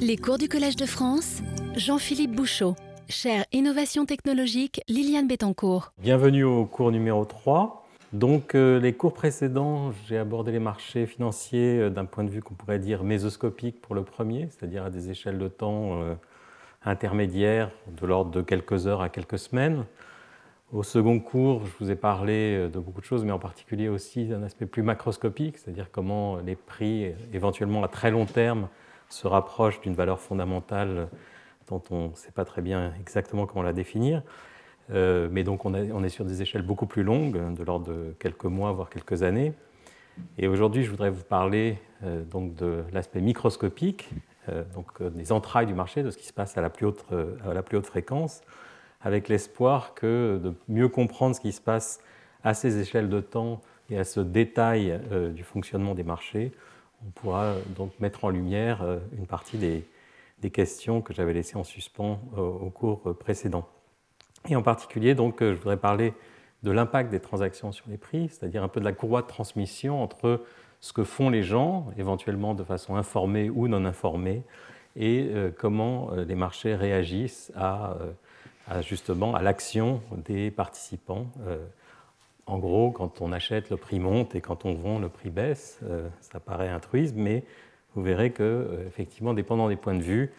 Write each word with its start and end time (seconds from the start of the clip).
Les 0.00 0.16
cours 0.16 0.38
du 0.38 0.48
Collège 0.48 0.76
de 0.76 0.86
France, 0.86 1.42
Jean-Philippe 1.76 2.30
Bouchot. 2.30 2.76
Chère 3.08 3.44
Innovation 3.52 4.06
technologique, 4.06 4.80
Liliane 4.88 5.26
Bettencourt. 5.26 5.92
Bienvenue 5.98 6.44
au 6.44 6.66
cours 6.66 6.92
numéro 6.92 7.24
3. 7.24 7.84
Donc, 8.12 8.54
euh, 8.54 8.78
les 8.78 8.92
cours 8.92 9.12
précédents, 9.12 9.90
j'ai 10.06 10.16
abordé 10.16 10.52
les 10.52 10.60
marchés 10.60 11.06
financiers 11.06 11.80
euh, 11.80 11.90
d'un 11.90 12.04
point 12.04 12.22
de 12.22 12.30
vue 12.30 12.42
qu'on 12.42 12.54
pourrait 12.54 12.78
dire 12.78 13.02
mésoscopique 13.02 13.80
pour 13.80 13.96
le 13.96 14.04
premier, 14.04 14.48
c'est-à-dire 14.50 14.84
à 14.84 14.90
des 14.90 15.10
échelles 15.10 15.38
de 15.38 15.48
temps 15.48 16.00
euh, 16.00 16.14
intermédiaires, 16.84 17.70
de 18.00 18.06
l'ordre 18.06 18.30
de 18.30 18.40
quelques 18.40 18.86
heures 18.86 19.02
à 19.02 19.08
quelques 19.08 19.38
semaines. 19.38 19.84
Au 20.72 20.84
second 20.84 21.18
cours, 21.18 21.66
je 21.66 21.72
vous 21.84 21.90
ai 21.90 21.96
parlé 21.96 22.68
de 22.72 22.78
beaucoup 22.78 23.00
de 23.00 23.06
choses, 23.06 23.24
mais 23.24 23.32
en 23.32 23.38
particulier 23.38 23.88
aussi 23.88 24.26
d'un 24.26 24.42
aspect 24.42 24.66
plus 24.66 24.82
macroscopique, 24.82 25.58
c'est-à-dire 25.58 25.90
comment 25.90 26.36
les 26.36 26.56
prix, 26.56 27.12
éventuellement 27.32 27.82
à 27.82 27.88
très 27.88 28.10
long 28.10 28.26
terme, 28.26 28.68
se 29.08 29.26
rapprochent 29.26 29.80
d'une 29.80 29.94
valeur 29.94 30.20
fondamentale 30.20 31.08
dont 31.68 31.82
on 31.90 32.08
ne 32.08 32.14
sait 32.14 32.32
pas 32.32 32.44
très 32.44 32.62
bien 32.62 32.92
exactement 33.00 33.46
comment 33.46 33.62
la 33.62 33.72
définir. 33.72 34.22
Euh, 34.90 35.28
mais 35.30 35.44
donc 35.44 35.64
on, 35.64 35.74
est 35.74 36.08
sur 36.08 36.24
des 36.24 36.42
échelles 36.42 36.62
beaucoup 36.62 36.86
plus 36.86 37.02
longues, 37.02 37.54
de 37.54 37.62
l'ordre 37.62 37.88
de 37.88 38.14
quelques 38.18 38.44
mois, 38.44 38.72
voire 38.72 38.88
quelques 38.88 39.22
années. 39.22 39.52
Et 40.38 40.48
aujourd'hui, 40.48 40.82
je 40.82 40.90
voudrais 40.90 41.10
vous 41.10 41.22
parler 41.22 41.78
euh, 42.04 42.24
donc 42.24 42.54
de 42.54 42.82
l'aspect 42.92 43.20
microscopique, 43.20 44.10
euh, 44.48 44.64
donc 44.74 45.02
des 45.02 45.30
entrailles 45.30 45.66
du 45.66 45.74
marché, 45.74 46.02
de 46.02 46.10
ce 46.10 46.16
qui 46.16 46.26
se 46.26 46.32
passe 46.32 46.56
à 46.56 46.62
la 46.62 46.70
plus 46.70 46.86
haute, 46.86 47.04
à 47.44 47.52
la 47.52 47.62
plus 47.62 47.76
haute 47.76 47.86
fréquence, 47.86 48.40
avec 49.02 49.28
l'espoir 49.28 49.94
que 49.94 50.40
de 50.42 50.54
mieux 50.68 50.88
comprendre 50.88 51.36
ce 51.36 51.40
qui 51.40 51.52
se 51.52 51.60
passe 51.60 52.00
à 52.42 52.54
ces 52.54 52.80
échelles 52.80 53.08
de 53.08 53.20
temps 53.20 53.60
et 53.90 53.98
à 53.98 54.04
ce 54.04 54.20
détail 54.20 55.00
du 55.34 55.44
fonctionnement 55.44 55.94
des 55.94 56.02
marchés, 56.02 56.52
on 57.06 57.10
pourra 57.10 57.54
donc 57.76 57.92
mettre 58.00 58.24
en 58.24 58.30
lumière 58.30 58.84
une 59.16 59.26
partie 59.26 59.58
des, 59.58 59.84
questions 60.50 61.00
que 61.00 61.12
j'avais 61.12 61.32
laissées 61.32 61.56
en 61.56 61.64
suspens 61.64 62.20
au 62.36 62.70
cours 62.70 63.16
précédent. 63.18 63.68
Et 64.48 64.56
en 64.56 64.62
particulier, 64.62 65.14
donc, 65.14 65.38
je 65.40 65.54
voudrais 65.54 65.76
parler 65.76 66.14
de 66.62 66.70
l'impact 66.70 67.10
des 67.10 67.20
transactions 67.20 67.72
sur 67.72 67.88
les 67.88 67.98
prix, 67.98 68.28
c'est-à-dire 68.28 68.62
un 68.62 68.68
peu 68.68 68.80
de 68.80 68.84
la 68.84 68.92
courroie 68.92 69.22
de 69.22 69.26
transmission 69.26 70.02
entre 70.02 70.42
ce 70.80 70.92
que 70.92 71.04
font 71.04 71.28
les 71.28 71.42
gens, 71.42 71.88
éventuellement 71.96 72.54
de 72.54 72.64
façon 72.64 72.96
informée 72.96 73.50
ou 73.50 73.68
non 73.68 73.84
informée, 73.84 74.42
et 74.96 75.30
comment 75.58 76.10
les 76.14 76.34
marchés 76.34 76.74
réagissent 76.74 77.52
à 77.56 77.96
justement 78.82 79.34
à 79.34 79.42
l'action 79.42 80.02
des 80.24 80.50
participants. 80.50 81.26
En 82.48 82.58
gros, 82.58 82.90
quand 82.90 83.20
on 83.20 83.30
achète, 83.30 83.70
le 83.70 83.76
prix 83.76 84.00
monte 84.00 84.34
et 84.34 84.40
quand 84.40 84.64
on 84.64 84.74
vend, 84.74 84.98
le 84.98 85.08
prix 85.08 85.30
baisse. 85.30 85.78
Ça 86.20 86.40
paraît 86.40 86.68
altruisme, 86.68 87.18
mais 87.18 87.44
vous 87.94 88.02
verrez 88.02 88.32
que, 88.32 88.84
effectivement, 88.86 89.34
dépendant 89.34 89.68
des 89.68 89.76
points 89.76 89.94
de 89.94 90.02
vue, 90.02 90.32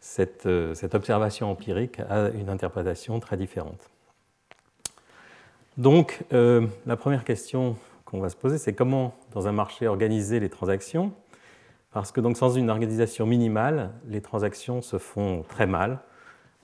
cette, 0.00 0.48
cette, 0.74 0.94
observation 0.94 1.50
empirique 1.50 2.00
a 2.08 2.28
une 2.28 2.48
interprétation 2.48 3.18
très 3.18 3.36
différente. 3.36 3.90
Donc, 5.76 6.24
euh, 6.32 6.66
la 6.86 6.96
première 6.96 7.24
question 7.24 7.76
qu'on 8.06 8.18
va 8.18 8.30
se 8.30 8.36
poser, 8.36 8.56
c'est 8.56 8.72
comment, 8.72 9.14
dans 9.32 9.46
un 9.46 9.52
marché, 9.52 9.86
organiser 9.86 10.40
les 10.40 10.48
transactions? 10.48 11.12
Parce 11.92 12.12
que 12.12 12.20
donc, 12.20 12.38
sans 12.38 12.54
une 12.54 12.70
organisation 12.70 13.26
minimale, 13.26 13.90
les 14.08 14.22
transactions 14.22 14.80
se 14.80 14.96
font 14.96 15.44
très 15.46 15.66
mal, 15.66 15.98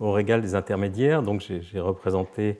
au 0.00 0.12
régal 0.12 0.40
des 0.40 0.54
intermédiaires. 0.54 1.22
Donc, 1.22 1.40
j'ai 1.42 1.80
représenté 1.80 2.58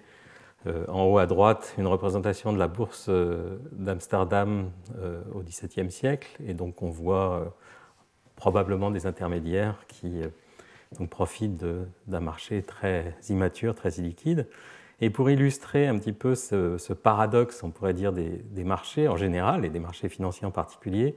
euh, 0.66 0.84
en 0.86 1.04
haut 1.04 1.18
à 1.18 1.26
droite 1.26 1.74
une 1.76 1.88
représentation 1.88 2.52
de 2.52 2.58
la 2.58 2.68
bourse 2.68 3.06
euh, 3.08 3.58
d'Amsterdam 3.72 4.70
euh, 4.96 5.20
au 5.34 5.40
XVIIe 5.40 5.90
siècle, 5.90 6.28
et 6.46 6.54
donc 6.54 6.82
on 6.82 6.90
voit 6.90 7.56
probablement 8.36 8.90
des 8.90 9.06
intermédiaires 9.06 9.84
qui 9.88 10.22
profitent 11.10 11.64
d'un 12.06 12.20
marché 12.20 12.62
très 12.62 13.14
immature, 13.28 13.74
très 13.74 13.90
illiquide. 13.94 14.48
Et 15.00 15.10
pour 15.10 15.30
illustrer 15.30 15.88
un 15.88 15.98
petit 15.98 16.12
peu 16.12 16.34
ce, 16.34 16.92
paradoxe, 16.92 17.62
on 17.62 17.70
pourrait 17.70 17.94
dire, 17.94 18.12
des, 18.12 18.64
marchés 18.64 19.08
en 19.08 19.16
général 19.16 19.64
et 19.64 19.68
des 19.68 19.80
marchés 19.80 20.08
financiers 20.08 20.46
en 20.46 20.50
particulier, 20.50 21.16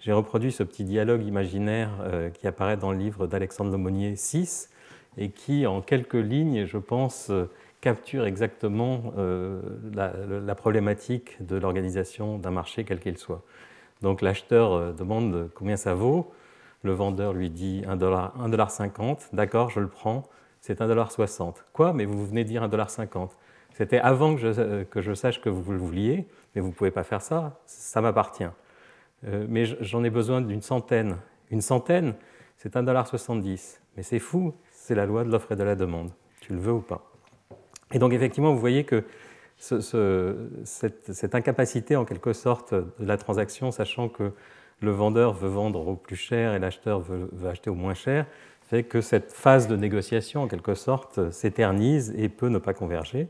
j'ai 0.00 0.12
reproduit 0.12 0.52
ce 0.52 0.62
petit 0.62 0.84
dialogue 0.84 1.24
imaginaire 1.24 1.90
qui 2.34 2.46
apparaît 2.46 2.76
dans 2.76 2.90
le 2.90 2.98
livre 2.98 3.26
d'Alexandre 3.26 3.70
Lemonnier 3.70 4.16
6 4.16 4.70
et 5.16 5.30
qui, 5.30 5.66
en 5.66 5.80
quelques 5.80 6.14
lignes, 6.14 6.66
je 6.66 6.78
pense, 6.78 7.30
capture 7.84 8.24
exactement 8.24 9.12
euh, 9.18 9.60
la, 9.92 10.54
problématique 10.54 11.36
de 11.44 11.56
l'organisation 11.56 12.38
d'un 12.38 12.50
marché, 12.50 12.84
quel 12.84 12.98
qu'il 12.98 13.18
soit. 13.18 13.42
Donc 14.00 14.22
l'acheteur 14.22 14.72
euh, 14.72 14.92
demande 14.92 15.50
combien 15.54 15.76
ça 15.76 15.92
vaut, 15.92 16.32
le 16.82 16.92
vendeur 16.92 17.34
lui 17.34 17.50
dit 17.50 17.82
1,50$, 17.86 19.34
d'accord, 19.34 19.68
je 19.68 19.80
le 19.80 19.88
prends, 19.88 20.22
c'est 20.62 20.80
1,60$. 20.80 21.56
Quoi? 21.74 21.92
Mais 21.92 22.06
vous 22.06 22.24
venez 22.24 22.44
dire 22.44 22.66
1,50$. 22.66 23.28
C'était 23.74 23.98
avant 23.98 24.34
que 24.34 24.40
je, 24.40 24.84
que 24.84 25.02
je, 25.02 25.12
sache 25.12 25.42
que 25.42 25.50
vous 25.50 25.70
le 25.70 25.78
vouliez, 25.78 26.26
mais 26.54 26.62
vous 26.62 26.68
ne 26.68 26.72
pouvez 26.72 26.90
pas 26.90 27.04
faire 27.04 27.20
ça, 27.20 27.60
ça 27.66 28.00
m'appartient. 28.00 28.48
Euh, 29.26 29.44
mais 29.46 29.66
j'en 29.66 30.02
ai 30.04 30.10
besoin 30.10 30.40
d'une 30.40 30.62
centaine. 30.62 31.18
Une 31.50 31.60
centaine, 31.60 32.14
c'est 32.56 32.76
1,70$. 32.76 33.78
Mais 33.98 34.02
c'est 34.02 34.20
fou, 34.20 34.54
c'est 34.70 34.94
la 34.94 35.04
loi 35.04 35.22
de 35.22 35.30
l'offre 35.30 35.52
et 35.52 35.56
de 35.56 35.64
la 35.64 35.76
demande. 35.76 36.12
Tu 36.40 36.54
le 36.54 36.58
veux 36.58 36.72
ou 36.72 36.80
pas? 36.80 37.13
Et 37.92 37.98
donc 37.98 38.12
effectivement, 38.12 38.52
vous 38.52 38.60
voyez 38.60 38.84
que 38.84 39.04
ce, 39.56 39.80
ce, 39.80 40.36
cette, 40.64 41.34
incapacité 41.34 41.96
en 41.96 42.04
quelque 42.04 42.32
sorte 42.32 42.74
de 42.74 42.84
la 43.06 43.16
transaction, 43.16 43.70
sachant 43.70 44.08
que 44.08 44.32
le 44.80 44.90
vendeur 44.90 45.32
veut 45.32 45.48
vendre 45.48 45.86
au 45.86 45.94
plus 45.96 46.16
cher 46.16 46.54
et 46.54 46.58
l'acheteur 46.58 47.00
veut, 47.00 47.28
acheter 47.48 47.70
au 47.70 47.74
moins 47.74 47.94
cher, 47.94 48.26
fait 48.68 48.82
que 48.82 49.00
cette 49.00 49.32
phase 49.32 49.68
de 49.68 49.76
négociation, 49.76 50.42
en 50.42 50.48
quelque 50.48 50.74
sorte, 50.74 51.30
s'éternise 51.30 52.14
et 52.16 52.28
peut 52.28 52.48
ne 52.48 52.58
pas 52.58 52.74
converger. 52.74 53.28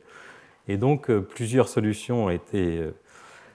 Et 0.68 0.76
donc, 0.76 1.10
euh, 1.10 1.20
plusieurs 1.20 1.68
solutions 1.68 2.26
ont 2.26 2.30
été 2.30 2.78
euh, 2.78 2.94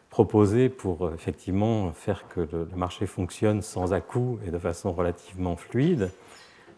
proposées 0.10 0.70
pour 0.70 1.06
euh, 1.06 1.14
effectivement 1.16 1.92
faire 1.94 2.28
que 2.28 2.42
le, 2.42 2.68
marché 2.76 3.08
fonctionne 3.08 3.62
sans 3.62 3.94
à-coups 3.94 4.46
et 4.46 4.52
de 4.52 4.60
façon 4.60 4.94
relativement 4.94 5.56
fluide. 5.56 6.12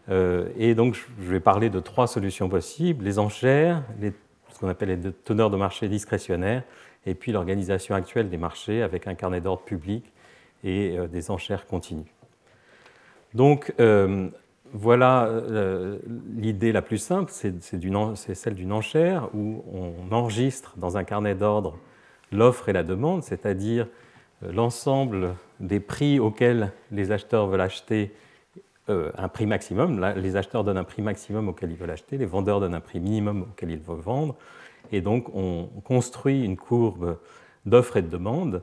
Euh, 0.08 0.48
et 0.56 0.74
donc, 0.74 0.96
je 1.20 1.30
vais 1.30 1.40
parler 1.40 1.70
de 1.70 1.80
trois 1.80 2.06
solutions 2.06 2.48
possibles 2.48 3.04
les 3.04 3.18
enchères, 3.18 3.82
ce 4.00 4.58
qu'on 4.58 4.68
appelle 4.68 4.88
les 4.88 5.12
teneurs 5.24 5.50
de 5.50 5.56
marché 5.56 5.88
discrétionnaires, 5.88 6.62
et 7.06 7.14
puis 7.14 7.32
l'organisation 7.32 7.94
actuelle 7.94 8.28
des 8.28 8.36
marchés 8.36 8.82
avec 8.82 9.06
un 9.06 9.14
carnet 9.14 9.40
d'ordre 9.40 9.62
public 9.62 10.12
et 10.64 10.96
euh, 10.98 11.06
des 11.06 11.30
enchères 11.30 11.66
continues. 11.66 12.12
Donc 13.34 13.72
euh, 13.80 14.28
voilà 14.74 15.28
l'idée 16.34 16.72
la 16.72 16.80
plus 16.80 16.96
simple, 16.96 17.30
c'est 17.30 17.62
celle 17.62 18.54
d'une 18.54 18.72
enchère 18.72 19.28
où 19.34 19.62
on 19.70 20.14
enregistre 20.14 20.74
dans 20.78 20.96
un 20.96 21.04
carnet 21.04 21.34
d'ordre 21.34 21.78
l'offre 22.30 22.70
et 22.70 22.72
la 22.72 22.82
demande, 22.82 23.22
c'est-à-dire 23.22 23.86
l'ensemble 24.40 25.34
des 25.60 25.78
prix 25.78 26.18
auxquels 26.18 26.72
les 26.90 27.12
acheteurs 27.12 27.48
veulent 27.48 27.60
acheter 27.60 28.12
euh, 28.88 29.12
un 29.16 29.28
prix 29.28 29.46
maximum. 29.46 30.00
Là, 30.00 30.14
les 30.14 30.36
acheteurs 30.36 30.64
donnent 30.64 30.78
un 30.78 30.84
prix 30.84 31.02
maximum 31.02 31.48
auquel 31.48 31.70
ils 31.70 31.76
veulent 31.76 31.90
acheter, 31.90 32.18
les 32.18 32.26
vendeurs 32.26 32.60
donnent 32.60 32.74
un 32.74 32.80
prix 32.80 32.98
minimum 32.98 33.42
auquel 33.42 33.70
ils 33.70 33.78
veulent 33.78 34.00
vendre. 34.00 34.36
Et 34.90 35.00
donc 35.00 35.32
on 35.34 35.68
construit 35.84 36.44
une 36.44 36.56
courbe 36.56 37.18
d'offre 37.64 37.96
et 37.96 38.02
de 38.02 38.08
demande 38.08 38.62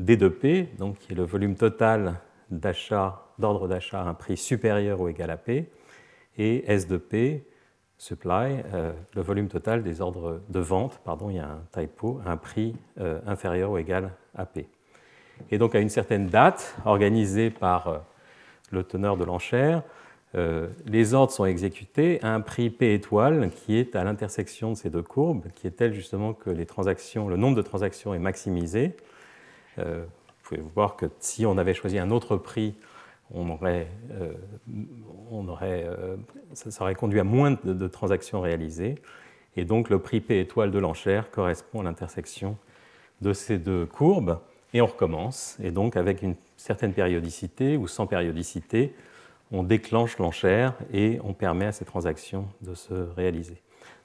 D2P, 0.00 0.76
donc 0.76 0.98
qui 0.98 1.12
est 1.12 1.14
le 1.14 1.24
volume 1.24 1.54
total 1.54 2.16
d'achat, 2.50 3.22
d'ordre 3.38 3.68
d'achat 3.68 4.00
à 4.00 4.08
un 4.08 4.14
prix 4.14 4.36
supérieur 4.36 5.00
ou 5.00 5.08
égal 5.08 5.30
à 5.30 5.36
P, 5.36 5.70
et 6.36 6.64
S2P, 6.68 7.42
supply, 7.96 8.62
euh, 8.72 8.92
le 9.14 9.22
volume 9.22 9.48
total 9.48 9.82
des 9.82 10.00
ordres 10.00 10.40
de 10.48 10.58
vente, 10.58 11.00
pardon, 11.04 11.28
il 11.30 11.36
y 11.36 11.38
a 11.38 11.48
un 11.48 11.62
typo, 11.70 12.20
à 12.24 12.32
un 12.32 12.36
prix 12.36 12.74
euh, 12.98 13.20
inférieur 13.26 13.72
ou 13.72 13.78
égal 13.78 14.10
à 14.34 14.46
P. 14.46 14.68
Et 15.50 15.58
donc 15.58 15.74
à 15.74 15.80
une 15.80 15.90
certaine 15.90 16.26
date, 16.26 16.74
organisée 16.84 17.50
par 17.50 18.02
le 18.70 18.84
teneur 18.84 19.16
de 19.16 19.24
l'enchère, 19.24 19.82
euh, 20.36 20.68
les 20.86 21.14
ordres 21.14 21.32
sont 21.32 21.44
exécutés 21.44 22.20
à 22.22 22.32
un 22.32 22.40
prix 22.40 22.70
P 22.70 22.94
étoile 22.94 23.50
qui 23.50 23.76
est 23.76 23.96
à 23.96 24.04
l'intersection 24.04 24.70
de 24.70 24.76
ces 24.76 24.88
deux 24.88 25.02
courbes, 25.02 25.46
qui 25.56 25.66
est 25.66 25.72
tel 25.72 25.92
justement 25.92 26.34
que 26.34 26.50
le 26.50 27.36
nombre 27.36 27.56
de 27.56 27.62
transactions 27.62 28.14
est 28.14 28.20
maximisé, 28.20 28.94
euh, 29.78 30.04
vous 30.04 30.56
pouvez 30.56 30.62
voir 30.74 30.96
que 30.96 31.06
si 31.18 31.46
on 31.46 31.58
avait 31.58 31.74
choisi 31.74 31.98
un 31.98 32.10
autre 32.10 32.36
prix, 32.36 32.74
on 33.32 33.48
aurait, 33.50 33.86
euh, 34.10 36.16
ça 36.52 36.82
aurait 36.82 36.96
conduit 36.96 37.20
à 37.20 37.24
moins 37.24 37.56
de, 37.62 37.88
transactions 37.88 38.40
réalisées. 38.40 38.96
Et 39.56 39.64
donc 39.64 39.90
le 39.90 40.00
prix 40.00 40.20
P 40.20 40.40
étoile 40.40 40.70
de 40.70 40.78
l'enchère 40.78 41.30
correspond 41.30 41.80
à 41.80 41.84
l'intersection 41.84 42.56
de 43.20 43.32
ces 43.32 43.58
deux 43.58 43.86
courbes. 43.86 44.38
Et 44.72 44.80
on 44.80 44.86
recommence. 44.86 45.56
Et 45.62 45.70
donc 45.70 45.96
avec 45.96 46.22
une 46.22 46.36
certaine 46.56 46.92
périodicité 46.92 47.76
ou 47.76 47.88
sans 47.88 48.06
périodicité, 48.06 48.94
on 49.52 49.62
déclenche 49.62 50.18
l'enchère 50.18 50.74
et 50.92 51.18
on 51.24 51.34
permet 51.34 51.66
à 51.66 51.72
ces 51.72 51.84
transactions 51.84 52.46
de 52.60 52.74
se 52.74 52.94
réaliser. 53.16 53.60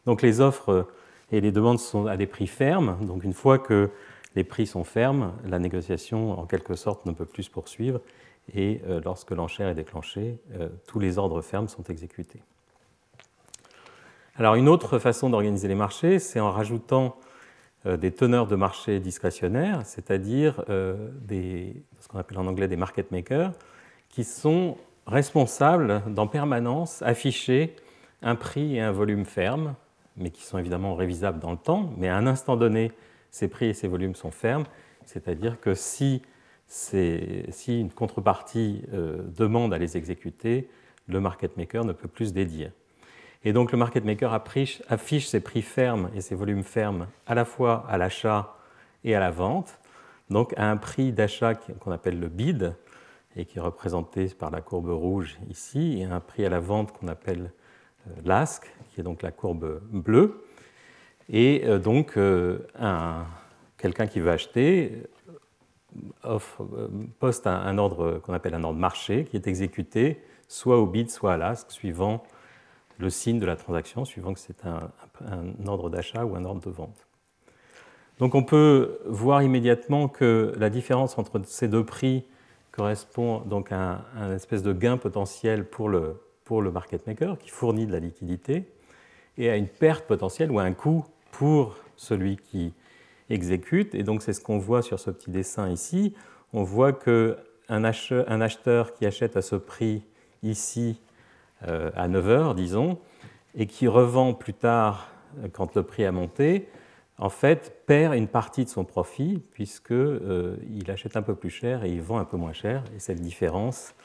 Donc 0.06 0.22
les 0.22 0.42
offres 0.42 0.88
et 1.32 1.42
les 1.42 1.52
demandes 1.52 1.80
sont 1.80 2.08
à 2.08 2.18
des 2.18 2.28
prix 2.28 2.48
fermes. 2.48 2.98
Donc 3.06 3.24
une 3.24 3.34
fois 3.34 3.60
que 3.60 3.92
les 4.36 4.44
prix 4.44 4.66
sont 4.68 4.84
fermes, 4.84 5.34
la 5.46 5.60
négociation 5.60 6.40
en 6.40 6.46
quelque 6.46 6.76
sorte 6.76 7.06
ne 7.06 7.12
peut 7.12 7.26
plus 7.26 7.44
se 7.44 7.52
poursuivre 7.52 8.02
et 8.54 8.82
lorsque 9.04 9.32
l'enchère 9.32 9.70
est 9.70 9.76
déclenchée, 9.76 10.40
tous 10.88 11.00
les 11.00 11.18
ordres 11.18 11.42
fermes 11.42 11.68
sont 11.68 11.84
exécutés. 11.84 12.42
Alors 14.36 14.56
une 14.56 14.68
autre 14.68 15.00
façon 15.00 15.30
d'organiser 15.30 15.68
les 15.68 15.76
marchés, 15.76 16.20
c'est 16.20 16.40
en 16.40 16.52
rajoutant 16.52 17.16
des 17.86 18.12
teneurs 18.12 18.48
de 18.48 18.56
marché 18.56 19.00
discrétionnaires, 19.00 19.86
c'est-à-dire 19.86 20.64
ce 20.68 22.08
qu'on 22.08 22.18
appelle 22.18 22.40
en 22.40 22.48
anglais 22.48 22.68
des 22.68 22.78
market 22.78 23.12
makers, 23.12 23.52
qui 24.10 24.24
sont 24.24 24.78
responsables 25.08 26.02
d'en 26.08 26.28
permanence 26.28 27.02
afficher 27.04 27.76
un 28.22 28.36
prix 28.36 28.76
et 28.76 28.82
un 28.82 28.92
volume 28.92 29.26
ferme, 29.26 29.76
mais 30.18 30.32
qui 30.32 30.44
sont 30.44 30.58
évidemment 30.58 30.96
révisables 30.96 31.40
dans 31.40 31.52
le 31.52 31.58
temps, 31.58 31.94
mais 31.98 32.10
à 32.10 32.18
un 32.18 32.28
instant 32.28 32.56
donné, 32.56 32.92
ces 33.30 33.48
prix 33.48 33.68
et 33.68 33.74
ces 33.74 33.88
volumes 33.88 34.16
sont 34.16 34.32
fermes, 34.32 34.66
c'est-à-dire 35.06 35.60
que 35.60 35.76
si, 35.76 36.22
une 37.68 37.92
contrepartie 37.92 38.84
euh, 38.94 39.22
demande 39.38 39.74
à 39.74 39.78
les 39.78 39.98
exécuter, 39.98 40.70
le 41.08 41.20
market 41.20 41.58
maker 41.58 41.86
ne 41.86 41.94
peut 41.94 42.08
plus 42.08 42.34
les 42.34 42.46
dire. 42.46 42.72
Et 43.48 43.54
donc 43.54 43.72
le 43.72 43.78
market 43.78 44.04
maker 44.04 44.34
affiche, 44.34 45.28
ses 45.28 45.40
prix 45.40 45.62
fermes 45.62 46.10
et 46.16 46.22
ses 46.22 46.34
volumes 46.34 46.64
fermes 46.64 47.08
à 47.28 47.36
la 47.36 47.46
fois 47.46 47.86
à 47.88 48.00
l'achat 48.00 48.58
et 49.04 49.14
à 49.14 49.20
la 49.20 49.30
vente, 49.30 49.80
donc 50.32 50.56
à 50.58 50.70
un 50.70 50.78
prix 50.78 51.12
d'achat 51.12 51.54
qu'on 51.54 51.92
appelle 51.92 52.20
le 52.20 52.28
bid, 52.28 52.76
et 53.36 53.46
qui 53.46 53.60
est 53.60 53.62
représenté 53.62 54.28
par 54.30 54.50
la 54.50 54.62
courbe 54.62 54.90
rouge 54.90 55.38
ici, 55.48 56.00
et 56.00 56.06
un 56.06 56.20
prix 56.20 56.44
à 56.44 56.50
la 56.50 56.60
vente 56.60 56.92
qu'on 56.92 57.08
appelle 57.08 57.52
euh, 58.08 58.12
l'ASC, 58.24 58.64
qui 58.90 59.02
est 59.02 59.04
donc 59.04 59.22
la 59.22 59.32
courbe 59.32 59.80
bleue. 59.92 60.44
Et 61.30 61.64
euh, 61.66 61.78
donc, 61.78 62.18
euh, 62.18 62.60
quelqu'un 63.78 64.08
qui 64.08 64.22
veut 64.22 64.32
acheter 64.32 65.04
poste 67.20 67.46
un, 67.46 67.78
ordre 67.78 68.20
qu'on 68.20 68.34
appelle 68.34 68.56
un 68.56 68.64
ordre 68.64 68.80
marché, 68.80 69.26
qui 69.26 69.38
est 69.38 69.48
exécuté 69.48 70.22
soit 70.48 70.80
au 70.80 70.88
bid, 70.88 71.10
soit 71.10 71.34
à 71.34 71.38
l'ASC, 71.38 71.72
suivant 71.72 72.24
le 72.98 73.10
signe 73.10 73.40
de 73.40 73.46
la 73.46 73.56
transaction, 73.56 74.06
suivant 74.06 74.34
que 74.34 74.40
c'est 74.40 74.66
un, 74.66 74.90
ordre 75.68 75.90
d'achat 75.90 76.26
ou 76.26 76.36
un 76.36 76.46
ordre 76.46 76.62
de 76.62 76.70
vente. 76.70 77.08
Donc 78.20 78.36
on 78.36 78.44
peut 78.44 79.00
voir 79.06 79.44
immédiatement 79.44 80.08
que 80.08 80.54
la 80.58 80.70
différence 80.70 81.18
entre 81.18 81.42
ces 81.46 81.68
deux 81.68 81.84
prix 81.84 82.24
correspond 82.72 83.40
donc 83.40 83.72
à 83.72 84.06
un, 84.16 84.34
espèce 84.34 84.64
de 84.64 84.72
gain 84.74 84.98
potentiel 84.98 85.66
pour 85.66 85.90
le, 85.90 86.22
pour 86.46 86.62
le 86.62 86.72
market 86.72 87.06
maker 87.08 87.38
qui 87.38 87.50
fournit 87.50 87.86
de 87.86 87.92
la 87.92 88.00
liquidité 88.00 88.66
et 89.38 89.50
à 89.50 89.58
une 89.58 89.68
perte 89.68 90.06
potentielle 90.06 90.52
ou 90.52 90.60
à 90.60 90.64
un 90.64 90.74
coût 90.74 91.06
pour 91.32 91.76
celui 91.98 92.38
qui 92.38 92.74
exécute. 93.30 93.96
Et 93.96 94.04
donc 94.04 94.22
c'est 94.22 94.34
ce 94.34 94.42
qu'on 94.42 94.60
voit 94.60 94.82
sur 94.82 95.00
ce 95.00 95.12
petit 95.12 95.32
dessin 95.32 95.70
ici. 95.70 96.14
On 96.54 96.64
voit 96.64 96.94
qu'un 96.94 97.84
acheteur, 97.84 98.26
un 98.30 98.40
acheteur 98.40 98.94
qui 98.94 99.06
achète 99.06 99.36
à 99.36 99.42
ce 99.42 99.58
prix 99.58 100.04
ici 100.42 101.02
à 101.68 102.08
9 102.08 102.30
heures, 102.30 102.56
disons, 102.56 103.00
et 103.56 103.68
qui 103.68 103.88
revend 103.88 104.34
plus 104.34 104.54
tard 104.54 105.10
euh, 105.40 105.48
quand 105.52 105.76
le 105.76 105.84
prix 105.84 106.06
a 106.06 106.12
monté, 106.12 106.68
en 107.18 107.30
fait, 107.30 107.84
perd 107.86 108.14
une 108.14 108.28
partie 108.28 108.66
de 108.66 108.70
son 108.70 108.84
profit 108.84 109.42
puisqu'il 109.52 109.96
euh, 109.96 110.58
achète 110.88 111.16
un 111.16 111.22
peu 111.22 111.36
plus 111.36 111.50
cher 111.50 111.84
et 111.86 111.90
il 111.90 112.02
vend 112.02 112.18
un 112.18 112.26
peu 112.26 112.38
moins 112.38 112.54
cher. 112.54 112.84
Et 112.96 113.00
cette 113.00 113.22
différence 113.22 113.96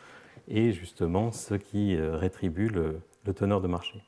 est 0.49 0.73
justement 0.73 1.33
ce 1.33 1.55
qui 1.55 1.97
euh, 1.97 2.17
rétribue 2.17 2.69
le, 2.69 3.01
teneur 3.35 3.61
de 3.61 3.69
marché. 3.69 4.03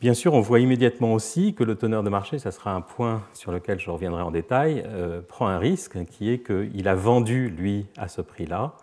Bien 0.00 0.12
sûr, 0.12 0.34
on 0.34 0.40
voit 0.40 0.58
immédiatement 0.58 1.14
aussi 1.14 1.54
que 1.54 1.62
le 1.62 1.76
teneur 1.76 2.02
de 2.02 2.10
marché, 2.10 2.38
ça 2.38 2.50
sera 2.50 2.72
un 2.72 2.80
point 2.80 3.22
sur 3.32 3.52
lequel 3.52 3.78
je 3.78 3.90
reviendrai 3.90 4.22
en 4.22 4.32
détail, 4.32 4.84
euh, 4.86 5.22
prend 5.22 5.46
un 5.46 5.58
risque 5.58 6.04
qui 6.06 6.30
est 6.30 6.40
qu'il 6.40 6.88
a 6.88 6.94
vendu, 6.96 7.48
lui, 7.48 7.86
à 7.96 8.08
ce 8.08 8.20
prix-là, 8.20 8.74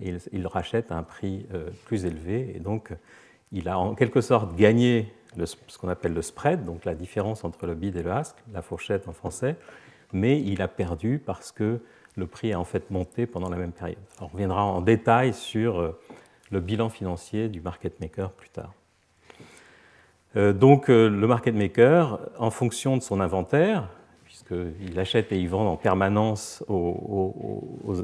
et 0.00 0.08
il, 0.10 0.20
il, 0.32 0.46
rachète 0.46 0.90
à 0.92 0.96
un 0.96 1.02
prix 1.02 1.46
plus 1.84 2.04
élevé, 2.04 2.52
et 2.54 2.60
donc 2.60 2.92
il 3.52 3.68
a 3.68 3.78
en 3.78 3.94
quelque 3.94 4.20
sorte 4.20 4.54
gagné 4.56 5.12
ce 5.44 5.78
qu'on 5.78 5.88
appelle 5.88 6.12
le 6.12 6.22
spread, 6.22 6.64
donc 6.64 6.84
la 6.84 6.94
différence 6.94 7.44
entre 7.44 7.66
le 7.66 7.74
bid 7.74 7.96
et 7.96 8.02
le 8.02 8.10
ask, 8.10 8.36
la 8.52 8.62
fourchette 8.62 9.08
en 9.08 9.12
français, 9.12 9.56
mais 10.12 10.40
il 10.40 10.62
a 10.62 10.68
perdu 10.68 11.22
parce 11.24 11.52
que 11.52 11.80
le 12.16 12.26
prix 12.26 12.52
a 12.52 12.60
en 12.60 12.64
fait 12.64 12.90
monté 12.90 13.26
pendant 13.26 13.48
la 13.48 13.56
même 13.56 13.72
période. 13.72 13.98
on 14.20 14.26
reviendra 14.26 14.64
en 14.64 14.80
détail 14.80 15.32
sur 15.32 15.80
euh, 15.80 15.98
le 16.50 16.60
bilan 16.60 16.88
financier 16.88 17.48
du 17.48 17.60
market 17.60 18.00
maker 18.00 18.32
plus 18.32 18.50
tard. 18.50 18.72
Euh, 20.36 20.52
donc 20.52 20.90
euh, 20.90 21.08
le 21.08 21.26
market 21.26 21.54
maker, 21.54 22.18
en 22.38 22.50
fonction 22.50 22.96
de 22.96 23.02
son 23.02 23.20
inventaire, 23.20 23.88
puisqu'il 24.24 24.98
achète 24.98 25.32
et 25.32 25.38
il 25.38 25.48
vend 25.48 25.66
en 25.66 25.76
permanence 25.76 26.64
aux 26.68 27.94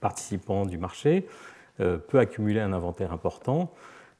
participants 0.00 0.66
du 0.66 0.78
marché, 0.78 1.26
peut 1.78 2.18
accumuler 2.18 2.60
un 2.60 2.72
inventaire 2.72 3.12
important 3.12 3.72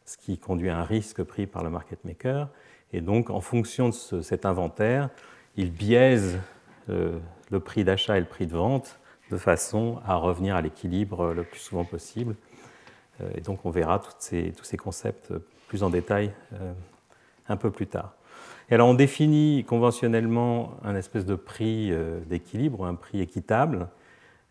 ce 0.06 0.16
qui 0.16 0.38
conduit 0.38 0.70
à 0.70 0.78
un 0.78 0.84
risque 0.84 1.22
pris 1.22 1.46
par 1.46 1.62
le 1.62 1.70
market 1.70 2.02
maker. 2.04 2.48
Et 2.92 3.00
donc, 3.00 3.28
en 3.28 3.40
fonction 3.40 3.90
de 3.90 4.22
cet 4.22 4.46
inventaire, 4.46 5.10
il 5.56 5.72
biaise 5.72 6.38
euh, 6.88 7.18
le 7.50 7.60
prix 7.60 7.84
d'achat 7.84 8.16
et 8.16 8.20
le 8.20 8.26
prix 8.26 8.46
de 8.46 8.56
vente 8.56 8.98
de 9.30 9.36
façon 9.36 10.00
à 10.06 10.14
revenir 10.14 10.54
à 10.54 10.62
l'équilibre 10.62 11.34
le 11.34 11.42
plus 11.42 11.58
souvent 11.58 11.84
possible. 11.84 12.36
Euh, 13.20 13.28
et 13.34 13.40
donc, 13.40 13.66
on 13.66 13.70
verra 13.70 13.98
tous 13.98 14.64
ces 14.64 14.76
concepts 14.76 15.32
plus 15.66 15.82
en 15.82 15.90
détail 15.90 16.30
euh, 16.52 16.72
un 17.48 17.56
peu 17.56 17.72
plus 17.72 17.88
tard. 17.88 18.14
Et 18.70 18.74
alors, 18.74 18.88
on 18.88 18.94
définit 18.94 19.64
conventionnellement 19.64 20.76
un 20.84 20.94
espèce 20.94 21.24
de 21.24 21.34
prix 21.34 21.92
d'équilibre, 22.26 22.84
un 22.84 22.96
prix 22.96 23.20
équitable. 23.20 23.88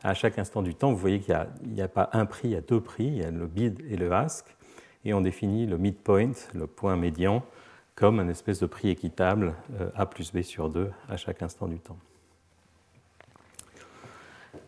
À 0.04 0.14
chaque 0.14 0.38
instant 0.38 0.62
du 0.62 0.76
temps, 0.76 0.92
vous 0.92 0.98
voyez 0.98 1.20
qu'il 1.20 1.36
n'y 1.66 1.82
a, 1.82 1.88
pas 1.88 2.10
un 2.14 2.26
prix, 2.26 2.50
il 2.50 2.52
y 2.52 2.56
a 2.56 2.62
deux 2.62 2.82
prix, 2.82 3.06
il 3.06 3.18
y 3.18 3.24
a 3.24 3.32
le 3.32 3.48
bid 3.48 3.82
et 3.90 3.98
le 3.98 4.12
ask 4.12 4.56
et 5.06 5.14
on 5.14 5.22
définit 5.22 5.66
le 5.66 5.78
midpoint, 5.78 6.34
le 6.54 6.68
point 6.68 6.96
médian, 6.96 7.44
comme 7.96 8.20
un 8.20 8.28
espèce 8.28 8.60
de 8.60 8.66
prix 8.66 8.90
équitable 8.90 9.56
euh, 9.80 9.90
A 9.96 10.06
plus 10.06 10.34
B 10.34 10.42
sur 10.42 10.70
2 10.70 10.92
à 11.08 11.18
chaque 11.18 11.42
instant 11.42 11.68
du 11.68 11.80
temps. 11.80 11.98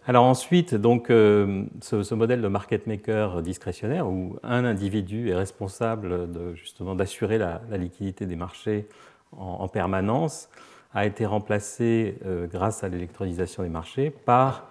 Alors 0.06 0.24
ensuite, 0.24 0.74
donc, 0.74 1.10
euh, 1.10 1.66
ce, 1.82 2.14
modèle 2.14 2.42
de 2.42 2.48
market 2.48 2.88
maker 2.88 3.42
discrétionnaire, 3.42 4.08
où 4.08 4.38
un 4.42 4.64
individu 4.64 5.30
est 5.30 5.36
responsable 5.36 6.30
justement 6.56 6.96
d'assurer 6.96 7.38
la, 7.38 7.60
liquidité 7.72 8.26
des 8.26 8.38
marchés 8.38 8.88
en, 9.34 9.68
permanence, 9.68 10.50
a 10.94 11.06
été 11.06 11.26
remplacé 11.26 12.18
euh, 12.26 12.48
grâce 12.48 12.86
à 12.86 12.88
l'électronisation 12.88 13.64
des 13.64 13.70
marchés 13.70 14.10
par 14.10 14.70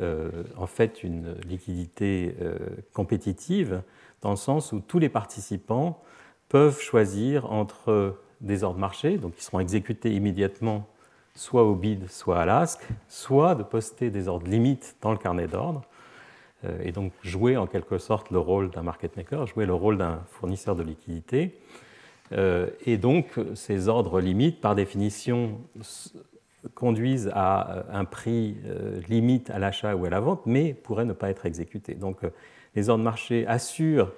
en 0.00 0.66
fait 0.66 1.02
une 1.02 1.34
liquidité 1.48 2.34
compétitive 2.92 3.82
dans 4.22 4.30
le 4.30 4.36
sens 4.36 4.72
où 4.72 4.80
tous 4.80 4.98
les 4.98 5.08
participants 5.08 6.02
peuvent 6.48 6.80
choisir 6.80 7.50
entre 7.50 8.16
des 8.40 8.64
ordres 8.64 8.78
marchés, 8.78 9.18
donc 9.18 9.34
qui 9.34 9.44
seront 9.44 9.60
exécutés 9.60 10.14
immédiatement 10.14 10.86
soit 11.34 11.64
au 11.64 11.74
bid, 11.74 12.10
soit 12.10 12.40
à 12.40 12.46
l'ASC, 12.46 12.80
soit 13.08 13.54
de 13.54 13.62
poster 13.62 14.10
des 14.10 14.26
ordres 14.26 14.48
limites 14.48 14.96
dans 15.02 15.12
le 15.12 15.18
carnet 15.18 15.46
d'ordre, 15.46 15.82
euh, 16.64 16.78
et 16.82 16.92
donc 16.92 17.12
jouer 17.22 17.56
en 17.56 17.66
quelque 17.66 17.98
sorte 17.98 18.30
le 18.30 18.38
rôle 18.38 18.70
d'un 18.70 18.82
market 18.82 19.16
maker, 19.16 19.46
jouer 19.46 19.66
le 19.66 19.74
rôle 19.74 19.98
d'un 19.98 20.22
fournisseur 20.30 20.74
de 20.74 20.82
liquidité. 20.82 21.58
Euh, 22.32 22.70
et 22.84 22.96
donc 22.96 23.38
ces 23.54 23.88
ordres 23.88 24.20
limites, 24.20 24.60
par 24.60 24.74
définition, 24.74 25.60
conduisent 26.74 27.30
à 27.34 27.84
un 27.90 28.04
prix 28.04 28.56
euh, 28.66 29.00
limite 29.08 29.50
à 29.50 29.58
l'achat 29.58 29.94
ou 29.94 30.04
à 30.04 30.10
la 30.10 30.20
vente, 30.20 30.46
mais 30.46 30.74
pourraient 30.74 31.04
ne 31.04 31.12
pas 31.12 31.30
être 31.30 31.46
exécutés. 31.46 31.94
Donc 31.94 32.20
les 32.74 32.88
ordres 32.88 33.04
marché 33.04 33.46
assurent 33.46 34.12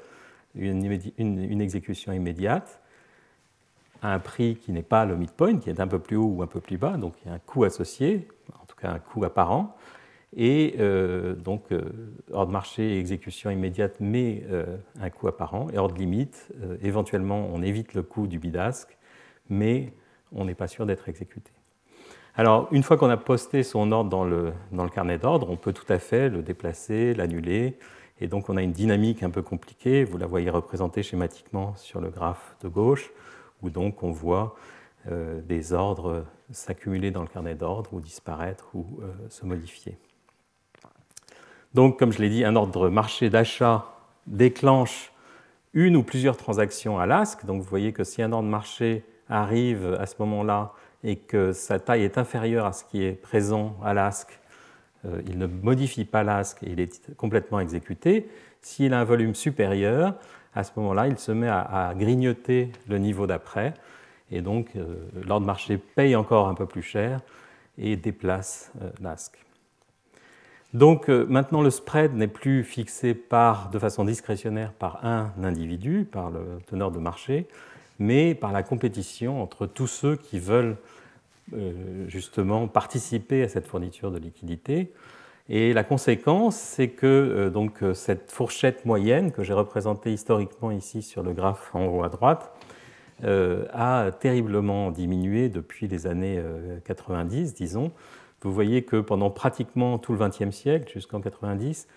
une, 0.55 1.61
exécution 1.61 2.12
immédiate 2.12 2.81
à 4.02 4.14
un 4.14 4.19
prix 4.19 4.57
qui 4.57 4.73
n'est 4.73 4.83
pas 4.83 5.05
le 5.05 5.17
midpoint, 5.17 5.59
qui 5.59 5.71
est 5.71 5.81
un 5.81 5.87
peu 5.87 5.99
plus 5.99 6.17
haut 6.17 6.35
ou 6.37 6.43
un 6.43 6.47
peu 6.47 6.61
plus 6.61 6.78
bas, 6.78 6.97
donc 6.97 7.14
il 7.23 7.28
y 7.28 7.31
a 7.31 7.35
un 7.35 7.38
coût 7.38 7.64
associé, 7.64 8.28
en 8.61 8.64
tout 8.67 8.76
cas 8.76 8.90
un 8.90 8.99
coût 8.99 9.25
apparent. 9.25 9.76
Et 10.37 10.76
euh, 10.78 11.35
donc, 11.35 11.73
euh, 11.73 11.83
ordre 12.33 12.52
marché 12.52 12.97
et 12.97 12.99
exécution 12.99 13.50
immédiate, 13.50 13.97
mais 14.00 14.45
euh, 14.50 14.76
un 15.00 15.11
coût 15.11 15.28
apparent. 15.28 15.69
Et 15.73 15.78
ordre 15.78 15.97
limite, 15.97 16.52
éventuellement, 16.83 17.49
on 17.52 17.62
évite 17.62 17.95
le 17.95 18.02
coût 18.02 18.26
du 18.26 18.38
bidasque, 18.38 18.97
mais 19.49 19.93
on 20.33 20.45
n'est 20.45 20.55
pas 20.55 20.69
sûr 20.69 20.85
d'être 20.85 21.09
exécuté. 21.09 21.50
Alors, 22.38 22.68
une 22.71 22.85
fois 22.85 22.97
qu'on 22.97 23.11
a 23.11 23.16
posté 23.16 23.64
son 23.64 23.90
ordre 23.90 24.09
dans 24.11 24.25
le, 24.25 24.52
carnet 24.95 25.18
d'ordre, 25.18 25.50
on 25.50 25.57
peut 25.57 25.73
tout 25.73 25.92
à 25.92 25.99
fait 25.99 26.28
le 26.28 26.40
déplacer, 26.40 27.12
l'annuler, 27.12 27.76
et 28.21 28.28
donc 28.28 28.49
on 28.49 28.57
a 28.57 28.62
une 28.62 28.71
dynamique 28.71 29.25
un 29.25 29.30
peu 29.30 29.42
compliquée, 29.42 30.04
vous 30.04 30.18
la 30.18 30.28
voyez 30.28 30.49
représentée 30.49 31.02
schématiquement 31.02 31.75
sur 31.75 32.00
le 32.00 32.11
graphe 32.11 32.54
de 32.62 32.68
gauche, 32.68 33.11
où 33.61 33.71
donc 33.71 34.04
on 34.04 34.12
voit 34.12 34.54
euh, 35.11 35.40
des 35.40 35.73
ordres 35.73 36.25
s'accumuler 36.52 37.11
dans 37.11 37.23
le 37.23 37.26
carnet 37.26 37.57
d'ordre 37.57 37.92
ou 37.92 38.00
disparaître 38.00 38.68
ou 38.73 38.87
euh, 39.02 39.12
se 39.30 39.45
modifier. 39.45 39.99
Donc 41.75 41.99
comme 41.99 42.12
je 42.12 42.21
l'ai 42.23 42.30
dit, 42.30 42.45
un 42.45 42.54
ordre 42.54 42.88
marché 42.88 43.30
d'achat 43.30 43.85
déclenche 44.28 45.12
une 45.73 45.97
ou 45.97 46.04
plusieurs 46.04 46.37
transactions 46.37 47.00
à 47.00 47.07
l'ASC. 47.07 47.45
Donc 47.47 47.62
vous 47.62 47.68
voyez 47.68 47.92
que 47.92 48.04
si 48.04 48.23
un 48.23 48.30
ordre 48.30 48.49
marché 48.49 49.04
arrive 49.28 49.97
à 49.99 50.07
ce 50.07 50.14
moment-là 50.21 50.73
et 51.05 51.17
que 51.17 51.52
sa 51.52 51.78
taille 51.78 52.02
est 52.02 52.19
inférieure 52.19 52.67
à 52.67 52.73
ce 52.73 52.85
qui 52.85 53.02
est 53.02 53.12
présent 53.12 53.76
à 53.83 53.95
l'ASC, 53.95 54.28
il 55.26 55.38
ne 55.38 55.47
modifie 55.47 56.05
pas 56.05 56.25
l'asque 56.25 56.62
et 56.64 56.71
il 56.71 56.81
est 56.81 57.14
complètement 57.14 57.61
exécuté. 57.61 58.28
S'il 58.61 58.93
a 58.93 59.00
un 59.00 59.05
volume 59.05 59.35
supérieur, 59.35 60.14
à 60.55 60.64
ce 60.64 60.73
moment-là, 60.76 61.07
il 61.07 61.19
se 61.19 61.31
met 61.31 61.49
à, 61.49 61.93
grignoter 61.97 62.73
le 62.88 62.99
niveau 62.99 63.26
d'après. 63.28 63.75
Et 64.33 64.43
donc, 64.43 64.73
l'ordre 65.25 65.47
marché 65.47 65.78
paye 65.78 66.17
encore 66.17 66.49
un 66.49 66.55
peu 66.55 66.67
plus 66.67 66.83
cher 66.83 67.21
et 67.78 67.97
déplace 67.97 68.73
l'asque. 69.00 69.38
Donc 70.75 71.09
maintenant, 71.09 71.62
le 71.62 71.71
spread 71.71 72.14
n'est 72.14 72.28
plus 72.28 72.62
fixé 72.62 73.14
par, 73.14 73.71
de 73.71 73.78
façon 73.78 74.05
discrétionnaire 74.05 74.73
par 74.73 75.05
un 75.05 75.33
individu, 75.43 76.07
par 76.11 76.31
le 76.31 76.59
teneur 76.67 76.90
de 76.90 76.99
marché, 76.99 77.47
mais 77.99 78.35
par 78.35 78.52
la 78.52 78.62
compétition 78.62 79.43
entre 79.43 79.67
tous 79.67 79.87
ceux 79.87 80.17
qui 80.17 80.38
veulent 80.38 80.76
euh, 81.55 82.07
justement 82.09 82.69
participer 82.69 83.43
à 83.43 83.49
cette 83.49 83.67
fourniture 83.67 84.11
de 84.11 84.19
liquidités. 84.19 84.93
Et 85.49 85.73
la 85.73 85.83
conséquence, 85.83 86.57
c'est 86.57 86.88
que 86.88 87.07
euh, 87.07 87.49
donc, 87.49 87.83
euh, 87.83 87.95
cette 87.95 88.31
fourchette 88.31 88.85
moyenne 88.85 89.33
que 89.33 89.43
j'ai 89.43 89.55
représentée 89.55 90.12
historiquement 90.12 90.71
ici 90.71 91.00
sur 91.00 91.23
le 91.23 91.33
graphe 91.33 91.75
en 91.75 91.87
haut 91.87 92.02
à 92.02 92.09
droite 92.09 92.52
a 93.21 94.12
terriblement 94.21 94.93
diminué 94.93 95.49
depuis 95.49 95.88
les 95.88 96.07
années 96.07 96.40
90, 96.85 97.52
disons. 97.52 97.90
Vous 98.43 98.52
voyez 98.52 98.85
que 98.85 99.00
pendant 99.00 99.28
pratiquement 99.28 99.99
tout 99.99 100.12
le 100.12 100.21
XXe 100.21 100.55
siècle, 100.55 100.93
jusqu'en 100.93 101.21
90, 101.21 101.88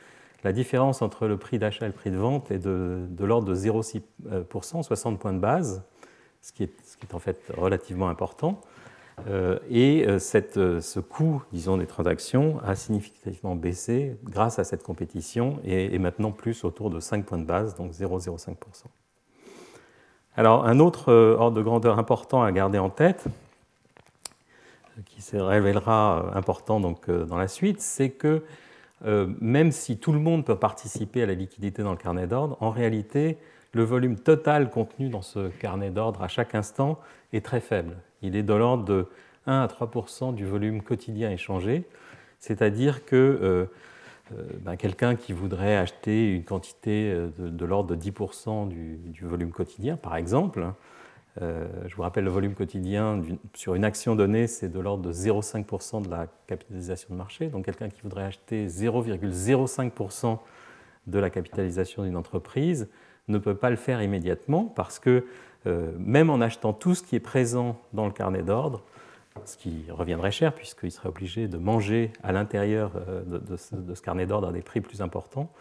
la 0.44 0.52
différence 0.52 1.04
entre 1.04 1.28
le 1.28 1.38
prix 1.38 1.60
d'achat 1.60 1.86
et 1.86 1.90
le 1.90 1.94
prix 1.94 2.10
de 2.10 2.18
vente 2.18 2.50
est 2.50 2.58
de 2.58 3.06
l'ordre 3.20 3.48
de 3.48 3.54
0,6%, 3.54 4.82
60 4.82 5.20
points 5.20 5.34
de 5.34 5.38
base, 5.38 5.84
ce 6.42 6.52
qui, 6.52 6.64
est, 6.64 7.14
en 7.14 7.20
fait 7.20 7.52
relativement 7.56 8.10
important. 8.10 8.62
Euh, 9.28 9.60
et 9.70 10.06
euh, 10.08 10.18
euh, 10.58 10.82
ce 10.82 11.00
coût, 11.00 11.44
disons, 11.52 11.78
des 11.78 11.86
transactions 11.86 12.60
a 12.64 12.76
significativement 12.76 13.56
baissé 13.56 14.18
grâce 14.24 14.58
à 14.58 14.64
cette 14.64 14.84
compétition 14.84 15.60
et 15.64 15.94
est 15.94 16.00
maintenant 16.00 16.32
plus 16.32 16.64
autour 16.64 16.90
de 16.90 17.00
5 17.00 17.26
points 17.26 17.38
de 17.38 17.46
base, 17.46 17.76
donc 17.76 17.92
0,05%. 17.92 18.56
Alors, 20.36 20.66
un 20.66 20.80
autre 20.80 21.12
ordre 21.12 21.58
de 21.58 21.62
grandeur 21.62 22.00
important 22.00 22.42
à 22.42 22.52
garder 22.52 22.80
en 22.80 22.90
tête, 22.90 23.26
qui 25.06 25.22
se 25.22 25.36
révélera 25.36 26.32
important 26.36 26.80
donc, 26.80 27.10
dans 27.10 27.38
la 27.38 27.50
suite, 27.50 27.82
c'est 27.82 28.12
que 28.12 28.44
même 29.04 29.74
si 29.74 29.98
tout 29.98 30.14
le 30.14 30.20
monde 30.20 30.46
peut 30.46 30.56
participer 30.56 31.24
à 31.24 31.26
la 31.26 31.34
liquidité 31.34 31.84
dans 31.84 31.92
le 31.92 31.98
carnet 31.98 32.28
d'ordre, 32.28 32.56
en 32.62 32.70
réalité, 32.70 33.38
le 33.74 33.84
volume 33.84 34.18
total 34.18 34.70
contenu 34.70 35.10
dans 35.10 35.22
ce 35.22 35.50
carnet 35.50 35.90
d'ordre 35.90 36.22
à 36.24 36.28
chaque 36.28 36.56
instant 36.56 37.00
est 37.34 37.46
très 37.46 37.62
faible. 37.62 37.98
Il 38.22 38.36
est 38.36 38.44
de 38.44 38.54
l'ordre 38.54 38.84
de 38.84 39.08
1 39.48 39.62
à 39.62 39.68
3% 39.68 40.36
du 40.36 40.46
volume 40.46 40.82
quotidien 40.82 41.32
échangé, 41.32 41.86
c'est-à-dire 42.40 43.06
que 43.06 43.16
euh, 43.16 43.66
euh, 44.34 44.44
ben, 44.62 44.76
quelqu'un 44.76 45.16
qui 45.16 45.34
voudrait 45.34 45.78
acheter 45.78 46.34
une 46.34 46.44
quantité 46.44 47.12
euh, 47.12 47.30
de, 47.38 47.66
l'ordre 47.66 47.90
de 47.92 47.96
10 47.96 48.12
du, 48.68 48.98
du, 48.98 49.26
volume 49.26 49.52
quotidien, 49.52 49.98
par 49.98 50.16
exemple, 50.16 50.66
je 51.40 51.96
vous 51.96 52.02
rappelle 52.02 52.26
le 52.26 52.30
volume 52.30 52.56
quotidien 52.56 53.22
sur 53.54 53.74
une 53.74 53.86
action 53.86 54.18
donnée, 54.18 54.48
c'est 54.48 54.68
de 54.68 54.80
l'ordre 54.82 55.04
de 55.04 55.14
0,5% 55.14 56.02
de 56.02 56.10
la 56.10 56.28
capitalisation 56.46 57.08
de 57.12 57.18
marché. 57.18 57.48
Donc 57.48 57.64
quelqu'un 57.64 57.88
qui 57.88 58.02
voudrait 58.02 58.26
acheter 58.26 58.68
0,05% 58.68 60.40
de 61.08 61.20
la 61.20 61.30
capitalisation 61.30 62.04
d'une 62.04 62.18
entreprise 62.18 62.90
ne 63.28 63.38
peut 63.38 63.56
pas 63.56 63.70
le 63.70 63.76
faire 63.76 64.02
immédiatement 64.02 64.66
parce 64.76 65.00
que 65.00 65.26
euh, 65.68 65.92
même 65.98 66.30
en 66.30 66.42
achetant 66.42 66.74
tout 66.74 66.96
ce 66.96 67.04
qui 67.04 67.16
est 67.16 67.22
présent 67.22 67.80
dans 67.94 68.06
le 68.06 68.12
carnet 68.12 68.42
d'ordre, 68.42 68.82
ce 69.46 69.58
qui 69.58 69.86
reviendrait 69.90 70.32
cher 70.32 70.54
puisqu'il 70.54 70.92
serait 70.92 71.10
obligé 71.10 71.48
de 71.48 71.58
manger 71.58 72.12
à 72.24 72.32
l'intérieur 72.32 72.94
euh, 73.08 73.22
de, 73.24 73.56
ce, 73.58 74.02
carnet 74.02 74.26
d'ordre 74.26 74.48
à 74.48 74.52
des 74.52 74.62
prix 74.62 74.82
plus 74.82 75.02
importants, 75.02 75.52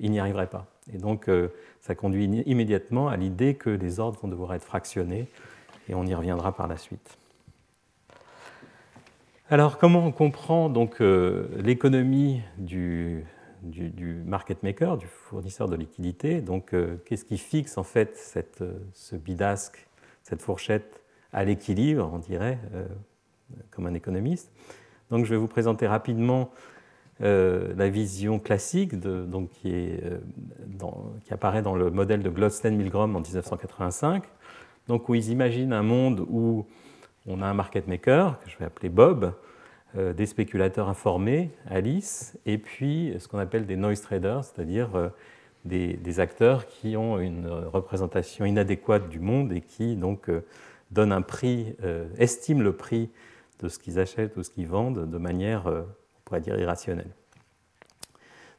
il 0.00 0.10
n'y 0.10 0.20
arriverait 0.20 0.46
pas. 0.46 0.66
Et 0.92 0.98
donc 0.98 1.28
euh, 1.28 1.48
ça 1.80 1.94
conduit 1.94 2.24
immédiatement 2.24 3.08
à 3.08 3.16
l'idée 3.16 3.54
que 3.54 3.70
les 3.70 4.00
ordres 4.00 4.18
vont 4.20 4.28
devoir 4.28 4.54
être 4.54 4.64
fractionnés, 4.64 5.28
et 5.88 5.94
on 5.94 6.04
y 6.06 6.14
reviendra 6.14 6.52
par 6.52 6.66
la 6.66 6.78
suite. 6.78 7.18
Alors 9.50 9.76
comment 9.76 10.06
on 10.06 10.12
comprend 10.12 10.72
l'économie 11.58 12.40
du, 12.56 13.26
du, 13.62 14.22
market 14.26 14.62
maker, 14.62 14.96
du 14.96 15.06
fournisseur 15.06 15.68
de 15.68 15.76
liquidité. 15.76 16.40
Donc, 16.40 16.74
euh, 16.74 16.96
qu'est-ce 17.04 17.24
qui 17.24 17.38
fixe 17.38 17.78
en 17.78 17.82
fait 17.82 18.16
cette, 18.16 18.62
euh, 18.62 18.78
ce 18.92 19.16
bidasque, 19.16 19.86
cette 20.22 20.42
fourchette 20.42 21.02
à 21.32 21.44
l'équilibre, 21.44 22.10
on 22.12 22.18
dirait, 22.18 22.58
euh, 22.74 22.86
comme 23.70 23.86
un 23.86 23.94
économiste? 23.94 24.50
Donc, 25.10 25.24
je 25.24 25.30
vais 25.30 25.36
vous 25.36 25.48
présenter 25.48 25.86
rapidement 25.86 26.50
la 27.20 27.88
vision 27.88 28.40
classique 28.40 28.98
donc, 28.98 29.50
qui, 29.50 29.94
apparaît 31.30 31.62
dans 31.62 31.76
le 31.76 31.88
modèle 31.88 32.20
de 32.20 32.30
Gladstone-Milgram 32.30 33.14
en 33.14 33.20
1985, 33.20 34.24
donc, 34.88 35.08
où 35.08 35.14
ils 35.14 35.30
imaginent 35.30 35.72
un 35.72 35.84
monde 35.84 36.26
où 36.28 36.66
on 37.26 37.40
a 37.40 37.46
un 37.46 37.54
market 37.54 37.86
maker, 37.86 38.40
que 38.40 38.50
je 38.50 38.58
vais 38.58 38.64
appeler 38.64 38.88
Bob, 38.88 39.34
des 39.94 40.26
spéculateurs 40.26 40.88
informés, 40.88 41.50
Alice, 41.68 42.38
et 42.46 42.56
puis 42.56 43.14
ce 43.18 43.28
qu'on 43.28 43.38
appelle 43.38 43.66
des 43.66 43.76
noise 43.76 44.00
traders, 44.00 44.44
c'est-à-dire 44.44 44.96
euh, 44.96 45.08
des, 45.64 46.20
acteurs 46.20 46.66
qui 46.66 46.96
ont 46.96 47.18
une 47.18 47.46
représentation 47.46 48.46
inadéquate 48.46 49.08
du 49.10 49.20
monde 49.20 49.52
et 49.52 49.60
qui 49.60 49.96
donc 49.96 50.30
euh, 50.30 50.44
donnent 50.90 51.12
un 51.12 51.22
prix, 51.22 51.74
estiment 52.18 52.62
le 52.62 52.74
prix 52.74 53.10
de 53.60 53.68
ce 53.68 53.78
qu'ils 53.78 53.98
achètent 53.98 54.36
ou 54.36 54.42
ce 54.42 54.50
qu'ils 54.50 54.66
vendent 54.66 55.08
de 55.08 55.18
manière, 55.18 55.66
on 55.66 55.86
pourrait 56.26 56.42
dire, 56.42 56.58
irrationnelle. 56.58 57.10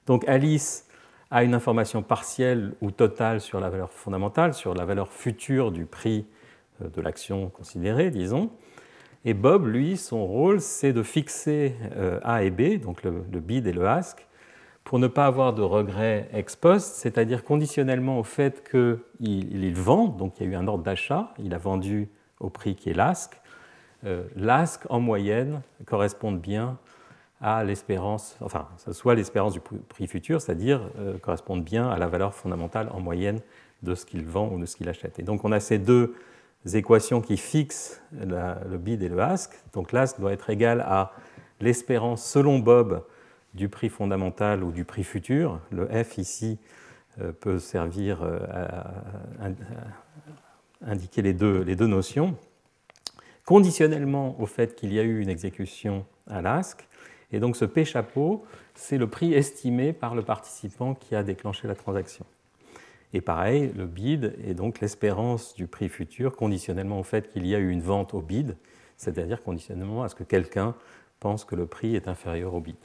Donc 0.08 0.28
Alice 0.28 0.88
a 1.30 1.44
une 1.44 1.54
information 1.54 2.02
partielle 2.02 2.74
ou 2.82 2.90
totale 2.90 3.40
sur 3.40 3.60
la 3.60 3.70
valeur 3.70 3.92
fondamentale, 3.92 4.56
sur 4.56 4.74
la 4.74 4.86
valeur 4.86 5.12
future 5.12 5.72
du 5.72 5.86
prix 5.86 6.26
de 6.80 7.02
l'action 7.02 7.50
considérée, 7.50 8.10
disons. 8.10 8.50
Et 9.26 9.34
Bob, 9.34 9.68
lui, 9.68 9.96
son 9.96 10.26
rôle, 10.26 10.60
c'est 10.60 10.92
de 10.92 11.02
fixer 11.02 11.76
euh, 11.96 12.20
A 12.24 12.44
et 12.44 12.52
B, 12.52 12.82
donc 12.82 13.04
le, 13.04 13.12
bid 13.40 13.66
et 13.68 13.72
le 13.72 13.88
ask, 13.88 14.28
pour 14.84 15.00
ne 15.00 15.08
pas 15.08 15.26
avoir 15.26 15.54
de 15.54 15.62
regrets 15.62 16.28
ex 16.34 16.58
post, 16.58 16.96
c'est-à-dire 16.96 17.46
conditionnellement 17.46 18.20
au 18.20 18.24
fait 18.24 18.70
qu'il 18.70 19.00
il 19.22 19.76
vend, 19.76 20.08
donc 20.08 20.40
il 20.40 20.46
y 20.46 20.50
a 20.50 20.52
eu 20.52 20.56
un 20.56 20.68
ordre 20.68 20.84
d'achat, 20.84 21.34
il 21.40 21.54
a 21.54 21.58
vendu 21.58 22.10
au 22.42 22.50
prix 22.50 22.76
qui 22.76 22.90
est 22.90 22.94
l'ask. 22.94 23.40
Euh, 24.06 24.24
l'ask, 24.36 24.82
en 24.90 25.00
moyenne, 25.00 25.62
correspond 25.86 26.34
bien 26.34 26.78
à 27.40 27.64
l'espérance, 27.64 28.38
enfin, 28.42 28.68
soit 28.92 29.16
l'espérance 29.16 29.54
du 29.54 29.62
prix 29.62 30.08
futur, 30.08 30.42
c'est-à-dire 30.42 30.82
euh, 31.00 31.18
correspond 31.18 31.56
bien 31.56 31.90
à 31.90 31.98
la 31.98 32.08
valeur 32.08 32.34
fondamentale 32.34 32.90
en 32.92 33.00
moyenne 33.00 33.40
de 33.84 33.96
ce 33.96 34.06
qu'il 34.06 34.26
vend 34.26 34.50
ou 34.50 34.60
de 34.60 34.66
ce 34.66 34.76
qu'il 34.76 34.90
achète. 34.90 35.20
Et 35.20 35.24
donc 35.24 35.46
on 35.46 35.52
a 35.54 35.62
ces 35.62 35.78
deux 35.78 36.16
équations 36.66 37.22
qui 37.22 37.38
fixent 37.38 38.02
le 38.12 38.78
bid 38.78 39.02
et 39.04 39.10
le 39.10 39.20
ask. 39.20 39.52
Donc 39.74 39.92
l'ask 39.92 40.20
doit 40.20 40.34
être 40.34 40.50
égal 40.50 40.82
à 40.82 41.14
l'espérance 41.60 42.26
selon 42.26 42.60
Bob 42.60 43.04
du 43.54 43.70
prix 43.70 43.90
fondamental 43.90 44.64
ou 44.64 44.72
du 44.72 44.86
prix 44.86 45.04
futur. 45.04 45.60
Le 45.72 45.88
F 45.88 46.18
ici 46.18 46.58
euh, 47.22 47.32
peut 47.32 47.60
servir 47.60 48.24
euh, 48.24 48.40
à, 48.50 49.50
indiquer 50.86 51.22
les 51.22 51.34
deux, 51.34 51.62
les 51.62 51.76
deux 51.76 51.88
notions, 51.88 52.36
conditionnellement 53.46 54.40
au 54.42 54.46
fait 54.46 54.76
qu'il 54.76 54.94
y 54.94 55.00
a 55.00 55.04
eu 55.04 55.22
une 55.22 55.30
exécution 55.30 56.06
à 56.28 56.42
l'ask. 56.42 56.88
Et 57.32 57.40
donc 57.40 57.56
ce 57.56 57.66
P 57.66 57.86
chapeau, 57.86 58.46
c'est 58.76 58.98
le 58.98 59.08
prix 59.08 59.34
estimé 59.34 59.94
par 59.94 60.16
le 60.16 60.24
participant 60.24 60.94
qui 60.96 61.16
a 61.16 61.24
déclenché 61.24 61.68
la 61.68 61.76
transaction. 61.76 62.26
Et 63.14 63.22
pareil, 63.22 63.72
le 63.78 63.86
bid 63.86 64.36
est 64.46 64.56
donc 64.56 64.82
l'espérance 64.82 65.54
du 65.54 65.68
prix 65.68 65.88
futur 65.88 66.36
conditionnellement 66.36 67.00
au 67.00 67.04
fait 67.04 67.30
qu'il 67.30 67.46
y 67.46 67.54
a 67.54 67.60
eu 67.60 67.70
une 67.70 67.82
vente 67.82 68.16
au 68.16 68.22
bid, 68.22 68.58
c'est-à-dire 68.98 69.44
conditionnellement 69.44 70.04
à 70.04 70.10
ce 70.10 70.16
que 70.16 70.24
quelqu'un 70.24 70.74
pense 71.20 71.46
que 71.46 71.56
le 71.56 71.68
prix 71.68 71.96
est 71.96 72.08
inférieur 72.08 72.56
au 72.56 72.60
bid. 72.60 72.76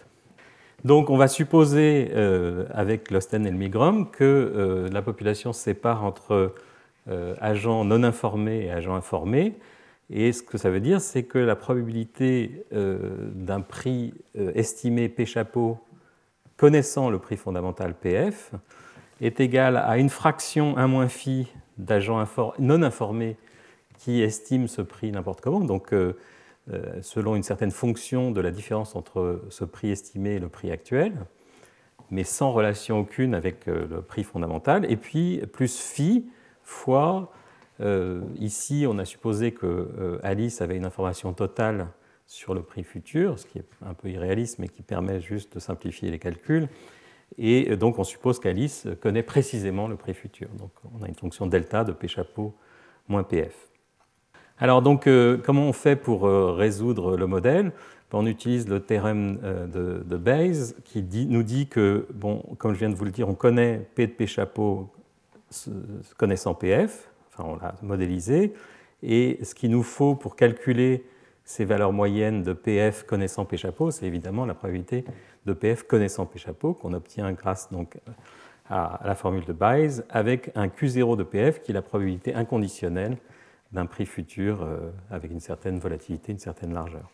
Donc 0.84 1.10
on 1.10 1.16
va 1.16 1.28
supposer 1.28 2.10
euh, 2.14 2.66
avec 2.70 3.10
l'Osten 3.10 3.46
et 3.46 3.50
le 3.50 3.56
Migrom 3.56 4.10
que 4.10 4.24
euh, 4.24 4.88
la 4.90 5.02
population 5.02 5.52
se 5.52 5.60
sépare 5.60 6.04
entre 6.04 6.54
euh, 7.08 7.34
agents 7.40 7.84
non 7.84 8.04
informés 8.04 8.66
et 8.66 8.70
agents 8.70 8.94
informés. 8.94 9.54
Et 10.10 10.32
ce 10.32 10.42
que 10.42 10.56
ça 10.56 10.70
veut 10.70 10.80
dire, 10.80 11.00
c'est 11.00 11.24
que 11.24 11.38
la 11.38 11.56
probabilité 11.56 12.64
d'un 12.70 13.60
prix 13.60 14.14
estimé 14.54 15.10
P 15.10 15.26
chapeau 15.26 15.78
connaissant 16.56 17.10
le 17.10 17.18
prix 17.18 17.36
fondamental 17.36 17.92
PF 17.92 18.54
est 19.20 19.40
égal 19.40 19.76
à 19.76 19.98
une 19.98 20.10
fraction 20.10 20.76
1 20.76 20.86
moins 20.86 21.08
phi 21.08 21.48
d'agents 21.78 22.24
non 22.58 22.82
informés 22.82 23.36
qui 23.98 24.22
estiment 24.22 24.66
ce 24.66 24.82
prix 24.82 25.10
n'importe 25.10 25.40
comment, 25.40 25.60
donc 25.60 25.92
euh, 25.92 26.16
euh, 26.72 27.00
selon 27.02 27.34
une 27.34 27.42
certaine 27.42 27.70
fonction 27.70 28.30
de 28.30 28.40
la 28.40 28.50
différence 28.50 28.94
entre 28.94 29.42
ce 29.48 29.64
prix 29.64 29.90
estimé 29.90 30.34
et 30.34 30.38
le 30.38 30.48
prix 30.48 30.70
actuel, 30.70 31.12
mais 32.10 32.24
sans 32.24 32.52
relation 32.52 33.00
aucune 33.00 33.34
avec 33.34 33.68
euh, 33.68 33.86
le 33.88 34.02
prix 34.02 34.24
fondamental, 34.24 34.90
et 34.90 34.96
puis 34.96 35.42
plus 35.52 35.78
phi 35.78 36.26
fois, 36.62 37.32
ici 38.40 38.86
on 38.88 38.98
a 38.98 39.04
supposé 39.04 39.52
que 39.52 40.18
Alice 40.24 40.60
avait 40.60 40.76
une 40.76 40.84
information 40.84 41.32
totale 41.32 41.86
sur 42.26 42.52
le 42.52 42.60
prix 42.60 42.82
futur, 42.82 43.38
ce 43.38 43.46
qui 43.46 43.58
est 43.58 43.68
un 43.86 43.94
peu 43.94 44.08
irréaliste, 44.08 44.58
mais 44.58 44.68
qui 44.68 44.82
permet 44.82 45.20
juste 45.20 45.54
de 45.54 45.60
simplifier 45.60 46.10
les 46.10 46.18
calculs. 46.18 46.68
Et 47.36 47.76
donc 47.76 47.98
on 47.98 48.04
suppose 48.04 48.40
qu'Alice 48.40 48.86
connaît 49.00 49.22
précisément 49.22 49.86
le 49.86 49.96
prix 49.96 50.14
futur. 50.14 50.48
Donc 50.58 50.70
on 50.98 51.02
a 51.04 51.08
une 51.08 51.14
fonction 51.14 51.46
delta 51.46 51.84
de 51.84 51.92
P 51.92 52.08
chapeau 52.08 52.54
moins 53.08 53.22
PF. 53.22 53.68
Alors 54.58 54.82
donc 54.82 55.06
euh, 55.06 55.38
comment 55.42 55.68
on 55.68 55.72
fait 55.72 55.96
pour 55.96 56.26
euh, 56.26 56.52
résoudre 56.52 57.16
le 57.16 57.26
modèle? 57.26 57.72
On 58.10 58.26
utilise 58.26 58.66
le 58.68 58.80
théorème 58.80 59.38
euh, 59.44 59.66
de, 60.02 60.16
Bayes 60.16 60.74
qui 60.84 61.04
nous 61.26 61.42
dit 61.42 61.66
que, 61.66 62.06
bon, 62.14 62.42
comme 62.56 62.72
je 62.72 62.78
viens 62.78 62.88
de 62.88 62.94
vous 62.94 63.04
le 63.04 63.10
dire, 63.10 63.28
on 63.28 63.34
connaît 63.34 63.86
P 63.94 64.06
de 64.06 64.12
P 64.12 64.26
chapeau 64.26 64.88
connaissant 66.16 66.54
PF, 66.54 67.10
enfin 67.28 67.44
on 67.46 67.56
l'a 67.56 67.74
modélisé, 67.82 68.54
et 69.02 69.38
ce 69.42 69.54
qu'il 69.54 69.70
nous 69.70 69.82
faut 69.82 70.14
pour 70.14 70.36
calculer 70.36 71.04
ces 71.44 71.64
valeurs 71.64 71.92
moyennes 71.92 72.42
de 72.42 72.52
PF 72.52 73.04
connaissant 73.04 73.44
P 73.44 73.56
chapeau, 73.56 73.90
c'est 73.90 74.06
évidemment 74.06 74.46
la 74.46 74.54
probabilité 74.54 75.04
de 75.48 75.54
PF 75.54 75.82
connaissant 75.84 76.26
P 76.26 76.38
chapeau 76.38 76.74
qu'on 76.74 76.92
obtient 76.92 77.32
grâce 77.32 77.72
donc 77.72 77.98
à 78.70 79.00
la 79.04 79.14
formule 79.14 79.44
de 79.44 79.52
Bayes 79.52 80.02
avec 80.10 80.50
un 80.54 80.68
Q0 80.68 81.16
de 81.16 81.22
PF 81.22 81.62
qui 81.62 81.72
est 81.72 81.74
la 81.74 81.82
probabilité 81.82 82.34
inconditionnelle 82.34 83.16
d'un 83.72 83.86
prix 83.86 84.06
futur 84.06 84.62
euh, 84.62 84.90
avec 85.10 85.30
une 85.30 85.40
certaine 85.40 85.78
volatilité, 85.78 86.32
une 86.32 86.38
certaine 86.38 86.72
largeur. 86.72 87.10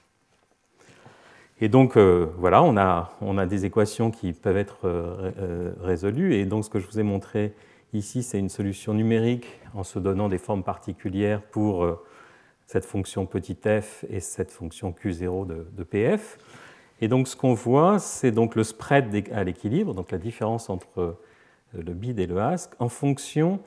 Et 1.61 1.69
donc 1.69 1.97
euh, 1.97 2.27
voilà, 2.39 2.63
on 2.63 2.77
a, 2.77 3.13
on 3.21 3.39
a, 3.39 3.47
des 3.47 3.65
équations 3.65 4.11
qui 4.11 4.33
peuvent 4.33 4.57
être 4.57 4.81
euh, 4.85 5.73
résolues. 5.81 6.35
Et 6.35 6.45
donc 6.45 6.65
ce 6.65 6.71
que 6.71 6.81
je 6.81 6.87
vous 6.87 6.99
ai 6.99 7.05
montré 7.05 7.55
ici, 7.93 8.23
c'est 8.23 8.39
une 8.39 8.49
solution 8.49 8.95
numérique 8.95 9.61
en 9.75 9.85
se 9.85 9.99
donnant 10.01 10.29
des 10.29 10.39
formes 10.39 10.65
particulières 10.65 11.41
pour 11.41 11.87
cette 12.67 12.85
fonction 12.85 13.27
petit 13.27 13.57
f 13.65 14.05
et 14.09 14.19
cette 14.19 14.51
fonction 14.51 14.93
q0 14.93 15.47
de, 15.47 15.67
de 15.77 15.85
pf. 15.85 16.39
Et 17.05 17.09
donc 17.09 17.29
ce 17.29 17.37
qu'on 17.37 17.53
voit, 17.53 17.99
c'est 17.99 18.31
donc 18.31 18.55
le 18.55 18.65
spread 18.65 19.29
à 19.31 19.45
l'équilibre, 19.45 19.93
donc 19.93 20.11
la 20.11 20.17
différence 20.17 20.71
entre 20.71 21.19
le 21.75 21.93
bid 21.93 22.19
et 22.19 22.27
le 22.27 22.41
ask, 22.41 22.73
en 22.79 22.89
fonction 22.89 23.61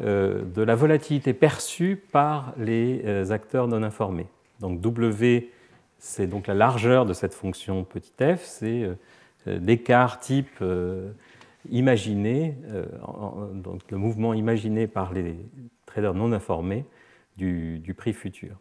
euh, 0.00 0.42
de 0.42 0.62
la 0.62 0.74
volatilité 0.74 1.32
perçue 1.32 1.94
par 2.10 2.54
les 2.58 3.02
euh, 3.04 3.30
acteurs 3.30 3.68
non 3.68 3.84
informés. 3.84 4.26
Donc 4.58 4.80
W, 4.80 5.52
c'est 6.00 6.26
donc 6.26 6.48
la 6.48 6.54
largeur 6.54 7.06
de 7.06 7.12
cette 7.12 7.34
fonction 7.34 7.84
petit 7.84 8.10
f, 8.18 8.42
c'est 8.42 8.82
euh, 8.82 8.96
l'écart 9.46 10.18
type 10.18 10.64
imaginé, 11.70 12.56
donc 13.54 13.82
le 13.92 13.96
mouvement 13.96 14.34
imaginé 14.34 14.88
par 14.88 15.12
les 15.12 15.36
traders 15.86 16.14
non 16.14 16.32
informés 16.32 16.84
du, 17.36 17.94
prix 17.96 18.12
futur. 18.12 18.56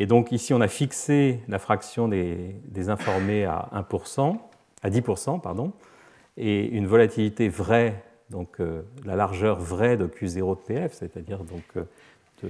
Et 0.00 0.06
donc 0.06 0.32
ici, 0.32 0.54
on 0.54 0.62
a 0.62 0.66
fixé 0.66 1.40
la 1.46 1.58
fraction 1.58 2.08
des, 2.08 2.88
informés 2.88 3.44
à 3.44 3.68
1%, 3.74 4.34
à 4.82 4.88
10%, 4.88 5.42
pardon, 5.42 5.72
et 6.38 6.66
une 6.68 6.86
volatilité 6.86 7.50
vraie 7.50 8.02
donc 8.30 8.60
euh, 8.60 8.82
la 9.04 9.14
largeur 9.14 9.60
vraie 9.60 9.96
de 9.96 10.06
Q0 10.06 10.56
de 10.56 10.60
PF, 10.62 10.94
c'est-à-dire 10.94 11.40
donc 11.40 11.64
euh, 11.76 11.82
de 12.42 12.48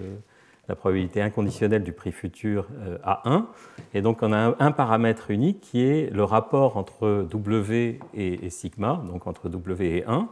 la 0.69 0.77
probabilité 0.77 1.23
inconditionnelle 1.23 1.83
du 1.83 1.93
prix 1.93 2.13
futur 2.13 2.69
euh, 2.83 2.99
à 3.03 3.29
1. 3.29 3.49
Et 3.95 4.03
donc 4.03 4.19
on 4.23 4.33
a 4.33 4.55
un, 4.59 4.71
paramètre 4.71 5.33
unique 5.33 5.61
qui 5.61 5.83
est 5.83 6.09
le 6.13 6.23
rapport 6.23 6.77
entre 6.77 7.27
W 7.31 7.99
et, 8.15 8.51
sigma, 8.51 9.03
donc 9.09 9.27
entre 9.27 9.49
W 9.49 9.97
et 9.97 10.05
1. 10.07 10.29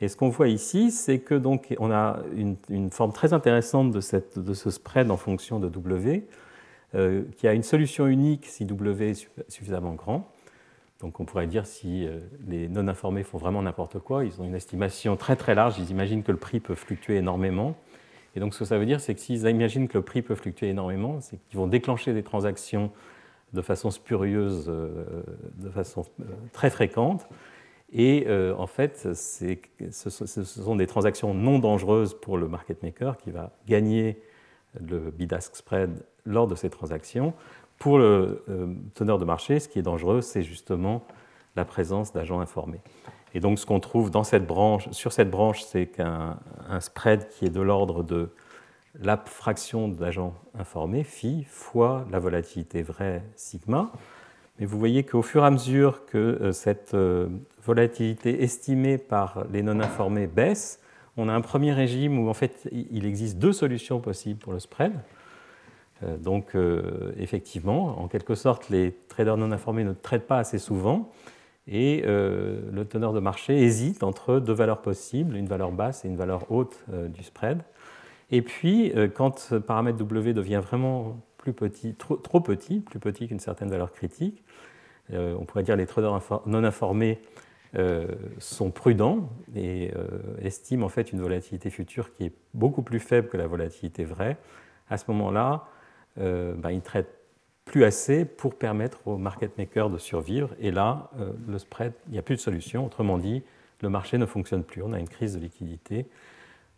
Et 0.00 0.08
ce 0.08 0.16
qu'on 0.16 0.30
voit 0.30 0.48
ici, 0.48 0.90
c'est 0.90 1.18
que 1.18 1.34
donc 1.34 1.74
on 1.78 1.90
a 1.90 2.20
une, 2.34 2.90
forme 2.90 3.12
très 3.12 3.34
intéressante 3.34 3.90
de, 3.90 4.00
ce 4.00 4.70
spread 4.70 5.10
en 5.10 5.18
fonction 5.18 5.60
de 5.60 5.68
W, 5.68 6.24
qui 7.36 7.48
a 7.48 7.52
une 7.54 7.62
solution 7.62 8.06
unique 8.06 8.46
si 8.46 8.64
W 8.64 9.10
est 9.10 9.28
suffisamment 9.48 9.94
grand. 9.94 10.30
Donc 11.04 11.20
on 11.20 11.26
pourrait 11.26 11.46
dire 11.46 11.66
si 11.66 12.06
euh, 12.06 12.20
les 12.46 12.66
non-informés 12.66 13.24
font 13.24 13.36
vraiment 13.36 13.60
n'importe 13.60 13.98
quoi, 13.98 14.24
ils 14.24 14.40
ont 14.40 14.44
une 14.44 14.54
estimation 14.54 15.16
très 15.16 15.36
très 15.36 15.54
large, 15.54 15.78
ils 15.78 15.90
imaginent 15.90 16.22
que 16.22 16.32
le 16.32 16.38
prix 16.38 16.60
peut 16.60 16.74
fluctuer 16.74 17.16
énormément. 17.16 17.76
Et 18.34 18.40
donc 18.40 18.54
ce 18.54 18.60
que 18.60 18.64
ça 18.64 18.78
veut 18.78 18.86
dire, 18.86 19.00
c'est 19.00 19.14
que 19.14 19.20
s'ils 19.20 19.46
imaginent 19.46 19.86
que 19.86 19.98
le 19.98 20.04
prix 20.04 20.22
peut 20.22 20.34
fluctuer 20.34 20.70
énormément, 20.70 21.20
c'est 21.20 21.36
qu'ils 21.48 21.58
vont 21.58 21.66
déclencher 21.66 22.14
des 22.14 22.22
transactions 22.22 22.90
de 23.52 23.60
façon 23.60 23.90
spurieuse, 23.90 24.64
euh, 24.68 25.22
de 25.56 25.68
façon 25.68 26.04
euh, 26.20 26.24
très 26.52 26.70
fréquente. 26.70 27.28
Et 27.92 28.26
en 28.58 28.66
fait, 28.66 29.06
ce 29.14 30.42
sont 30.42 30.74
des 30.74 30.86
transactions 30.88 31.32
non 31.32 31.60
dangereuses 31.60 32.14
pour 32.20 32.38
le 32.38 32.48
market 32.48 32.82
maker 32.82 33.16
qui 33.18 33.30
va 33.30 33.52
gagner 33.68 34.20
le 34.80 35.10
bid-ask 35.10 35.56
spread 35.56 36.04
lors 36.24 36.46
de 36.46 36.54
ces 36.54 36.70
transactions, 36.70 37.34
pour 37.78 37.98
le 37.98 38.42
euh, 38.48 38.74
teneur 38.94 39.18
de 39.18 39.24
marché, 39.24 39.60
ce 39.60 39.68
qui 39.68 39.78
est 39.78 39.82
dangereux, 39.82 40.20
c'est 40.20 40.42
justement 40.42 41.02
la 41.56 41.64
présence 41.64 42.12
d'agents 42.12 42.40
informés. 42.40 42.80
Et 43.34 43.40
donc 43.40 43.58
ce 43.58 43.66
qu'on 43.66 43.80
trouve 43.80 44.10
dans 44.10 44.24
cette 44.24 44.46
branche, 44.46 44.88
sur 44.92 45.12
cette 45.12 45.30
branche, 45.30 45.62
c'est 45.62 45.86
qu'un 45.86 46.38
spread 46.80 47.28
qui 47.28 47.46
est 47.46 47.50
de 47.50 47.60
l'ordre 47.60 48.02
de 48.02 48.30
la 49.00 49.16
fraction 49.16 49.88
d'agents 49.88 50.34
informés, 50.58 51.02
phi, 51.02 51.44
fois 51.48 52.06
la 52.10 52.20
volatilité 52.20 52.82
vraie, 52.82 53.24
sigma. 53.34 53.90
Mais 54.58 54.66
vous 54.66 54.78
voyez 54.78 55.02
qu'au 55.02 55.22
fur 55.22 55.42
et 55.42 55.46
à 55.46 55.50
mesure 55.50 56.06
que 56.06 56.18
euh, 56.18 56.52
cette 56.52 56.94
euh, 56.94 57.26
volatilité 57.64 58.44
estimée 58.44 58.98
par 58.98 59.44
les 59.50 59.62
non-informés 59.62 60.28
baisse, 60.28 60.80
on 61.16 61.28
a 61.28 61.32
un 61.32 61.40
premier 61.40 61.72
régime 61.72 62.18
où 62.18 62.28
en 62.28 62.34
fait 62.34 62.68
il 62.72 63.06
existe 63.06 63.38
deux 63.38 63.52
solutions 63.52 64.00
possibles 64.00 64.38
pour 64.38 64.52
le 64.52 64.58
spread. 64.58 64.92
Euh, 66.02 66.16
donc, 66.16 66.54
euh, 66.54 67.12
effectivement, 67.18 68.00
en 68.00 68.08
quelque 68.08 68.34
sorte, 68.34 68.68
les 68.70 68.94
traders 69.08 69.36
non 69.36 69.52
informés 69.52 69.84
ne 69.84 69.92
traitent 69.92 70.26
pas 70.26 70.38
assez 70.38 70.58
souvent 70.58 71.10
et 71.66 72.02
euh, 72.04 72.60
le 72.72 72.84
teneur 72.84 73.12
de 73.12 73.20
marché 73.20 73.56
hésite 73.56 74.02
entre 74.02 74.38
deux 74.38 74.52
valeurs 74.52 74.82
possibles, 74.82 75.36
une 75.36 75.46
valeur 75.46 75.72
basse 75.72 76.04
et 76.04 76.08
une 76.08 76.16
valeur 76.16 76.50
haute 76.50 76.84
du 77.08 77.22
spread. 77.22 77.62
Et 78.30 78.42
puis, 78.42 78.92
quand 79.14 79.50
le 79.50 79.60
paramètre 79.60 79.98
W 79.98 80.32
devient 80.32 80.60
vraiment 80.62 81.20
trop 81.38 82.40
petit, 82.40 82.80
plus 82.80 82.98
petit 82.98 83.28
qu'une 83.28 83.38
certaine 83.38 83.68
valeur 83.68 83.92
critique, 83.92 84.42
on 85.12 85.44
pourrait 85.44 85.62
dire 85.62 85.76
les 85.76 85.86
traders 85.86 86.18
non 86.46 86.64
informés 86.64 87.20
sont 88.38 88.70
prudents 88.70 89.28
et 89.56 89.92
estiment 90.40 90.86
en 90.86 90.88
fait 90.88 91.12
une 91.12 91.20
volatilité 91.20 91.70
future 91.70 92.12
qui 92.14 92.26
est 92.26 92.32
beaucoup 92.52 92.82
plus 92.82 93.00
faible 93.00 93.28
que 93.28 93.36
la 93.36 93.46
volatilité 93.46 94.04
vraie. 94.04 94.36
À 94.88 94.98
ce 94.98 95.04
moment-là, 95.08 95.64
euh, 96.18 96.54
ben, 96.54 96.70
ils 96.70 96.76
ne 96.76 96.80
traitent 96.80 97.18
plus 97.64 97.84
assez 97.84 98.24
pour 98.24 98.56
permettre 98.56 99.06
aux 99.06 99.16
market 99.16 99.56
makers 99.58 99.90
de 99.90 99.98
survivre. 99.98 100.50
Et 100.60 100.70
là, 100.70 101.10
euh, 101.18 101.32
le 101.48 101.58
spread, 101.58 101.92
il 102.06 102.12
n'y 102.12 102.18
a 102.18 102.22
plus 102.22 102.36
de 102.36 102.40
solution. 102.40 102.86
Autrement 102.86 103.18
dit, 103.18 103.42
le 103.80 103.88
marché 103.88 104.18
ne 104.18 104.26
fonctionne 104.26 104.62
plus. 104.62 104.82
On 104.82 104.92
a 104.92 104.98
une 104.98 105.08
crise 105.08 105.34
de 105.34 105.40
liquidité. 105.40 106.06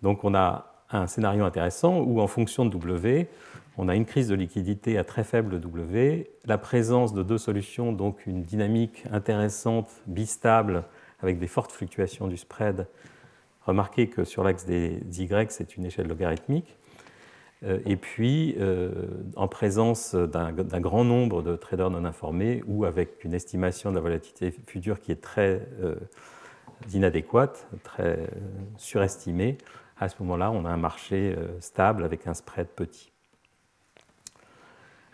Donc 0.03 0.25
on 0.25 0.35
a 0.35 0.73
un 0.91 1.07
scénario 1.07 1.45
intéressant 1.45 1.99
où, 2.01 2.21
en 2.21 2.29
fonction 2.29 2.65
de 2.65 2.71
W, 2.71 3.29
on 3.77 3.89
a 3.89 3.95
une 3.95 4.07
crise 4.07 4.29
de 4.29 4.35
liquidité 4.35 4.99
à 4.99 5.05
très 5.05 5.25
faible 5.25 5.61
W, 5.61 6.31
la 6.45 6.59
présence 6.59 7.13
de 7.13 7.23
deux 7.23 7.39
solutions, 7.39 7.93
donc 7.93 8.27
une 8.27 8.43
dynamique 8.43 9.05
intéressante, 9.11 9.91
bistable, 10.07 10.85
avec 11.21 11.39
des 11.39 11.47
fortes 11.47 11.73
fluctuations 11.73 12.27
du 12.27 12.37
spread. 12.37 12.87
Remarquez 13.67 14.09
que 14.09 14.25
sur 14.25 14.45
l'axe 14.45 14.65
des 14.65 15.01
Y, 15.11 15.51
c'est 15.51 15.77
une 15.77 15.85
échelle 15.85 16.09
logarithmique. 16.09 16.77
Euh, 17.65 17.79
et 17.87 17.97
puis 17.97 18.55
euh, 18.59 18.91
en 19.35 19.49
présence 19.49 20.15
d'un 20.15 20.53
grand 20.53 21.05
nombre 21.05 21.43
de 21.43 21.57
traders 21.57 21.91
non 21.91 22.05
informés 22.05 22.63
ou 22.67 22.85
avec 22.85 23.25
une 23.25 23.33
estimation 23.33 23.91
de 23.91 23.97
la 23.97 24.03
volatilité 24.03 24.51
future 24.67 25.01
qui 25.01 25.11
est 25.11 25.23
très 25.23 25.67
euh, 25.83 25.97
inadéquate, 26.93 27.67
très 27.83 28.29
surestimée, 28.77 29.57
à 29.99 30.11
ce 30.11 30.17
moment-là, 30.21 30.51
on 30.51 30.67
a 30.67 30.69
un 30.69 30.77
marché 30.77 31.35
stable 31.59 32.05
avec 32.05 32.27
un 32.27 32.35
spread 32.35 32.67
petit. 32.67 33.11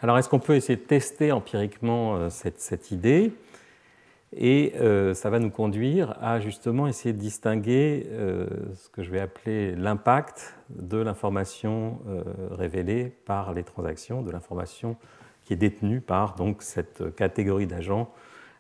Alors, 0.03 0.19
est-ce 0.19 0.29
qu'on 0.29 0.41
peut 0.41 0.57
essayer 0.57 0.77
de 0.77 0.83
tester 0.83 1.31
empiriquement 1.31 2.29
cette 2.29 2.91
idée? 2.91 3.33
Et 4.35 4.73
euh, 4.81 5.13
ça 5.15 5.29
va 5.31 5.39
nous 5.39 5.51
conduire 5.51 6.17
à 6.21 6.41
justement 6.41 6.89
essayer 6.89 7.13
de 7.13 7.19
distinguer 7.19 8.07
euh, 8.11 8.47
ce 8.75 8.89
que 8.89 9.03
je 9.03 9.11
vais 9.11 9.21
appeler 9.21 9.77
l'impact 9.77 10.57
de 10.71 10.97
l'information 10.97 12.01
euh, 12.09 12.23
révélée 12.51 13.13
par 13.27 13.53
les 13.53 13.63
transactions, 13.63 14.23
de 14.23 14.31
l'information 14.31 14.97
qui 15.45 15.53
est 15.53 15.57
détenue 15.57 16.01
par 16.01 16.35
donc, 16.35 16.63
cette 16.63 17.15
catégorie 17.15 17.67
d'agents 17.67 18.11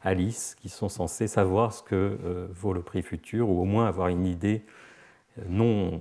Alice 0.02 0.56
qui 0.60 0.68
sont 0.68 0.88
censés 0.88 1.26
savoir 1.26 1.72
ce 1.72 1.82
que 1.82 2.18
vaut 2.52 2.72
le 2.72 2.82
prix 2.82 3.02
futur 3.02 3.48
ou 3.48 3.60
au 3.60 3.64
moins 3.64 3.86
avoir 3.86 4.08
une 4.08 4.26
idée 4.26 4.62
non 5.48 6.00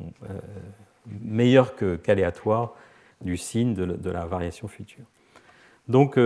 meilleure 1.05 1.75
qu'aléatoire 2.01 2.73
du 3.21 3.37
signe 3.37 3.75
de, 3.75 4.09
la 4.09 4.25
variation 4.25 4.67
future. 4.67 5.05
Donc 5.91 6.17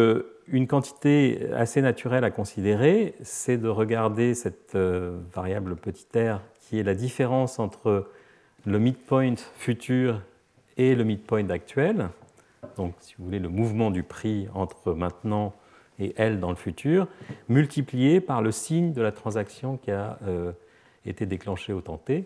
une 0.47 0.67
quantité 0.67 1.49
assez 1.55 1.81
naturelle 1.81 2.23
à 2.23 2.29
considérer, 2.29 3.15
c'est 3.23 3.57
de 3.57 3.67
regarder 3.67 4.35
cette 4.35 4.75
euh, 4.75 5.17
variable 5.33 5.75
petit 5.75 6.05
r 6.15 6.39
qui 6.59 6.77
est 6.77 6.83
la 6.83 6.93
différence 6.93 7.57
entre 7.57 8.07
le 8.67 8.77
midpoint 8.77 9.33
futur 9.57 10.21
et 10.77 10.93
le 10.93 11.03
midpoint 11.03 11.49
actuel. 11.49 12.09
donc 12.77 12.93
si 12.99 13.15
vous 13.17 13.25
voulez 13.25 13.39
le 13.39 13.49
mouvement 13.49 13.89
du 13.89 14.03
prix 14.03 14.47
entre 14.53 14.93
maintenant 14.93 15.55
et 15.97 16.13
L 16.17 16.39
dans 16.39 16.51
le 16.51 16.57
futur, 16.57 17.07
multiplié 17.49 18.21
par 18.21 18.43
le 18.43 18.51
signe 18.51 18.93
de 18.93 19.01
la 19.01 19.11
transaction 19.11 19.77
qui 19.77 19.89
a 19.89 20.19
euh, 20.27 20.51
été 21.07 21.25
déclenchée 21.25 21.73
au 21.73 21.81
temps 21.81 21.97
t. 21.97 22.25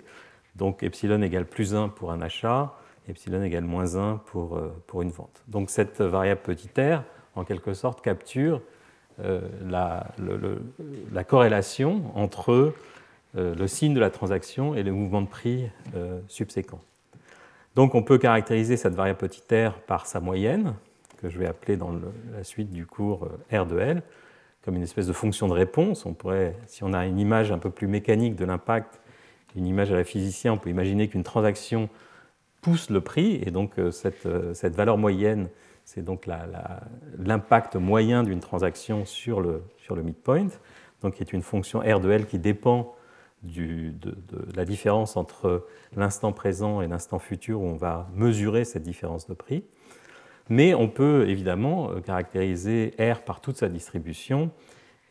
Donc 0.58 0.84
epsilon 0.84 1.22
égale 1.22 1.46
plus 1.46 1.74
1 1.74 1.88
pour 1.88 2.12
un 2.12 2.20
achat, 2.20 2.74
epsilon 3.08 3.42
égale 3.44 3.64
moins 3.64 3.96
1 3.96 4.18
pour, 4.26 4.58
euh, 4.58 4.74
pour 4.88 5.04
une 5.04 5.12
vente. 5.12 5.42
Donc 5.48 5.70
cette 5.70 6.02
variable 6.02 6.42
petit 6.42 6.70
r, 6.82 7.04
en 7.36 7.44
quelque 7.44 7.74
sorte, 7.74 8.02
capture 8.02 8.62
euh, 9.24 9.42
la, 9.68 10.08
la, 11.12 11.24
corrélation 11.24 12.04
entre 12.16 12.74
le 13.36 13.68
signe 13.68 13.94
de 13.94 14.00
la 14.00 14.10
transaction 14.10 14.74
et 14.76 14.84
le 14.84 14.92
mouvement 14.92 15.22
de 15.22 15.28
prix 15.28 15.70
subséquent. 16.28 16.80
Donc 17.76 17.96
on 17.96 18.04
peut 18.04 18.18
caractériser 18.18 18.78
cette 18.78 18.96
variable 18.96 19.20
petit 19.20 19.44
r 19.54 19.74
par 19.88 20.06
sa 20.06 20.20
moyenne, 20.20 20.74
que 21.22 21.30
je 21.30 21.38
vais 21.38 21.48
appeler 21.48 21.78
dans 21.78 21.92
la 21.92 22.44
suite 22.44 22.72
du 22.72 22.86
cours 22.86 23.26
euh, 23.52 23.62
R 23.62 23.66
de 23.66 23.80
L, 23.80 24.04
comme 24.64 24.76
une 24.76 24.84
espèce 24.84 25.08
de 25.08 25.14
fonction 25.14 25.48
de 25.48 25.54
réponse. 25.54 26.06
On 26.06 26.14
pourrait, 26.14 26.56
si 26.66 26.84
on 26.84 26.94
a 26.94 27.06
une 27.06 27.20
image 27.20 27.52
un 27.52 27.58
peu 27.58 27.70
plus 27.70 27.88
mécanique 27.88 28.36
de 28.36 28.46
l'impact, 28.46 29.00
une 29.56 29.68
image 29.68 29.92
à 29.92 29.96
la 29.96 30.04
physicien, 30.04 30.54
on 30.54 30.58
peut 30.58 30.70
imaginer 30.70 31.08
qu'une 31.08 31.24
transaction 31.24 31.90
pousse 32.62 32.90
le 32.90 33.02
prix, 33.02 33.42
et 33.46 33.52
donc 33.52 33.80
euh, 33.80 33.92
euh, 34.26 34.54
cette 34.54 34.76
valeur 34.76 34.98
moyenne, 34.98 35.48
c'est 35.92 36.04
donc 36.04 36.28
l'impact 37.18 37.76
moyen 37.76 38.22
d'une 38.22 38.42
transaction 38.42 39.06
sur 39.06 39.42
le, 39.42 39.64
midpoint, 40.04 40.50
donc 41.02 41.16
qui 41.16 41.24
est 41.24 41.34
une 41.34 41.42
fonction 41.42 41.80
R 41.80 42.00
de 42.00 42.12
L 42.12 42.28
qui 42.28 42.38
dépend 42.38 42.94
de, 43.42 43.92
la 44.56 44.66
différence 44.66 45.18
entre 45.18 45.66
l'instant 45.96 46.32
présent 46.32 46.84
et 46.84 46.88
l'instant 46.88 47.18
futur 47.18 47.62
où 47.62 47.66
on 47.66 47.76
va 47.76 48.08
mesurer 48.14 48.66
cette 48.66 48.84
différence 48.84 49.26
de 49.26 49.34
prix. 49.34 49.64
Mais 50.48 50.76
on 50.76 50.90
peut 50.90 51.28
évidemment 51.28 51.90
euh, 51.90 52.02
caractériser 52.02 52.94
R 53.00 53.22
par 53.22 53.42
toute 53.42 53.58
sa 53.58 53.68
distribution, 53.68 54.52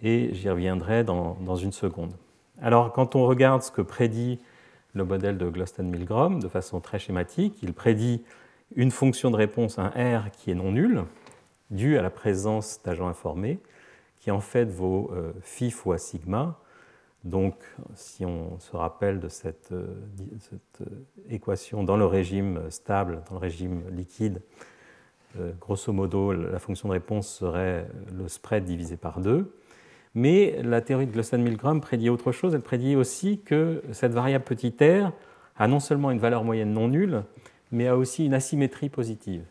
et 0.00 0.30
j'y 0.32 0.48
reviendrai 0.48 1.02
dans, 1.02 1.56
une 1.56 1.72
seconde. 1.72 2.12
Alors, 2.62 2.92
quand 2.92 3.16
on 3.16 3.26
regarde 3.26 3.62
ce 3.62 3.72
que 3.72 3.82
prédit 3.82 4.38
le 4.94 5.04
modèle 5.04 5.38
de 5.38 5.48
Gloston-Milgrom 5.48 6.40
de 6.40 6.46
façon 6.46 6.80
très 6.80 7.00
schématique, 7.00 7.58
il 7.62 7.72
prédit 7.72 8.22
une 8.74 8.90
fonction 8.90 9.31
de 9.31 9.37
réponse, 9.37 9.78
un 9.78 9.88
R 9.88 10.31
qui 10.31 10.50
est 10.50 10.54
non 10.54 10.72
nul, 10.72 11.04
due 11.70 11.98
à 11.98 12.02
la 12.02 12.11
présence 12.11 12.81
d'agents 12.85 13.09
informés, 13.09 13.61
qui 14.18 14.31
en 14.31 14.40
fait 14.40 14.66
vaut 14.66 15.11
euh, 15.12 15.33
phi 15.42 15.70
fois 15.70 15.98
sigma. 15.98 16.59
Donc, 17.24 17.54
si 17.94 18.24
on 18.24 18.59
se 18.61 18.76
rappelle 18.76 19.20
de 19.20 19.28
cette, 19.28 19.72
euh, 19.72 19.87
cette 20.38 20.88
équation 21.28 21.83
dans 21.83 21.96
le 21.96 22.07
régime 22.07 22.70
stable, 22.70 23.22
dans 23.28 23.35
le 23.35 23.40
régime 23.40 23.83
liquide, 23.90 24.40
euh, 25.38 25.52
grosso 25.61 25.92
modo, 25.92 26.33
la 26.33 26.59
fonction 26.59 26.88
de 26.88 26.94
réponse 26.94 27.28
serait 27.28 27.87
le 28.16 28.28
spread 28.28 28.64
divisé 28.64 28.96
par 28.96 29.20
2. 29.20 29.52
Mais 30.14 30.61
la 30.62 30.81
théorie 30.81 31.07
de 31.07 31.12
Glosson-Milgram 31.12 31.81
prédit 31.81 32.09
autre 32.09 32.33
chose. 32.33 32.54
Elle 32.54 32.62
prédit 32.62 32.96
aussi 32.96 33.40
que 33.40 33.83
cette 33.92 34.12
variable 34.12 34.44
petit 34.44 34.74
r 34.81 35.12
a 35.57 35.68
non 35.68 35.81
seulement 35.81 36.11
une 36.11 36.18
valeur 36.18 36.44
moyenne 36.44 36.72
non 36.72 36.88
nulle, 36.88 37.24
mais 37.70 37.88
a 37.88 37.96
aussi 37.96 38.26
une 38.26 38.35
asymétrie 38.35 38.88
positive. 38.88 39.44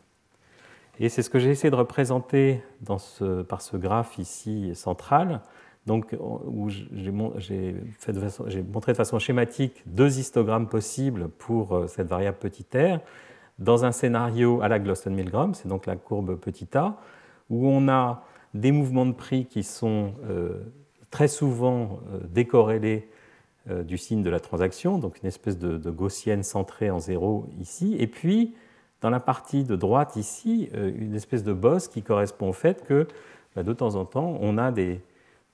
Et 0.99 1.09
c'est 1.09 1.21
ce 1.21 1.29
que 1.29 1.39
j'ai 1.39 1.51
essayé 1.51 1.69
de 1.69 1.75
représenter 1.75 2.61
par 2.85 2.99
ce 3.61 3.77
graphe 3.77 4.17
ici 4.17 4.71
central, 4.73 5.41
donc, 5.87 6.13
où 6.19 6.69
j'ai 6.69 7.11
montré 7.11 8.91
de 8.91 8.97
façon 8.97 9.19
schématique 9.19 9.83
deux 9.85 10.19
histogrammes 10.19 10.67
possibles 10.67 11.29
pour 11.29 11.73
euh, 11.73 11.87
cette 11.87 12.07
variable 12.07 12.37
petit 12.39 12.65
r 12.75 12.99
dans 13.57 13.85
un 13.85 13.93
scénario 13.93 14.61
à 14.61 14.67
la 14.67 14.79
Gloston-Milgram, 14.79 15.53
c'est 15.53 15.69
donc 15.69 15.85
la 15.85 15.95
courbe 15.95 16.35
petit 16.35 16.67
a, 16.77 16.97
où 17.49 17.67
on 17.67 17.87
a 17.87 18.23
des 18.53 18.71
mouvements 18.71 19.05
de 19.05 19.13
prix 19.13 19.45
qui 19.45 19.63
sont 19.63 20.13
euh, 20.29 20.61
très 21.09 21.29
souvent 21.29 22.01
euh, 22.11 22.19
décorrélés 22.27 23.09
du 23.83 23.97
signe 23.97 24.23
de 24.23 24.29
la 24.29 24.39
transaction, 24.39 24.97
donc 24.97 25.21
une 25.21 25.27
espèce 25.27 25.57
de, 25.57 25.89
gaussienne 25.91 26.43
centrée 26.43 26.89
en 26.89 26.99
zéro 26.99 27.47
ici, 27.59 27.95
et 27.99 28.07
puis 28.07 28.55
dans 29.01 29.09
la 29.09 29.19
partie 29.19 29.63
de 29.63 29.75
droite 29.75 30.15
ici, 30.15 30.69
une 30.73 31.15
espèce 31.15 31.43
de 31.43 31.53
bosse 31.53 31.87
qui 31.87 32.01
correspond 32.01 32.49
au 32.49 32.53
fait 32.53 32.85
que 32.85 33.07
bah, 33.55 33.63
de 33.63 33.73
temps 33.73 33.95
en 33.95 34.05
temps, 34.05 34.37
on 34.39 34.57
a 34.57 34.71
des, 34.71 35.01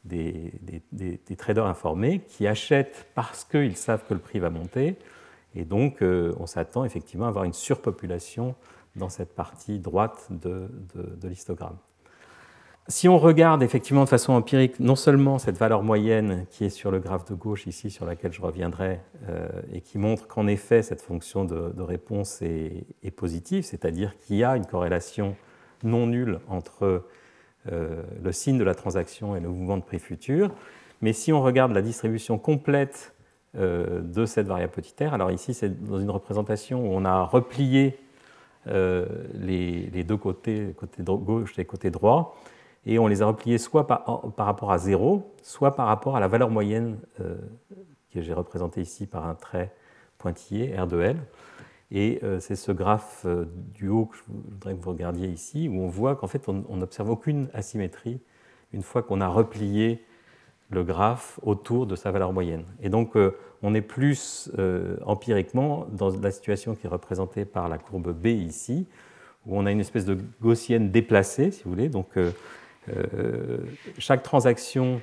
des, 0.05 0.51
des 0.91 1.35
traders 1.35 1.65
informés 1.65 2.19
qui 2.19 2.45
achètent 2.45 3.07
parce 3.15 3.43
qu'ils 3.43 3.77
savent 3.77 4.05
que 4.07 4.13
le 4.13 4.19
prix 4.19 4.39
va 4.39 4.49
monter, 4.49 4.97
et 5.55 5.65
donc, 5.65 6.01
euh, 6.01 6.33
on 6.39 6.45
s'attend 6.45 6.85
effectivement 6.85 7.25
à 7.25 7.29
avoir 7.29 7.43
une 7.43 7.53
surpopulation 7.53 8.55
dans 8.95 9.09
cette 9.09 9.33
partie 9.33 9.79
droite 9.79 10.27
de, 10.29 10.67
l'histogramme. 11.23 11.77
Si 12.89 13.07
on 13.07 13.17
regarde 13.17 13.63
effectivement 13.63 14.03
de 14.03 14.09
façon 14.09 14.33
empirique 14.33 14.79
non 14.79 14.97
seulement 14.97 15.39
cette 15.39 15.57
valeur 15.57 15.83
moyenne 15.83 16.45
qui 16.49 16.65
est 16.65 16.69
sur 16.69 16.91
le 16.91 16.99
graphe 16.99 17.23
de 17.25 17.33
gauche 17.33 17.65
ici, 17.65 17.89
sur 17.89 18.05
laquelle 18.05 18.33
je 18.33 18.41
reviendrai, 18.41 18.99
euh, 19.29 19.47
et 19.71 19.79
qui 19.79 19.97
montre 19.97 20.27
qu'en 20.27 20.47
effet 20.47 20.81
cette 20.81 21.01
fonction 21.01 21.45
de, 21.45 21.81
réponse 21.81 22.41
est, 22.41 23.11
positive, 23.15 23.63
c'est-à-dire 23.63 24.17
qu'il 24.19 24.35
y 24.35 24.43
a 24.43 24.57
une 24.57 24.65
corrélation 24.65 25.35
non 25.83 26.07
nulle 26.07 26.39
entre 26.49 27.05
euh, 27.71 28.03
le 28.21 28.31
signe 28.33 28.57
de 28.57 28.65
la 28.65 28.75
transaction 28.75 29.35
et 29.37 29.39
le 29.39 29.47
mouvement 29.47 29.77
de 29.77 29.83
prix 29.83 29.99
futur, 29.99 30.51
mais 31.01 31.13
si 31.13 31.31
on 31.31 31.41
regarde 31.41 31.71
la 31.71 31.81
distribution 31.81 32.37
complète 32.37 33.13
euh, 33.55 34.01
de 34.01 34.25
cette 34.25 34.47
variable 34.47 34.73
petit 34.73 34.95
r. 35.05 35.13
Alors 35.13 35.29
ici, 35.29 35.53
c'est 35.53 35.83
dans 35.83 35.99
une 35.99 36.09
représentation 36.09 36.87
où 36.87 36.91
on 36.91 37.05
a 37.05 37.23
replié 37.23 37.99
euh, 38.65 39.05
les, 39.35 40.03
deux 40.03 40.17
côtés, 40.17 40.73
côté 40.75 41.03
gauche 41.03 41.59
et 41.59 41.65
côté 41.65 41.91
droit, 41.91 42.35
et 42.85 42.99
on 42.99 43.07
les 43.07 43.21
a 43.21 43.25
repliés 43.25 43.57
soit 43.57 43.87
par, 43.87 44.23
rapport 44.37 44.71
à 44.71 44.77
0, 44.77 45.33
soit 45.41 45.75
par 45.75 45.87
rapport 45.87 46.15
à 46.15 46.19
la 46.19 46.27
valeur 46.27 46.49
moyenne 46.49 46.97
euh, 47.19 47.35
que 48.11 48.21
j'ai 48.21 48.33
représentée 48.33 48.81
ici 48.81 49.07
par 49.07 49.27
un 49.27 49.35
trait 49.35 49.73
pointillé, 50.17 50.75
R 50.77 50.87
de 50.87 51.01
L. 51.01 51.17
Et 51.91 52.21
c'est 52.39 52.55
ce 52.55 52.71
graphe 52.71 53.27
du 53.75 53.87
haut 53.87 54.05
que 54.05 54.17
je 54.17 54.23
voudrais 54.27 54.73
que 54.73 54.81
vous 54.81 54.89
regardiez 54.89 55.27
ici, 55.27 55.69
où 55.69 55.79
on 55.79 55.87
voit 55.87 56.15
qu'en 56.15 56.25
fait, 56.25 56.49
on 56.49 56.75
n'observe 56.75 57.11
aucune 57.11 57.49
asymétrie 57.53 58.19
une 58.73 58.81
fois 58.81 59.03
qu'on 59.03 59.21
a 59.21 59.27
replié 59.27 60.03
le 60.73 60.83
graphe 60.83 61.39
autour 61.43 61.85
de 61.85 61.95
sa 61.95 62.11
valeur 62.11 62.33
moyenne. 62.33 62.65
Et 62.81 62.89
donc, 62.89 63.15
euh, 63.15 63.35
on 63.61 63.73
est 63.73 63.81
plus 63.81 64.51
euh, 64.57 64.97
empiriquement 65.05 65.85
dans 65.91 66.09
la 66.09 66.31
situation 66.31 66.75
qui 66.75 66.87
est 66.87 66.89
représentée 66.89 67.45
par 67.45 67.69
la 67.69 67.77
courbe 67.77 68.11
B 68.11 68.27
ici, 68.27 68.87
où 69.45 69.57
on 69.57 69.65
a 69.65 69.71
une 69.71 69.79
espèce 69.79 70.05
de 70.05 70.17
gaussienne 70.41 70.91
déplacée, 70.91 71.51
si 71.51 71.63
vous 71.63 71.69
voulez. 71.69 71.89
Donc, 71.89 72.17
euh, 72.17 72.31
chaque 73.97 74.23
transaction, 74.23 75.01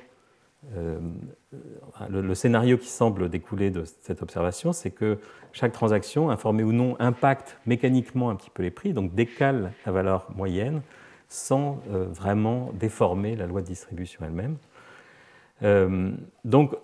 le, 2.09 2.35
scénario 2.35 2.77
qui 2.77 2.87
semble 2.87 3.29
découler 3.29 3.71
de 3.71 3.83
cette 3.83 4.21
observation, 4.21 4.73
c'est 4.73 4.91
que 4.91 5.17
chaque 5.51 5.71
transaction, 5.71 6.29
informée 6.29 6.63
ou 6.63 6.71
non, 6.71 6.95
impacte 6.99 7.57
mécaniquement 7.65 8.29
un 8.29 8.35
petit 8.35 8.49
peu 8.49 8.63
les 8.63 8.71
prix, 8.71 8.93
donc 8.93 9.15
décale 9.15 9.73
la 9.85 9.91
valeur 9.91 10.27
moyenne 10.35 10.81
sans 11.27 11.81
vraiment 11.87 12.71
déformer 12.73 13.35
la 13.35 13.47
loi 13.47 13.61
de 13.61 13.67
distribution 13.67 14.23
elle-même. 14.25 14.57
Euh, 15.63 16.11
donc, 16.45 16.75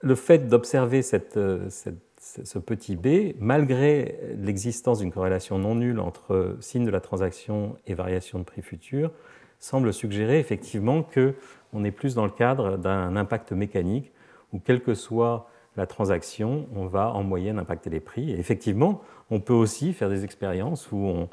le 0.00 0.14
fait 0.14 0.48
d'observer 0.48 1.00
euh, 1.36 1.68
ce 1.70 2.58
petit 2.58 2.96
b, 2.96 3.34
malgré 3.40 4.18
l'existence 4.36 5.00
d'une 5.00 5.12
corrélation 5.12 5.58
non 5.58 5.74
nulle 5.74 6.00
entre 6.00 6.56
signe 6.60 6.84
de 6.84 6.90
la 6.90 7.00
transaction 7.00 7.76
et 7.86 7.94
variation 7.94 8.38
de 8.38 8.44
prix 8.44 8.62
futur, 8.62 9.10
semble 9.58 9.92
suggérer 9.92 10.38
effectivement 10.38 11.02
qu'on 11.02 11.84
est 11.84 11.90
plus 11.90 12.14
dans 12.14 12.24
le 12.24 12.30
cadre 12.30 12.76
d'un 12.76 13.16
impact 13.16 13.52
mécanique 13.52 14.12
où, 14.52 14.58
quelle 14.58 14.82
que 14.82 14.94
soit 14.94 15.50
la 15.76 15.86
transaction, 15.86 16.66
on 16.74 16.86
va 16.86 17.12
en 17.12 17.22
moyenne 17.22 17.58
impacter 17.58 17.90
les 17.90 18.00
prix. 18.00 18.30
Et 18.30 18.38
effectivement, 18.38 19.00
on 19.30 19.40
peut 19.40 19.52
aussi 19.52 19.92
faire 19.92 20.08
des 20.08 20.24
expériences 20.24 20.90
où 20.90 21.28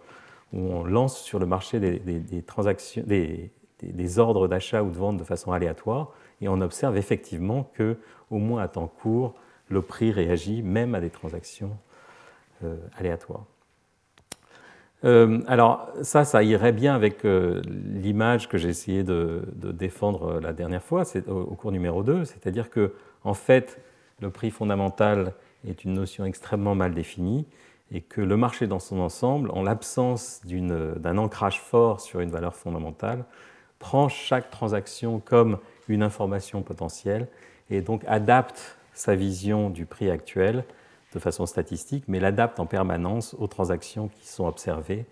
on, 0.54 0.84
lance 0.84 1.20
sur 1.20 1.40
le 1.40 1.46
marché 1.46 1.80
des, 1.80 2.42
transactions, 2.44 3.04
des 3.06 4.20
ordres 4.20 4.48
d'achat 4.48 4.84
ou 4.84 4.90
de 4.90 4.98
vente 4.98 5.18
de 5.18 5.24
façon 5.24 5.52
aléatoire 5.52 6.14
et 6.42 6.48
on 6.48 6.62
observe 6.62 6.98
effectivement 6.98 7.70
que, 7.74 7.98
au 8.30 8.38
moins 8.38 8.62
à 8.62 8.68
temps 8.68 8.88
court, 8.88 9.36
le 9.70 9.82
prix 9.82 10.12
réagit 10.12 10.62
même 10.62 10.96
à 10.96 11.02
des 11.02 11.10
transactions 11.10 11.78
euh, 12.64 12.78
aléatoires. 12.98 13.46
Euh, 15.06 15.40
alors 15.48 15.88
ça, 16.02 16.26
ça 16.26 16.42
irait 16.42 16.72
bien 16.72 16.96
avec 16.96 17.26
euh, 17.26 17.62
l'image 17.68 18.50
que 18.50 18.58
j'ai 18.58 18.70
essayé 18.70 19.04
de, 19.04 19.44
défendre 19.56 20.40
la 20.42 20.52
dernière 20.52 20.84
fois, 20.84 21.04
au, 21.28 21.32
au, 21.32 21.56
cours 21.56 21.72
numéro 21.72 22.02
2, 22.02 22.26
c'est-à-dire 22.26 22.70
que 22.70 22.94
en 23.24 23.34
fait, 23.34 23.80
le 24.22 24.30
prix 24.30 24.50
fondamental 24.50 25.34
est 25.68 25.84
une 25.84 25.94
notion 25.94 26.26
extrêmement 26.26 26.76
mal 26.76 26.94
définie 26.94 27.46
et 27.92 28.02
que 28.02 28.22
le 28.22 28.38
marché 28.38 28.68
dans 28.68 28.80
son 28.80 29.00
ensemble, 29.00 29.52
en 29.52 29.62
l'absence 29.64 30.42
d'un 30.46 31.18
ancrage 31.18 31.62
fort 31.62 32.02
sur 32.02 32.20
une 32.20 32.32
valeur 32.32 32.56
fondamentale, 32.56 33.26
prend 33.78 34.10
chaque 34.10 34.50
transaction 34.50 35.20
comme 35.20 35.60
une 35.88 36.02
information 36.02 36.62
potentielle 36.62 37.28
et 37.70 37.82
donc 37.82 38.04
adapte 38.08 38.78
sa 38.94 39.16
vision 39.16 39.70
du 39.70 39.86
prix 39.86 40.10
actuel 40.10 40.64
de 41.16 41.20
façon 41.20 41.46
statistique, 41.46 42.04
mais 42.08 42.20
l'adapte 42.20 42.60
en 42.60 42.68
permanence 42.68 43.36
aux 43.40 43.48
transactions 43.48 44.10
qui 44.10 44.28
sont 44.28 44.46
observées 44.46 45.06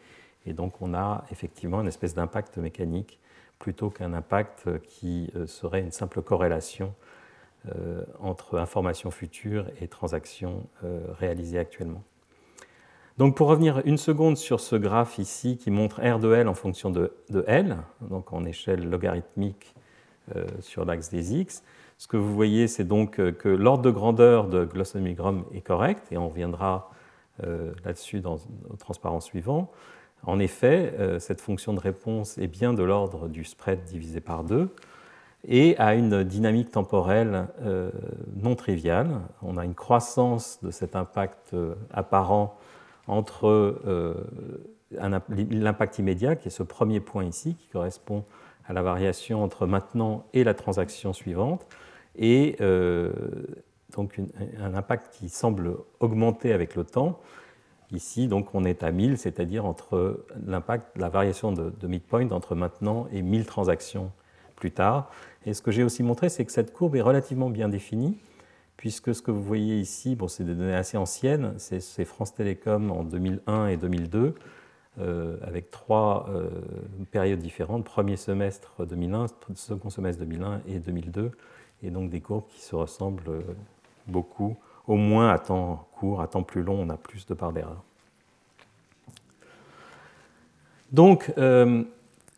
Et 0.46 0.54
donc 0.54 0.82
on 0.82 0.94
a 0.94 1.24
effectivement 1.32 1.82
une 1.82 1.88
espèce 1.88 2.14
d'impact 2.14 2.58
mécanique 2.58 3.20
plutôt 3.58 3.90
qu'un 3.90 4.14
impact 4.14 4.68
qui 4.84 5.32
serait 5.48 5.80
une 5.80 5.92
simple 5.92 6.22
corrélation 6.22 6.94
entre 8.20 8.60
informations 8.60 9.10
futures 9.10 9.68
et 9.80 9.88
transactions 9.88 10.68
réalisées 11.18 11.60
actuellement. 11.60 12.04
Donc 13.18 13.38
pour 13.38 13.48
revenir 13.48 13.82
une 13.86 13.98
seconde 13.98 14.36
sur 14.36 14.60
ce 14.60 14.76
graphe 14.76 15.18
ici 15.18 15.56
qui 15.56 15.72
montre 15.72 16.02
R 16.02 16.20
de 16.20 16.34
L 16.34 16.50
en 16.50 16.54
fonction 16.56 16.90
de, 16.90 17.14
L, 17.48 17.78
donc 18.02 18.34
en 18.34 18.44
échelle 18.44 18.90
logarithmique 18.90 19.76
sur 20.60 20.84
l'axe 20.84 21.10
des 21.10 21.36
X, 21.36 21.64
ce 21.98 22.08
que 22.08 22.18
vous 22.18 22.34
voyez, 22.34 22.68
c'est 22.68 22.84
donc 22.84 23.20
euh, 23.20 23.32
que 23.32 23.50
l'ordre 23.50 23.84
de 23.84 23.92
grandeur 23.92 24.48
de 24.48 24.68
Milgram 24.96 25.46
est 25.54 25.62
correct, 25.62 26.08
et 26.12 26.18
on 26.18 26.30
reviendra 26.30 26.92
euh, 27.44 27.72
là-dessus 27.86 28.22
au 28.26 28.76
transparent 28.78 29.20
suivant. 29.20 29.72
En 30.26 30.40
effet, 30.40 30.94
euh, 31.00 31.20
cette 31.20 31.42
fonction 31.42 31.74
de 31.74 31.80
réponse 31.80 32.38
est 32.38 32.48
bien 32.48 32.74
de 32.74 32.84
l'ordre 32.84 33.28
du 33.28 33.44
spread 33.44 33.84
divisé 33.84 34.22
par 34.22 34.44
2 34.44 34.70
et 35.46 35.78
a 35.78 35.94
une 35.96 36.24
dynamique 36.24 36.72
temporelle 36.72 37.48
non 38.38 38.56
triviale. 38.56 39.20
On 39.42 39.58
a 39.58 39.66
une 39.66 39.76
croissance 39.76 40.60
de 40.64 40.72
cet 40.72 40.96
impact 40.96 41.54
apparent 41.92 42.58
entre 43.08 43.76
l'impact 44.92 46.00
immédiat, 46.00 46.38
qui 46.38 46.48
est 46.48 46.52
ce 46.52 46.64
premier 46.64 47.02
point 47.02 47.26
ici, 47.26 47.56
qui 47.56 47.68
correspond 47.68 48.24
à 48.66 48.74
la 48.74 48.82
variation 48.82 49.44
entre 49.44 49.66
maintenant 49.66 50.26
et 50.34 50.44
la 50.44 50.54
transaction 50.54 51.14
suivante, 51.14 51.68
et 52.16 52.56
euh, 52.62 53.12
donc 53.96 54.20
un 54.60 54.74
impact 54.74 55.14
qui 55.14 55.30
semble 55.30 55.78
augmenter 56.00 56.54
avec 56.54 56.76
le 56.76 56.84
temps. 56.84 57.20
Ici, 57.92 58.28
donc, 58.28 58.56
on 58.56 58.64
est 58.64 58.82
à 58.82 58.92
1000, 58.92 59.20
c'est-à-dire 59.20 59.66
entre 59.66 60.26
l'impact, 60.48 60.98
la 60.98 61.10
variation 61.10 61.52
de, 61.52 61.88
midpoint 61.88 62.32
entre 62.32 62.56
maintenant 62.56 63.08
et 63.12 63.22
1000 63.22 63.46
transactions 63.46 64.12
plus 64.56 64.72
tard. 64.72 65.12
Et 65.46 65.54
ce 65.54 65.62
que 65.62 65.70
j'ai 65.70 65.84
aussi 65.84 66.02
montré, 66.02 66.30
c'est 66.30 66.44
que 66.44 66.52
cette 66.52 66.74
courbe 66.74 66.96
est 66.96 67.02
relativement 67.02 67.52
bien 67.52 67.70
définie, 67.70 68.18
puisque 68.78 69.14
ce 69.14 69.22
que 69.22 69.30
vous 69.30 69.44
voyez 69.44 69.78
ici, 69.78 70.16
bon, 70.16 70.28
c'est 70.28 70.44
des 70.44 70.56
données 70.56 70.74
assez 70.74 70.98
anciennes, 70.98 71.54
c'est 71.58 72.06
France 72.06 72.34
Télécom 72.34 72.90
en 72.90 73.04
2001 73.04 73.68
et 73.68 73.78
2002, 73.78 74.34
euh, 75.00 75.38
avec 75.42 75.72
trois 75.72 76.28
euh, 76.30 76.50
périodes 77.12 77.40
différentes, 77.40 77.84
premier 77.84 78.16
semestre 78.16 78.86
2001, 78.86 79.26
second 79.56 79.90
semestre 79.90 80.20
2001 80.22 80.62
et 80.68 80.80
2002 80.80 81.32
et 81.82 81.90
donc 81.90 82.10
des 82.10 82.22
courbes 82.22 82.48
qui 82.48 82.62
se 82.62 82.76
ressemblent 82.76 83.30
euh, 83.30 83.42
beaucoup, 84.08 84.56
au 84.88 84.96
moins 84.96 85.30
à 85.30 85.40
temps 85.40 85.88
court, 85.94 86.22
à 86.22 86.28
temps 86.28 86.44
plus 86.44 86.62
long, 86.62 86.80
on 86.80 86.90
a 86.90 86.98
plus 86.98 87.26
de 87.26 87.34
part 87.34 87.54
d'erreur. 87.54 87.84
Donc, 90.92 91.34
euh, 91.38 91.84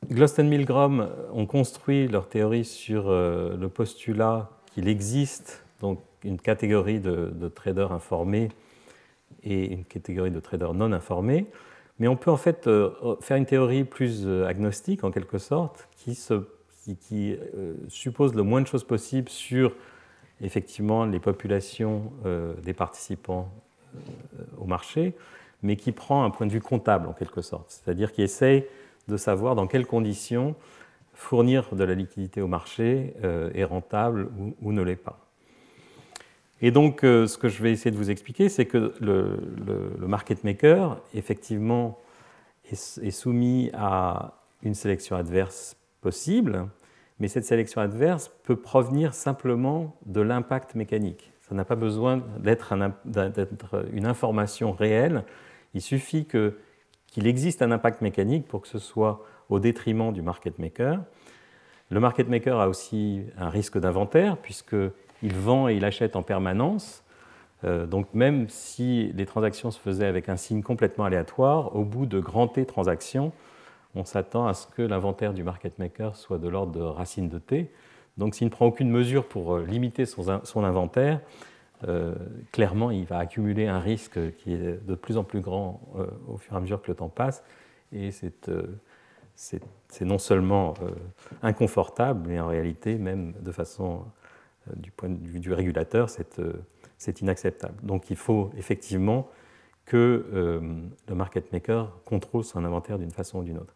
Glosten 0.10 0.48
Milgram 0.48 1.10
ont 1.34 1.46
construit 1.46 2.08
leur 2.08 2.30
théorie 2.30 2.64
sur 2.64 3.10
le 3.10 3.68
postulat 3.68 4.50
qu'il 4.68 4.88
existe 4.88 5.66
donc 5.82 6.00
une 6.24 6.40
catégorie 6.40 7.00
de, 7.00 7.48
traders 7.54 7.92
informés 7.92 8.50
et 9.44 9.72
une 9.72 9.86
catégorie 9.86 10.32
de 10.32 10.40
traders 10.40 10.74
non 10.74 10.92
informés, 10.92 11.46
mais 12.00 12.08
on 12.08 12.16
peut 12.16 12.32
en 12.32 12.38
fait 12.38 12.70
faire 13.22 13.38
une 13.38 13.46
théorie 13.46 13.84
plus 13.84 14.28
agnostique 14.28 15.04
en 15.04 15.12
quelque 15.12 15.38
sorte 15.38 15.88
qui 15.98 16.16
qui, 16.94 17.34
euh, 17.34 17.74
suppose 17.88 18.36
le 18.36 18.44
moins 18.44 18.62
de 18.62 18.68
choses 18.68 18.84
possible 18.84 19.30
sur 19.30 19.76
effectivement 20.42 21.06
les 21.06 21.20
populations 21.20 22.12
euh, 22.26 22.54
des 22.62 22.74
participants 22.74 23.50
euh, 23.96 24.44
au 24.60 24.66
marché, 24.66 25.16
mais 25.64 25.78
qui 25.78 25.92
prend 25.92 26.24
un 26.24 26.30
point 26.30 26.46
de 26.46 26.52
vue 26.52 26.62
comptable 26.62 27.08
en 27.08 27.14
quelque 27.14 27.42
sorte, 27.42 27.72
c'est-à-dire 27.72 28.12
qui 28.12 28.22
essaye 28.22 28.66
de 29.08 29.18
savoir 29.18 29.56
dans 29.56 29.68
quelles 29.68 29.88
conditions 29.88 30.56
fournir 31.14 31.74
de 31.74 31.84
la 31.84 31.96
liquidité 31.96 32.42
au 32.42 32.48
marché 32.48 33.14
est 33.54 33.64
rentable 33.64 34.30
ou, 34.62 34.74
ne 34.74 34.82
l'est 34.82 34.98
pas. 34.98 35.25
Et 36.66 36.72
donc, 36.72 37.02
ce 37.02 37.38
que 37.38 37.48
je 37.48 37.62
vais 37.62 37.72
essayer 37.72 37.92
de 37.92 37.96
vous 37.96 38.10
expliquer, 38.10 38.50
c'est 38.50 38.66
que 38.66 38.96
le, 39.00 40.08
market 40.08 40.44
maker, 40.44 41.00
effectivement, 41.14 42.00
est, 42.72 43.12
soumis 43.12 43.70
à 43.76 44.42
une 44.64 44.74
sélection 44.74 45.16
adverse 45.16 45.78
possible, 46.02 46.68
mais 47.20 47.28
cette 47.28 47.46
sélection 47.46 47.82
adverse 47.82 48.32
peut 48.42 48.56
provenir 48.56 49.14
simplement 49.14 49.96
de 50.08 50.22
l'impact 50.22 50.74
mécanique. 50.74 51.32
Ça 51.48 51.54
n'a 51.54 51.66
pas 51.66 51.76
besoin 51.76 52.24
d'être 52.40 52.74
une 53.94 54.08
information 54.08 54.72
réelle. 54.72 55.24
Il 55.76 55.82
suffit 55.82 56.26
qu'il 56.26 57.28
existe 57.28 57.62
un 57.62 57.70
impact 57.70 58.02
mécanique 58.02 58.48
pour 58.48 58.64
que 58.64 58.68
ce 58.68 58.80
soit 58.80 59.24
au 59.50 59.60
détriment 59.60 60.12
du 60.12 60.24
market 60.24 60.58
maker. 60.58 61.04
Le 61.92 62.00
market 62.00 62.28
maker 62.28 62.60
a 62.60 62.68
aussi 62.68 63.22
un 63.38 63.50
risque 63.50 63.78
d'inventaire 63.78 64.38
puisqu'il 65.20 65.40
vend 65.40 65.68
et 65.68 65.76
il 65.76 65.86
achète 65.86 66.16
en 66.16 66.24
permanence. 66.24 67.04
Euh, 67.64 67.86
donc 67.86 68.14
même 68.14 68.48
si 68.50 69.12
les 69.14 69.26
transactions 69.26 69.72
se 69.72 69.80
faisaient 69.80 70.06
avec 70.06 70.30
un 70.30 70.38
signe 70.38 70.62
complètement 70.62 71.06
aléatoire, 71.06 71.76
au 71.76 71.84
bout 71.84 72.06
de 72.06 72.20
grand 72.20 72.48
T 72.48 72.66
transactions, 72.66 73.32
on 73.96 74.04
s'attend 74.04 74.48
à 74.48 74.54
ce 74.54 74.68
que 74.68 74.82
l'inventaire 74.82 75.34
du 75.34 75.44
market 75.44 75.80
maker 75.80 76.16
soit 76.16 76.38
de 76.38 76.50
l'ordre 76.50 76.74
de 76.74 76.82
racine 76.82 77.30
de 77.30 77.40
t. 77.40 77.72
Donc 78.18 78.36
s'il 78.36 78.48
ne 78.48 78.52
prend 78.52 78.66
aucune 78.66 78.90
mesure 78.90 79.26
pour 79.28 79.56
euh, 79.56 79.66
limiter 79.66 80.06
son, 80.06 80.64
inventaire, 80.64 81.22
euh, 81.88 82.14
clairement 82.52 82.92
il 82.92 83.06
va 83.06 83.20
accumuler 83.20 83.68
un 83.68 83.80
risque 83.80 84.20
qui 84.38 84.54
est 84.54 84.86
de 84.86 84.96
plus 84.96 85.18
en 85.18 85.24
plus 85.24 85.42
grand 85.42 85.82
au 86.28 86.38
fur 86.38 86.54
et 86.54 86.58
à 86.58 86.60
mesure 86.60 86.82
que 86.82 86.90
le 86.90 86.96
temps 86.96 87.10
passe. 87.10 87.44
Et 87.94 88.12
c'est 88.12 90.02
non 90.02 90.18
seulement 90.18 90.74
inconfortable, 91.42 92.28
mais 92.28 92.40
en 92.40 92.48
réalité, 92.48 92.96
même 92.96 93.34
de 93.40 93.52
façon 93.52 94.04
du 94.76 94.92
point 94.92 95.10
de 95.10 95.28
vue 95.28 95.40
du 95.40 95.54
régulateur, 95.54 96.10
c'est 96.10 97.22
inacceptable. 97.22 97.76
Donc 97.84 98.10
il 98.10 98.16
faut 98.16 98.52
effectivement 98.58 99.30
que 99.86 100.26
le 101.08 101.16
market 101.16 101.52
maker 101.54 101.92
contrôle 102.06 102.44
son 102.44 102.66
inventaire 102.66 102.98
d'une 102.98 103.12
façon 103.12 103.40
ou 103.40 103.44
d'une 103.44 103.58
autre. 103.58 103.76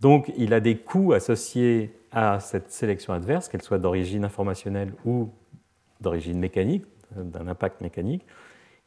Donc 0.00 0.32
il 0.36 0.54
a 0.54 0.60
des 0.60 0.76
coûts 0.76 1.12
associés 1.12 1.94
à 2.12 2.40
cette 2.40 2.70
sélection 2.70 3.12
adverse, 3.12 3.48
qu'elle 3.48 3.62
soit 3.62 3.78
d'origine 3.78 4.24
informationnelle 4.24 4.92
ou 5.04 5.30
d'origine 6.00 6.38
mécanique, 6.38 6.84
d'un 7.16 7.46
impact 7.48 7.80
mécanique. 7.80 8.26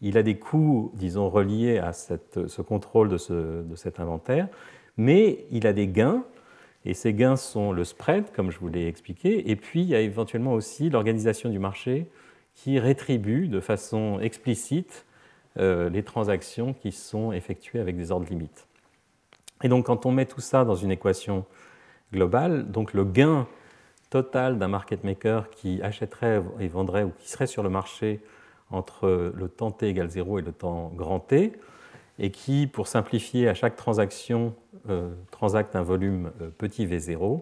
Il 0.01 0.17
a 0.17 0.23
des 0.23 0.37
coûts, 0.37 0.91
disons, 0.95 1.29
reliés 1.29 1.77
à 1.77 1.93
ce 1.93 2.61
contrôle 2.61 3.09
de, 3.09 3.17
cet 3.75 3.99
inventaire, 3.99 4.49
mais 4.97 5.45
il 5.51 5.65
a 5.67 5.73
des 5.73 5.87
gains, 5.87 6.25
et 6.85 6.93
ces 6.93 7.13
gains 7.13 7.35
sont 7.35 7.71
le 7.71 7.83
spread, 7.83 8.31
comme 8.31 8.51
je 8.51 8.59
vous 8.59 8.67
l'ai 8.67 8.87
expliqué, 8.87 9.49
et 9.49 9.55
puis 9.55 9.81
il 9.81 9.87
y 9.87 9.95
a 9.95 10.01
éventuellement 10.01 10.53
aussi 10.53 10.89
l'organisation 10.89 11.49
du 11.49 11.59
marché 11.59 12.07
qui 12.53 12.79
rétribue 12.79 13.47
de 13.47 13.59
façon 13.59 14.19
explicite 14.19 15.05
euh, 15.57 15.89
les 15.89 16.03
transactions 16.03 16.73
qui 16.73 16.91
sont 16.91 17.31
effectuées 17.31 17.79
avec 17.79 17.95
des 17.95 18.11
ordres 18.11 18.27
limites. 18.29 18.67
Et 19.63 19.69
donc 19.69 19.85
quand 19.85 20.05
on 20.05 20.11
met 20.11 20.25
tout 20.25 20.41
ça 20.41 20.65
dans 20.65 20.75
une 20.75 20.91
équation 20.91 21.45
globale, 22.11 22.69
donc 22.69 22.93
le 22.93 23.05
gain 23.05 23.47
total 24.09 24.59
d'un 24.59 24.67
market 24.67 25.03
maker 25.03 25.49
qui 25.49 25.81
achèterait 25.81 26.43
et 26.59 26.67
vendrait 26.67 27.03
ou 27.03 27.11
qui 27.17 27.29
serait 27.29 27.47
sur 27.47 27.63
le 27.63 27.69
marché 27.69 28.19
entre 28.69 29.31
le 29.35 29.47
temps 29.47 29.71
t 29.71 29.87
égale 29.87 30.09
0 30.09 30.39
et 30.39 30.41
le 30.41 30.51
temps 30.51 30.91
grand 30.95 31.19
t, 31.19 31.53
et 32.19 32.32
qui, 32.32 32.67
pour 32.67 32.88
simplifier, 32.88 33.47
à 33.47 33.54
chaque 33.54 33.76
transaction 33.76 34.54
euh, 34.89 35.13
transacte 35.32 35.76
un 35.76 35.82
volume 35.82 36.32
euh, 36.41 36.49
petit 36.49 36.86
v0, 36.86 37.41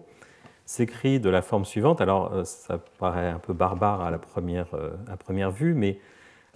s'écrit 0.64 1.20
de 1.20 1.28
la 1.28 1.42
forme 1.42 1.64
suivante. 1.64 2.00
Alors, 2.00 2.32
euh, 2.32 2.44
ça 2.44 2.78
paraît 2.98 3.28
un 3.28 3.38
peu 3.38 3.52
barbare 3.52 4.00
à 4.00 4.10
la 4.10 4.18
première, 4.18 4.68
à 5.08 5.16
première 5.16 5.50
vue, 5.50 5.74
mais 5.74 5.98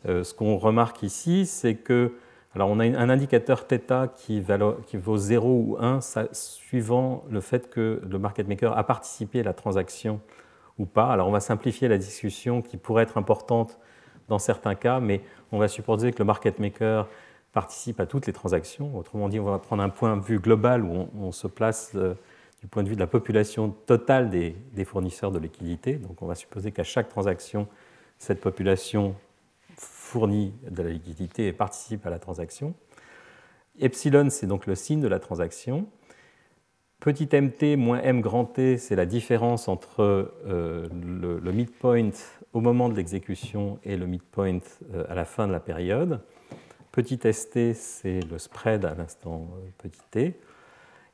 ce 0.04 0.34
qu'on 0.34 0.56
remarque 0.56 1.02
ici, 1.02 1.46
c'est 1.46 1.74
que 1.74 2.12
alors 2.54 2.70
on 2.70 2.78
a 2.78 2.84
un 2.84 3.10
indicateur 3.10 3.66
θ 3.66 4.08
qui, 4.14 4.40
vaut 4.40 5.16
0 5.16 5.48
ou 5.48 5.76
1 5.78 6.00
suivant 6.32 7.24
le 7.28 7.42
fait 7.42 7.68
que 7.68 8.00
le 8.08 8.18
market 8.18 8.48
maker 8.48 8.78
a 8.78 8.84
participé 8.84 9.40
à 9.40 9.42
la 9.42 9.52
transaction 9.52 10.20
ou 10.78 10.86
pas. 10.86 11.12
Alors 11.12 11.28
on 11.28 11.32
va 11.32 11.40
simplifier 11.40 11.86
la 11.86 11.98
discussion 11.98 12.62
qui 12.62 12.78
pourrait 12.78 13.02
être 13.02 13.18
importante 13.18 13.78
dans 14.28 14.38
certains 14.38 14.74
cas, 14.74 15.00
mais 15.00 15.20
on 15.52 15.58
va 15.58 15.68
supposer 15.68 16.12
que 16.12 16.18
le 16.20 16.24
market 16.24 16.58
maker 16.58 17.08
participe 17.56 18.00
à 18.00 18.06
toutes 18.06 18.26
les 18.26 18.34
transactions. 18.34 18.94
Autrement 18.98 19.30
dit, 19.30 19.40
on 19.40 19.44
va 19.44 19.58
prendre 19.58 19.82
un 19.82 19.88
point 19.88 20.14
de 20.18 20.22
vue 20.22 20.38
global 20.38 20.84
où 20.84 21.08
on, 21.18 21.32
se 21.32 21.46
place 21.46 21.92
euh, 21.94 22.12
du 22.60 22.66
point 22.66 22.82
de 22.82 22.88
vue 22.90 22.96
de 22.96 23.00
la 23.00 23.06
population 23.06 23.70
totale 23.86 24.28
des, 24.28 24.84
fournisseurs 24.84 25.32
de 25.32 25.38
liquidités. 25.38 25.94
Donc 25.94 26.20
on 26.20 26.26
va 26.26 26.34
supposer 26.34 26.70
qu'à 26.70 26.84
chaque 26.84 27.08
transaction, 27.08 27.66
cette 28.18 28.42
population 28.42 29.14
fournit 29.78 30.52
de 30.70 30.82
la 30.82 30.90
liquidité 30.90 31.46
et 31.46 31.54
participe 31.54 32.06
à 32.06 32.10
la 32.10 32.18
transaction. 32.18 32.74
Epsilon, 33.78 34.28
c'est 34.28 34.46
donc 34.46 34.66
le 34.66 34.74
signe 34.74 35.00
de 35.00 35.08
la 35.08 35.18
transaction. 35.18 35.86
Petit 37.00 37.24
mt 37.32 37.78
moins 37.78 38.02
m 38.02 38.20
grand 38.20 38.44
t, 38.44 38.76
c'est 38.76 38.96
la 38.96 39.06
différence 39.06 39.66
entre 39.66 40.02
euh, 40.46 40.86
le, 40.92 41.52
midpoint 41.52 42.10
au 42.52 42.60
moment 42.60 42.90
de 42.90 42.94
l'exécution 42.96 43.78
et 43.82 43.96
le 43.96 44.06
midpoint 44.06 44.58
euh, 44.92 45.06
à 45.08 45.14
la 45.14 45.24
fin 45.24 45.46
de 45.46 45.52
la 45.52 45.60
période. 45.60 46.20
Petit 46.96 47.20
st, 47.30 47.74
c'est 47.74 48.20
le 48.20 48.38
spread 48.38 48.86
à 48.86 48.94
l'instant 48.94 49.50
euh, 49.58 49.68
petit 49.76 50.00
t. 50.10 50.40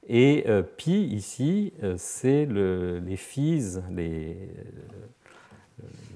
Et 0.09 0.45
pi, 0.77 1.05
ici, 1.13 1.73
c'est 1.97 2.45
les 2.45 3.17
fees, 3.17 3.81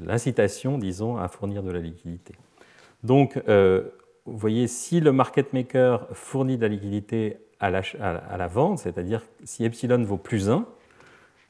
l'incitation, 0.05 0.77
disons, 0.77 1.17
à 1.17 1.29
fournir 1.29 1.63
de 1.63 1.71
la 1.71 1.79
liquidité. 1.79 2.35
Donc, 3.05 3.41
vous 3.47 4.39
voyez, 4.39 4.67
si 4.67 4.99
le 4.99 5.13
market 5.13 5.53
maker 5.53 6.09
fournit 6.13 6.57
de 6.57 6.63
la 6.63 6.69
liquidité 6.69 7.37
à 7.61 7.71
la, 7.71 8.49
vente, 8.49 8.81
c'est-à-dire 8.81 9.23
si 9.45 9.65
epsilon 9.65 10.03
vaut 10.03 10.19
plus 10.19 10.51
1, 10.51 10.67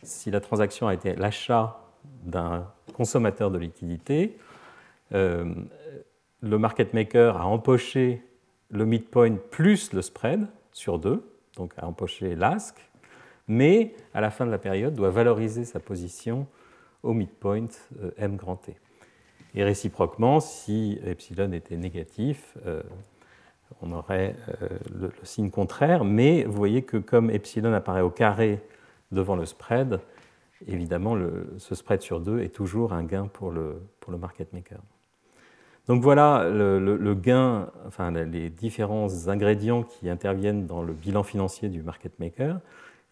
si 0.03 0.31
la 0.31 0.41
transaction 0.41 0.87
a 0.87 0.95
été 0.95 1.15
l'achat 1.15 1.81
d'un 2.25 2.67
consommateur 2.95 3.51
de 3.51 3.59
liquidité, 3.59 4.37
euh, 5.13 5.55
le 6.43 6.59
market 6.59 6.95
maker 6.95 7.37
a 7.37 7.47
empoché 7.47 8.23
le 8.71 8.85
midpoint 8.85 9.37
plus 9.51 9.93
le 9.93 10.03
spread 10.03 10.47
sur 10.73 10.99
2, 10.99 11.23
donc 11.57 11.73
a 11.79 11.87
empoché 11.87 12.35
l'ASC, 12.35 12.75
mais 13.49 13.95
à 14.13 14.21
la 14.21 14.31
fin 14.31 14.45
de 14.47 14.51
la 14.51 14.59
période 14.59 14.95
doit 14.95 15.11
valoriser 15.11 15.65
sa 15.65 15.81
position 15.81 16.47
au 17.03 17.13
midpoint 17.13 17.69
euh, 18.03 18.11
M 18.19 18.37
grand 18.37 18.57
T. 18.57 18.77
Et 19.55 19.65
réciproquement, 19.65 20.41
si 20.41 20.99
epsilon 21.05 21.53
était 21.53 21.77
négatif, 21.77 22.59
euh, 22.67 22.83
on 23.81 23.93
aurait 23.93 24.37
euh, 24.63 24.69
le, 24.95 25.11
signe 25.23 25.51
contraire, 25.51 26.05
mais 26.05 26.45
vous 26.45 26.57
voyez 26.57 26.83
que 26.83 26.97
comme 26.99 27.31
epsilon 27.31 27.73
apparaît 27.73 28.03
au 28.03 28.11
carré 28.11 28.61
devant 29.13 29.37
le 29.37 29.47
spread, 29.47 30.01
évidemment, 30.67 31.17
ce 31.59 31.75
spread 31.75 32.03
sur 32.03 32.21
2 32.21 32.41
est 32.41 32.55
toujours 32.55 32.93
un 32.93 33.05
gain 33.05 33.29
pour 33.29 33.51
le, 33.51 33.81
pour 34.01 34.11
le 34.11 34.19
market 34.19 34.53
maker. 34.53 34.81
Donc 35.89 36.03
voilà 36.03 36.49
le, 36.49 37.15
gain, 37.15 37.71
les 38.31 38.51
différents 38.51 39.29
ingrédients 39.29 39.85
qui 39.85 40.09
interviennent 40.09 40.67
dans 40.67 40.83
le 40.83 40.93
bilan 40.93 41.23
financier 41.23 41.69
du 41.69 41.83
market 41.83 42.19
maker, 42.19 42.61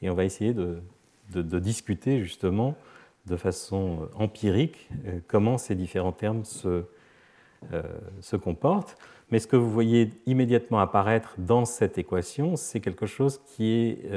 et 0.02 0.10
on 0.10 0.14
va 0.14 0.24
essayer 0.24 0.54
de, 0.54 0.80
discuter 1.58 2.22
justement 2.22 2.74
de 3.26 3.36
façon 3.36 4.02
euh, 4.02 4.22
empirique 4.22 4.90
euh, 5.06 5.20
comment 5.26 5.56
ces 5.56 5.74
différents 5.74 6.12
termes 6.12 6.44
se, 6.44 6.84
euh, 7.72 7.82
se 8.20 8.36
comportent. 8.36 8.98
Mais 9.30 9.38
ce 9.38 9.46
que 9.46 9.56
vous 9.56 9.70
voyez 9.70 10.10
immédiatement 10.26 10.80
apparaître 10.80 11.34
dans 11.38 11.64
cette 11.64 11.96
équation, 11.96 12.56
c'est 12.56 12.80
quelque 12.80 13.06
chose 13.06 13.40
qui 13.46 13.72
est, 13.72 14.10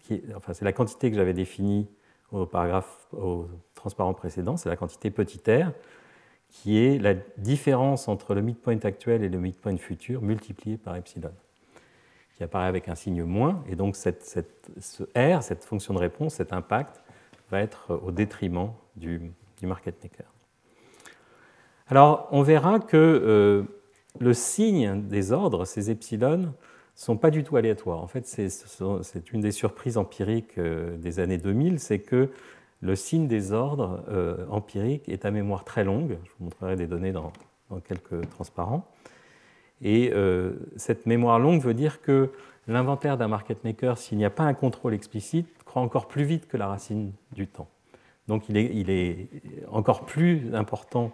qui 0.00 0.22
enfin, 0.36 0.52
c'est 0.52 0.64
la 0.64 0.72
quantité 0.72 1.10
que 1.10 1.16
j'avais 1.16 1.34
définie 1.34 1.88
au 2.30 2.46
paragraphe, 2.46 3.08
au 3.12 3.48
transparent 3.74 4.14
précédent, 4.14 4.56
c'est 4.56 4.68
la 4.68 4.76
quantité 4.76 5.10
petit 5.10 5.40
r, 5.50 5.72
qui 6.54 6.78
est 6.78 6.98
la 6.98 7.14
différence 7.36 8.06
entre 8.06 8.32
le 8.32 8.40
midpoint 8.40 8.78
actuel 8.84 9.24
et 9.24 9.28
le 9.28 9.38
midpoint 9.38 9.76
futur 9.76 10.22
multiplié 10.22 10.76
par 10.76 10.94
epsilon, 10.94 11.32
qui 12.36 12.44
apparaît 12.44 12.68
avec 12.68 12.88
un 12.88 12.94
signe 12.94 13.24
moins, 13.24 13.64
et 13.68 13.74
donc 13.74 13.96
cette, 13.96 14.24
ce 14.80 15.02
r, 15.16 15.42
cette 15.42 15.64
fonction 15.64 15.94
de 15.94 15.98
réponse, 15.98 16.34
cet 16.34 16.52
impact, 16.52 17.02
va 17.50 17.60
être 17.60 18.00
au 18.04 18.12
détriment 18.12 18.70
du, 18.94 19.32
market 19.62 20.00
maker. 20.02 20.26
Alors, 21.88 22.28
on 22.30 22.42
verra 22.42 22.78
que 22.78 22.96
euh, 22.96 23.62
le 24.20 24.32
signe 24.32 25.08
des 25.08 25.32
ordres, 25.32 25.64
ces 25.64 25.90
epsilon, 25.90 26.38
ne 26.38 26.46
sont 26.94 27.16
pas 27.16 27.30
du 27.30 27.42
tout 27.42 27.56
aléatoires. 27.56 28.00
En 28.00 28.06
fait, 28.06 28.26
c'est 28.26 29.32
une 29.32 29.40
des 29.40 29.50
surprises 29.50 29.96
empiriques 29.96 30.58
euh, 30.58 30.96
des 30.98 31.18
années 31.18 31.38
2000, 31.38 31.80
c'est 31.80 31.98
que 31.98 32.30
le 32.84 32.94
signe 32.94 33.26
des 33.26 33.52
ordres 33.52 34.04
euh, 34.08 34.46
empiriques 34.50 35.08
est 35.08 35.24
à 35.24 35.30
mémoire 35.30 35.64
très 35.64 35.82
longue. 35.82 36.18
Je 36.24 36.30
vous 36.38 36.44
montrerai 36.44 36.76
des 36.76 36.86
données 36.86 37.12
dans, 37.12 37.32
quelques 37.88 38.28
transparents. 38.30 38.86
Et 39.82 40.12
cette 40.76 41.04
mémoire 41.06 41.40
longue 41.40 41.60
veut 41.60 41.74
dire 41.74 42.00
que 42.00 42.30
l'inventaire 42.68 43.18
d'un 43.18 43.26
market 43.26 43.64
maker, 43.64 43.98
s'il 43.98 44.16
n'y 44.16 44.24
a 44.24 44.30
pas 44.30 44.44
un 44.44 44.54
contrôle 44.54 44.94
explicite, 44.94 45.48
encore 45.80 46.08
plus 46.08 46.24
vite 46.24 46.46
que 46.48 46.56
la 46.56 46.68
racine 46.68 47.12
du 47.32 47.46
temps. 47.46 47.68
Donc 48.28 48.48
il 48.48 48.56
est, 48.56 49.28
encore 49.70 50.06
plus 50.06 50.54
important 50.54 51.12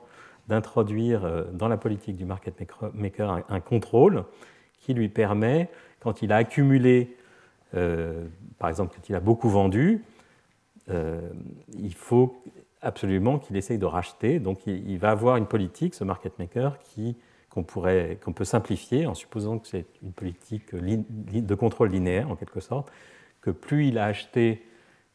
d'introduire 0.49 1.25
euh, 1.25 1.45
dans 1.53 1.69
la 1.69 1.77
politique 1.77 2.17
du 2.17 2.25
market 2.25 2.55
maker 2.95 3.43
un, 3.49 3.61
contrôle 3.61 4.25
qui 4.81 4.95
lui 4.95 5.09
permet, 5.09 5.69
quand 6.01 6.23
il 6.23 6.33
a 6.33 6.37
accumulé, 6.37 7.17
euh, 7.75 8.27
par 8.59 8.69
exemple 8.69 8.95
quand 8.95 9.09
il 9.09 9.15
a 9.15 9.21
beaucoup 9.21 9.49
vendu, 9.49 10.05
euh, 10.05 10.10
il 11.73 11.95
faut 11.95 12.43
absolument 12.83 13.39
qu'il 13.39 13.57
essaye 13.57 13.79
de 13.79 13.87
racheter. 13.87 14.39
Donc 14.39 14.67
il, 14.67 14.99
va 14.99 15.11
avoir 15.11 15.37
une 15.37 15.47
politique, 15.47 15.95
ce 15.95 16.05
market 16.05 16.39
maker, 16.39 16.79
qu'on 17.51 17.63
qu'on 17.63 18.33
peut 18.33 18.45
simplifier 18.45 19.07
en 19.07 19.15
supposant 19.15 19.59
que 19.59 19.67
c'est 19.67 19.87
une 20.03 20.13
politique 20.13 20.75
de 20.75 21.55
contrôle 21.55 21.91
linéaire 21.91 22.31
en 22.31 22.37
quelque 22.37 22.61
sorte, 22.61 22.91
que 23.41 23.51
plus 23.51 23.89
il 23.89 23.99
a 23.99 24.07
acheté 24.07 24.67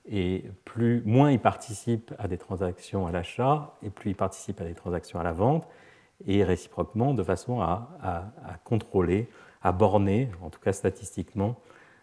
et 0.08 0.46
plus, 0.66 1.02
moins 1.06 1.32
il 1.32 1.40
participe 1.40 2.14
à 2.20 2.28
des 2.28 2.38
transactions 2.38 3.08
à 3.08 3.12
l'achat 3.12 3.76
et 3.82 3.90
plus 3.90 4.12
il 4.12 4.16
participe 4.16 4.62
à 4.62 4.64
des 4.64 4.76
transactions 4.76 5.20
à 5.20 5.24
la 5.24 5.32
vente 5.32 5.68
et 6.28 6.44
réciproquement 6.44 7.14
de 7.14 7.24
façon 7.24 7.62
à, 7.62 8.30
contrôler, 8.64 9.28
à 9.64 9.72
borner, 9.72 10.30
en 10.42 10.50
tout 10.50 10.60
cas 10.60 10.74
statistiquement, 10.74 11.60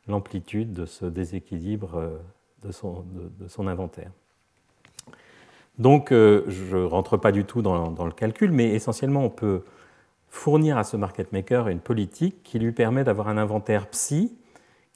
l'amplitude 0.09 0.73
de 0.73 0.85
ce 0.85 1.07
déséquilibre 1.07 1.95
euh, 1.95 2.19
de 2.63 2.73
son, 2.73 3.67
inventaire. 3.67 4.11
Donc 5.79 6.13
euh, 6.13 6.45
je 6.49 6.77
ne 6.77 6.85
rentre 6.85 7.17
pas 7.17 7.33
du 7.33 7.45
tout 7.45 7.63
dans, 7.63 8.05
le 8.05 8.13
calcul, 8.13 8.53
mais 8.53 8.71
essentiellement 8.71 9.25
on 9.25 9.31
peut 9.31 9.63
fournir 10.29 10.79
à 10.79 10.85
ce 10.85 10.97
market 10.97 11.33
maker 11.33 11.69
une 11.69 11.81
politique 11.81 12.43
qui 12.43 12.59
lui 12.59 12.73
permet 12.73 13.05
d'avoir 13.05 13.29
un 13.29 13.37
inventaire 13.37 13.89
psi 13.89 14.37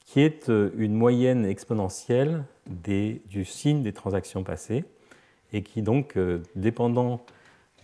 qui 0.05 0.21
est 0.21 0.49
euh, 0.49 0.71
une 0.77 0.93
moyenne 0.93 1.45
exponentielle 1.45 2.45
du 2.65 3.45
signe 3.45 3.83
des 3.83 3.93
transactions 3.93 4.43
passées, 4.43 4.85
et 5.53 5.63
qui 5.63 5.81
donc, 5.81 6.17
euh, 6.17 6.41
dépendant 6.55 7.21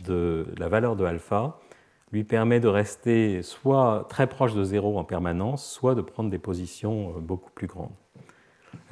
de 0.05 0.45
la 0.57 0.69
valeur 0.69 0.95
de 0.95 1.03
alpha, 1.05 1.59
lui 2.11 2.23
permet 2.23 2.59
de 2.59 2.67
rester 2.67 3.41
soit 3.41 4.05
très 4.09 4.27
proche 4.27 4.53
de 4.53 4.63
zéro 4.63 4.97
en 4.97 5.03
permanence, 5.03 5.65
soit 5.65 5.95
de 5.95 6.01
prendre 6.01 6.29
des 6.29 6.39
positions 6.39 7.13
beaucoup 7.19 7.51
plus 7.51 7.67
grandes. 7.67 7.91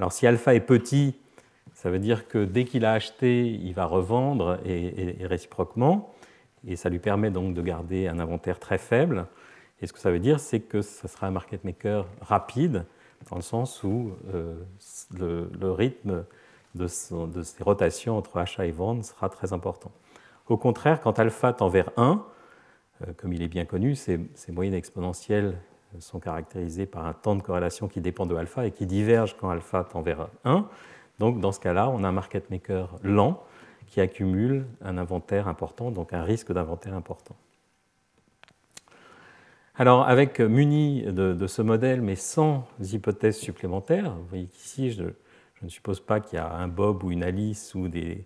Alors 0.02 0.12
si 0.12 0.26
alpha 0.26 0.56
est 0.56 0.62
petit, 0.62 1.14
ça 1.76 1.92
veut 1.92 2.00
dire 2.00 2.28
que 2.28 2.44
dès 2.44 2.66
qu'il 2.66 2.86
a 2.86 2.94
acheté, 2.94 3.46
il 3.46 3.72
va 3.76 3.86
revendre 3.86 4.58
et, 4.66 5.16
réciproquement, 5.22 6.12
et 6.66 6.76
ça 6.76 6.90
lui 6.90 6.98
permet 6.98 7.30
donc 7.30 7.54
de 7.54 7.62
garder 7.62 8.08
un 8.08 8.18
inventaire 8.18 8.58
très 8.58 8.80
faible. 8.80 9.28
Et 9.80 9.86
ce 9.86 9.94
que 9.94 10.00
ça 10.00 10.10
veut 10.10 10.18
dire, 10.18 10.40
c'est 10.40 10.60
que 10.60 10.82
ce 10.82 11.08
sera 11.08 11.28
un 11.28 11.32
market 11.32 11.64
maker 11.64 12.08
rapide, 12.20 12.86
dans 13.30 13.36
le 13.36 13.44
sens 13.44 13.84
où 13.84 14.14
euh, 14.34 14.56
le, 15.12 15.72
rythme 15.72 16.26
de, 16.74 16.88
ces 16.88 17.64
rotations 17.64 18.18
entre 18.18 18.38
achat 18.38 18.66
et 18.66 18.72
vente 18.72 19.04
sera 19.04 19.30
très 19.30 19.54
important. 19.54 19.92
Au 20.50 20.58
contraire, 20.58 21.00
quand 21.02 21.20
alpha 21.20 21.54
tend 21.54 21.70
vers 21.70 21.92
1, 21.98 22.26
euh, 23.08 23.14
comme 23.18 23.34
il 23.34 23.44
est 23.44 23.48
bien 23.48 23.66
connu, 23.66 23.94
ces, 23.94 24.20
moyennes 24.50 24.74
exponentielles 24.74 25.60
sont 26.00 26.20
caractérisées 26.20 26.86
par 26.86 27.06
un 27.06 27.14
temps 27.14 27.36
de 27.36 27.42
corrélation 27.42 27.88
qui 27.88 28.02
dépend 28.02 28.26
de 28.26 28.36
alpha 28.36 28.66
et 28.66 28.72
qui 28.72 28.86
diverge 28.86 29.36
quand 29.40 29.50
alpha 29.50 29.84
tend 29.84 30.02
vers 30.02 30.30
1. 30.46 30.68
Donc 31.20 31.40
dans 31.40 31.52
ce 31.52 31.60
cas-là, 31.60 31.90
on 31.90 32.04
a 32.04 32.08
un 32.08 32.12
market 32.12 32.50
maker 32.50 32.98
lent 33.04 33.44
qui 33.88 34.00
accumule 34.00 34.66
un 34.82 34.98
inventaire 34.98 35.48
important, 35.48 35.92
donc 35.92 36.14
un 36.14 36.24
risque 36.24 36.54
d'inventaire 36.54 36.94
important. 36.94 37.36
Alors, 39.76 40.08
avec 40.08 40.40
euh, 40.40 40.48
muni 40.48 41.04
de, 41.04 41.48
ce 41.48 41.62
modèle, 41.62 42.02
mais 42.02 42.16
sans 42.16 42.68
hypothèses 42.80 43.38
supplémentaires, 43.38 44.12
vous 44.12 44.26
voyez 44.30 44.46
qu'ici, 44.46 44.92
je, 44.92 45.04
ne 45.62 45.70
suppose 45.70 46.00
pas 46.00 46.20
qu'il 46.20 46.38
y 46.38 46.40
a 46.40 46.52
un 46.52 46.68
Bob 46.68 47.04
ou 47.04 47.12
une 47.12 47.24
Alice 47.24 47.76
ou 47.76 47.88
des, 47.88 48.26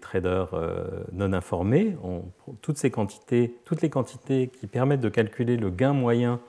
traders 0.00 0.54
euh, 0.54 1.04
non 1.12 1.32
informés. 1.32 1.96
toutes, 2.62 2.78
ces 2.78 2.90
quantités, 2.90 3.54
toutes 3.64 3.82
les 3.82 3.90
quantités 3.90 4.48
qui 4.48 4.66
permettent 4.66 5.00
de 5.00 5.08
calculer 5.08 5.56
le 5.56 5.70
gain 5.70 5.92
moyen 5.92 6.40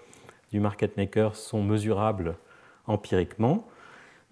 du 0.51 0.59
market 0.59 0.97
maker 0.97 1.35
sont 1.35 1.63
mesurables 1.63 2.35
empiriquement. 2.87 3.67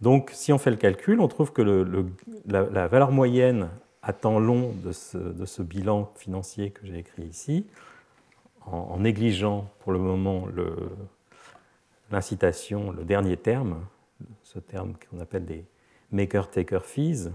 Donc, 0.02 0.32
si 0.34 0.52
on 0.52 0.58
fait 0.58 0.72
le 0.72 0.78
calcul, 0.78 1.20
on 1.20 1.28
trouve 1.28 1.54
que 1.54 1.62
la, 2.46 2.88
valeur 2.88 3.12
moyenne 3.12 3.70
à 4.02 4.12
temps 4.12 4.40
long 4.40 4.74
de 4.84 4.92
ce 4.92 5.62
bilan 5.62 6.12
financier 6.16 6.72
que 6.72 6.86
j'ai 6.86 6.98
écrit 6.98 7.24
ici, 7.24 7.68
en, 8.66 9.00
négligeant 9.00 9.70
pour 9.80 9.92
le 9.92 10.00
moment 10.00 10.48
l'incitation, 12.12 12.92
le, 12.92 13.04
dernier 13.04 13.38
terme, 13.38 13.86
ce 14.44 14.60
terme 14.60 14.94
qu'on 15.10 15.20
appelle 15.20 15.46
des 15.46 15.66
maker-taker 16.12 16.80
fees, 16.84 17.32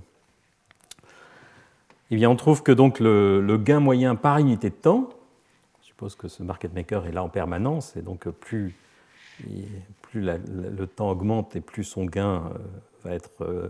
eh 2.10 2.26
on 2.26 2.36
trouve 2.36 2.62
que 2.62 2.72
donc 2.72 3.00
le, 3.00 3.56
gain 3.58 3.80
moyen 3.80 4.14
par 4.16 4.38
unité 4.38 4.70
de 4.70 4.74
temps, 4.74 5.10
je 5.82 5.88
suppose 5.88 6.14
que 6.14 6.28
ce 6.28 6.42
market 6.42 6.74
maker 6.74 7.06
est 7.06 7.12
là 7.12 7.22
en 7.22 7.28
permanence, 7.28 7.96
et 7.96 8.02
donc 8.02 8.28
plus, 8.28 8.74
le 10.14 10.86
temps 10.86 11.10
augmente 11.10 11.56
et 11.56 11.60
plus 11.60 11.84
son 11.84 12.04
gain 12.04 12.44
euh, 12.54 12.58
va 13.04 13.14
être 13.14 13.42
euh, 13.42 13.68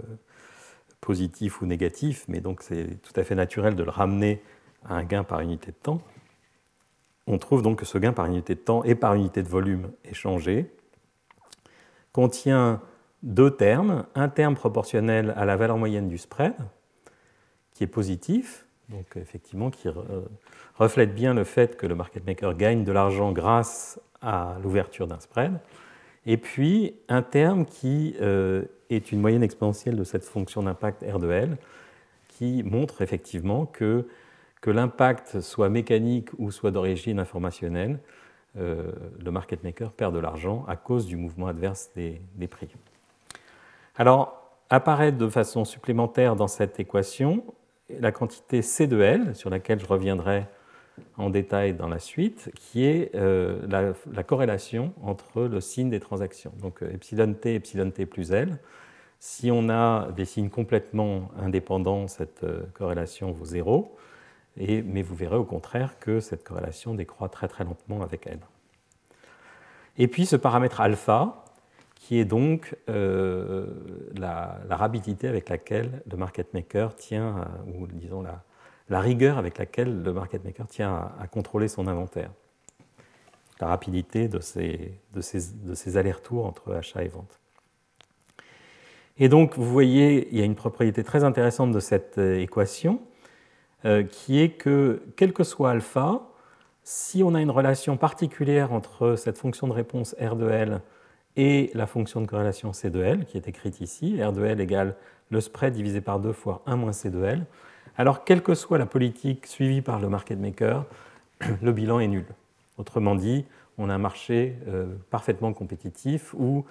positif 1.00 1.60
ou 1.62 1.66
négatif, 1.66 2.24
mais 2.28 2.40
donc 2.40 2.62
c'est 2.62 3.00
tout 3.02 3.18
à 3.18 3.24
fait 3.24 3.34
naturel 3.34 3.74
de 3.74 3.82
le 3.82 3.90
ramener 3.90 4.42
à 4.84 4.94
un 4.94 5.04
gain 5.04 5.24
par 5.24 5.40
unité 5.40 5.72
de 5.72 5.76
temps. 5.76 6.00
On 7.26 7.38
trouve 7.38 7.62
donc 7.62 7.80
que 7.80 7.84
ce 7.84 7.98
gain 7.98 8.12
par 8.12 8.26
unité 8.26 8.54
de 8.54 8.60
temps 8.60 8.84
et 8.84 8.94
par 8.94 9.14
unité 9.14 9.42
de 9.42 9.48
volume 9.48 9.90
est 10.04 10.14
changé, 10.14 10.70
contient 12.12 12.80
deux 13.22 13.50
termes, 13.50 14.06
un 14.14 14.28
terme 14.28 14.54
proportionnel 14.54 15.34
à 15.36 15.44
la 15.44 15.56
valeur 15.56 15.76
moyenne 15.76 16.08
du 16.08 16.18
spread, 16.18 16.54
qui 17.78 17.84
est 17.84 17.86
positif, 17.86 18.66
donc 18.88 19.06
effectivement 19.14 19.70
qui 19.70 19.88
reflète 20.76 21.14
bien 21.14 21.32
le 21.32 21.44
fait 21.44 21.76
que 21.76 21.86
le 21.86 21.94
market 21.94 22.26
maker 22.26 22.56
gagne 22.56 22.82
de 22.82 22.90
l'argent 22.90 23.30
grâce 23.30 24.00
à 24.20 24.56
l'ouverture 24.64 25.06
d'un 25.06 25.20
spread, 25.20 25.60
et 26.26 26.38
puis 26.38 26.96
un 27.08 27.22
terme 27.22 27.66
qui 27.66 28.16
euh, 28.20 28.64
est 28.90 29.12
une 29.12 29.20
moyenne 29.20 29.44
exponentielle 29.44 29.94
de 29.94 30.02
cette 30.02 30.24
fonction 30.24 30.64
d'impact 30.64 31.04
R 31.08 31.20
de 31.20 31.30
L, 31.30 31.56
qui 32.26 32.64
montre 32.64 33.00
effectivement 33.00 33.64
que, 33.64 34.08
que 34.60 34.72
l'impact 34.72 35.40
soit 35.40 35.68
mécanique 35.68 36.30
ou 36.36 36.50
soit 36.50 36.72
d'origine 36.72 37.20
informationnelle, 37.20 38.00
euh, 38.56 38.90
le 39.24 39.30
market 39.30 39.62
maker 39.62 39.92
perd 39.92 40.12
de 40.12 40.18
l'argent 40.18 40.64
à 40.66 40.74
cause 40.74 41.06
du 41.06 41.16
mouvement 41.16 41.46
adverse 41.46 41.90
des, 41.94 42.20
des 42.34 42.48
prix. 42.48 42.74
Alors, 43.94 44.50
apparaît 44.68 45.12
de 45.12 45.28
façon 45.28 45.64
supplémentaire 45.64 46.34
dans 46.34 46.48
cette 46.48 46.80
équation 46.80 47.44
la 47.90 48.12
quantité 48.12 48.62
C 48.62 48.86
de 48.86 49.00
L, 49.00 49.34
sur 49.34 49.50
laquelle 49.50 49.80
je 49.80 49.86
reviendrai 49.86 50.44
en 51.16 51.30
détail 51.30 51.74
dans 51.74 51.88
la 51.88 51.98
suite, 51.98 52.50
qui 52.54 52.84
est 52.84 53.14
euh, 53.14 53.94
la, 54.12 54.22
corrélation 54.22 54.92
entre 55.02 55.42
le 55.42 55.60
signe 55.60 55.90
des 55.90 56.00
transactions. 56.00 56.52
Donc 56.60 56.82
euh, 56.82 56.92
epsilon 56.92 57.34
t, 57.34 57.54
epsilon 57.54 57.90
t 57.90 58.06
plus 58.06 58.32
L. 58.32 58.58
Si 59.20 59.50
on 59.50 59.68
a 59.68 60.10
des 60.12 60.24
signes 60.24 60.50
complètement 60.50 61.30
indépendants, 61.40 62.08
cette 62.08 62.44
euh, 62.44 62.62
corrélation 62.74 63.32
vaut 63.32 63.44
0, 63.44 63.96
et, 64.56 64.82
mais 64.82 65.02
vous 65.02 65.14
verrez 65.14 65.36
au 65.36 65.44
contraire 65.44 65.98
que 65.98 66.20
cette 66.20 66.44
corrélation 66.44 66.94
décroît 66.94 67.28
très 67.28 67.48
très 67.48 67.64
lentement 67.64 68.02
avec 68.02 68.26
L. 68.26 68.40
Et 69.96 70.08
puis 70.08 70.26
ce 70.26 70.36
paramètre 70.36 70.80
alpha, 70.80 71.44
qui 71.98 72.18
est 72.18 72.24
donc 72.24 72.76
la, 72.86 74.58
rapidité 74.70 75.28
avec 75.28 75.48
laquelle 75.48 76.02
le 76.10 76.16
market 76.16 76.54
maker 76.54 76.94
tient, 76.94 77.48
ou 77.66 77.86
disons 77.86 78.22
la, 78.22 79.00
rigueur 79.00 79.36
avec 79.36 79.58
laquelle 79.58 80.02
le 80.02 80.12
market 80.12 80.44
maker 80.44 80.66
tient 80.66 81.10
à, 81.18 81.26
contrôler 81.26 81.68
son 81.68 81.86
inventaire, 81.86 82.30
la 83.60 83.66
rapidité 83.66 84.28
de 84.28 84.38
de 84.38 85.98
allers-retours 85.98 86.46
entre 86.46 86.72
achat 86.74 87.02
et 87.02 87.08
vente. 87.08 87.38
Et 89.20 89.28
donc, 89.28 89.56
vous 89.56 89.64
voyez, 89.64 90.28
il 90.30 90.38
y 90.38 90.42
a 90.42 90.44
une 90.44 90.54
propriété 90.54 91.02
très 91.02 91.24
intéressante 91.24 91.72
de 91.72 91.80
cette 91.80 92.18
euh, 92.18 92.40
équation, 92.40 93.00
euh, 93.84 94.04
qui 94.04 94.40
est 94.40 94.50
que, 94.50 95.02
quel 95.16 95.32
que 95.32 95.42
soit 95.42 95.70
alpha, 95.70 96.22
si 96.84 97.22
on 97.22 97.34
a 97.34 97.40
une 97.40 97.50
relation 97.50 97.96
particulière 97.96 98.72
entre 98.72 99.16
cette 99.16 99.36
fonction 99.36 99.66
de 99.66 99.72
réponse 99.72 100.14
R 100.20 100.36
de 100.36 100.48
L 100.48 100.80
et 101.36 101.70
la 101.74 101.86
fonction 101.86 102.20
de 102.20 102.26
corrélation 102.26 102.72
C 102.72 102.90
de 102.90 103.02
L, 103.02 103.24
qui 103.26 103.36
est 103.36 103.48
écrite 103.48 103.80
ici, 103.80 104.22
R 104.22 104.32
de 104.32 104.44
L 104.44 104.60
égale 104.60 104.96
le 105.30 105.40
spread 105.40 105.74
divisé 105.74 106.00
par 106.00 106.20
2 106.20 106.32
fois 106.32 106.62
1 106.66 106.76
moins 106.76 106.92
C 106.92 107.10
de 107.10 107.22
L, 107.22 107.46
alors, 107.98 108.22
quelle 108.22 108.42
que 108.42 108.54
soit 108.54 108.78
la 108.78 108.86
politique 108.86 109.44
suivie 109.48 109.82
par 109.82 109.98
le 109.98 110.08
market 110.08 110.38
maker, 110.38 110.84
le 111.62 111.72
bilan 111.72 111.98
est 111.98 112.06
nul. 112.06 112.26
Autrement 112.78 113.16
dit, 113.16 113.44
on 113.76 113.90
a 113.90 113.94
un 113.94 113.98
marché 113.98 114.56
euh, 114.68 114.94
parfaitement 115.10 115.52
compétitif 115.52 116.32
où 116.34 116.64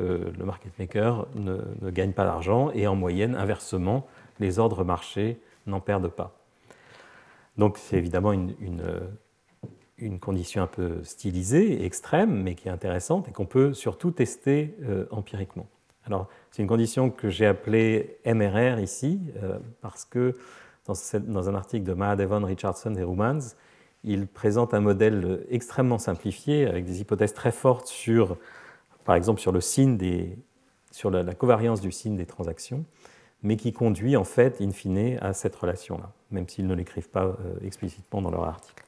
euh, 0.00 0.32
le 0.36 0.44
market 0.44 0.76
maker 0.76 1.28
ne, 1.36 1.58
gagne 1.90 2.10
pas 2.10 2.24
d'argent 2.24 2.72
et 2.74 2.88
en 2.88 2.96
moyenne, 2.96 3.36
inversement, 3.36 4.08
les 4.40 4.58
ordres 4.58 4.82
marchés 4.82 5.38
n'en 5.68 5.78
perdent 5.78 6.08
pas. 6.08 6.36
Donc 7.56 7.78
c'est 7.78 7.96
évidemment 7.96 8.32
une, 8.32 8.56
une, 8.60 8.82
condition 10.20 10.62
un 10.62 10.66
peu 10.66 11.02
stylisée, 11.04 11.84
extrême, 11.84 12.42
mais 12.42 12.54
qui 12.54 12.68
est 12.68 12.70
intéressante 12.70 13.28
et 13.28 13.32
qu'on 13.32 13.46
peut 13.46 13.74
surtout 13.74 14.10
tester 14.10 14.76
euh, 14.82 15.06
empiriquement. 15.10 15.66
Alors 16.04 16.28
c'est 16.50 16.62
une 16.62 16.68
condition 16.68 17.10
que 17.10 17.30
j'ai 17.30 17.46
appelée 17.46 18.18
MRR 18.26 18.80
ici, 18.80 19.20
parce 19.80 20.04
que 20.04 20.34
dans, 20.86 21.48
un 21.48 21.54
article 21.54 21.84
de 21.84 21.94
Mahadevan, 21.94 22.44
Richardson 22.44 22.94
et 22.94 23.02
Rumans, 23.02 23.40
il 24.04 24.26
présente 24.26 24.74
un 24.74 24.80
modèle 24.80 25.46
extrêmement 25.48 25.98
simplifié 25.98 26.66
avec 26.66 26.84
des 26.84 27.00
hypothèses 27.00 27.32
très 27.32 27.52
fortes 27.52 27.86
sur, 27.86 28.36
par 29.04 29.14
exemple, 29.14 29.40
sur 29.40 29.50
le 29.50 29.62
signe 29.62 29.96
des, 29.96 30.36
sur 30.90 31.10
la, 31.10 31.34
covariance 31.34 31.80
du 31.80 31.90
signe 31.90 32.16
des 32.16 32.26
transactions, 32.26 32.84
mais 33.42 33.56
qui 33.56 33.72
conduit 33.72 34.16
en 34.16 34.24
fait, 34.24 34.60
in 34.60 34.70
fine, 34.70 35.18
à 35.20 35.32
cette 35.32 35.56
relation-là, 35.56 36.12
même 36.30 36.48
s'ils 36.48 36.66
ne 36.66 36.74
l'écrivent 36.74 37.08
pas 37.08 37.24
euh, 37.24 37.34
explicitement 37.62 38.20
dans 38.20 38.30
leur 38.30 38.44
article. 38.44 38.84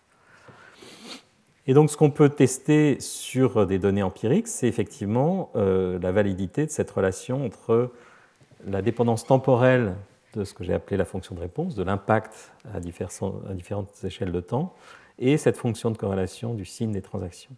Et 1.68 1.74
donc, 1.74 1.90
ce 1.90 1.96
qu'on 1.96 2.10
peut 2.10 2.28
tester 2.28 3.00
sur 3.00 3.66
des 3.66 3.80
données 3.80 4.04
empiriques, 4.04 4.46
c'est 4.46 4.68
effectivement 4.68 5.50
euh, 5.56 5.98
la 5.98 6.12
validité 6.12 6.64
de 6.64 6.70
cette 6.70 6.90
relation 6.90 7.44
entre 7.44 7.90
la 8.66 8.82
dépendance 8.82 9.26
temporelle 9.26 9.94
de 10.34 10.44
ce 10.44 10.54
que 10.54 10.62
j'ai 10.62 10.74
appelé 10.74 10.96
la 10.96 11.04
fonction 11.04 11.34
de 11.34 11.40
réponse, 11.40 11.74
de 11.74 11.82
l'impact 11.82 12.52
à, 12.72 12.78
différentes 12.78 14.04
échelles 14.04 14.30
de 14.30 14.40
temps, 14.40 14.74
et 15.18 15.38
cette 15.38 15.56
fonction 15.56 15.90
de 15.90 15.96
corrélation 15.96 16.54
du 16.54 16.64
signe 16.64 16.92
des 16.92 17.02
transactions. 17.02 17.56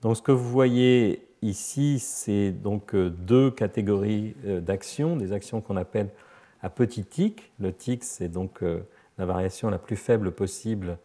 Donc 0.00 0.16
ce 0.16 0.22
que 0.22 0.32
vous 0.32 0.48
voyez 0.48 1.26
ici, 1.42 1.98
c'est 1.98 2.50
donc 2.52 2.94
euh, 2.94 3.10
deux 3.10 3.50
catégories 3.50 4.36
euh, 4.46 4.60
d'actions, 4.60 5.16
des 5.16 5.34
actions 5.34 5.60
qu'on 5.60 5.76
appelle 5.76 6.08
à 6.62 6.70
petit 6.70 7.04
tic. 7.04 7.52
Le 7.60 7.74
tic, 7.74 8.04
c'est 8.04 8.28
donc 8.28 8.62
la 9.18 9.26
variation 9.26 9.70
la 9.70 9.78
plus 9.78 9.94
faible 9.94 10.32
possible 10.32 10.98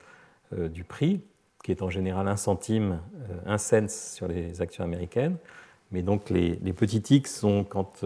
du 0.52 0.84
prix, 0.84 1.22
qui 1.64 1.72
est 1.72 1.82
en 1.82 1.90
général 1.90 2.28
un 2.28 2.36
centime, 2.36 3.00
un 3.46 3.58
cent 3.58 3.90
sur 3.90 4.28
les 4.28 4.62
actions 4.62 4.84
américaines. 4.84 5.38
Mais 5.92 6.02
donc 6.04 6.30
les, 6.30 6.60
les 6.62 6.74
petits 6.74 7.02
tics 7.02 7.28
sont 7.28 7.64
quand 7.64 8.04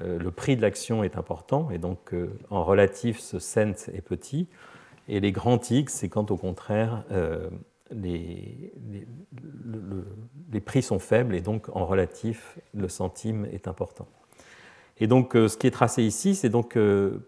euh, 0.00 0.18
le 0.18 0.30
prix 0.30 0.56
de 0.56 0.62
l'action 0.62 1.04
est 1.04 1.18
important 1.18 1.70
et 1.70 1.78
donc 1.78 2.14
euh, 2.14 2.38
en 2.48 2.64
relatif 2.64 3.18
ce 3.18 3.38
cent 3.38 3.88
est 3.92 4.00
petit. 4.00 4.48
Et 5.08 5.20
les 5.20 5.32
grands 5.32 5.58
tics, 5.58 5.90
c'est 5.90 6.08
quand 6.08 6.30
au 6.30 6.36
contraire 6.36 7.04
euh, 7.10 7.50
les, 7.90 8.72
les, 10.50 10.60
prix 10.60 10.82
sont 10.82 10.98
faibles 10.98 11.34
et 11.34 11.40
donc 11.42 11.68
en 11.76 11.84
relatif 11.84 12.58
le 12.72 12.88
centime 12.88 13.46
est 13.52 13.68
important. 13.68 14.06
Et 14.98 15.06
donc 15.06 15.32
ce 15.34 15.56
qui 15.56 15.66
est 15.66 15.72
tracé 15.72 16.02
ici, 16.04 16.34
c'est 16.34 16.48
donc 16.48 16.78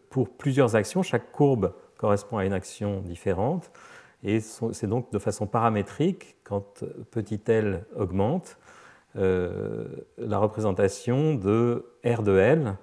pour 0.09 0.29
plusieurs 0.31 0.77
actions, 0.77 1.03
chaque 1.03 1.33
courbe 1.33 1.75
correspond 1.99 2.39
à 2.39 2.47
une 2.47 2.53
action 2.53 3.01
différente. 3.01 3.71
Et 4.25 4.41
c'est 4.41 4.87
donc 4.87 5.13
de 5.13 5.19
façon 5.19 5.47
paramétrique, 5.47 6.37
quand 6.45 6.83
petit 7.11 7.41
l 7.47 7.85
augmente, 7.95 8.57
euh, 9.17 9.87
la 10.17 10.39
représentation 10.39 11.35
de 11.35 11.85
R 12.05 12.23
de 12.23 12.39
L, 12.39 12.77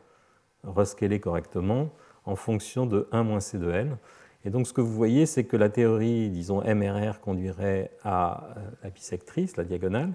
rescalée 0.64 1.20
correctement, 1.20 1.90
en 2.26 2.36
fonction 2.36 2.86
de 2.86 3.08
1 3.12 3.24
moins 3.24 3.40
C 3.40 3.58
de 3.58 3.72
L. 3.72 3.98
Et 4.46 4.52
donc 4.52 4.68
ce 4.68 4.74
que 4.74 4.82
vous 4.82 4.94
voyez, 4.94 5.26
c'est 5.26 5.44
que 5.44 5.58
la 5.58 5.70
théorie, 5.70 6.30
disons, 6.30 6.62
MRR 6.62 7.20
conduirait 7.20 7.92
à 8.04 8.54
euh, 8.58 8.70
la 8.84 8.92
bisectrice, 8.92 9.58
la 9.58 9.64
diagonale, 9.64 10.14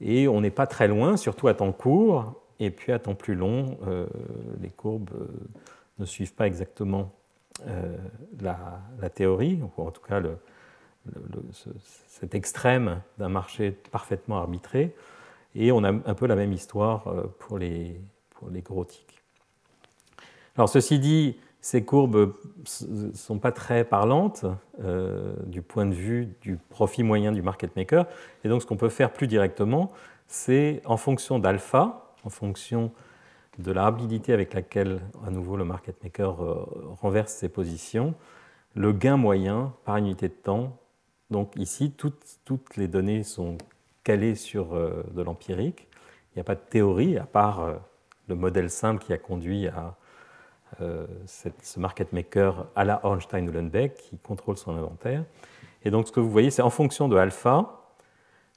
et 0.00 0.26
on 0.26 0.40
n'est 0.40 0.50
pas 0.50 0.66
très 0.66 0.88
loin, 0.88 1.16
surtout 1.16 1.46
à 1.46 1.54
temps 1.54 1.72
court, 1.72 2.42
et 2.58 2.70
puis 2.70 2.90
à 2.90 2.98
temps 2.98 3.14
plus 3.14 3.36
long, 3.36 3.78
euh, 3.86 4.06
les 4.60 4.70
courbes 4.70 5.28
ne 6.00 6.04
suivent 6.04 6.34
pas 6.34 6.48
exactement 6.48 7.12
la, 8.40 9.10
théorie, 9.10 9.60
ou 9.62 9.82
en 9.82 9.90
tout 9.90 10.02
cas 10.02 10.20
cet 12.08 12.34
extrême 12.34 13.00
d'un 13.18 13.28
marché 13.28 13.70
parfaitement 13.90 14.38
arbitré. 14.38 14.94
Et 15.54 15.72
on 15.72 15.82
a 15.84 15.88
un 15.90 16.14
peu 16.14 16.26
la 16.26 16.36
même 16.36 16.52
histoire 16.52 17.08
euh, 17.08 17.24
pour 17.38 17.58
les, 17.58 18.00
pour 18.30 18.50
les 18.50 18.60
gros 18.60 18.84
tics. 18.84 19.22
Alors 20.56 20.68
ceci 20.68 20.98
dit, 20.98 21.36
ces 21.60 21.84
courbes 21.84 22.34
ne 22.88 23.12
sont 23.12 23.38
pas 23.38 23.52
très 23.52 23.84
parlantes 23.84 24.44
euh, 24.80 25.34
du 25.46 25.62
point 25.62 25.86
de 25.86 25.94
vue 25.94 26.28
du 26.42 26.56
profit 26.56 27.02
moyen 27.02 27.32
du 27.32 27.42
market 27.42 27.74
maker. 27.76 28.06
Et 28.44 28.48
donc 28.48 28.62
ce 28.62 28.66
qu'on 28.66 28.76
peut 28.76 28.88
faire 28.88 29.12
plus 29.12 29.26
directement, 29.26 29.90
c'est 30.26 30.82
en 30.84 30.96
fonction 30.96 31.38
d'alpha, 31.38 32.14
en 32.24 32.30
fonction 32.30 32.92
de 33.58 33.72
la 33.72 33.82
rapidité 33.82 34.32
avec 34.32 34.54
laquelle 34.54 35.00
à 35.26 35.30
nouveau 35.30 35.56
le 35.56 35.64
market 35.64 36.02
maker 36.02 36.42
euh, 36.42 36.66
renverse 37.00 37.32
ses 37.32 37.48
positions, 37.48 38.14
le 38.74 38.92
gain 38.92 39.16
moyen 39.16 39.74
par 39.84 39.96
unité 39.96 40.28
de 40.28 40.34
temps. 40.34 40.78
Donc 41.30 41.52
ici, 41.56 41.90
toutes, 41.90 42.38
toutes 42.44 42.76
les 42.76 42.86
données 42.86 43.24
sont 43.24 43.58
calé 44.04 44.36
sur 44.36 44.74
euh, 44.74 45.04
de 45.12 45.22
l'empirique. 45.22 45.88
Il 46.32 46.38
n'y 46.38 46.40
a 46.40 46.44
pas 46.44 46.54
de 46.54 46.60
théorie, 46.60 47.18
à 47.18 47.24
part 47.24 47.60
euh, 47.60 47.74
le 48.28 48.36
modèle 48.36 48.70
simple 48.70 49.04
qui 49.04 49.12
a 49.12 49.18
conduit 49.18 49.68
à 49.68 49.96
ce 51.26 51.80
market 51.80 52.12
maker 52.12 52.66
à 52.76 52.84
la 52.84 53.02
Ornstein-Uhlenbeck 53.02 53.94
qui 53.94 54.18
contrôle 54.18 54.58
son 54.58 54.76
inventaire. 54.76 55.24
Et 55.82 55.90
donc 55.90 56.06
ce 56.06 56.12
que 56.12 56.20
vous 56.20 56.30
voyez, 56.30 56.50
c'est 56.50 56.60
en 56.60 56.68
fonction 56.68 57.08
de 57.08 57.16
alpha, 57.16 57.80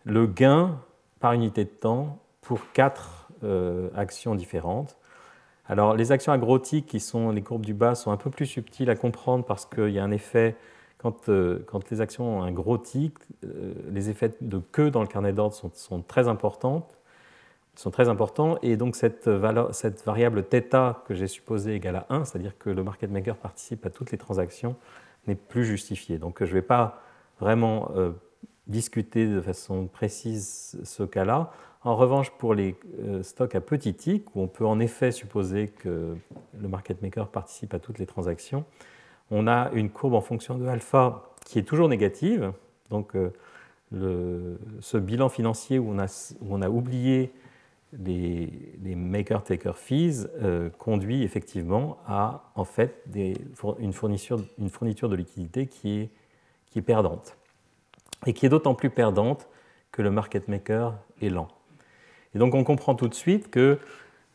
le 0.04 0.28
gain 0.28 0.78
par 1.22 1.32
unité 1.32 1.64
de 1.64 1.70
temps 1.70 2.20
pour 2.42 2.60
quatre 3.42 3.98
actions 3.98 4.36
différentes. 4.36 4.98
Alors 5.68 5.96
les 5.96 6.12
actions 6.12 6.32
agrotiques, 6.32 6.88
qui 6.88 7.00
sont 7.00 7.32
les 7.32 7.42
courbes 7.42 7.66
du 7.66 7.74
bas, 7.74 7.96
sont 7.96 8.12
un 8.12 8.18
peu 8.18 8.30
plus 8.30 8.46
subtiles 8.46 8.90
à 8.90 8.96
comprendre 8.96 9.46
parce 9.46 9.66
qu'il 9.66 9.90
y 9.90 10.00
a 10.00 10.04
un 10.04 10.12
effet 10.12 10.56
euh, 11.30 11.60
quand, 11.66 11.90
les 11.90 12.02
actions 12.02 12.40
ont 12.40 12.44
un 12.44 12.52
gros 12.52 12.78
tic, 12.78 13.16
euh, 13.44 13.74
les 13.90 14.10
effets 14.10 14.32
de 14.42 14.60
queue 14.60 14.92
dans 14.92 15.02
le 15.02 15.08
carnet 15.08 15.34
d'ordre 15.34 15.56
sont, 15.74 16.02
très 16.02 16.28
importants 16.28 16.88
sont 17.76 17.90
très 17.90 18.10
importants. 18.10 18.58
Et 18.62 18.76
donc 18.76 18.96
cette, 18.96 19.30
cette 19.72 20.06
variable 20.06 20.44
θ 20.44 20.94
que 21.08 21.14
j'ai 21.14 21.28
supposée 21.28 21.76
égale 21.76 21.96
à 21.96 22.06
1, 22.10 22.26
c'est-à-dire 22.26 22.58
que 22.58 22.70
le 22.70 22.84
market 22.84 23.10
maker 23.10 23.38
participe 23.38 23.86
à 23.86 23.90
toutes 23.90 24.12
les 24.12 24.18
transactions, 24.18 24.76
n'est 25.28 25.36
plus 25.36 25.66
justifiée. 25.66 26.18
Donc 26.18 26.40
je 26.40 26.50
ne 26.50 26.54
vais 26.54 26.62
pas 26.62 27.02
vraiment 27.40 27.92
euh, 27.96 28.12
discuter 28.72 29.28
de 29.28 29.42
façon 29.42 29.88
précise 29.88 30.80
ce 30.84 31.04
cas-là. 31.04 31.52
En 31.84 31.96
revanche, 31.96 32.32
pour 32.32 32.54
les 32.54 32.76
euh, 33.04 33.24
stocks 33.24 33.56
à 33.56 33.62
petit 33.62 33.94
tic, 33.94 34.36
où 34.36 34.42
on 34.42 34.48
peut 34.48 34.66
en 34.66 34.80
effet 34.80 35.12
supposer 35.12 35.68
que 35.68 36.16
le 36.60 36.68
market 36.68 37.02
maker 37.02 37.28
participe 37.28 37.74
à 37.74 37.80
toutes 37.80 38.00
les 38.00 38.06
transactions, 38.06 38.66
on 39.32 39.48
a 39.48 39.72
une 39.74 39.90
courbe 39.90 40.14
en 40.14 40.22
fonction 40.22 40.58
de 40.58 40.66
alpha 40.68 41.24
qui 41.46 41.60
est 41.60 41.64
toujours 41.64 41.90
négative. 41.90 42.52
Donc 42.90 43.16
euh, 43.16 44.58
ce 44.80 44.98
bilan 44.98 45.30
financier 45.30 45.80
où 45.80 45.90
on 45.90 46.00
a, 46.00 46.06
où 46.42 46.56
on 46.56 46.62
a 46.62 46.70
oublié 46.70 47.34
les, 48.00 48.96
maker-taker 48.96 49.74
fees 49.76 50.28
euh, 50.42 50.70
conduit 50.70 51.24
effectivement 51.24 51.98
à 52.08 52.52
en 52.56 52.64
fait 52.64 53.04
une, 53.14 53.94
fourniture, 53.94 54.40
une, 54.58 54.70
fourniture, 54.70 55.10
de 55.10 55.16
liquidité 55.16 55.68
qui 55.68 56.00
est, 56.00 56.10
qui 56.68 56.80
est 56.80 56.84
perdante. 56.84 57.38
Et 58.26 58.34
qui 58.34 58.46
est 58.46 58.50
d'autant 58.50 58.76
plus 58.76 58.90
perdante 58.90 59.48
que 59.92 60.02
le 60.02 60.12
market 60.12 60.48
maker 60.48 60.96
est 61.22 61.30
lent. 61.30 61.48
Et 62.36 62.40
donc 62.40 62.56
on 62.56 62.64
comprend 62.64 62.96
tout 62.96 63.08
de 63.08 63.14
suite 63.14 63.50
que, 63.50 63.80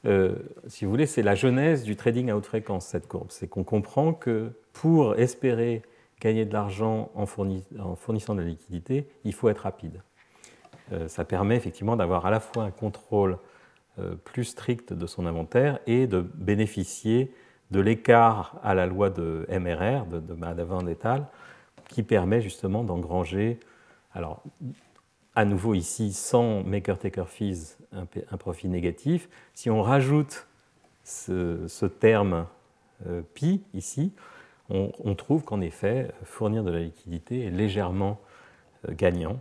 euh, 0.04 0.36
si 0.66 0.84
vous 0.84 0.90
voulez, 0.90 1.06
c'est 1.06 1.22
la 1.22 1.34
genèse 1.34 1.82
du 1.84 1.96
trading 1.96 2.30
à 2.30 2.36
haute 2.36 2.46
fréquence, 2.46 2.86
cette 2.86 3.08
courbe. 3.08 3.28
C'est 3.30 3.48
qu'on 3.48 3.64
comprend 3.64 4.12
que 4.12 4.52
pour 4.72 5.16
espérer 5.18 5.82
gagner 6.20 6.44
de 6.44 6.52
l'argent 6.52 7.10
en, 7.14 7.26
fournissant 7.26 8.34
de 8.34 8.40
la 8.40 8.46
liquidité, 8.46 9.08
il 9.24 9.34
faut 9.34 9.48
être 9.48 9.60
rapide. 9.60 10.02
Euh, 10.92 11.08
ça 11.08 11.24
permet 11.24 11.56
effectivement 11.56 11.96
d'avoir 11.96 12.26
à 12.26 12.30
la 12.30 12.40
fois 12.40 12.64
un 12.64 12.70
contrôle 12.70 13.38
euh, 13.98 14.14
plus 14.14 14.44
strict 14.44 14.92
de 14.92 15.06
son 15.06 15.26
inventaire 15.26 15.78
et 15.86 16.06
de 16.06 16.20
bénéficier 16.20 17.32
de 17.70 17.80
l'écart 17.80 18.60
à 18.62 18.74
la 18.74 18.86
loi 18.86 19.10
de 19.10 19.46
MRR, 19.50 20.06
de, 20.06 20.20
de 20.20 20.34
Madhavan 20.34 20.86
et 20.86 20.96
qui 21.88 22.02
permet 22.02 22.40
justement 22.40 22.84
d'engranger, 22.84 23.58
alors 24.16 24.42
à 25.34 25.44
nouveau 25.44 25.74
ici, 25.74 26.14
sans 26.14 26.64
maker-taker 26.64 27.28
fees, 27.28 27.76
un, 27.92 28.36
profit 28.38 28.68
négatif. 28.68 29.28
Si 29.52 29.68
on 29.68 29.82
rajoute 29.82 30.48
ce, 31.04 31.84
terme 31.84 32.46
euh, 33.06 33.20
pi 33.34 33.62
ici, 33.74 34.12
on, 34.70 35.14
trouve 35.14 35.44
qu'en 35.44 35.60
effet, 35.60 36.10
fournir 36.24 36.64
de 36.64 36.70
la 36.70 36.80
liquidité 36.80 37.44
est 37.44 37.50
légèrement 37.50 38.18
euh, 38.88 38.94
gagnant, 38.94 39.38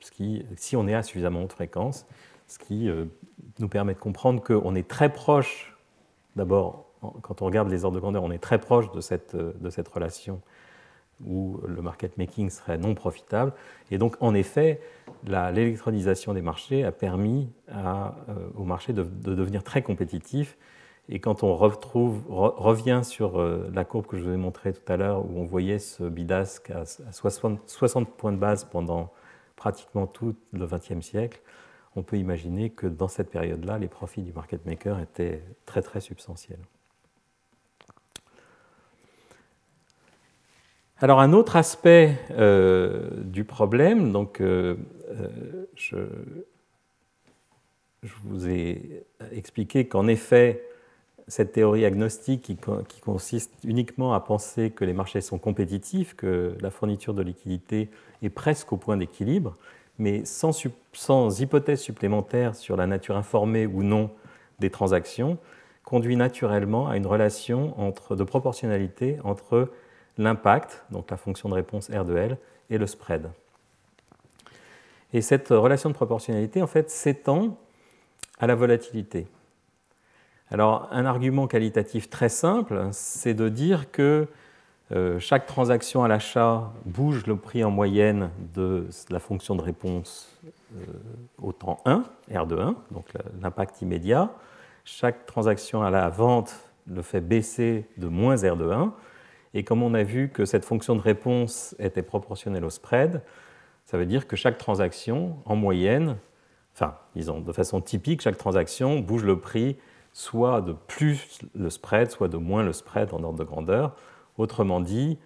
si 0.00 0.74
on 0.74 0.88
est 0.88 0.94
à 0.94 1.02
suffisamment 1.02 1.42
haute 1.42 1.52
fréquence, 1.52 2.06
ce 2.48 2.58
qui 2.58 2.88
euh, 2.88 3.04
nous 3.58 3.68
permet 3.68 3.92
de 3.92 3.98
comprendre 3.98 4.42
qu'on 4.42 4.74
est 4.74 4.88
très 4.88 5.12
proche, 5.12 5.76
d'abord, 6.34 6.86
quand 7.20 7.42
on 7.42 7.44
regarde 7.44 7.68
les 7.68 7.84
ordres 7.84 7.96
de 7.96 8.00
grandeur, 8.00 8.24
on 8.24 8.30
est 8.30 8.38
très 8.38 8.58
proche 8.58 8.90
de 8.90 9.00
cette 9.02 9.88
relation 9.88 10.40
où 11.24 11.60
le 11.66 11.80
market 11.82 12.18
making 12.18 12.50
serait 12.50 12.78
non 12.78 12.94
profitable. 12.94 13.52
Et 13.90 13.98
donc, 13.98 14.16
en 14.20 14.34
effet, 14.34 14.80
l'électronisation 15.26 16.34
des 16.34 16.42
marchés 16.42 16.84
a 16.84 16.92
permis 16.92 17.50
à, 17.68 18.16
euh, 18.28 18.48
au 18.56 18.64
marché 18.64 18.92
de, 18.92 19.02
devenir 19.02 19.62
très 19.62 19.82
compétitif. 19.82 20.58
Et 21.08 21.20
quand 21.20 21.44
on 21.44 21.54
revient 21.54 23.00
sur 23.04 23.40
euh, 23.40 23.70
la 23.72 23.84
courbe 23.84 24.06
que 24.06 24.16
je 24.16 24.24
vous 24.24 24.32
ai 24.32 24.36
montrée 24.36 24.72
tout 24.72 24.92
à 24.92 24.96
l'heure, 24.96 25.24
où 25.24 25.38
on 25.38 25.44
voyait 25.44 25.78
ce 25.78 26.04
bidasque 26.04 26.70
à, 26.70 26.84
60, 26.84 27.60
60, 27.66 28.08
points 28.16 28.32
de 28.32 28.38
base 28.38 28.64
pendant 28.64 29.12
pratiquement 29.54 30.06
tout 30.06 30.34
le 30.52 30.66
XXe 30.66 31.00
siècle, 31.00 31.40
on 31.94 32.02
peut 32.02 32.18
imaginer 32.18 32.70
que 32.70 32.86
dans 32.86 33.08
cette 33.08 33.30
période-là, 33.30 33.78
les 33.78 33.88
profits 33.88 34.22
du 34.22 34.32
market 34.32 34.66
maker 34.66 35.00
étaient 35.00 35.42
très 35.64 35.80
très 35.80 36.00
substantiels. 36.00 36.60
Alors 40.98 41.20
un 41.20 41.34
autre 41.34 41.56
aspect 41.56 42.16
euh, 42.30 43.10
du 43.22 43.44
problème, 43.44 44.12
donc 44.12 44.40
euh, 44.40 44.76
euh, 45.10 45.66
je, 45.74 45.96
vous 48.24 48.48
ai 48.48 49.04
expliqué 49.30 49.86
qu'en 49.88 50.06
effet, 50.06 50.64
cette 51.28 51.52
théorie 51.52 51.84
agnostique 51.84 52.40
qui, 52.40 52.56
consiste 53.02 53.52
uniquement 53.62 54.14
à 54.14 54.20
penser 54.20 54.70
que 54.70 54.86
les 54.86 54.94
marchés 54.94 55.20
sont 55.20 55.38
compétitifs, 55.38 56.14
que 56.14 56.56
la 56.60 56.70
fourniture 56.70 57.12
de 57.12 57.22
liquidités 57.22 57.90
est 58.22 58.30
presque 58.30 58.72
au 58.72 58.78
point 58.78 58.96
d'équilibre, 58.96 59.58
mais 59.98 60.24
sans, 60.24 60.64
hypothèse 61.38 61.80
supplémentaire 61.80 62.54
sur 62.54 62.74
la 62.74 62.86
nature 62.86 63.18
informée 63.18 63.66
ou 63.66 63.82
non 63.82 64.10
des 64.60 64.70
transactions, 64.70 65.36
conduit 65.84 66.16
naturellement 66.16 66.88
à 66.88 66.96
une 66.96 67.06
relation 67.06 67.78
entre, 67.78 68.16
de 68.16 68.24
proportionnalité 68.24 69.18
entre 69.24 69.68
l'impact, 70.18 70.84
donc 70.90 71.10
la 71.10 71.16
fonction 71.16 71.48
de 71.48 71.54
réponse 71.54 71.90
R 71.90 72.04
de 72.04 72.16
L, 72.16 72.38
et 72.70 72.78
le 72.78 72.86
spread. 72.86 73.30
Et 75.12 75.22
cette 75.22 75.48
relation 75.48 75.88
de 75.88 75.94
proportionnalité, 75.94 76.62
en 76.62 76.66
fait, 76.66 76.90
s'étend 76.90 77.56
à 78.38 78.46
la 78.46 78.54
volatilité. 78.54 79.26
Alors, 80.50 80.88
un 80.92 81.04
argument 81.06 81.46
qualitatif 81.46 82.08
très 82.08 82.28
simple, 82.28 82.88
c'est 82.92 83.34
de 83.34 83.48
dire 83.48 83.90
que 83.90 84.28
euh, 84.92 85.18
chaque 85.18 85.46
transaction 85.46 86.04
à 86.04 86.08
l'achat 86.08 86.72
bouge 86.84 87.26
le 87.26 87.36
prix 87.36 87.64
en 87.64 87.70
moyenne 87.70 88.30
de 88.54 88.86
la 89.10 89.18
fonction 89.18 89.56
de 89.56 89.62
réponse 89.62 90.38
euh, 90.76 90.84
au 91.42 91.52
temps 91.52 91.80
1, 91.84 92.04
R 92.32 92.46
de 92.46 92.56
1, 92.56 92.76
donc 92.92 93.06
l'impact 93.42 93.82
immédiat. 93.82 94.30
Chaque 94.84 95.26
transaction 95.26 95.82
à 95.82 95.90
la 95.90 96.08
vente 96.08 96.54
le 96.86 97.02
fait 97.02 97.20
baisser 97.20 97.88
de 97.96 98.06
moins 98.06 98.36
R 98.36 98.56
de 98.56 98.70
1. 98.70 98.92
Et 99.56 99.64
comme 99.64 99.82
on 99.82 99.94
a 99.94 100.02
vu 100.02 100.28
que 100.28 100.44
cette 100.44 100.66
fonction 100.66 100.96
de 100.96 101.00
réponse 101.00 101.74
était 101.78 102.02
proportionnelle 102.02 102.62
au 102.66 102.68
spread, 102.68 103.22
ça 103.86 103.96
veut 103.96 104.04
dire 104.04 104.26
que 104.26 104.36
chaque 104.36 104.58
transaction, 104.58 105.38
en 105.46 105.56
moyenne, 105.56 106.18
enfin, 106.74 106.96
disons 107.14 107.40
de 107.40 107.52
façon 107.52 107.80
typique, 107.80 108.20
chaque 108.20 108.36
transaction 108.36 108.98
bouge 109.00 109.24
le 109.24 109.40
prix 109.40 109.78
soit 110.12 110.60
de 110.60 110.74
plus 110.74 111.38
le 111.54 111.70
spread, 111.70 112.10
soit 112.10 112.28
de 112.28 112.36
moins 112.36 112.64
le 112.64 112.74
spread 112.74 113.14
en 113.14 113.22
ordre 113.22 113.38
de 113.38 113.44
grandeur. 113.44 113.96
Autrement 114.36 114.82
dit, 114.82 115.18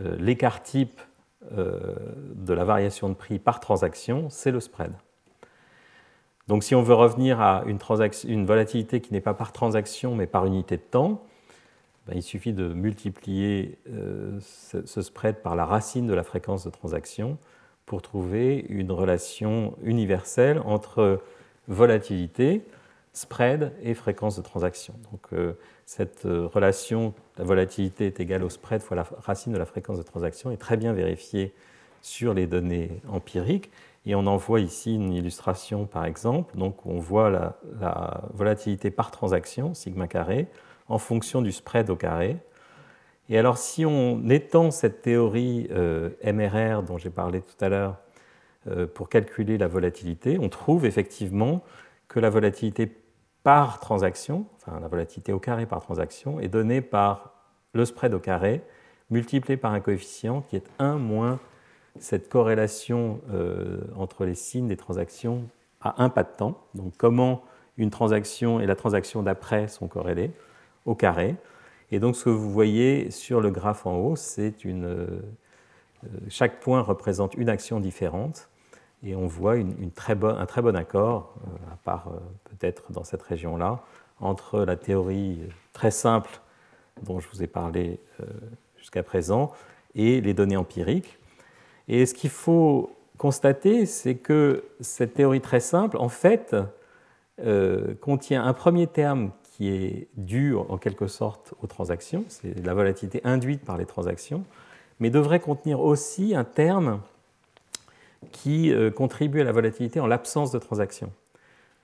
euh, 0.00 0.16
l'écart 0.18 0.64
type 0.64 1.00
euh, 1.56 1.94
de 2.34 2.52
la 2.52 2.64
variation 2.64 3.08
de 3.08 3.14
prix 3.14 3.38
par 3.38 3.60
transaction, 3.60 4.26
c'est 4.30 4.50
le 4.50 4.58
spread. 4.58 4.90
Donc 6.48 6.64
si 6.64 6.74
on 6.74 6.82
veut 6.82 6.94
revenir 6.94 7.40
à 7.40 7.62
une, 7.66 7.78
une 8.24 8.46
volatilité 8.46 9.00
qui 9.00 9.12
n'est 9.12 9.20
pas 9.20 9.34
par 9.34 9.52
transaction 9.52 10.16
mais 10.16 10.26
par 10.26 10.44
unité 10.44 10.76
de 10.76 10.82
temps, 10.82 11.22
ben, 12.06 12.16
il 12.16 12.22
suffit 12.22 12.52
de 12.52 12.68
multiplier 12.68 13.78
euh, 13.90 14.38
ce, 14.40 15.02
spread 15.02 15.36
par 15.42 15.56
la 15.56 15.64
racine 15.64 16.06
de 16.06 16.14
la 16.14 16.22
fréquence 16.22 16.64
de 16.64 16.70
transaction 16.70 17.36
pour 17.84 18.00
trouver 18.00 18.64
une 18.68 18.92
relation 18.92 19.76
universelle 19.82 20.60
entre 20.64 21.20
volatilité, 21.66 22.62
spread 23.12 23.72
et 23.82 23.94
fréquence 23.94 24.36
de 24.36 24.42
transaction. 24.42 24.94
Donc 25.10 25.20
euh, 25.32 25.54
cette 25.84 26.26
euh, 26.26 26.46
relation, 26.46 27.12
la 27.38 27.44
volatilité 27.44 28.06
est 28.06 28.20
égale 28.20 28.44
au 28.44 28.50
spread 28.50 28.82
fois 28.82 28.96
la 28.96 29.06
racine 29.18 29.52
de 29.52 29.58
la 29.58 29.66
fréquence 29.66 29.98
de 29.98 30.04
transaction, 30.04 30.52
est 30.52 30.56
très 30.58 30.76
bien 30.76 30.92
vérifiée 30.92 31.54
sur 32.02 32.34
les 32.34 32.46
données 32.46 33.00
empiriques. 33.08 33.70
Et 34.04 34.14
on 34.14 34.26
en 34.28 34.36
voit 34.36 34.60
ici 34.60 34.94
une 34.94 35.12
illustration 35.12 35.86
par 35.86 36.04
exemple. 36.04 36.56
Donc 36.56 36.86
on 36.86 36.98
voit 36.98 37.30
la, 37.30 37.58
la 37.80 38.22
volatilité 38.32 38.92
par 38.92 39.10
transaction, 39.10 39.74
sigma 39.74 40.06
carré, 40.06 40.46
en 40.88 40.98
fonction 40.98 41.42
du 41.42 41.52
spread 41.52 41.90
au 41.90 41.96
carré. 41.96 42.38
Et 43.28 43.38
alors 43.38 43.58
si 43.58 43.84
on 43.84 44.28
étend 44.28 44.70
cette 44.70 45.02
théorie 45.02 45.68
euh, 45.70 46.10
MRR 46.24 46.82
dont 46.82 46.98
j'ai 46.98 47.10
parlé 47.10 47.40
tout 47.40 47.64
à 47.64 47.68
l'heure 47.68 47.96
euh, 48.68 48.86
pour 48.86 49.08
calculer 49.08 49.58
la 49.58 49.66
volatilité, 49.66 50.38
on 50.40 50.48
trouve 50.48 50.86
effectivement 50.86 51.62
que 52.08 52.20
la 52.20 52.30
volatilité 52.30 52.90
par 53.42 53.80
transaction, 53.80 54.46
enfin 54.56 54.78
la 54.80 54.88
volatilité 54.88 55.32
au 55.32 55.38
carré 55.38 55.66
par 55.66 55.80
transaction, 55.80 56.40
est 56.40 56.48
donnée 56.48 56.80
par 56.80 57.32
le 57.72 57.84
spread 57.84 58.14
au 58.14 58.18
carré 58.18 58.62
multiplié 59.10 59.56
par 59.56 59.72
un 59.72 59.80
coefficient 59.80 60.42
qui 60.42 60.56
est 60.56 60.68
1 60.78 60.96
moins 60.96 61.38
cette 61.98 62.28
corrélation 62.28 63.20
euh, 63.30 63.80
entre 63.96 64.24
les 64.24 64.34
signes 64.34 64.68
des 64.68 64.76
transactions 64.76 65.44
à 65.80 66.02
un 66.02 66.08
pas 66.08 66.24
de 66.24 66.36
temps. 66.36 66.60
Donc 66.74 66.94
comment 66.96 67.42
une 67.76 67.90
transaction 67.90 68.60
et 68.60 68.66
la 68.66 68.74
transaction 68.74 69.22
d'après 69.22 69.68
sont 69.68 69.86
corrélées 69.86 70.30
au 70.86 70.94
carré. 70.94 71.36
Et 71.90 72.00
donc 72.00 72.16
ce 72.16 72.24
que 72.24 72.30
vous 72.30 72.50
voyez 72.50 73.10
sur 73.10 73.40
le 73.40 73.50
graphe 73.50 73.86
en 73.86 73.96
haut, 73.96 74.16
c'est 74.16 74.64
une, 74.64 74.84
euh, 74.86 76.08
chaque 76.28 76.60
point 76.60 76.80
représente 76.80 77.34
une 77.34 77.48
action 77.48 77.80
différente 77.80 78.48
et 79.02 79.14
on 79.14 79.26
voit 79.26 79.56
une, 79.56 79.90
très 79.92 80.16
un 80.24 80.46
très 80.46 80.62
bon 80.62 80.74
accord, 80.74 81.34
euh, 81.46 81.72
à 81.72 81.76
part 81.76 82.08
euh, 82.08 82.18
peut-être 82.44 82.90
dans 82.92 83.04
cette 83.04 83.22
région-là, 83.22 83.82
entre 84.20 84.64
la 84.64 84.76
théorie 84.76 85.40
très 85.72 85.90
simple 85.90 86.40
dont 87.02 87.20
je 87.20 87.28
vous 87.28 87.42
ai 87.42 87.46
parlé 87.46 88.00
jusqu'à 88.78 89.02
présent 89.02 89.52
et 89.94 90.22
les 90.22 90.32
données 90.32 90.56
empiriques. 90.56 91.18
Et 91.88 92.06
ce 92.06 92.14
qu'il 92.14 92.30
faut 92.30 92.96
constater, 93.18 93.84
c'est 93.84 94.14
que 94.14 94.64
cette 94.80 95.12
théorie 95.12 95.42
très 95.42 95.60
simple, 95.60 95.98
en 95.98 96.08
fait, 96.08 96.56
contient 98.00 98.42
un 98.42 98.54
premier 98.54 98.86
terme 98.86 99.32
qui 99.56 99.68
est 99.70 100.08
dû 100.18 100.54
en 100.54 100.76
quelque 100.76 101.06
sorte 101.06 101.54
aux 101.62 101.66
transactions, 101.66 102.24
c'est 102.28 102.62
la 102.62 102.74
volatilité 102.74 103.22
induite 103.24 103.64
par 103.64 103.78
les 103.78 103.86
transactions, 103.86 104.44
mais 105.00 105.08
devrait 105.08 105.40
contenir 105.40 105.80
aussi 105.80 106.34
un 106.34 106.44
terme 106.44 107.00
qui 108.32 108.70
euh, 108.70 108.90
contribue 108.90 109.40
à 109.40 109.44
la 109.44 109.52
volatilité 109.52 109.98
en 109.98 110.06
l'absence 110.06 110.52
de 110.52 110.58
transactions. 110.58 111.10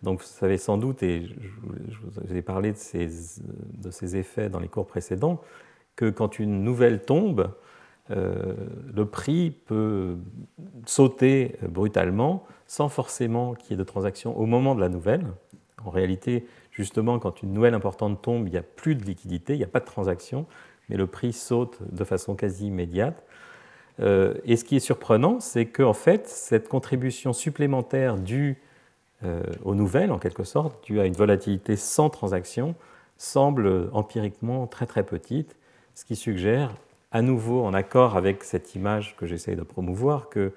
Donc 0.02 0.20
vous 0.20 0.26
savez 0.26 0.58
sans 0.58 0.76
doute, 0.76 1.02
et 1.02 1.24
je 1.24 1.98
vous 2.02 2.36
ai 2.36 2.42
parlé 2.42 2.72
de 2.72 2.76
ces, 2.76 3.08
de 3.78 3.90
ces, 3.90 4.16
effets 4.16 4.50
dans 4.50 4.60
les 4.60 4.68
cours 4.68 4.86
précédents, 4.86 5.40
que 5.96 6.10
quand 6.10 6.38
une 6.38 6.62
nouvelle 6.62 7.02
tombe, 7.02 7.54
euh, 8.10 8.54
le 8.94 9.06
prix 9.06 9.50
peut 9.50 10.18
sauter 10.84 11.56
brutalement 11.66 12.44
sans 12.66 12.90
forcément 12.90 13.54
qu'il 13.54 13.70
y 13.70 13.74
ait 13.74 13.76
de 13.78 13.84
transactions 13.84 14.38
au 14.38 14.44
moment 14.44 14.74
de 14.74 14.80
la 14.80 14.90
nouvelle. 14.90 15.24
En 15.84 15.90
réalité, 15.90 16.46
justement, 16.72 17.18
quand 17.18 17.42
une 17.42 17.52
nouvelle 17.52 17.74
importante 17.74 18.20
tombe, 18.20 18.48
il 18.48 18.50
n'y 18.50 18.58
a 18.58 18.62
plus 18.62 18.96
de 18.96 19.04
liquidité, 19.04 19.54
il 19.54 19.58
n'y 19.58 19.64
a 19.64 19.68
pas 19.68 19.80
de 19.80 19.84
transaction, 19.84 20.46
mais 20.88 20.96
le 20.96 21.06
prix 21.06 21.32
saute 21.32 21.78
de 21.90 22.04
façon 22.04 22.34
quasi 22.34 22.66
immédiate. 22.66 23.22
Euh, 24.00 24.34
et 24.44 24.56
ce 24.56 24.64
qui 24.64 24.76
est 24.76 24.80
surprenant, 24.80 25.38
c'est 25.38 25.66
qu'en 25.66 25.92
fait, 25.92 26.26
cette 26.26 26.68
contribution 26.68 27.32
supplémentaire 27.32 28.16
due 28.16 28.56
euh, 29.24 29.42
aux 29.64 29.74
nouvelles, 29.74 30.10
en 30.10 30.18
quelque 30.18 30.44
sorte, 30.44 30.82
due 30.84 30.98
à 30.98 31.06
une 31.06 31.12
volatilité 31.12 31.76
sans 31.76 32.10
transaction, 32.10 32.74
semble 33.18 33.88
empiriquement 33.92 34.66
très 34.66 34.86
très 34.86 35.04
petite, 35.04 35.56
ce 35.94 36.04
qui 36.04 36.16
suggère, 36.16 36.74
à 37.12 37.22
nouveau 37.22 37.64
en 37.64 37.74
accord 37.74 38.16
avec 38.16 38.42
cette 38.42 38.74
image 38.74 39.14
que 39.16 39.26
j'essaye 39.26 39.54
de 39.54 39.62
promouvoir, 39.62 40.28
que 40.30 40.52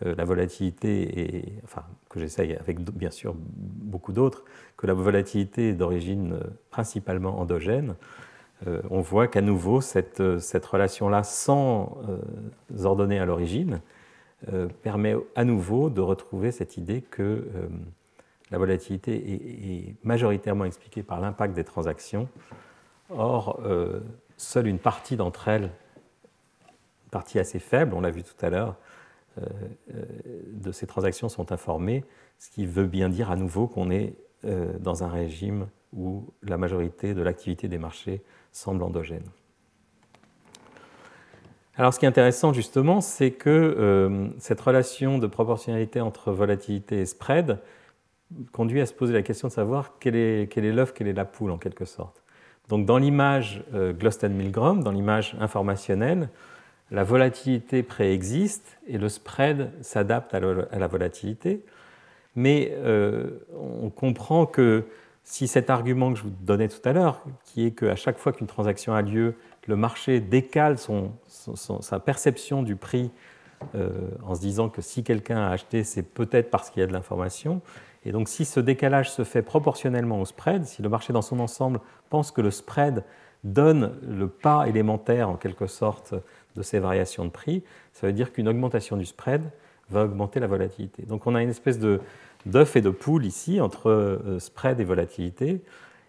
la 0.00 0.24
volatilité 0.24 1.20
est, 1.20 1.62
enfin, 1.64 1.82
que 2.08 2.20
j'essaye 2.20 2.54
avec 2.54 2.80
bien 2.80 3.10
sûr 3.10 3.34
beaucoup 3.36 4.12
d'autres, 4.12 4.44
que 4.76 4.86
la 4.86 4.94
volatilité 4.94 5.70
est 5.70 5.74
d'origine 5.74 6.34
euh, 6.34 6.40
principalement 6.70 7.40
endogène, 7.40 7.96
euh, 8.66 8.80
on 8.90 9.00
voit 9.00 9.26
qu'à 9.28 9.40
nouveau 9.40 9.80
cette, 9.80 10.38
cette 10.38 10.66
relation-là, 10.66 11.22
sans 11.24 11.98
ordonner 12.84 13.18
à 13.18 13.24
l'origine, 13.24 13.80
permet 14.82 15.16
à 15.34 15.44
nouveau 15.44 15.90
de 15.90 16.00
retrouver 16.00 16.52
cette 16.52 16.76
idée 16.76 17.02
que 17.02 17.48
la 18.52 18.58
volatilité 18.58 19.14
est, 19.16 19.94
majoritairement 20.04 20.64
expliquée 20.64 21.02
par 21.02 21.20
l'impact 21.20 21.54
des 21.54 21.64
transactions. 21.64 22.28
Or, 23.10 23.60
seule 24.36 24.68
une 24.68 24.78
partie 24.78 25.16
d'entre 25.16 25.48
elles, 25.48 25.64
une 25.64 27.10
partie 27.10 27.38
assez 27.38 27.58
faible, 27.58 27.94
on 27.94 28.00
l'a 28.00 28.10
vu 28.10 28.22
tout 28.22 28.44
à 28.44 28.50
l'heure, 28.50 28.76
euh, 28.76 28.76
euh, 28.76 28.87
de 29.88 30.72
ces 30.72 30.86
transactions 30.86 31.28
sont 31.28 31.52
informées, 31.52 32.04
ce 32.38 32.50
qui 32.50 32.66
veut 32.66 32.86
bien 32.86 33.08
dire 33.08 33.30
à 33.30 33.36
nouveau 33.36 33.66
qu'on 33.66 33.90
est 33.90 34.14
euh, 34.44 34.78
dans 34.78 35.02
un 35.04 35.08
régime 35.08 35.66
où 35.92 36.32
la 36.42 36.56
majorité 36.58 37.14
de 37.14 37.22
l'activité 37.22 37.66
des 37.66 37.78
marchés 37.78 38.22
semble 38.52 38.82
endogène. 38.82 39.24
Alors 41.76 41.94
ce 41.94 41.98
qui 41.98 42.04
est 42.04 42.08
intéressant 42.08 42.52
justement, 42.52 43.00
c'est 43.00 43.30
que 43.30 44.28
cette 44.38 44.60
relation 44.60 45.18
de 45.18 45.26
proportionnalité 45.26 46.00
entre 46.00 46.32
volatilité 46.32 47.00
et 47.00 47.06
spread 47.06 47.58
conduit 48.52 48.80
à 48.80 48.86
se 48.86 48.92
poser 48.92 49.12
la 49.14 49.22
question 49.22 49.48
de 49.48 49.52
savoir 49.52 49.94
quel 49.98 50.16
est, 50.16 50.52
quel 50.52 50.64
est 50.64 50.72
l'œuf, 50.72 50.92
quelle 50.92 51.06
est 51.06 51.12
la 51.12 51.24
poule 51.24 51.52
en 51.52 51.58
quelque 51.58 51.84
sorte. 51.84 52.22
Donc 52.68 52.84
dans 52.84 52.98
l'image 52.98 53.64
Glosten-Milgrom, 53.72 54.82
dans 54.82 54.90
l'image 54.90 55.36
informationnelle, 55.40 56.28
la 56.90 57.04
volatilité 57.04 57.82
préexiste 57.82 58.78
et 58.86 58.98
le 58.98 59.08
spread 59.08 59.70
s'adapte 59.82 60.34
à, 60.34 60.40
la 60.40 60.86
volatilité. 60.86 61.64
Mais 62.34 62.72
euh, 62.76 63.40
on 63.82 63.90
comprend 63.90 64.46
que 64.46 64.84
si 65.22 65.46
cet 65.46 65.68
argument 65.68 66.12
que 66.12 66.18
je 66.18 66.22
vous 66.24 66.32
donnais 66.40 66.68
tout 66.68 66.86
à 66.88 66.92
l'heure, 66.92 67.22
qui 67.44 67.66
est 67.66 67.72
qu'à 67.72 67.96
chaque 67.96 68.18
fois 68.18 68.32
qu'une 68.32 68.46
transaction 68.46 68.94
a 68.94 69.02
lieu, 69.02 69.34
le 69.66 69.76
marché 69.76 70.20
décale 70.20 70.76
sa 71.28 72.00
perception 72.00 72.62
du 72.62 72.76
prix 72.76 73.10
euh, 73.74 73.90
en 74.24 74.34
se 74.34 74.40
disant 74.40 74.70
que 74.70 74.80
si 74.80 75.04
quelqu'un 75.04 75.38
a 75.38 75.50
acheté, 75.50 75.84
c'est 75.84 76.02
peut-être 76.02 76.50
parce 76.50 76.70
qu'il 76.70 76.80
y 76.80 76.84
a 76.84 76.86
de 76.86 76.92
l'information. 76.92 77.60
Et 78.06 78.12
donc 78.12 78.28
si 78.28 78.46
ce 78.46 78.60
décalage 78.60 79.10
se 79.10 79.24
fait 79.24 79.42
proportionnellement 79.42 80.20
au 80.20 80.24
spread, 80.24 80.64
si 80.64 80.80
le 80.80 80.88
marché 80.88 81.12
dans 81.12 81.22
son 81.22 81.40
ensemble 81.40 81.80
pense 82.08 82.30
que 82.30 82.40
le 82.40 82.50
spread 82.50 83.04
donne 83.44 83.98
le 84.02 84.28
pas 84.28 84.66
élémentaire 84.66 85.28
en 85.28 85.36
quelque 85.36 85.66
sorte 85.66 86.14
de 86.56 86.62
ces 86.62 86.78
variations 86.78 87.24
de 87.24 87.30
prix, 87.30 87.62
ça 87.92 88.06
veut 88.06 88.12
dire 88.12 88.32
qu'une 88.32 88.48
augmentation 88.48 88.96
du 88.96 89.06
spread 89.06 89.42
va 89.90 90.04
augmenter 90.04 90.40
la 90.40 90.46
volatilité. 90.46 91.02
Donc 91.04 91.26
on 91.26 91.34
a 91.34 91.42
une 91.42 91.50
espèce 91.50 91.78
d'œuf 91.78 92.76
et 92.76 92.80
de 92.80 92.90
poule 92.90 93.24
ici 93.24 93.60
entre 93.60 93.90
euh, 93.90 94.38
spread 94.38 94.80
et 94.80 94.84
volatilité. 94.84 95.62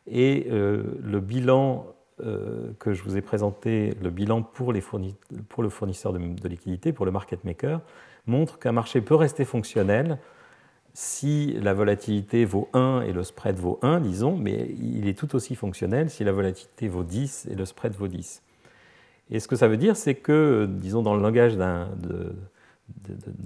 Et 0.08 0.48
euh, 0.50 0.84
le 1.02 1.20
bilan 1.20 1.86
euh, 2.22 2.72
que 2.80 2.94
je 2.94 3.04
vous 3.04 3.16
ai 3.16 3.22
présenté, 3.22 3.94
le 4.02 4.10
bilan 4.10 4.42
pour, 4.42 4.74
les 4.74 4.82
le 4.82 5.70
fournisseur 5.70 6.14
de, 6.14 6.20
de, 6.20 6.92
pour 6.92 7.06
le 7.06 7.12
market 7.12 7.44
maker, 7.46 7.82
montre 8.28 8.60
qu'un 8.60 8.72
marché 8.72 9.02
peut 9.02 9.16
rester 9.16 9.46
fonctionnel 9.46 10.18
si 10.94 11.54
la 11.62 11.74
volatilité 11.74 12.44
vaut 12.46 12.68
1 12.74 13.04
et 13.08 13.14
le 13.14 13.24
spread 13.24 13.58
vaut 13.58 13.80
1, 13.84 14.02
disons, 14.02 14.36
mais 14.36 14.76
il 14.82 15.08
est 15.08 15.18
tout 15.18 15.34
aussi 15.36 15.56
fonctionnel 15.56 16.10
si 16.10 16.24
la 16.24 16.32
volatilité 16.32 16.88
vaut 16.88 17.04
10 17.04 17.48
et 17.50 17.56
le 17.56 17.66
spread 17.66 17.94
vaut 17.94 18.08
10. 18.08 18.42
Et 19.32 19.40
ce 19.40 19.48
que 19.48 19.56
ça 19.56 19.68
veut 19.68 19.78
dire, 19.78 19.96
c'est 19.96 20.16
que, 20.16 20.68
disons, 20.70 21.02
dans 21.02 21.16
le 21.16 21.22
langage 21.22 21.56
d'un 21.56 21.88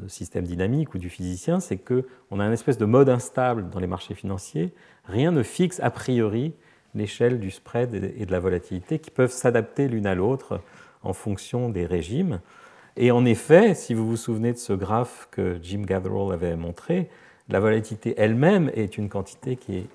système 0.08 0.46
dynamique 0.46 0.94
ou 0.94 0.98
du 0.98 1.10
physicien, 1.10 1.60
c'est 1.60 1.78
qu'on 1.78 2.40
a 2.40 2.46
une 2.46 2.54
espèce 2.54 2.78
de 2.78 2.86
mode 2.86 3.10
instable 3.10 3.70
dans 3.70 3.80
les 3.80 3.88
marchés 3.88 4.16
financiers. 4.16 4.74
Rien 5.06 5.32
ne 5.32 5.44
fixe 5.44 5.80
a 5.82 5.90
priori 5.90 6.54
l'échelle 6.96 7.40
du 7.40 7.52
spread 7.52 7.94
et 7.96 8.26
de 8.26 8.32
la 8.32 8.40
volatilité 8.40 9.00
qui 9.00 9.12
peuvent 9.12 9.32
s'adapter 9.32 9.88
l'une 9.88 10.06
à 10.06 10.16
l'autre 10.16 10.62
en 11.02 11.14
fonction 11.14 11.70
des 11.70 11.86
régimes. 11.86 12.40
Et 12.96 13.12
en 13.12 13.26
effet, 13.26 13.74
si 13.74 13.94
vous 13.94 14.08
vous 14.08 14.18
souvenez 14.18 14.54
de 14.54 14.58
ce 14.58 14.74
graphe 14.74 15.28
que 15.32 15.58
Jim 15.62 15.82
Gatherall 15.82 16.32
avait 16.32 16.56
montré, 16.56 17.10
la 17.50 17.60
volatilité 17.60 18.14
elle-même 18.18 18.72
est 18.76 18.98
une 18.98 19.10
quantité 19.10 19.58
qui 19.58 19.78
est 19.78 19.88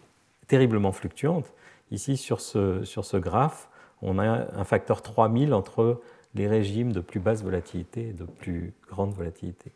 terriblement 0.49 0.93
fluctuante. 0.93 1.53
Ici, 1.91 2.17
sur 2.17 2.41
ce, 2.41 2.85
sur 2.85 3.05
ce 3.05 3.17
graphe, 3.17 3.68
on 4.03 4.19
a 4.19 4.25
un 4.25 4.65
facteur 4.65 5.03
3000 5.03 5.55
entre 5.55 6.01
les 6.35 6.47
régimes 6.47 6.93
de 6.93 7.01
plus 7.01 7.21
basse 7.21 7.43
volatilité 7.43 8.09
et 8.09 8.13
de 8.13 8.25
plus 8.25 8.73
grande 8.89 9.13
volatilité. 9.13 9.73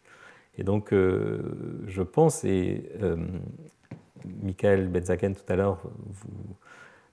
Et 0.58 0.64
donc, 0.64 0.92
euh, 0.92 1.82
je 1.86 2.02
pense, 2.02 2.44
et 2.44 2.90
euh, 3.02 3.16
Michael 4.42 4.88
Benzaken 4.88 5.34
tout 5.34 5.50
à 5.50 5.56
l'heure 5.56 5.78
vous 6.06 6.56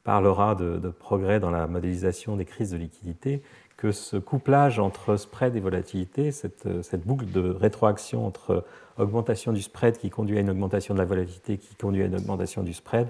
parlera 0.03 0.55
de, 0.55 0.89
progrès 0.89 1.39
dans 1.39 1.51
la 1.51 1.67
modélisation 1.67 2.35
des 2.35 2.45
crises 2.45 2.71
de 2.71 2.77
liquidité, 2.77 3.41
que 3.77 3.91
ce 3.91 4.17
couplage 4.17 4.79
entre 4.79 5.15
spread 5.15 5.55
et 5.55 5.59
volatilité, 5.59 6.31
cette, 6.31 6.67
cette, 6.83 7.05
boucle 7.05 7.31
de 7.31 7.41
rétroaction 7.41 8.25
entre 8.25 8.65
augmentation 8.97 9.53
du 9.53 9.61
spread 9.61 9.97
qui 9.97 10.09
conduit 10.09 10.37
à 10.37 10.41
une 10.41 10.49
augmentation 10.49 10.93
de 10.93 10.99
la 10.99 11.05
volatilité 11.05 11.57
qui 11.57 11.75
conduit 11.75 12.03
à 12.03 12.05
une 12.05 12.15
augmentation 12.15 12.63
du 12.63 12.73
spread, 12.73 13.07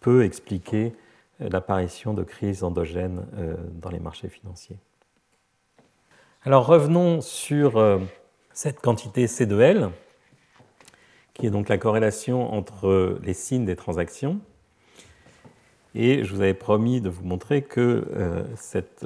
peut 0.00 0.24
expliquer 0.24 0.94
l'apparition 1.40 2.14
de 2.14 2.22
crises 2.22 2.62
endogènes 2.62 3.26
euh, 3.34 3.56
dans 3.74 3.90
les 3.90 3.98
marchés 3.98 4.28
financiers. 4.28 4.76
Alors 6.42 6.66
revenons 6.66 7.20
sur 7.20 7.76
euh, 7.76 7.98
cette 8.52 8.80
quantité 8.80 9.26
C2L, 9.26 9.90
qui 11.34 11.46
est 11.46 11.50
donc 11.50 11.68
la 11.68 11.78
corrélation 11.78 12.52
entre 12.52 13.18
les 13.22 13.34
signes 13.34 13.64
des 13.64 13.76
transactions. 13.76 14.40
Et 15.94 16.24
je 16.24 16.34
vous 16.34 16.40
avais 16.40 16.54
promis 16.54 17.00
de 17.00 17.08
vous 17.08 17.24
montrer 17.24 17.62
que 17.62 18.06
euh, 18.14 18.44
cette 18.56 19.04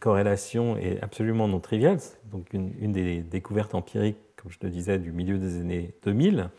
corrélation 0.00 0.76
est 0.76 1.00
absolument 1.02 1.48
non 1.48 1.60
triviale. 1.60 1.98
donc 2.30 2.52
une, 2.52 2.74
une, 2.80 2.92
des 2.92 3.20
découvertes 3.20 3.74
empiriques, 3.74 4.18
comme 4.36 4.50
je 4.50 4.58
le 4.60 4.68
disais, 4.68 4.98
du 4.98 5.12
milieu 5.12 5.38
des 5.38 5.60
années 5.60 5.94
2000. 6.04 6.50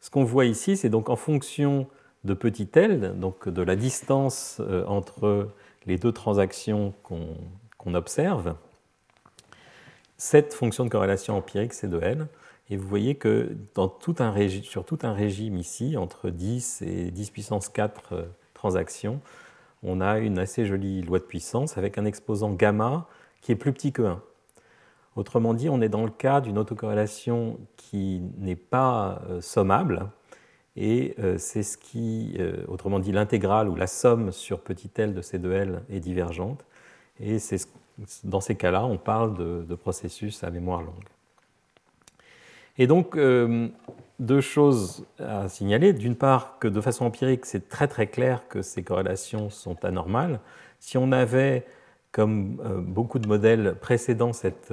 Ce 0.00 0.10
qu'on 0.10 0.24
voit 0.24 0.46
ici, 0.46 0.76
c'est 0.76 0.88
donc 0.88 1.10
en 1.10 1.16
fonction 1.16 1.86
de 2.24 2.34
petit 2.34 2.68
l, 2.74 3.14
donc 3.18 3.48
de 3.48 3.62
la 3.62 3.76
distance 3.76 4.58
euh, 4.60 4.84
entre 4.86 5.48
les 5.86 5.98
deux 5.98 6.12
transactions 6.12 6.94
qu'on 7.02 7.94
observe, 7.94 8.54
cette 10.20 10.52
fonction 10.52 10.84
de 10.84 10.90
corrélation 10.90 11.36
empirique, 11.36 11.72
c'est 11.72 11.88
de 11.88 12.00
L. 12.00 12.26
Et 12.70 12.76
vous 12.76 12.88
voyez 12.88 13.14
que 13.14 13.56
dans 13.74 13.88
tout 13.88 14.16
un 14.18 14.34
sur 14.62 14.84
tout 14.84 14.98
un 15.02 15.12
régime 15.12 15.56
ici, 15.56 15.96
entre 15.96 16.28
10 16.28 16.82
et 16.82 17.10
10 17.12 17.30
puissance 17.30 17.68
4 17.68 18.12
euh, 18.12 18.22
transactions, 18.52 19.20
on 19.84 20.00
a 20.00 20.18
une 20.18 20.40
assez 20.40 20.66
jolie 20.66 21.02
loi 21.02 21.20
de 21.20 21.24
puissance 21.24 21.78
avec 21.78 21.98
un 21.98 22.04
exposant 22.04 22.50
gamma 22.50 23.06
qui 23.40 23.52
est 23.52 23.56
plus 23.56 23.72
petit 23.72 23.92
que 23.92 24.02
1. 24.02 24.20
Autrement 25.14 25.54
dit, 25.54 25.68
on 25.68 25.80
est 25.80 25.88
dans 25.88 26.04
le 26.04 26.10
cas 26.10 26.40
d'une 26.40 26.58
autocorrélation 26.58 27.58
qui 27.76 28.20
n'est 28.38 28.56
pas 28.56 29.22
euh, 29.30 29.40
sommable, 29.40 30.10
et 30.80 31.16
euh, 31.18 31.38
c'est 31.38 31.64
ce 31.64 31.76
qui, 31.76 32.36
euh, 32.38 32.62
autrement 32.68 33.00
dit, 33.00 33.10
l'intégrale 33.10 33.68
ou 33.68 33.74
la 33.74 33.88
somme 33.88 34.30
sur 34.30 34.60
petit 34.60 34.90
l 34.96 35.12
de 35.12 35.20
ces 35.22 35.40
deux 35.40 35.50
L 35.52 35.82
est 35.90 35.98
divergente. 35.98 36.64
Et 37.20 37.38
dans 38.22 38.40
ces 38.40 38.54
cas-là, 38.54 38.84
on 38.84 38.96
parle 38.96 39.34
de, 39.36 39.74
processus 39.74 40.44
à 40.44 40.50
mémoire 40.50 40.82
longue. 40.82 41.08
Et 42.78 42.86
donc, 42.86 43.16
euh, 43.16 43.66
deux 44.20 44.40
choses 44.40 45.04
à 45.18 45.48
signaler. 45.48 45.92
D'une 45.92 46.14
part, 46.14 46.60
que 46.60 46.68
de 46.68 46.80
façon 46.80 47.06
empirique, 47.06 47.44
c'est 47.44 47.68
très 47.68 47.88
très 47.88 48.06
clair 48.06 48.46
que 48.46 48.62
ces 48.62 48.84
corrélations 48.84 49.50
sont 49.50 49.84
anormales. 49.84 50.38
Si 50.78 50.96
on 50.96 51.10
avait, 51.10 51.66
comme 52.12 52.54
beaucoup 52.86 53.18
de 53.18 53.26
modèles 53.26 53.74
cette, 54.32 54.72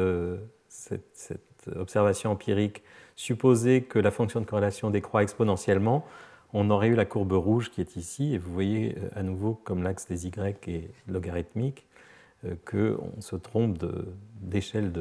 cette, 0.69 1.67
observation 1.75 2.29
empirique, 2.29 2.83
supposé 3.15 3.83
que 3.83 3.99
la 3.99 4.11
fonction 4.11 4.41
de 4.41 4.45
corrélation 4.45 4.89
décroît 4.89 5.23
exponentiellement, 5.23 6.05
on 6.53 6.69
aurait 6.69 6.87
eu 6.87 6.95
la 6.95 7.05
courbe 7.05 7.33
rouge 7.33 7.71
qui 7.71 7.81
est 7.81 7.95
ici, 7.95 8.33
et 8.33 8.37
vous 8.37 8.51
voyez 8.51 8.95
euh, 8.97 9.09
à 9.15 9.23
nouveau, 9.23 9.53
comme 9.63 9.83
l'axe 9.83 10.07
des 10.07 10.27
y 10.27 10.31
est 10.67 10.91
logarithmique, 11.07 11.85
qu'on 12.69 13.21
se 13.21 13.35
trompe 13.35 13.83
d'échelle 14.39 14.91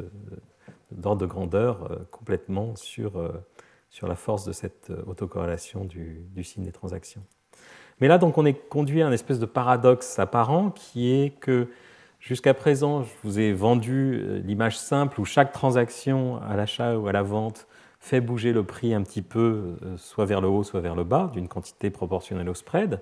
d'ordre 0.90 1.20
de, 1.20 1.26
de, 1.26 1.30
grandeur 1.30 2.06
complètement 2.10 2.74
sur 2.74 3.20
sur 3.94 4.08
la 4.08 4.16
force 4.16 4.44
de 4.44 4.50
cette 4.50 4.90
euh, 4.90 5.04
autocorrélation 5.06 5.84
du, 5.84 6.42
signe 6.42 6.64
des 6.64 6.72
transactions. 6.72 7.22
Mais 8.00 8.08
là, 8.08 8.18
donc, 8.18 8.36
on 8.38 8.44
est 8.44 8.54
conduit 8.68 9.02
à 9.02 9.06
un 9.06 9.12
espèce 9.12 9.38
de 9.38 9.46
paradoxe 9.46 10.18
apparent 10.18 10.70
qui 10.70 11.12
est 11.12 11.30
que 11.38 11.68
jusqu'à 12.18 12.54
présent, 12.54 13.04
je 13.04 13.12
vous 13.22 13.38
ai 13.38 13.52
vendu 13.52 14.16
euh, 14.16 14.40
l'image 14.40 14.76
simple 14.76 15.20
où 15.20 15.24
chaque 15.24 15.52
transaction 15.52 16.42
à 16.42 16.56
l'achat 16.56 16.98
ou 16.98 17.06
à 17.06 17.12
la 17.12 17.22
vente 17.22 17.68
fait 18.04 18.20
bouger 18.20 18.52
le 18.52 18.64
prix 18.64 18.92
un 18.92 19.02
petit 19.02 19.22
peu, 19.22 19.76
euh, 19.82 19.96
soit 19.96 20.26
vers 20.26 20.40
le 20.40 20.48
haut, 20.48 20.62
soit 20.62 20.80
vers 20.80 20.94
le 20.94 21.04
bas, 21.04 21.30
d'une 21.32 21.48
quantité 21.48 21.90
proportionnelle 21.90 22.48
au 22.48 22.54
spread. 22.54 23.00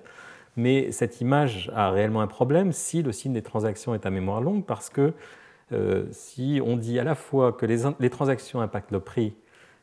Mais 0.55 0.91
cette 0.91 1.19
image 1.19 1.71
a 1.75 1.91
réellement 1.91 2.21
un 2.21 2.27
problème 2.27 2.71
si 2.71 3.01
le 3.01 3.11
signe 3.11 3.33
des 3.33 3.41
transactions 3.41 3.93
est 3.93 4.05
à 4.05 4.09
mémoire 4.09 4.41
longue, 4.41 4.65
parce 4.65 4.89
que 4.89 5.13
si 6.11 6.61
on 6.63 6.77
dit 6.77 6.99
à 6.99 7.03
la 7.03 7.15
fois 7.15 7.51
que 7.51 7.65
les, 7.65 7.79
les 7.99 8.11
transactions 8.11 8.61
impactent 8.61 8.91
le 8.91 8.99
prix 8.99 9.33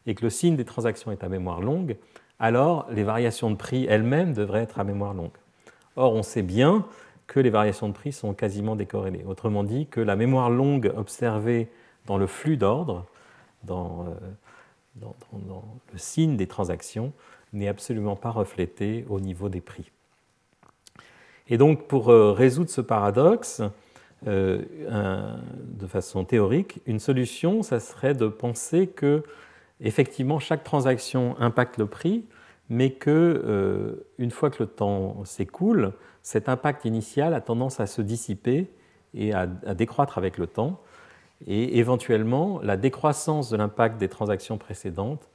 et 0.07 0.15
que 0.15 0.23
le 0.23 0.31
signe 0.31 0.55
des 0.55 0.65
transactions 0.65 1.11
est 1.11 1.25
à 1.25 1.29
mémoire 1.29 1.61
longue, 1.61 1.97
alors 2.39 2.87
les 2.91 3.03
variations 3.03 3.51
de 3.51 3.57
prix 3.57 3.87
elles-mêmes 3.89 4.33
devraient 4.33 4.63
être 4.63 4.79
à 4.79 4.85
mémoire 4.85 5.15
longue. 5.15 5.37
Or, 5.97 6.15
on 6.15 6.23
sait 6.23 6.43
bien 6.43 6.87
que 7.27 7.39
les 7.39 7.51
variations 7.51 7.89
de 7.89 7.93
prix 7.93 8.13
sont 8.13 8.35
quasiment 8.35 8.77
décorrélées. 8.77 9.25
Autrement 9.27 9.63
dit, 9.63 9.87
que 9.87 10.01
la 10.01 10.17
mémoire 10.17 10.51
longue 10.51 10.93
observée 10.97 11.69
dans 12.07 12.19
le 12.19 12.27
flux 12.27 12.57
d'ordre, 12.57 13.07
dans, 13.63 14.07
euh, 14.07 14.15
le 15.01 15.99
signe 15.99 16.37
des 16.37 16.47
transactions, 16.47 17.13
n'est 17.53 17.69
absolument 17.69 18.17
pas 18.17 18.31
reflétée 18.31 19.05
au 19.09 19.21
niveau 19.21 19.49
des 19.49 19.61
prix. 19.61 19.91
Et 21.49 21.59
donc, 21.59 21.89
pour 21.89 22.11
euh, 22.11 22.33
résoudre 22.33 22.71
ce 22.71 22.81
paradoxe, 22.81 23.61
euh, 24.27 24.63
de 25.59 25.87
façon 25.87 26.25
théorique, 26.25 26.81
une 26.87 27.01
solution, 27.01 27.63
ça 27.63 27.81
serait 27.81 28.15
de 28.15 28.29
penser 28.29 28.87
que 28.87 29.25
effectivement, 29.81 30.39
chaque 30.39 30.63
transaction 30.63 31.37
impacte 31.39 31.79
le 31.79 31.87
prix, 31.87 32.25
mais 32.69 32.93
que 32.93 33.11
euh, 33.11 34.07
une 34.19 34.31
fois 34.31 34.51
que 34.51 34.63
le 34.63 34.69
temps 34.69 35.25
s'écoule, 35.25 35.93
cet 36.23 36.49
impact 36.49 36.85
initial 36.85 37.35
a 37.35 37.41
tendance 37.41 37.81
à 37.81 37.87
se 37.87 38.03
dissiper 38.03 38.69
et 39.15 39.33
à, 39.33 39.47
décroître 39.47 40.19
avec 40.19 40.39
le 40.39 40.47
temps. 40.47 40.81
Et 41.47 41.79
éventuellement, 41.79 42.61
la 42.63 42.77
décroissance 42.77 43.51
de 43.51 43.57
l'impact 43.57 43.99
des 43.99 44.09
transactions 44.09 44.59
précédentes 44.59 45.29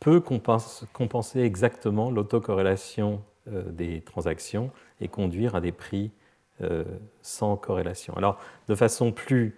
peut 0.00 0.20
compenser 0.20 1.40
exactement 1.40 2.10
l'autocorrélation 2.10 3.22
euh, 3.52 3.62
des 3.70 4.00
transactions 4.02 4.70
et 5.00 5.08
conduire 5.08 5.54
à 5.54 5.60
des 5.60 5.72
prix 5.72 6.10
euh, 6.60 6.84
sans 7.22 7.56
corrélation. 7.56 8.16
Alors, 8.16 8.38
de 8.68 8.74
façon 8.74 9.10
plus 9.10 9.56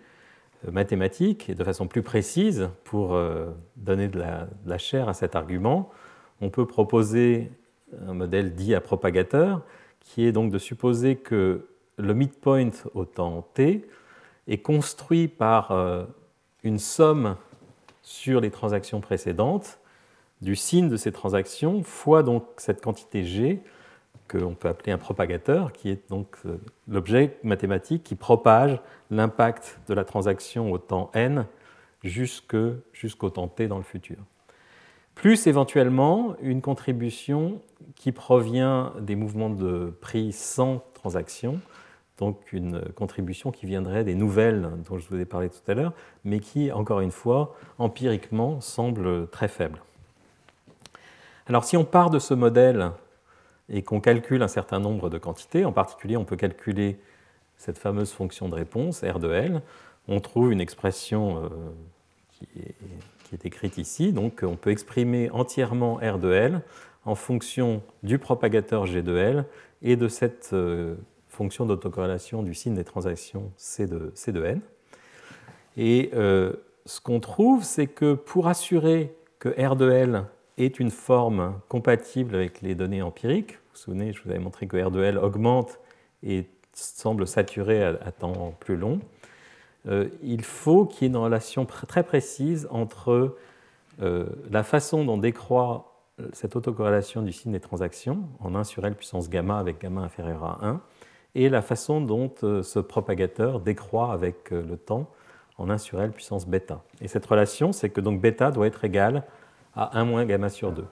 euh, 0.66 0.70
mathématiques 0.70 1.50
et 1.50 1.54
de 1.54 1.64
façon 1.64 1.88
plus 1.88 2.02
précise, 2.02 2.70
pour 2.84 3.18
donner 3.76 4.08
de 4.08 4.18
la, 4.18 4.78
chair 4.78 5.08
à 5.08 5.14
cet 5.14 5.36
argument, 5.36 5.90
on 6.40 6.50
peut 6.50 6.66
proposer 6.66 7.50
un 8.06 8.14
modèle 8.14 8.54
dit 8.54 8.74
à 8.74 8.80
propagateur, 8.80 9.62
qui 10.00 10.24
est 10.24 10.32
donc 10.32 10.50
de 10.50 10.58
supposer 10.58 11.16
que 11.16 11.66
le 11.98 12.14
midpoint 12.14 12.70
au 12.94 13.04
temps 13.04 13.46
t 13.54 13.86
est 14.46 14.58
construit 14.58 15.28
par 15.28 15.70
euh, 15.72 16.04
une 16.62 16.78
somme 16.78 17.36
sur 18.02 18.40
les 18.40 18.50
transactions 18.50 19.00
précédentes 19.00 19.78
du 20.40 20.56
signe 20.56 20.88
de 20.88 20.96
ces 20.96 21.12
transactions 21.12 21.82
fois 21.82 22.22
donc 22.22 22.44
cette 22.56 22.82
quantité 22.82 23.24
g 23.24 23.62
qu'on 24.30 24.54
peut 24.54 24.68
appeler 24.68 24.92
un 24.92 24.98
propagateur, 24.98 25.72
qui 25.72 25.90
est 25.90 26.08
donc 26.08 26.36
euh, 26.46 26.56
l'objet 26.88 27.38
mathématique 27.42 28.04
qui 28.04 28.14
propage 28.14 28.80
l'impact 29.10 29.80
de 29.88 29.94
la 29.94 30.04
transaction 30.04 30.70
au 30.70 30.78
temps 30.78 31.10
n 31.14 31.46
jusqu'au 32.02 33.30
temps 33.30 33.48
t 33.48 33.66
dans 33.66 33.76
le 33.76 33.82
futur. 33.82 34.16
Plus 35.14 35.46
éventuellement 35.46 36.36
une 36.40 36.62
contribution 36.62 37.60
qui 37.96 38.12
provient 38.12 38.92
des 39.00 39.16
mouvements 39.16 39.50
de 39.50 39.92
prix 40.00 40.32
sans 40.32 40.82
transaction, 40.94 41.60
donc 42.20 42.52
une 42.52 42.80
contribution 42.94 43.50
qui 43.50 43.66
viendrait 43.66 44.04
des 44.04 44.14
nouvelles 44.14 44.70
dont 44.88 44.98
je 44.98 45.08
vous 45.08 45.18
ai 45.18 45.24
parlé 45.24 45.48
tout 45.48 45.68
à 45.68 45.74
l'heure, 45.74 45.92
mais 46.24 46.38
qui, 46.38 46.70
encore 46.70 47.00
une 47.00 47.10
fois, 47.10 47.56
empiriquement 47.78 48.60
semble 48.60 49.26
très 49.28 49.48
faible. 49.48 49.80
Alors 51.48 51.64
si 51.64 51.76
on 51.76 51.84
part 51.84 52.10
de 52.10 52.20
ce 52.20 52.34
modèle 52.34 52.92
et 53.70 53.82
qu'on 53.82 54.00
calcule 54.00 54.42
un 54.42 54.48
certain 54.48 54.80
nombre 54.80 55.08
de 55.08 55.18
quantités. 55.18 55.64
En 55.64 55.72
particulier, 55.72 56.16
on 56.16 56.24
peut 56.24 56.36
calculer 56.36 56.98
cette 57.56 57.78
fameuse 57.78 58.12
fonction 58.12 58.48
de 58.48 58.54
réponse, 58.54 59.04
R 59.04 59.18
de 59.18 59.30
L. 59.30 59.62
On 60.08 60.20
trouve 60.20 60.52
une 60.52 60.60
expression 60.60 61.44
euh, 61.44 61.48
qui, 62.32 62.46
est, 63.32 63.44
écrite 63.44 63.78
ici. 63.78 64.12
Donc, 64.12 64.40
on 64.42 64.56
peut 64.56 64.70
exprimer 64.70 65.30
entièrement 65.30 65.96
R 65.96 66.18
de 66.18 66.32
L 66.32 66.62
en 67.04 67.14
fonction 67.14 67.80
du 68.02 68.18
propagateur 68.18 68.86
G 68.86 69.02
de 69.02 69.16
L 69.16 69.44
et 69.82 69.96
de 69.96 70.08
cette 70.08 70.50
euh, 70.52 70.96
fonction 71.40 71.64
d'autocorrélation 71.64 72.42
du 72.42 72.52
signe 72.52 72.74
des 72.74 72.84
transactions 72.84 73.50
C 73.56 73.86
de, 73.86 74.44
N. 74.44 74.60
Et 75.78 76.10
euh, 76.12 76.52
ce 76.84 77.00
qu'on 77.00 77.18
trouve, 77.18 77.64
c'est 77.64 77.86
que 77.86 78.12
pour 78.12 78.46
assurer 78.46 79.16
que 79.38 79.48
R 79.48 79.74
de 79.74 79.90
L 79.90 80.24
est 80.58 80.78
une 80.78 80.90
forme 80.90 81.58
compatible 81.70 82.34
avec 82.34 82.60
les 82.60 82.74
données 82.74 83.00
empiriques, 83.00 83.52
vous 83.52 83.70
vous 83.72 83.78
souvenez, 83.78 84.12
je 84.12 84.22
vous 84.22 84.28
avais 84.28 84.38
montré 84.38 84.66
que 84.66 84.76
R 84.76 84.90
de 84.90 85.02
L 85.02 85.16
augmente 85.16 85.80
et 86.22 86.44
semble 86.74 87.26
saturer 87.26 87.84
à, 87.84 88.12
temps 88.12 88.54
plus 88.60 88.76
long. 88.76 89.00
Euh, 89.88 90.10
il 90.22 90.44
faut 90.44 90.84
qu'il 90.84 91.04
y 91.04 91.04
ait 91.06 91.08
une 91.08 91.16
relation 91.16 91.64
très 91.64 92.02
précise 92.02 92.68
entre 92.70 93.38
euh, 94.02 94.26
la 94.50 94.62
façon 94.62 95.06
dont 95.06 95.16
décroît 95.16 95.86
cette 96.34 96.54
autocorrélation 96.54 97.22
du 97.22 97.32
signe 97.32 97.52
des 97.52 97.60
transactions, 97.60 98.28
en 98.40 98.54
1 98.54 98.64
sur 98.64 98.84
L 98.84 98.94
puissance 98.94 99.30
gamma 99.30 99.58
avec 99.58 99.80
gamma 99.80 100.02
inférieur 100.02 100.44
à 100.44 100.58
1, 100.66 100.82
et 101.34 101.48
la 101.48 101.62
façon 101.62 102.00
dont 102.00 102.32
ce 102.40 102.78
propagateur 102.78 103.60
décroît 103.60 104.12
avec 104.12 104.50
le 104.50 104.76
temps, 104.76 105.08
en 105.58 105.68
1 105.68 105.78
sur 105.78 106.00
L 106.00 106.10
puissance 106.10 106.46
bêta. 106.46 106.82
Et 107.00 107.08
cette 107.08 107.26
relation, 107.26 107.72
c'est 107.72 107.90
que 107.90 108.00
donc 108.00 108.20
bêta 108.20 108.50
doit 108.50 108.66
être 108.66 108.84
égal 108.84 109.24
à 109.74 109.98
1 109.98 110.04
moins 110.04 110.24
gamma 110.24 110.48
sur 110.48 110.72
2. 110.72 110.84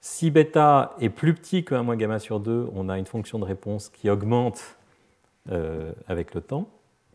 Si 0.00 0.30
bêta 0.30 0.94
est 1.00 1.10
plus 1.10 1.34
petit 1.34 1.64
que 1.64 1.74
1 1.74 1.82
moins 1.82 1.96
gamma 1.96 2.18
sur 2.18 2.40
2, 2.40 2.68
on 2.74 2.88
a 2.88 2.98
une 2.98 3.06
fonction 3.06 3.38
de 3.38 3.44
réponse 3.44 3.90
qui 3.90 4.10
augmente 4.10 4.76
euh, 5.52 5.92
avec 6.08 6.34
le 6.34 6.40
temps. 6.40 6.68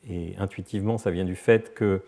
Et 0.07 0.35
intuitivement, 0.37 0.97
ça 0.97 1.11
vient 1.11 1.25
du 1.25 1.35
fait 1.35 1.73
que 1.73 2.01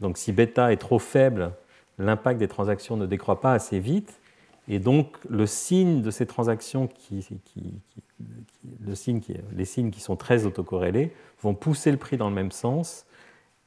donc, 0.00 0.18
si 0.18 0.32
bêta 0.32 0.72
est 0.72 0.76
trop 0.76 0.98
faible, 0.98 1.52
l'impact 1.98 2.38
des 2.38 2.48
transactions 2.48 2.96
ne 2.96 3.06
décroît 3.06 3.40
pas 3.40 3.52
assez 3.52 3.78
vite. 3.78 4.20
Et 4.68 4.78
donc, 4.78 5.16
le 5.28 5.46
signe 5.46 6.02
de 6.02 6.10
ces 6.10 6.26
transactions, 6.26 6.86
qui, 6.86 7.26
les 8.84 8.94
signes 9.64 9.90
qui 9.90 10.00
sont 10.00 10.16
très 10.16 10.46
autocorrélés, 10.46 11.12
vont 11.42 11.54
pousser 11.54 11.90
le 11.90 11.96
prix 11.96 12.16
dans 12.16 12.28
le 12.28 12.34
même 12.34 12.52
sens. 12.52 13.06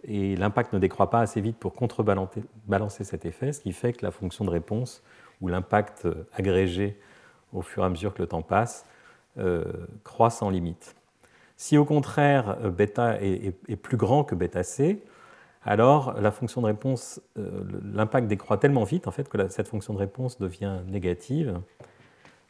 Et 0.03 0.35
l'impact 0.35 0.73
ne 0.73 0.79
décroît 0.79 1.09
pas 1.09 1.19
assez 1.19 1.41
vite 1.41 1.57
pour 1.57 1.73
contrebalancer 1.73 3.03
cet 3.03 3.25
effet, 3.25 3.51
ce 3.51 3.59
qui 3.59 3.73
fait 3.73 3.93
que 3.93 4.05
la 4.05 4.11
fonction 4.11 4.45
de 4.45 4.49
réponse 4.49 5.03
où 5.41 5.47
l'impact 5.47 6.07
agrégé 6.33 6.97
au 7.53 7.61
fur 7.61 7.83
et 7.83 7.85
à 7.85 7.89
mesure 7.89 8.13
que 8.13 8.21
le 8.21 8.27
temps 8.27 8.41
passe 8.41 8.85
euh, 9.37 9.63
croît 10.03 10.31
sans 10.31 10.49
limite. 10.49 10.95
Si 11.55 11.77
au 11.77 11.85
contraire 11.85 12.57
euh, 12.61 12.71
bêta 12.71 13.21
est, 13.21 13.75
plus 13.75 13.95
grand 13.95 14.23
que 14.23 14.35
bêta 14.35 14.63
c, 14.63 15.03
alors 15.63 16.19
la 16.19 16.31
fonction 16.31 16.61
de 16.61 16.65
réponse, 16.65 17.21
euh, 17.37 17.63
l'impact 17.93 18.27
décroît 18.27 18.57
tellement 18.57 18.83
vite 18.83 19.07
en 19.07 19.11
fait 19.11 19.29
que 19.29 19.47
cette 19.49 19.67
fonction 19.67 19.93
de 19.93 19.99
réponse 19.99 20.39
devient 20.39 20.79
négative, 20.87 21.59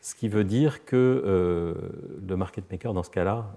ce 0.01 0.15
qui 0.15 0.29
veut 0.29 0.43
dire 0.43 0.85
que 0.85 1.75
le 2.25 2.35
market 2.35 2.69
maker 2.71 2.93
dans 2.93 3.03
ce 3.03 3.09
cas-là, 3.09 3.51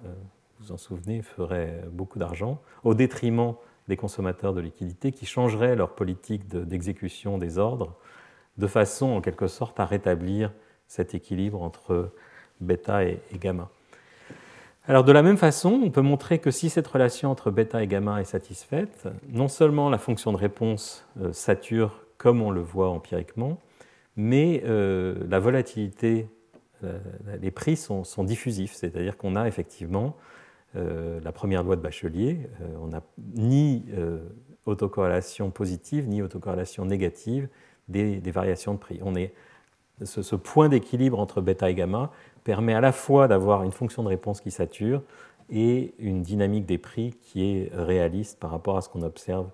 vous 0.58 0.66
vous 0.66 0.72
en 0.72 0.76
souvenez, 0.76 1.22
ferait 1.22 1.84
beaucoup 1.90 2.18
d'argent 2.18 2.60
au 2.84 2.94
détriment 2.94 3.54
des 3.88 3.96
consommateurs 3.96 4.54
de 4.54 4.60
liquidités 4.60 5.12
qui 5.12 5.26
changeraient 5.26 5.76
leur 5.76 5.90
politique 5.94 6.48
d'exécution 6.48 7.38
des 7.38 7.58
ordres 7.58 7.94
de 8.58 8.66
façon 8.66 9.06
en 9.06 9.20
quelque 9.20 9.46
sorte 9.46 9.80
à 9.80 9.86
rétablir 9.86 10.52
cet 10.86 11.14
équilibre 11.14 11.62
entre 11.62 12.12
bêta 12.60 13.04
et, 13.04 13.20
gamma. 13.34 13.70
Alors 14.86 15.04
de 15.04 15.12
la 15.12 15.22
même 15.22 15.36
façon, 15.36 15.80
on 15.84 15.90
peut 15.90 16.02
montrer 16.02 16.38
que 16.38 16.50
si 16.50 16.68
cette 16.68 16.86
relation 16.86 17.30
entre 17.30 17.50
bêta 17.50 17.82
et 17.82 17.86
gamma 17.86 18.20
est 18.20 18.24
satisfaite, 18.24 19.08
non 19.28 19.48
seulement 19.48 19.88
la 19.90 19.98
fonction 19.98 20.32
de 20.32 20.36
réponse 20.36 21.06
euh, 21.20 21.32
sature 21.32 22.04
comme 22.18 22.42
on 22.42 22.50
le 22.50 22.60
voit 22.60 22.90
empiriquement, 22.90 23.58
mais 24.16 24.62
la 24.64 25.38
volatilité, 25.38 26.28
les 27.40 27.50
prix 27.50 27.76
sont, 27.76 28.24
diffusifs, 28.24 28.74
c'est-à-dire 28.74 29.16
qu'on 29.16 29.36
a 29.36 29.48
effectivement 29.48 30.16
la 30.74 31.32
première 31.32 31.62
loi 31.62 31.76
de 31.76 31.80
Bachelier, 31.80 32.48
on 32.80 32.88
n'a 32.88 33.02
ni 33.34 33.84
autocorrélation 34.66 35.50
positive 35.50 36.08
ni 36.08 36.22
autocorrélation 36.22 36.84
négative 36.84 37.48
des, 37.88 38.20
variations 38.30 38.74
de 38.74 38.78
prix. 38.78 39.00
On 39.02 39.14
est, 39.14 39.34
ce, 40.04 40.36
point 40.36 40.68
d'équilibre 40.68 41.18
entre 41.18 41.40
bêta 41.40 41.70
et 41.70 41.74
gamma 41.74 42.10
permet 42.44 42.74
à 42.74 42.80
la 42.80 42.92
fois 42.92 43.28
d'avoir 43.28 43.62
une 43.64 43.72
fonction 43.72 44.02
de 44.02 44.08
réponse 44.08 44.40
qui 44.40 44.50
sature 44.50 45.02
et 45.50 45.94
une 45.98 46.22
dynamique 46.22 46.66
des 46.66 46.78
prix 46.78 47.14
qui 47.20 47.44
est 47.44 47.70
réaliste 47.74 48.38
par 48.38 48.50
rapport 48.50 48.76
à 48.76 48.80
ce 48.80 48.88
qu'on 48.88 49.02
observe 49.02 49.50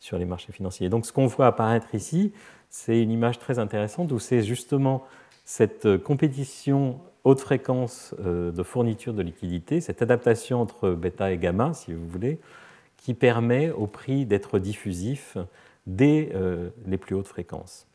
sur 0.00 0.18
les 0.18 0.24
marchés 0.24 0.52
financiers. 0.52 0.88
Donc 0.88 1.06
ce 1.06 1.12
qu'on 1.12 1.26
voit 1.26 1.46
apparaître 1.46 1.94
ici, 1.94 2.32
c'est 2.70 3.02
une 3.02 3.10
image 3.10 3.38
très 3.38 3.58
intéressante 3.58 4.12
où 4.12 4.18
c'est 4.18 4.42
justement 4.42 5.04
cette 5.44 5.98
compétition 5.98 7.00
haute 7.24 7.40
fréquence 7.40 8.14
euh, 8.20 8.50
de 8.52 8.62
fourniture 8.62 9.14
de 9.14 9.22
liquidités, 9.22 9.80
cette 9.80 10.02
adaptation 10.02 10.60
entre 10.60 10.90
bêta 10.90 11.32
et 11.32 11.38
gamma, 11.38 11.74
si 11.74 11.92
vous 11.92 12.06
voulez, 12.06 12.38
qui 12.96 13.14
permet 13.14 13.70
au 13.70 13.86
prix 13.86 14.26
d'être 14.26 14.58
diffusif 14.58 15.38
dès 15.86 16.30
euh, 16.34 16.68
les 16.86 16.98
plus 16.98 17.14
hautes 17.14 17.28
fréquences, 17.28 17.86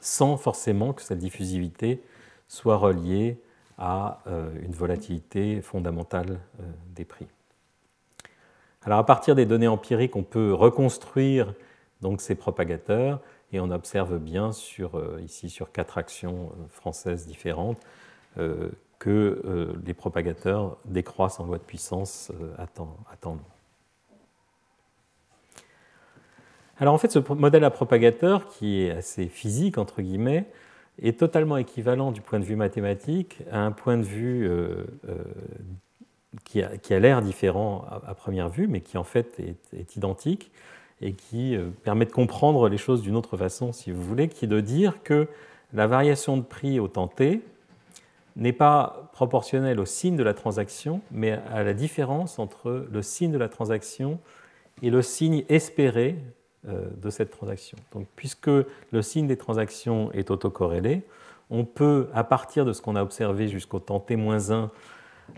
sans 0.00 0.36
forcément 0.36 0.92
que 0.92 1.02
cette 1.02 1.18
diffusivité 1.18 2.02
soit 2.48 2.76
reliée 2.76 3.38
à 3.78 4.22
euh, 4.26 4.50
une 4.62 4.72
volatilité 4.72 5.60
fondamentale 5.60 6.40
euh, 6.60 6.62
des 6.94 7.04
prix. 7.04 7.26
Alors 8.82 8.98
à 8.98 9.06
partir 9.06 9.34
des 9.34 9.46
données 9.46 9.68
empiriques, 9.68 10.16
on 10.16 10.22
peut 10.22 10.52
reconstruire 10.52 11.54
donc 12.00 12.20
ces 12.20 12.34
propagateurs 12.34 13.20
et 13.54 13.60
on 13.60 13.70
observe 13.70 14.18
bien 14.18 14.52
sur, 14.52 15.00
ici 15.22 15.48
sur 15.48 15.72
quatre 15.72 15.98
actions 15.98 16.50
françaises 16.68 17.26
différentes 17.26 17.78
que 18.98 19.74
les 19.86 19.94
propagateurs 19.94 20.76
décroissent 20.84 21.40
en 21.40 21.46
loi 21.46 21.58
de 21.58 21.62
puissance 21.62 22.32
à 22.58 22.66
temps, 22.66 22.96
long. 23.24 23.38
Alors 26.78 26.94
en 26.94 26.98
fait, 26.98 27.10
ce 27.10 27.20
modèle 27.32 27.64
à 27.64 27.70
propagateur, 27.70 28.48
qui 28.48 28.82
est 28.82 28.90
assez 28.90 29.28
physique, 29.28 29.78
entre 29.78 30.02
guillemets, 30.02 30.46
est 31.00 31.18
totalement 31.18 31.56
équivalent 31.56 32.12
du 32.12 32.20
point 32.20 32.40
de 32.40 32.44
vue 32.44 32.56
mathématique 32.56 33.42
à 33.50 33.60
un 33.60 33.72
point 33.72 33.96
de 33.96 34.02
vue 34.02 34.48
euh, 34.48 34.84
euh, 35.08 35.24
qui 36.44 36.62
a, 36.62 36.98
l'air 36.98 37.22
différent 37.22 37.84
à, 38.06 38.14
première 38.14 38.48
vue, 38.48 38.66
mais 38.66 38.80
qui 38.80 38.98
en 38.98 39.04
fait 39.04 39.40
est, 39.40 39.96
identique 39.96 40.50
et 41.00 41.12
qui 41.12 41.56
euh, 41.56 41.68
permet 41.82 42.06
de 42.06 42.12
comprendre 42.12 42.68
les 42.68 42.78
choses 42.78 43.02
d'une 43.02 43.16
autre 43.16 43.36
façon, 43.36 43.72
si 43.72 43.90
vous 43.90 44.02
voulez, 44.02 44.28
qui 44.28 44.44
est 44.44 44.48
de 44.48 44.60
dire 44.60 45.02
que 45.02 45.28
la 45.72 45.86
variation 45.86 46.36
de 46.36 46.42
prix 46.42 46.78
au 46.80 46.88
temps 46.88 47.08
t 47.08 47.42
n'est 48.36 48.52
pas 48.52 49.10
proportionnelle 49.12 49.78
au 49.80 49.84
signe 49.84 50.16
de 50.16 50.22
la 50.22 50.34
transaction, 50.34 51.00
mais 51.10 51.38
à 51.52 51.62
la 51.62 51.74
différence 51.74 52.38
entre 52.38 52.86
le 52.90 53.02
signe 53.02 53.30
de 53.30 53.38
la 53.38 53.48
transaction 53.48 54.18
et 54.82 54.90
le 54.90 55.02
signe 55.02 55.44
espéré 55.48 56.16
euh, 56.68 56.88
de 57.00 57.10
cette 57.10 57.30
transaction. 57.30 57.78
Donc, 57.92 58.06
puisque 58.16 58.48
le 58.48 59.02
signe 59.02 59.26
des 59.26 59.36
transactions 59.36 60.10
est 60.12 60.30
autocorrélé, 60.30 61.02
on 61.50 61.64
peut, 61.64 62.08
à 62.14 62.24
partir 62.24 62.64
de 62.64 62.72
ce 62.72 62.82
qu'on 62.82 62.96
a 62.96 63.02
observé 63.02 63.48
jusqu'au 63.48 63.78
temps 63.78 64.00
t-1, 64.00 64.70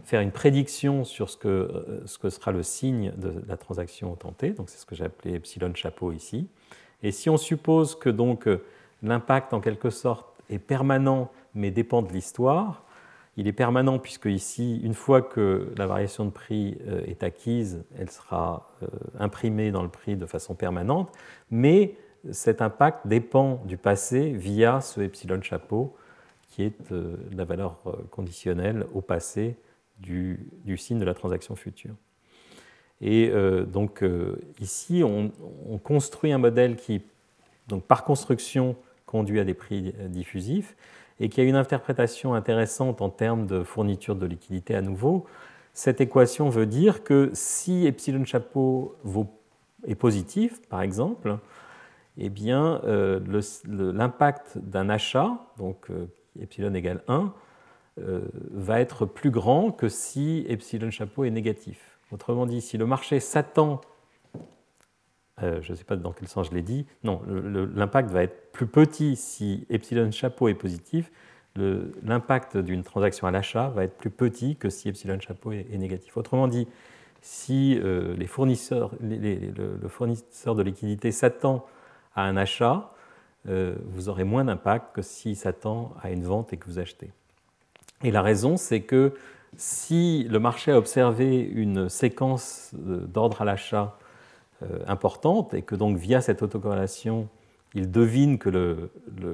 faire 0.04 0.20
une 0.20 0.30
prédiction 0.30 1.04
sur 1.04 1.30
ce 1.30 1.36
que, 1.36 1.48
euh, 1.48 2.06
ce 2.06 2.18
que, 2.18 2.30
sera 2.30 2.52
le 2.52 2.62
signe 2.62 3.12
de 3.16 3.42
la 3.48 3.56
transaction 3.56 4.12
au 4.12 4.16
temps 4.16 4.32
t. 4.32 4.50
Donc, 4.50 4.70
c'est 4.70 4.78
ce 4.78 4.86
que 4.86 4.94
j'ai 4.94 5.04
appelé 5.04 5.34
epsilon 5.34 5.72
chapeau 5.74 6.12
ici. 6.12 6.48
Et 7.02 7.12
si 7.12 7.28
on 7.28 7.36
suppose 7.36 7.94
que 7.94 8.08
donc 8.08 8.46
euh, 8.48 8.64
l'impact, 9.02 9.52
en 9.52 9.60
quelque 9.60 9.90
sorte, 9.90 10.26
est 10.48 10.58
permanent 10.58 11.30
mais 11.54 11.70
dépend 11.70 12.02
de 12.02 12.12
l'histoire, 12.12 12.82
il 13.38 13.46
est 13.46 13.52
permanent 13.52 13.98
puisque 13.98 14.26
ici, 14.26 14.78
une 14.82 14.94
fois 14.94 15.22
que 15.22 15.72
la 15.76 15.86
variation 15.86 16.24
de 16.26 16.30
prix 16.30 16.78
euh, 16.86 17.02
est 17.06 17.22
acquise, 17.22 17.82
elle 17.98 18.10
sera 18.10 18.70
imprimée 19.18 19.70
dans 19.70 19.82
le 19.82 19.88
prix 19.88 20.16
de 20.16 20.26
façon 20.26 20.54
permanente, 20.54 21.10
mais 21.50 21.96
cet 22.30 22.60
impact 22.60 23.06
dépend 23.06 23.62
du 23.64 23.76
passé 23.76 24.30
via 24.30 24.80
ce 24.80 25.00
epsilon 25.00 25.40
chapeau 25.42 25.96
qui 26.50 26.62
est 26.64 26.74
la 27.32 27.44
valeur 27.44 27.76
conditionnelle 28.10 28.86
au 28.94 29.00
passé 29.00 29.56
du, 29.98 30.76
signe 30.76 30.98
de 30.98 31.04
la 31.04 31.14
transaction 31.14 31.56
future. 31.56 31.94
Et 33.00 33.30
donc 33.66 34.02
ici, 34.58 35.02
on, 35.04 35.30
on, 35.68 35.76
construit 35.76 36.32
un 36.32 36.38
modèle 36.38 36.76
qui, 36.76 37.02
donc 37.68 37.84
par 37.84 38.04
construction, 38.04 38.74
conduit 39.04 39.38
à 39.38 39.44
des 39.44 39.52
prix 39.52 39.92
diffusifs, 40.08 40.74
et 41.20 41.28
qui 41.28 41.40
a 41.40 41.44
une 41.44 41.56
interprétation 41.56 42.34
intéressante 42.34 43.00
en 43.00 43.10
termes 43.10 43.46
de 43.46 43.62
fourniture 43.62 44.16
de 44.16 44.26
liquidité 44.26 44.74
à 44.74 44.82
nouveau. 44.82 45.26
Cette 45.72 46.00
équation 46.00 46.48
veut 46.48 46.66
dire 46.66 47.04
que 47.04 47.30
si 47.32 47.86
epsilon 47.86 48.24
chapeau 48.24 48.96
est 49.86 49.94
positif, 49.94 50.60
par 50.68 50.82
exemple, 50.82 51.38
eh 52.18 52.30
bien, 52.30 52.80
euh, 52.84 53.20
l'impact 53.66 54.58
d'un 54.58 54.88
achat, 54.88 55.38
donc 55.58 55.90
euh, 55.90 56.06
epsilon 56.40 56.72
égale 56.74 57.02
1, 57.08 57.14
euh, 57.14 57.26
va 57.98 58.80
être 58.80 59.06
plus 59.06 59.30
grand 59.30 59.70
que 59.70 59.88
si 59.88 60.44
epsilon 60.48 60.90
chapeau 60.90 61.24
est 61.24 61.30
négatif. 61.30 61.98
Autrement 62.12 62.46
dit, 62.46 62.60
si 62.60 62.76
le 62.76 62.86
marché 62.86 63.20
s'attend 63.20 63.80
euh, 65.42 65.60
je 65.60 65.72
ne 65.72 65.76
sais 65.76 65.84
pas 65.84 65.96
dans 65.96 66.12
quel 66.12 66.28
sens 66.28 66.48
je 66.48 66.54
l'ai 66.54 66.62
dit, 66.62 66.86
non, 67.04 67.20
l'impact 67.74 68.10
va 68.10 68.22
être 68.22 68.52
plus 68.52 68.66
petit 68.66 69.16
si 69.16 69.66
epsilon 69.68 70.10
chapeau 70.10 70.48
est 70.48 70.54
positif, 70.54 71.12
l'impact 71.56 72.56
d'une 72.56 72.82
transaction 72.82 73.26
à 73.26 73.30
l'achat 73.30 73.68
va 73.68 73.84
être 73.84 73.96
plus 73.96 74.10
petit 74.10 74.56
que 74.56 74.70
si 74.70 74.88
epsilon 74.88 75.20
chapeau 75.20 75.52
est, 75.52 75.76
négatif. 75.76 76.16
Autrement 76.16 76.48
dit, 76.48 76.66
si 77.20 77.78
euh, 77.82 78.14
le, 78.16 78.26
fournisseur 78.26 78.94
de 79.00 80.62
liquidité 80.62 81.12
s'attend 81.12 81.66
à 82.14 82.22
un 82.22 82.36
achat, 82.38 82.92
euh, 83.48 83.74
vous 83.84 84.08
aurez 84.08 84.24
moins 84.24 84.44
d'impact 84.44 84.94
que 84.94 85.02
s'il 85.02 85.36
s'attend 85.36 85.94
à 86.02 86.10
une 86.10 86.24
vente 86.24 86.54
et 86.54 86.56
que 86.56 86.66
vous 86.66 86.78
achetez. 86.78 87.10
Et 88.02 88.10
la 88.10 88.22
raison, 88.22 88.56
c'est 88.56 88.82
que 88.82 89.14
si 89.56 90.24
le 90.24 90.38
marché 90.38 90.72
a 90.72 90.78
observé 90.78 91.40
une 91.40 91.88
séquence 91.88 92.70
d'ordre 92.74 93.42
à 93.42 93.44
l'achat 93.44 93.98
euh, 94.62 94.80
importante 94.86 95.54
et 95.54 95.62
que 95.62 95.74
donc 95.74 95.96
via 95.96 96.20
cette 96.20 96.42
autocorrélation, 96.42 97.28
il 97.74 97.90
devine 97.90 98.38
que 98.38 98.48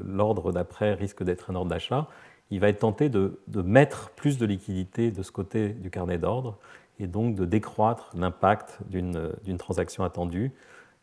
l'ordre 0.05 0.53
d'après 0.53 0.95
risque 0.95 1.23
d'être 1.23 1.51
un 1.51 1.55
ordre 1.55 1.71
d'achat, 1.71 2.09
il 2.51 2.61
va 2.61 2.69
être 2.69 2.81
tenté 2.81 3.09
de, 3.09 3.39
mettre 3.55 4.11
plus 4.11 4.37
de 4.37 4.47
liquidité 4.47 5.11
de 5.11 5.23
ce 5.23 5.33
côté 5.33 5.71
du 5.71 5.91
carnet 5.91 6.19
d'ordre 6.19 6.59
et 6.99 7.07
donc 7.07 7.35
de 7.35 7.45
décroître 7.45 8.11
l'impact 8.15 8.81
d'une 8.91 9.59
transaction 9.59 10.05
attendue 10.05 10.53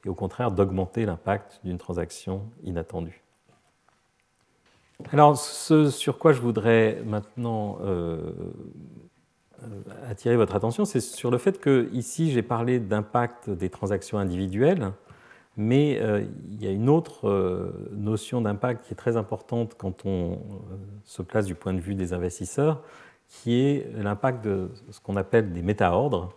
et 0.05 0.10
au 0.10 0.16
contraire 0.16 0.51
d'augmenter 0.51 1.05
l'impact 1.05 1.60
d'une 1.64 1.78
transaction 1.78 2.43
inattendue. 2.64 3.24
Alors, 5.12 5.38
ce 5.38 5.89
sur 5.89 6.20
quoi 6.20 6.34
je 6.34 6.41
voudrais 6.41 7.02
maintenant 7.06 7.80
euh, 7.82 8.32
euh, 9.64 9.82
attirer 10.08 10.36
votre 10.36 10.56
attention, 10.56 10.86
c'est 10.86 11.00
sur 11.00 11.32
le 11.32 11.38
fait 11.38 11.60
que 11.60 11.89
ici 11.93 12.32
j'ai 12.32 12.43
parlé 12.43 12.80
d'impact 12.80 13.50
des 13.50 13.70
transactions 13.70 14.20
individuelles, 14.20 14.91
mais 15.58 16.00
euh, 16.00 16.24
il 16.52 16.64
y 16.64 16.68
a 16.68 16.72
une 16.72 16.89
autre 16.89 17.74
notion 17.91 18.41
d'impact 18.41 18.86
qui 18.86 18.93
est 18.93 18.97
très 18.97 19.18
importante 19.18 19.76
quand 19.78 20.06
on 20.06 20.39
se 21.06 21.22
place 21.22 21.45
du 21.45 21.56
point 21.56 21.74
de 21.74 21.80
vue 21.80 21.95
des 21.95 22.14
investisseurs, 22.14 22.82
qui 23.28 23.56
est 23.56 23.91
l'impact 23.95 24.43
de 24.43 24.70
ce 24.91 25.00
qu'on 25.00 25.16
appelle 25.16 25.54
des 25.54 25.64
méta-ordres, 25.64 26.34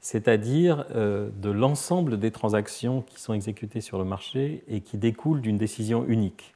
c'est-à-dire 0.00 0.86
de 0.94 1.50
l'ensemble 1.50 2.18
des 2.18 2.30
transactions 2.30 3.02
qui 3.02 3.20
sont 3.20 3.34
exécutées 3.34 3.80
sur 3.80 3.98
le 3.98 4.04
marché 4.04 4.62
et 4.68 4.82
qui 4.82 4.98
découlent 4.98 5.40
d'une 5.40 5.58
décision 5.58 6.04
unique. 6.06 6.54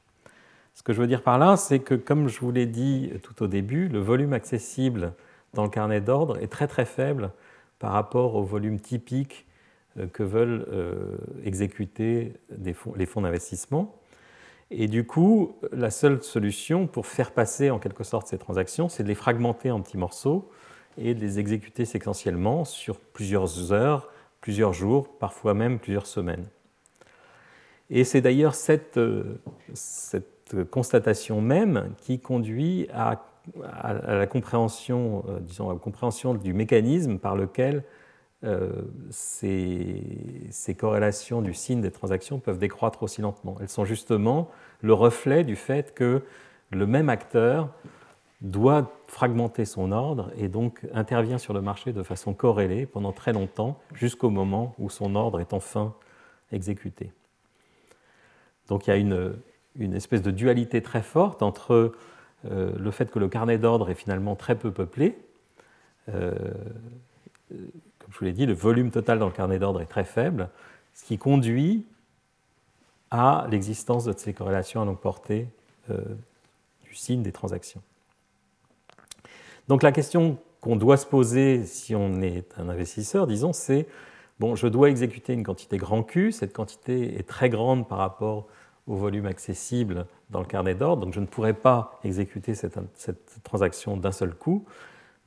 Ce 0.79 0.83
que 0.83 0.93
je 0.93 1.01
veux 1.01 1.07
dire 1.07 1.23
par 1.23 1.37
là, 1.37 1.57
c'est 1.57 1.79
que, 1.79 1.93
comme 1.93 2.29
je 2.29 2.39
vous 2.39 2.53
l'ai 2.53 2.65
dit 2.65 3.11
tout 3.21 3.43
au 3.43 3.47
début, 3.47 3.89
le 3.89 3.99
volume 3.99 4.31
accessible 4.31 5.11
dans 5.53 5.63
le 5.63 5.69
carnet 5.69 5.99
d'ordre 5.99 6.41
est 6.41 6.47
très 6.47 6.69
très 6.69 6.85
faible 6.85 7.31
par 7.79 7.91
rapport 7.91 8.35
au 8.35 8.43
volume 8.43 8.79
typique 8.79 9.45
euh, 9.97 10.07
que 10.07 10.23
veulent 10.23 10.65
euh, 10.71 11.17
exécuter 11.43 12.31
les 12.57 13.05
fonds 13.05 13.19
d'investissement. 13.19 13.93
Et 14.71 14.87
du 14.87 15.05
coup, 15.05 15.57
la 15.73 15.91
seule 15.91 16.23
solution 16.23 16.87
pour 16.87 17.07
faire 17.07 17.31
passer 17.31 17.71
en 17.71 17.79
quelque 17.79 18.05
sorte 18.05 18.27
ces 18.27 18.37
transactions, 18.37 18.87
c'est 18.87 19.03
de 19.03 19.09
les 19.09 19.15
fragmenter 19.15 19.71
en 19.71 19.81
petits 19.81 19.97
morceaux 19.97 20.49
et 20.97 21.13
de 21.13 21.19
les 21.19 21.39
exécuter 21.39 21.83
séquentiellement 21.83 22.63
sur 22.63 23.01
plusieurs 23.01 23.73
heures, 23.73 24.09
plusieurs 24.39 24.71
jours, 24.71 25.09
parfois 25.17 25.53
même 25.53 25.77
plusieurs 25.77 26.07
semaines. 26.07 26.45
Et 27.89 28.05
c'est 28.05 28.21
d'ailleurs 28.21 28.55
cette, 28.55 28.97
euh, 28.97 29.41
cette 29.73 30.38
constatation 30.69 31.41
même 31.41 31.91
qui 31.97 32.19
conduit 32.19 32.87
à 32.93 33.25
à 33.73 34.15
la 34.15 34.27
compréhension, 34.27 35.23
euh, 35.27 35.39
disons, 35.39 35.71
la 35.71 35.79
compréhension 35.79 36.33
du 36.33 36.53
mécanisme 36.53 37.17
par 37.17 37.35
lequel 37.35 37.83
ces, 39.09 40.75
corrélations 40.77 41.41
du 41.41 41.53
signe 41.53 41.81
des 41.81 41.91
transactions 41.91 42.39
peuvent 42.39 42.57
décroître 42.57 43.03
aussi 43.03 43.21
lentement. 43.21 43.57
Elles 43.59 43.67
sont 43.67 43.83
justement 43.83 44.49
le 44.81 44.93
reflet 44.93 45.43
du 45.43 45.57
fait 45.57 45.93
que 45.93 46.23
le 46.71 46.87
même 46.87 47.09
acteur 47.09 47.69
doit 48.39 48.93
fragmenter 49.07 49.65
son 49.65 49.91
ordre 49.91 50.31
et 50.37 50.47
donc 50.47 50.87
intervient 50.93 51.37
sur 51.37 51.53
le 51.53 51.59
marché 51.59 51.91
de 51.91 52.01
façon 52.01 52.33
corrélée 52.33 52.85
pendant 52.85 53.11
très 53.11 53.33
longtemps 53.33 53.77
jusqu'au 53.93 54.29
moment 54.29 54.73
où 54.79 54.89
son 54.89 55.15
ordre 55.15 55.41
est 55.41 55.51
enfin 55.51 55.93
exécuté. 56.53 57.11
Donc 58.69 58.87
il 58.87 58.91
y 58.91 58.93
a 58.93 58.97
une, 58.97 59.33
espèce 59.77 60.21
de 60.21 60.31
dualité 60.31 60.81
très 60.81 61.01
forte 61.01 61.41
entre 61.41 61.93
euh, 62.45 62.71
le 62.77 62.91
fait 62.91 63.11
que 63.11 63.19
le 63.19 63.27
carnet 63.27 63.57
d'ordre 63.57 63.89
est 63.89 63.95
finalement 63.95 64.35
très 64.35 64.55
peu 64.55 64.71
peuplé. 64.71 65.17
Euh, 66.13 66.33
comme 67.49 68.11
je 68.11 68.17
vous 68.17 68.25
l'ai 68.25 68.33
dit, 68.33 68.45
le 68.45 68.53
volume 68.53 68.91
total 68.91 69.19
dans 69.19 69.27
le 69.27 69.33
carnet 69.33 69.59
d'ordre 69.59 69.81
est 69.81 69.85
très 69.85 70.05
faible, 70.05 70.49
ce 70.93 71.03
qui 71.03 71.17
conduit 71.17 71.85
à 73.11 73.47
l'existence 73.49 74.05
de 74.05 74.13
ces 74.15 74.33
corrélations 74.33 74.81
à 74.81 74.85
longue 74.85 74.99
portée 74.99 75.47
euh, 75.89 76.01
du 76.83 76.95
signe 76.95 77.23
des 77.23 77.31
transactions. 77.31 77.81
Donc 79.67 79.83
la 79.83 79.91
question 79.91 80.37
qu'on 80.61 80.75
doit 80.75 80.97
se 80.97 81.05
poser 81.05 81.65
si 81.65 81.95
on 81.95 82.21
est 82.21 82.57
un 82.57 82.69
investisseur, 82.69 83.27
disons, 83.27 83.53
c'est 83.53 83.87
bon, 84.39 84.55
je 84.55 84.67
dois 84.67 84.89
exécuter 84.89 85.33
une 85.33 85.43
quantité 85.43 85.77
grand 85.77 86.03
Q, 86.03 86.31
cette 86.31 86.53
quantité 86.53 87.17
est 87.17 87.27
très 87.27 87.49
grande 87.49 87.87
par 87.87 87.97
rapport 87.97 88.47
au 88.89 88.95
volume 88.95 89.27
accessible 89.27 90.07
dans 90.31 90.39
le 90.39 90.45
carnet 90.45 90.73
d'ordre, 90.73 91.05
donc 91.05 91.13
je 91.13 91.19
ne 91.19 91.27
pourrais 91.27 91.53
pas 91.53 91.99
exécuter 92.03 92.55
cette, 92.55 92.79
transaction 93.43 93.95
d'un 93.95 94.11
seul 94.11 94.33
coup. 94.33 94.65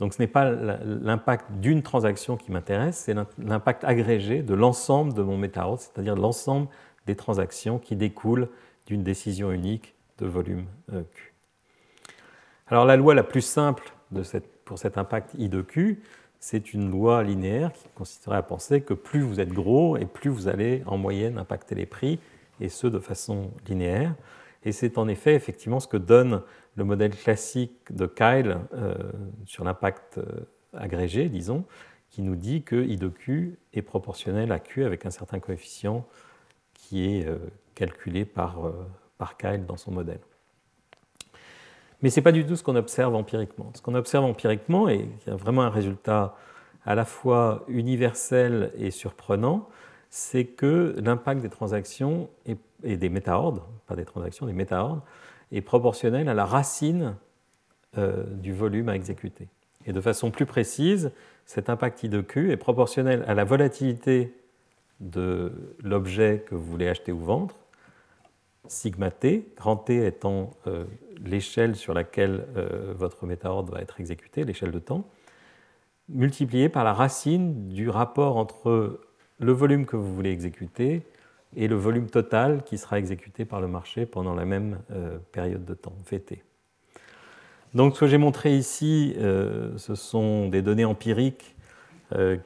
Donc 0.00 0.14
ce 0.14 0.20
n'est 0.20 0.28
pas 0.28 0.50
l'impact 0.50 1.52
d'une 1.52 1.82
transaction 1.82 2.36
qui 2.36 2.50
m'intéresse, 2.50 2.96
c'est 2.96 3.14
l'impact 3.38 3.84
agrégé 3.84 4.42
de 4.42 4.54
l'ensemble 4.54 5.14
de 5.14 5.22
mon 5.22 5.36
méta 5.36 5.64
c'est-à-dire 5.78 6.16
l'ensemble 6.16 6.66
des 7.06 7.14
transactions 7.14 7.78
qui 7.78 7.94
découlent 7.94 8.48
d'une 8.86 9.04
décision 9.04 9.52
unique 9.52 9.94
de 10.18 10.26
volume 10.26 10.66
euh, 10.92 11.02
Q. 11.14 11.32
Alors 12.66 12.84
la 12.84 12.96
loi 12.96 13.14
la 13.14 13.22
plus 13.22 13.42
simple 13.42 13.92
pour 14.64 14.78
cet 14.78 14.98
impact 14.98 15.34
I 15.38 15.48
de 15.48 15.62
Q, 15.62 16.02
c'est 16.40 16.74
une 16.74 16.90
loi 16.90 17.22
linéaire 17.22 17.72
qui 17.72 17.86
consisterait 17.94 18.36
à 18.36 18.42
penser 18.42 18.80
que 18.80 18.94
plus 18.94 19.20
vous 19.20 19.38
êtes 19.38 19.52
gros 19.52 19.96
et 19.96 20.04
plus 20.04 20.30
vous 20.30 20.48
allez 20.48 20.82
en 20.86 20.98
moyenne 20.98 21.38
impacter 21.38 21.76
les 21.76 21.86
prix, 21.86 22.18
et 22.62 22.68
ce 22.68 22.86
de 22.86 22.98
façon 22.98 23.50
linéaire. 23.68 24.14
Et 24.64 24.72
c'est 24.72 24.96
en 24.96 25.08
effet 25.08 25.34
effectivement 25.34 25.80
ce 25.80 25.88
que 25.88 25.96
donne 25.96 26.42
le 26.76 26.84
modèle 26.84 27.14
classique 27.14 27.92
de 27.92 28.06
Kyle 28.06 28.58
euh, 28.74 28.94
sur 29.44 29.64
l'impact 29.64 30.18
euh, 30.18 30.24
agrégé, 30.72 31.28
disons, 31.28 31.64
qui 32.08 32.22
nous 32.22 32.36
dit 32.36 32.62
que 32.62 32.76
I 32.76 32.96
de 32.96 33.08
Q 33.08 33.58
est 33.74 33.82
proportionnel 33.82 34.52
à 34.52 34.58
Q 34.58 34.84
avec 34.84 35.04
un 35.04 35.10
certain 35.10 35.40
coefficient 35.40 36.06
qui 36.74 37.04
est 37.04 37.26
euh, 37.26 37.38
calculé 37.74 38.24
par, 38.24 38.58
par 39.18 39.36
Kyle 39.36 39.66
dans 39.66 39.76
son 39.76 39.90
modèle. 39.90 40.20
Mais 42.02 42.10
ce 42.10 42.20
n'est 42.20 42.24
pas 42.24 42.32
du 42.32 42.44
tout 42.44 42.56
ce 42.56 42.62
qu'on 42.62 42.76
observe 42.76 43.14
empiriquement. 43.14 43.70
Ce 43.74 43.80
qu'on 43.80 43.94
observe 43.94 44.24
empiriquement, 44.24 44.88
et 44.88 45.08
y 45.26 45.30
a 45.30 45.36
vraiment 45.36 45.62
un 45.62 45.70
résultat 45.70 46.36
à 46.84 46.94
la 46.94 47.04
fois 47.04 47.64
universel 47.68 48.72
et 48.76 48.90
surprenant, 48.90 49.68
c'est 50.14 50.44
que 50.44 50.94
l'impact 51.02 51.40
des 51.40 51.48
transactions 51.48 52.28
et, 52.44 52.96
des 52.98 53.08
métaordres, 53.08 53.66
pas 53.86 53.96
des 53.96 54.04
transactions, 54.04 54.44
des 54.44 54.52
métaordres, 54.52 55.02
est 55.52 55.62
proportionnel 55.62 56.28
à 56.28 56.34
la 56.34 56.44
racine 56.44 57.16
euh, 57.96 58.22
du 58.24 58.52
volume 58.52 58.90
à 58.90 58.94
exécuter. 58.94 59.48
Et 59.86 59.94
de 59.94 60.00
façon 60.02 60.30
plus 60.30 60.44
précise, 60.44 61.12
cet 61.46 61.70
impact 61.70 62.02
I 62.02 62.10
de 62.10 62.20
Q 62.20 62.52
est 62.52 62.58
proportionnel 62.58 63.24
à 63.26 63.32
la 63.32 63.44
volatilité 63.44 64.34
de 65.00 65.74
l'objet 65.82 66.44
que 66.46 66.54
vous 66.54 66.70
voulez 66.70 66.88
acheter 66.88 67.10
ou 67.10 67.18
vendre, 67.18 67.56
sigma 68.68 69.10
t, 69.10 69.48
grand 69.56 69.78
T 69.78 70.04
étant 70.04 70.50
euh, 70.66 70.84
l'échelle 71.24 71.74
sur 71.74 71.94
laquelle 71.94 72.46
euh, 72.58 72.92
votre 72.94 73.24
métaordre 73.24 73.72
va 73.72 73.80
être 73.80 73.98
exécuté, 73.98 74.44
l'échelle 74.44 74.72
de 74.72 74.78
temps, 74.78 75.08
multiplié 76.10 76.68
par 76.68 76.84
la 76.84 76.92
racine 76.92 77.70
du 77.70 77.88
rapport 77.88 78.36
entre 78.36 79.00
le 79.38 79.52
volume 79.52 79.86
que 79.86 79.96
vous 79.96 80.14
voulez 80.14 80.30
exécuter 80.30 81.02
et 81.56 81.68
le 81.68 81.76
volume 81.76 82.08
total 82.08 82.62
qui 82.64 82.78
sera 82.78 82.98
exécuté 82.98 83.44
par 83.44 83.60
le 83.60 83.68
marché 83.68 84.06
pendant 84.06 84.34
la 84.34 84.44
même 84.44 84.78
euh, 84.90 85.18
période 85.32 85.64
de 85.64 85.74
temps, 85.74 85.94
VT. 86.10 86.42
Donc 87.74 87.94
ce 87.94 88.00
que 88.00 88.06
j'ai 88.06 88.18
montré 88.18 88.54
ici, 88.54 89.14
ce 89.16 89.94
sont 89.94 90.50
des 90.50 90.60
données 90.60 90.84
empiriques 90.84 91.56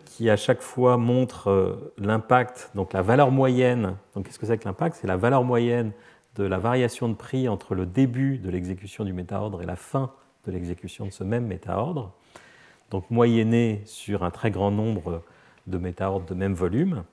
qui 0.04 0.30
à 0.30 0.36
chaque 0.36 0.62
fois 0.62 0.98
montrent 0.98 1.92
l'impact, 1.98 2.70
donc 2.76 2.92
la 2.92 3.02
valeur 3.02 3.32
moyenne. 3.32 3.96
Donc 4.14 4.26
qu'est-ce 4.26 4.38
que 4.38 4.46
c'est 4.46 4.56
que 4.56 4.64
l'impact? 4.64 4.98
C'est 5.00 5.08
la 5.08 5.16
valeur 5.16 5.42
moyenne 5.42 5.90
de 6.36 6.44
la 6.44 6.58
variation 6.58 7.08
de 7.08 7.14
prix 7.14 7.48
entre 7.48 7.74
le 7.74 7.86
début 7.86 8.38
de 8.38 8.50
l'exécution 8.50 9.04
du 9.04 9.12
métaordre 9.12 9.62
et 9.62 9.66
la 9.66 9.76
fin 9.76 10.12
de 10.46 10.52
l'exécution 10.52 11.06
de 11.06 11.10
ce 11.10 11.24
même 11.24 11.46
métaordre, 11.46 12.12
donc 12.90 13.10
moyenné 13.10 13.82
sur 13.84 14.22
un 14.22 14.30
très 14.30 14.50
grand 14.50 14.70
nombre 14.70 15.22
de 15.66 15.78
métaordres 15.78 16.26
de 16.26 16.34
même 16.34 16.54
volume. 16.54 17.04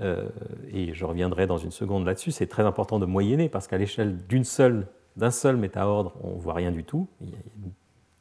Euh, 0.00 0.28
et 0.72 0.94
je 0.94 1.04
reviendrai 1.04 1.46
dans 1.46 1.58
une 1.58 1.70
seconde 1.70 2.06
là-dessus. 2.06 2.30
C'est 2.30 2.46
très 2.46 2.62
important 2.62 2.98
de 2.98 3.06
moyenner 3.06 3.48
parce 3.48 3.66
qu'à 3.66 3.78
l'échelle 3.78 4.16
d'une 4.26 4.44
seule, 4.44 4.86
d'un 5.16 5.30
seul 5.30 5.56
métaordre, 5.56 6.14
on 6.22 6.36
ne 6.36 6.40
voit 6.40 6.54
rien 6.54 6.70
du 6.70 6.84
tout. 6.84 7.08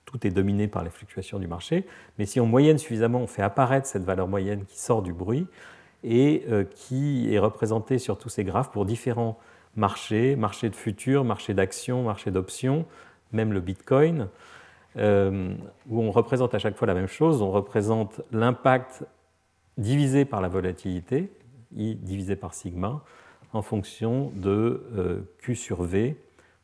Tout 0.06 0.26
est 0.26 0.32
dominé 0.32 0.68
par 0.68 0.84
les 0.84 0.90
fluctuations 0.90 1.38
du 1.38 1.48
marché. 1.48 1.86
Mais 2.18 2.26
si 2.26 2.40
on 2.40 2.48
moyenne 2.48 2.78
suffisamment, 2.78 3.20
on 3.20 3.28
fait 3.28 3.44
apparaître 3.44 3.88
cette 3.88 4.04
valeur 4.04 4.28
moyenne 4.28 4.66
qui 4.66 4.80
sort 4.80 5.02
du 5.02 5.14
bruit 5.14 5.48
et 6.04 6.46
euh, 6.50 6.64
qui 6.64 7.34
est 7.34 7.40
représentée 7.40 8.00
sur 8.00 8.18
tous 8.18 8.30
ces 8.30 8.44
graphes 8.44 8.72
pour 8.72 8.86
différents 8.86 9.38
marché, 9.76 10.36
marché 10.36 10.70
de 10.70 10.76
futur, 10.76 11.24
marché 11.24 11.54
d'actions, 11.54 12.04
marché 12.04 12.32
d'options, 12.32 12.86
même 13.32 13.54
le 13.54 13.62
Bitcoin, 13.62 14.28
euh, 14.98 15.54
où 15.88 16.02
on 16.02 16.12
représente 16.12 16.56
à 16.56 16.60
chaque 16.60 16.76
fois 16.76 16.88
la 16.88 16.94
même 16.94 17.08
chose. 17.08 17.42
On 17.42 17.52
représente 17.52 18.22
l'impact 18.32 19.06
divisé 19.78 20.26
par 20.26 20.42
la 20.42 20.48
volatilité, 20.48 21.32
I 21.76 21.96
divisé 21.96 22.36
par 22.36 22.54
sigma, 22.54 23.04
en 23.54 23.62
fonction 23.62 24.32
de 24.36 24.88
euh, 24.96 25.22
Q 25.40 25.56
sur 25.56 25.84
V, 25.84 26.18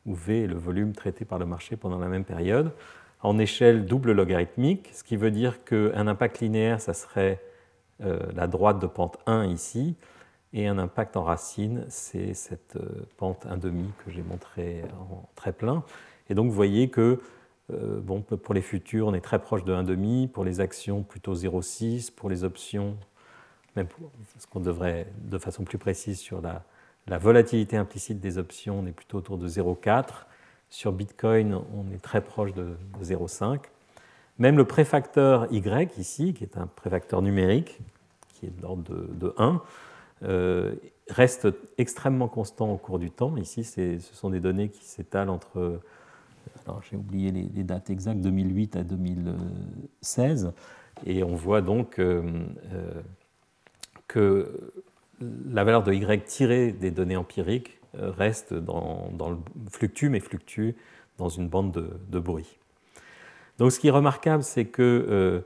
où 0.05 0.13
V 0.13 0.43
est 0.43 0.47
le 0.47 0.55
volume 0.55 0.93
traité 0.93 1.25
par 1.25 1.39
le 1.39 1.45
marché 1.45 1.75
pendant 1.75 1.99
la 1.99 2.07
même 2.07 2.25
période, 2.25 2.71
en 3.21 3.39
échelle 3.39 3.85
double 3.85 4.11
logarithmique, 4.11 4.89
ce 4.93 5.03
qui 5.03 5.15
veut 5.15 5.31
dire 5.31 5.63
qu'un 5.63 6.07
impact 6.07 6.41
linéaire, 6.41 6.81
ça 6.81 6.93
serait 6.93 7.41
euh, 8.03 8.19
la 8.35 8.47
droite 8.47 8.79
de 8.79 8.87
pente 8.87 9.17
1 9.25 9.45
ici, 9.45 9.95
et 10.53 10.67
un 10.67 10.77
impact 10.77 11.17
en 11.17 11.23
racine, 11.23 11.85
c'est 11.89 12.33
cette 12.33 12.75
euh, 12.75 13.07
pente 13.17 13.45
1,5 13.45 13.71
que 14.05 14.11
j'ai 14.11 14.21
montré 14.21 14.83
en 14.99 15.27
très 15.35 15.53
plein. 15.53 15.83
Et 16.29 16.35
donc 16.35 16.47
vous 16.47 16.55
voyez 16.55 16.89
que 16.89 17.21
euh, 17.71 17.99
bon, 18.01 18.21
pour 18.21 18.53
les 18.53 18.61
futurs, 18.61 19.07
on 19.07 19.13
est 19.13 19.21
très 19.21 19.39
proche 19.39 19.63
de 19.63 19.73
1,5, 19.73 20.29
pour 20.29 20.43
les 20.43 20.59
actions 20.59 21.03
plutôt 21.03 21.33
0,6, 21.33 22.11
pour 22.11 22.29
les 22.29 22.43
options, 22.43 22.97
même 23.75 23.87
pour 23.87 24.11
ce 24.37 24.47
qu'on 24.47 24.59
devrait 24.59 25.07
de 25.19 25.37
façon 25.37 25.63
plus 25.63 25.77
précise 25.77 26.19
sur 26.19 26.41
la, 26.41 26.63
la 27.07 27.17
volatilité 27.17 27.77
implicite 27.77 28.19
des 28.19 28.37
options, 28.37 28.79
on 28.79 28.85
est 28.85 28.91
plutôt 28.91 29.17
autour 29.17 29.37
de 29.37 29.47
0,4. 29.47 30.25
Sur 30.69 30.91
Bitcoin, 30.91 31.53
on 31.53 31.93
est 31.93 32.01
très 32.01 32.21
proche 32.21 32.53
de, 32.53 32.77
0,5. 33.01 33.59
Même 34.39 34.57
le 34.57 34.65
préfacteur 34.65 35.51
Y 35.51 35.97
ici, 35.97 36.33
qui 36.33 36.43
est 36.43 36.57
un 36.57 36.65
préfacteur 36.67 37.21
numérique, 37.21 37.79
qui 38.29 38.47
est 38.47 38.49
de 38.49 38.61
l'ordre 38.61 38.83
de, 38.83 39.07
de 39.13 39.33
1, 39.37 39.61
euh, 40.23 40.75
reste 41.09 41.47
extrêmement 41.77 42.27
constant 42.27 42.71
au 42.71 42.77
cours 42.77 42.99
du 42.99 43.11
temps. 43.11 43.35
Ici, 43.37 43.63
ce 43.63 43.99
sont 43.99 44.29
des 44.29 44.39
données 44.39 44.69
qui 44.69 44.85
s'étalent 44.85 45.29
entre, 45.29 45.79
j'ai 46.89 46.97
oublié 46.97 47.31
les, 47.31 47.63
dates 47.63 47.89
exactes, 47.89 48.21
2008 48.21 48.75
à 48.75 48.83
2016, 48.83 50.53
et 51.05 51.23
on 51.23 51.35
voit 51.35 51.61
donc 51.61 51.99
euh, 51.99 52.21
euh, 52.73 53.01
que 54.07 54.73
la 55.21 55.63
valeur 55.63 55.83
de 55.83 55.93
Y 55.93 56.25
tirée 56.25 56.71
des 56.71 56.91
données 56.91 57.17
empiriques 57.17 57.79
reste 57.93 58.53
dans, 58.53 59.11
fluctue, 59.69 60.07
mais 60.09 60.19
fluctue 60.19 60.71
dans 61.17 61.29
une 61.29 61.47
bande 61.47 61.99
de, 62.09 62.19
bruit. 62.19 62.57
Donc 63.59 63.71
ce 63.71 63.79
qui 63.79 63.87
est 63.87 63.91
remarquable, 63.91 64.43
c'est 64.43 64.65
que 64.65 65.43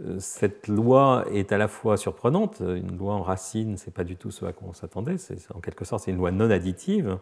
euh, 0.00 0.18
cette 0.18 0.68
loi 0.68 1.24
est 1.32 1.50
à 1.50 1.58
la 1.58 1.66
fois 1.66 1.96
surprenante, 1.96 2.60
une 2.60 2.96
loi 2.96 3.14
en 3.14 3.22
racine, 3.22 3.76
c'est 3.76 3.92
pas 3.92 4.04
du 4.04 4.16
tout 4.16 4.30
ce 4.30 4.44
à 4.44 4.52
quoi 4.52 4.68
on 4.68 4.72
s'attendait, 4.72 5.16
en 5.54 5.60
quelque 5.60 5.84
sorte 5.84 6.04
c'est 6.04 6.10
une 6.10 6.18
loi 6.18 6.30
non 6.30 6.50
additive, 6.50 7.18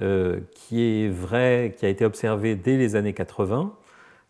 euh, 0.00 0.40
qui 0.54 0.80
est 0.80 1.08
vraie, 1.10 1.74
qui 1.76 1.84
a 1.84 1.90
été 1.90 2.06
observée 2.06 2.56
dès 2.56 2.78
les 2.78 2.96
années 2.96 3.12
80, 3.12 3.74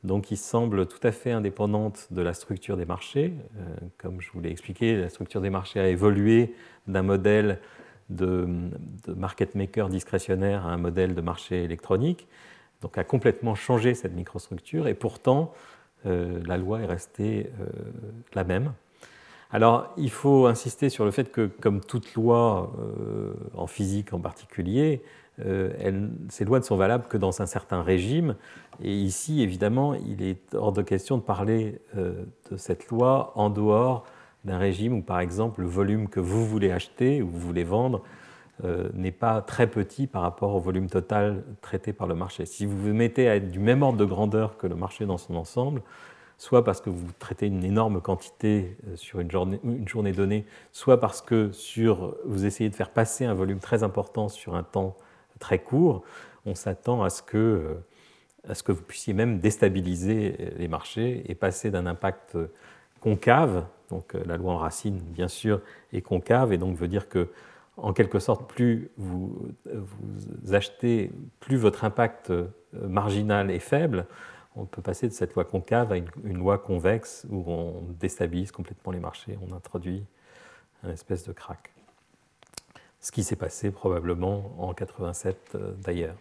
donc 0.02 0.24
qui 0.24 0.36
semble 0.36 0.86
tout 0.86 0.98
à 1.04 1.12
fait 1.12 1.30
indépendante 1.30 2.08
de 2.10 2.20
la 2.20 2.34
structure 2.34 2.76
des 2.76 2.84
marchés. 2.84 3.32
Euh, 3.56 3.76
comme 3.96 4.20
je 4.20 4.32
vous 4.32 4.40
l'ai 4.40 4.50
expliqué, 4.50 4.96
la 4.96 5.08
structure 5.08 5.40
des 5.40 5.50
marchés 5.50 5.78
a 5.78 5.86
évolué 5.86 6.52
d'un 6.88 7.02
modèle 7.02 7.60
de, 8.10 8.48
market 9.06 9.54
maker 9.54 9.88
discrétionnaire 9.88 10.66
à 10.66 10.72
un 10.72 10.78
modèle 10.78 11.14
de 11.14 11.20
marché 11.20 11.62
électronique, 11.62 12.26
donc 12.80 12.98
a 12.98 13.04
complètement 13.04 13.54
changé 13.54 13.94
cette 13.94 14.14
microstructure, 14.14 14.88
et 14.88 14.94
pourtant 14.94 15.54
euh, 16.06 16.40
la 16.44 16.58
loi 16.58 16.80
est 16.80 16.86
restée 16.86 17.52
la 18.34 18.42
même. 18.42 18.72
Alors, 19.52 19.92
il 19.96 20.10
faut 20.10 20.46
insister 20.46 20.88
sur 20.88 21.04
le 21.04 21.12
fait 21.12 21.30
que, 21.30 21.46
comme 21.46 21.82
toute 21.82 22.14
loi, 22.14 22.72
en 23.54 23.66
physique 23.66 24.12
en 24.14 24.18
particulier, 24.18 25.02
ces 26.28 26.44
lois 26.44 26.58
ne 26.58 26.64
sont 26.64 26.76
valables 26.76 27.04
que 27.08 27.16
dans 27.16 27.42
un 27.42 27.46
certain 27.46 27.82
régime. 27.82 28.36
Et 28.82 28.92
ici, 28.92 29.42
évidemment, 29.42 29.94
il 29.94 30.22
est 30.22 30.54
hors 30.54 30.72
de 30.72 30.82
question 30.82 31.16
de 31.18 31.22
parler 31.22 31.80
de 31.94 32.56
cette 32.56 32.88
loi 32.88 33.32
en 33.34 33.50
dehors 33.50 34.04
d'un 34.44 34.58
régime 34.58 34.94
où, 34.94 35.02
par 35.02 35.20
exemple, 35.20 35.60
le 35.60 35.68
volume 35.68 36.08
que 36.08 36.20
vous 36.20 36.46
voulez 36.46 36.70
acheter 36.70 37.22
ou 37.22 37.28
vous 37.28 37.38
voulez 37.38 37.64
vendre 37.64 38.02
euh, 38.64 38.88
n'est 38.94 39.12
pas 39.12 39.40
très 39.40 39.66
petit 39.66 40.06
par 40.06 40.22
rapport 40.22 40.54
au 40.54 40.60
volume 40.60 40.88
total 40.88 41.42
traité 41.62 41.92
par 41.92 42.06
le 42.06 42.14
marché. 42.14 42.46
Si 42.46 42.66
vous 42.66 42.78
vous 42.78 42.92
mettez 42.92 43.28
à 43.28 43.36
être 43.36 43.50
du 43.50 43.58
même 43.58 43.82
ordre 43.82 43.98
de 43.98 44.04
grandeur 44.04 44.56
que 44.56 44.66
le 44.66 44.74
marché 44.74 45.06
dans 45.06 45.18
son 45.18 45.34
ensemble, 45.34 45.82
soit 46.38 46.62
parce 46.62 46.80
que 46.80 46.90
vous 46.90 47.06
traitez 47.18 47.46
une 47.46 47.64
énorme 47.64 48.00
quantité 48.00 48.76
euh, 48.88 48.96
sur 48.96 49.20
une 49.20 49.30
journée, 49.30 50.12
donnée, 50.12 50.44
soit 50.72 51.00
parce 51.00 51.22
que 51.22 51.50
vous 52.24 52.44
essayez 52.44 52.68
de 52.68 52.74
faire 52.74 52.90
passer 52.90 53.24
un 53.24 53.34
volume 53.34 53.58
très 53.58 53.82
important 53.82 54.28
sur 54.28 54.54
un 54.54 54.62
temps 54.62 54.96
très 55.42 55.58
court, 55.58 56.02
on 56.46 56.54
s'attend 56.54 57.02
à 57.02 57.10
ce 57.10 57.22
que 57.22 57.36
euh, 57.36 57.74
à 58.48 58.54
ce 58.54 58.62
que 58.64 58.72
vous 58.72 58.82
puissiez 58.82 59.14
même 59.14 59.38
déstabiliser 59.38 60.54
les 60.56 60.66
marchés 60.66 61.22
et 61.30 61.36
passer 61.36 61.70
d'un 61.70 61.86
impact 61.86 62.36
concave, 62.98 63.66
donc 63.88 64.14
la 64.14 64.36
loi 64.36 64.54
en 64.54 64.56
racine 64.56 64.98
bien 64.98 65.28
sûr 65.28 65.60
est 65.92 66.00
concave 66.00 66.52
et 66.52 66.58
donc 66.58 66.76
veut 66.76 66.88
dire 66.88 67.08
que 67.08 67.28
en 67.76 67.92
quelque 67.92 68.18
sorte, 68.18 68.48
plus 68.48 68.90
vous, 68.96 69.48
achetez, 70.52 71.10
plus 71.40 71.56
votre 71.56 71.84
impact 71.84 72.30
euh, 72.30 72.46
marginal 72.72 73.50
est 73.50 73.58
faible. 73.58 74.06
On 74.56 74.66
peut 74.66 74.82
passer 74.82 75.08
de 75.08 75.12
cette 75.12 75.34
loi 75.34 75.44
concave 75.44 75.92
à 75.92 75.96
une, 75.96 76.38
loi 76.38 76.58
convexe 76.58 77.26
où 77.30 77.42
on 77.50 77.82
déstabilise 77.98 78.52
complètement 78.52 78.92
les 78.92 79.00
marchés, 79.00 79.38
on 79.48 79.54
introduit 79.54 80.04
un 80.82 80.90
espèce 80.90 81.24
de 81.24 81.32
crack. 81.32 81.72
Ce 83.02 83.10
qui 83.10 83.24
s'est 83.24 83.36
passé 83.36 83.72
probablement 83.72 84.54
en 84.58 84.72
87 84.74 85.36
euh, 85.56 85.72
d'ailleurs. 85.82 86.14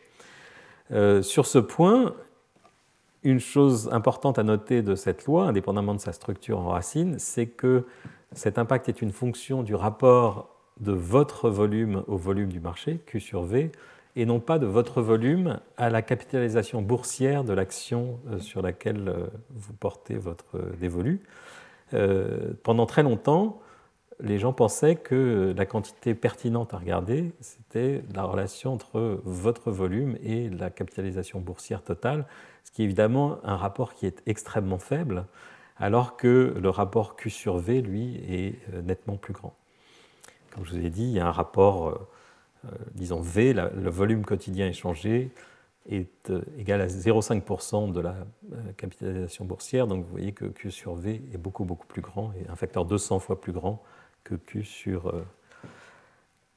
Euh, 0.91 1.21
sur 1.21 1.45
ce 1.45 1.59
point, 1.59 2.15
une 3.23 3.39
chose 3.39 3.88
importante 3.91 4.39
à 4.39 4.43
noter 4.43 4.82
de 4.82 4.95
cette 4.95 5.25
loi, 5.25 5.45
indépendamment 5.45 5.93
de 5.93 5.99
sa 5.99 6.11
structure 6.11 6.59
en 6.59 6.69
racine, 6.69 7.19
c'est 7.19 7.45
que 7.45 7.86
cet 8.34 8.57
impact 8.57 8.89
est 8.89 9.03
une 9.03 9.11
fonction 9.11 9.61
du 9.61 9.75
rapport 9.75 10.55
de 10.79 10.91
votre 10.91 11.51
volume 11.51 12.03
au 12.07 12.17
volume 12.17 12.49
du 12.49 12.59
marché, 12.59 12.99
Q 13.05 13.19
sur 13.19 13.43
V, 13.43 13.71
et 14.15 14.25
non 14.25 14.39
pas 14.39 14.57
de 14.57 14.65
votre 14.65 15.03
volume 15.03 15.59
à 15.77 15.91
la 15.91 16.01
capitalisation 16.01 16.82
boursière 16.82 17.43
de 17.43 17.53
l'action 17.53 18.19
euh, 18.32 18.39
sur 18.39 18.63
laquelle 18.63 19.29
vous 19.51 19.73
portez 19.73 20.15
votre 20.15 20.57
dévolu. 20.79 21.21
Pendant 22.63 22.86
très 22.86 23.03
longtemps, 23.03 23.59
les 24.22 24.39
gens 24.39 24.53
pensaient 24.53 24.95
que 24.95 25.53
la 25.55 25.65
quantité 25.65 26.15
pertinente 26.15 26.74
à 26.74 26.78
regarder, 26.78 27.32
c'était 27.39 28.03
la 28.13 28.24
relation 28.24 28.74
entre 28.74 29.22
votre 29.24 29.72
volume 29.72 30.17
et 30.24 30.49
la 30.49 30.69
capitalisation 30.69 31.39
boursière 31.39 31.84
totale, 31.84 32.26
ce 32.63 32.72
qui 32.72 32.82
est 32.82 32.86
évidemment 32.86 33.39
un 33.43 33.57
rapport 33.57 33.93
qui 33.93 34.05
est 34.05 34.22
extrêmement 34.26 34.80
faible, 34.80 35.26
alors 35.78 36.17
que 36.17 36.55
le 36.59 36.69
rapport 36.69 37.15
Q 37.15 37.30
sur 37.30 37.57
V, 37.57 37.82
lui, 37.82 38.17
est 38.28 38.55
nettement 38.84 39.17
plus 39.17 39.34
grand. 39.34 39.55
Comme 40.51 40.65
je 40.65 40.72
vous 40.72 40.86
ai 40.86 40.89
dit, 40.89 41.03
il 41.03 41.11
y 41.11 41.19
a 41.19 41.28
un 41.28 41.32
rapport, 41.32 41.89
euh, 41.89 42.07
euh, 42.65 42.69
disons 42.93 43.22
V, 43.22 43.53
le 43.53 43.89
volume 43.89 44.26
quotidien 44.26 44.67
échangé 44.67 45.32
est 45.89 46.30
euh, 46.30 46.41
égal 46.57 46.82
à 46.82 46.88
0,5% 46.88 47.91
de 47.91 47.99
la 48.01 48.15
capitalisation 48.78 49.45
boursière. 49.45 49.88
Donc 49.88 50.03
vous 50.03 50.11
voyez 50.11 50.34
que 50.34 50.45
Q 50.45 50.69
sur 50.69 50.95
V 50.95 51.24
est 51.34 51.38
beaucoup, 51.38 51.63
beaucoup 51.63 51.88
plus 51.88 52.01
grand, 52.01 52.34
et 52.34 52.47
un 52.49 52.55
facteur 52.55 52.86
200 52.86 53.19
fois 53.19 53.39
plus 53.39 53.53
grand 53.53 53.82
que 54.24 54.36
Q 54.36 54.63
sur, 54.63 55.13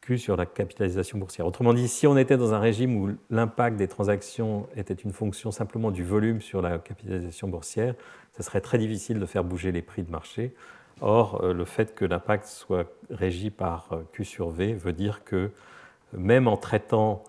Q 0.00 0.18
sur 0.18 0.36
la 0.36 0.46
capitalisation 0.46 1.18
boursière. 1.18 1.46
Autrement 1.46 1.72
dit, 1.72 1.88
si 1.88 2.06
on 2.06 2.16
était 2.16 2.36
dans 2.36 2.52
un 2.52 2.58
régime 2.58 2.96
où 2.96 3.10
l'impact 3.30 3.76
des 3.76 3.88
transactions 3.88 4.68
était 4.76 4.94
une 4.94 5.12
fonction 5.12 5.50
simplement 5.50 5.90
du 5.90 6.04
volume 6.04 6.40
sur 6.40 6.60
la 6.62 6.78
capitalisation 6.78 7.48
boursière, 7.48 7.94
ce 8.36 8.42
serait 8.42 8.60
très 8.60 8.78
difficile 8.78 9.18
de 9.18 9.26
faire 9.26 9.44
bouger 9.44 9.72
les 9.72 9.82
prix 9.82 10.02
de 10.02 10.10
marché. 10.10 10.54
Or, 11.00 11.42
euh, 11.42 11.52
le 11.52 11.64
fait 11.64 11.94
que 11.94 12.04
l'impact 12.04 12.46
soit 12.46 12.86
régi 13.10 13.50
par 13.50 13.92
euh, 13.92 14.02
Q 14.12 14.24
sur 14.24 14.50
V 14.50 14.74
veut 14.74 14.92
dire 14.92 15.24
que 15.24 15.50
même 16.12 16.46
en 16.46 16.56
traitant 16.56 17.24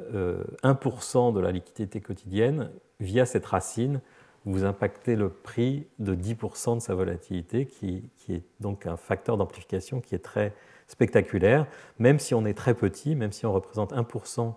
1% 0.00 0.02
euh, 0.12 1.32
de 1.32 1.40
la 1.40 1.50
liquidité 1.50 2.00
quotidienne, 2.00 2.70
via 3.00 3.26
cette 3.26 3.46
racine, 3.46 4.00
vous 4.48 4.64
impactez 4.64 5.14
le 5.14 5.28
prix 5.28 5.86
de 5.98 6.14
10% 6.14 6.76
de 6.76 6.80
sa 6.80 6.94
volatilité, 6.94 7.66
qui, 7.66 8.10
est 8.28 8.42
donc 8.60 8.86
un 8.86 8.96
facteur 8.96 9.36
d'amplification 9.36 10.00
qui 10.00 10.14
est 10.14 10.24
très 10.24 10.54
spectaculaire. 10.86 11.66
Même 11.98 12.18
si 12.18 12.34
on 12.34 12.44
est 12.46 12.54
très 12.54 12.74
petit, 12.74 13.14
même 13.14 13.32
si 13.32 13.46
on 13.46 13.52
représente 13.52 13.92
1% 13.92 14.54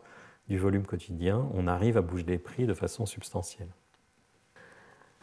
du 0.48 0.58
volume 0.58 0.86
quotidien, 0.86 1.48
on 1.54 1.68
arrive 1.68 1.98
à 1.98 2.02
bouger 2.02 2.26
les 2.28 2.38
prix 2.38 2.66
de 2.66 2.74
façon 2.74 3.06
substantielle. 3.06 3.68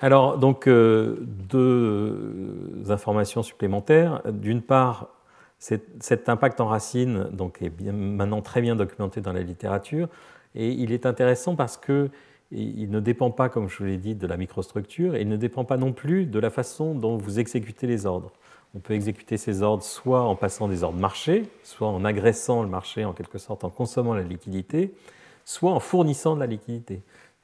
Alors, 0.00 0.38
donc, 0.38 0.68
euh, 0.68 1.16
deux 1.20 2.90
informations 2.90 3.42
supplémentaires. 3.42 4.22
D'une 4.30 4.62
part, 4.62 5.08
cet 5.58 6.28
impact 6.28 6.60
en 6.60 6.66
racine 6.66 7.24
donc, 7.32 7.62
est 7.62 7.92
maintenant 7.92 8.42
très 8.42 8.60
bien 8.60 8.76
documenté 8.76 9.20
dans 9.20 9.32
la 9.32 9.42
littérature 9.42 10.08
et 10.54 10.70
il 10.70 10.92
est 10.92 11.06
intéressant 11.06 11.56
parce 11.56 11.76
que 11.76 12.10
il 12.50 12.90
ne 12.90 13.00
dépend 13.00 13.30
pas, 13.30 13.48
comme 13.48 13.68
je 13.68 13.78
vous 13.78 13.84
l'ai 13.84 13.98
dit, 13.98 14.14
de 14.14 14.26
la 14.26 14.36
microstructure 14.36 15.14
et 15.14 15.22
il 15.22 15.28
ne 15.28 15.36
dépend 15.36 15.64
pas 15.64 15.76
non 15.76 15.92
plus 15.92 16.26
de 16.26 16.38
la 16.38 16.50
façon 16.50 16.94
dont 16.94 17.16
vous 17.16 17.38
exécutez 17.38 17.86
les 17.86 18.06
ordres. 18.06 18.32
On 18.74 18.80
peut 18.80 18.94
exécuter 18.94 19.36
ces 19.36 19.62
ordres 19.62 19.82
soit 19.82 20.22
en 20.22 20.36
passant 20.36 20.68
des 20.68 20.82
ordres 20.82 20.98
marché, 20.98 21.44
soit 21.62 21.88
en 21.88 22.04
agressant 22.04 22.62
le 22.62 22.68
marché 22.68 23.04
en 23.04 23.12
quelque 23.12 23.38
sorte, 23.38 23.64
en 23.64 23.70
consommant 23.70 24.14
la 24.14 24.22
liquidité, 24.22 24.94
soit 25.44 25.72
en 25.72 25.80
fournissant 25.80 26.34
de 26.34 26.40
la 26.40 26.46
liquidité. 26.46 27.02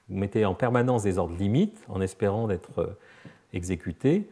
Vous 0.09 0.16
mettez 0.16 0.44
en 0.44 0.55
permanence 0.55 1.02
des 1.02 1.18
ordres 1.18 1.36
limites 1.36 1.82
en 1.88 2.00
espérant 2.00 2.46
d'être 2.46 2.78
euh, 2.78 2.98
exécutés. 3.52 4.28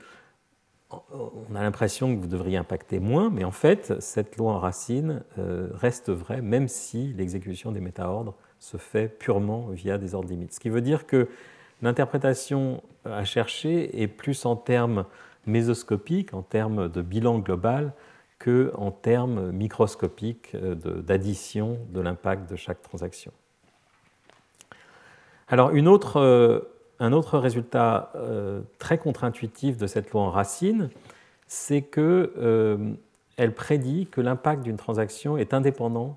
On 0.90 1.54
a 1.54 1.62
l'impression 1.62 2.14
que 2.14 2.20
vous 2.20 2.26
devriez 2.26 2.58
impacter 2.58 2.98
moins, 2.98 3.30
mais 3.30 3.44
en 3.44 3.50
fait, 3.50 3.98
cette 4.00 4.36
loi 4.36 4.52
en 4.52 4.58
racine 4.58 5.22
euh, 5.38 5.68
reste 5.72 6.10
vraie 6.10 6.42
même 6.42 6.68
si 6.68 7.14
l'exécution 7.14 7.72
des 7.72 7.80
métaordres 7.80 8.34
se 8.62 8.76
fait 8.76 9.08
purement 9.08 9.66
via 9.70 9.98
des 9.98 10.14
ordres 10.14 10.28
limites. 10.28 10.52
Ce 10.52 10.60
qui 10.60 10.68
veut 10.68 10.80
dire 10.80 11.04
que 11.06 11.28
l'interprétation 11.82 12.80
à 13.04 13.24
chercher 13.24 14.00
est 14.00 14.06
plus 14.06 14.46
en 14.46 14.54
termes 14.54 15.04
mésoscopiques, 15.46 16.32
en 16.32 16.42
termes 16.42 16.88
de 16.88 17.02
bilan 17.02 17.40
global, 17.40 17.92
que 18.38 18.72
en 18.76 18.92
termes 18.92 19.50
microscopiques 19.50 20.54
euh, 20.54 20.74
d'addition 20.74 21.78
de 21.90 22.00
l'impact 22.00 22.48
de 22.48 22.54
chaque 22.54 22.80
transaction. 22.82 23.32
Alors, 25.48 25.72
euh, 26.16 26.60
un 27.00 27.12
autre 27.12 27.38
résultat 27.38 28.12
euh, 28.14 28.60
très 28.78 28.96
contre-intuitif 28.96 29.76
de 29.76 29.88
cette 29.88 30.12
loi 30.12 30.22
en 30.22 30.30
racine, 30.30 30.88
c'est 31.48 31.82
qu'elle 31.82 32.30
euh, 32.38 32.94
prédit 33.56 34.06
que 34.06 34.20
l'impact 34.20 34.62
d'une 34.62 34.76
transaction 34.76 35.36
est 35.36 35.52
indépendant 35.52 36.16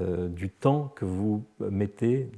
du 0.00 0.50
temps 0.50 0.92
que 0.96 1.04
vous 1.04 1.44
mettez 1.60 2.30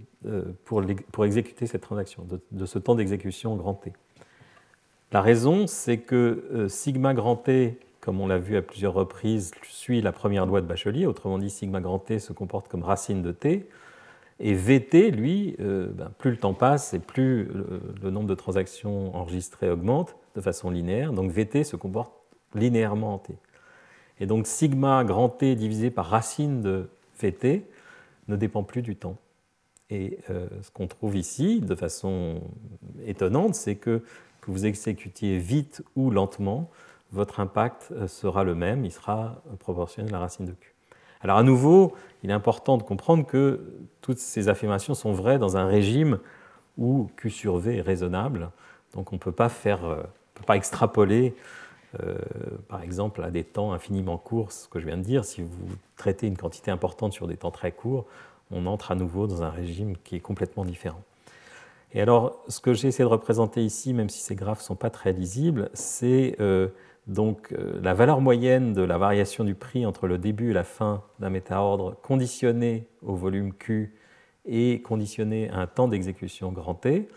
pour, 0.64 1.24
exécuter 1.24 1.66
cette 1.66 1.82
transaction, 1.82 2.26
de, 2.50 2.66
ce 2.66 2.78
temps 2.78 2.94
d'exécution 2.94 3.56
grand 3.56 3.74
T. 3.74 3.92
La 5.12 5.20
raison, 5.20 5.66
c'est 5.66 5.98
que 5.98 6.66
sigma 6.68 7.14
grand 7.14 7.36
T, 7.36 7.78
comme 8.00 8.20
on 8.20 8.26
l'a 8.26 8.38
vu 8.38 8.56
à 8.56 8.62
plusieurs 8.62 8.94
reprises, 8.94 9.52
suit 9.62 10.00
la 10.02 10.12
première 10.12 10.46
loi 10.46 10.60
de 10.60 10.66
Bachelier, 10.66 11.06
autrement 11.06 11.38
dit 11.38 11.50
sigma 11.50 11.80
grand 11.80 11.98
T 11.98 12.18
se 12.18 12.32
comporte 12.32 12.68
comme 12.68 12.82
racine 12.82 13.22
de 13.22 13.32
T, 13.32 13.68
et 14.38 14.52
VT, 14.52 15.10
lui, 15.10 15.56
euh, 15.60 15.88
ben, 15.88 16.10
plus 16.18 16.30
le 16.30 16.36
temps 16.36 16.54
passe 16.54 16.92
et 16.92 16.98
plus 16.98 17.48
le, 18.02 18.10
nombre 18.10 18.26
de 18.26 18.34
transactions 18.34 19.14
enregistrées 19.16 19.70
augmente 19.70 20.16
de 20.34 20.40
façon 20.40 20.70
linéaire. 20.70 21.12
Donc 21.12 21.30
VT 21.30 21.64
se 21.64 21.76
comporte 21.76 22.12
linéairement 22.54 23.14
en 23.14 23.18
T. 23.18 23.34
Et 24.20 24.26
donc 24.26 24.46
sigma 24.46 25.04
grand 25.04 25.30
T 25.30 25.54
divisé 25.54 25.90
par 25.90 26.06
racine 26.06 26.60
de 26.60 26.88
VT 27.20 27.64
ne 28.28 28.36
dépend 28.36 28.62
plus 28.62 28.82
du 28.82 28.96
temps. 28.96 29.16
Et 29.88 30.18
euh, 30.30 30.48
ce 30.62 30.70
qu'on 30.70 30.88
trouve 30.88 31.16
ici, 31.16 31.60
de 31.60 31.74
façon 31.74 32.40
étonnante, 33.04 33.54
c'est 33.54 33.76
que 33.76 34.02
que 34.46 34.52
vous 34.52 34.64
exécutiez 34.64 35.38
vite 35.38 35.82
ou 35.96 36.10
lentement, 36.10 36.70
votre 37.12 37.40
impact 37.40 37.88
euh, 37.92 38.06
sera 38.06 38.44
le 38.44 38.54
même, 38.54 38.84
il 38.84 38.92
sera 38.92 39.42
proportionnel 39.58 40.14
à 40.14 40.18
la 40.18 40.20
racine 40.20 40.46
de 40.46 40.52
Q. 40.52 40.72
Alors 41.20 41.38
à 41.38 41.42
nouveau, 41.42 41.94
il 42.22 42.30
est 42.30 42.32
important 42.32 42.76
de 42.76 42.82
comprendre 42.84 43.26
que 43.26 43.60
toutes 44.00 44.18
ces 44.18 44.48
affirmations 44.48 44.94
sont 44.94 45.12
vraies 45.12 45.38
dans 45.38 45.56
un 45.56 45.66
régime 45.66 46.18
où 46.78 47.10
Q 47.16 47.30
sur 47.30 47.56
V 47.56 47.78
est 47.78 47.80
raisonnable. 47.80 48.50
Donc 48.94 49.12
on 49.12 49.16
ne 49.16 49.20
peut 49.20 49.32
pas 49.32 49.48
faire, 49.48 49.84
euh, 49.84 50.02
peut 50.34 50.44
pas 50.44 50.56
extrapoler, 50.56 51.34
euh, 52.02 52.16
par 52.68 52.82
exemple, 52.82 53.22
à 53.22 53.30
des 53.30 53.44
temps 53.44 53.72
infiniment 53.72 54.18
courts, 54.18 54.52
ce 54.52 54.68
que 54.68 54.80
je 54.80 54.86
viens 54.86 54.96
de 54.96 55.02
dire. 55.02 55.24
Si 55.24 55.42
vous 55.42 55.68
traitez 55.96 56.26
une 56.26 56.36
quantité 56.36 56.70
importante 56.70 57.12
sur 57.12 57.26
des 57.26 57.36
temps 57.36 57.50
très 57.50 57.72
courts, 57.72 58.06
on 58.50 58.66
entre 58.66 58.92
à 58.92 58.94
nouveau 58.94 59.26
dans 59.26 59.42
un 59.42 59.50
régime 59.50 59.96
qui 60.04 60.16
est 60.16 60.20
complètement 60.20 60.64
différent. 60.64 61.02
Et 61.92 62.00
alors, 62.00 62.42
ce 62.48 62.60
que 62.60 62.74
j'ai 62.74 62.88
essayé 62.88 63.04
de 63.04 63.10
représenter 63.10 63.64
ici, 63.64 63.94
même 63.94 64.08
si 64.08 64.20
ces 64.20 64.34
graphes 64.34 64.60
ne 64.60 64.64
sont 64.64 64.76
pas 64.76 64.90
très 64.90 65.12
lisibles, 65.12 65.70
c'est 65.72 66.36
euh, 66.40 66.68
Donc 67.06 67.52
euh, 67.52 67.78
la 67.82 67.94
valeur 67.94 68.20
moyenne 68.20 68.72
de 68.72 68.82
la 68.82 68.98
variation 68.98 69.44
du 69.44 69.54
prix 69.54 69.86
entre 69.86 70.08
le 70.08 70.18
début 70.18 70.50
et 70.50 70.52
la 70.52 70.64
fin 70.64 71.02
d'un 71.20 71.30
métaordre 71.30 71.96
conditionné 72.02 72.88
au 73.02 73.14
volume 73.14 73.52
Q 73.52 73.94
et 74.44 74.82
conditionné 74.82 75.48
à 75.50 75.58
un 75.58 75.66
temps 75.66 75.88
d'exécution 75.88 76.52
grand 76.52 76.74
T, 76.74 77.08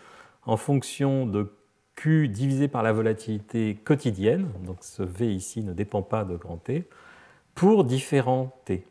en 0.46 0.56
fonction 0.56 1.26
de 1.26 1.52
Q 2.00 2.28
divisé 2.28 2.66
par 2.66 2.82
la 2.82 2.94
volatilité 2.94 3.74
quotidienne, 3.84 4.48
donc 4.64 4.78
ce 4.80 5.02
V 5.02 5.34
ici 5.34 5.62
ne 5.62 5.74
dépend 5.74 6.00
pas 6.00 6.24
de 6.24 6.34
grand 6.34 6.56
T, 6.56 6.88
pour 7.54 7.84
différents 7.84 8.56
T. 8.64 8.86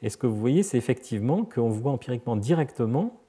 Et 0.00 0.08
ce 0.08 0.16
que 0.16 0.26
vous 0.26 0.38
voyez, 0.38 0.62
c'est 0.62 0.78
effectivement 0.78 1.44
qu'on 1.44 1.68
voit 1.68 1.92
empiriquement 1.92 2.34
directement 2.34 3.20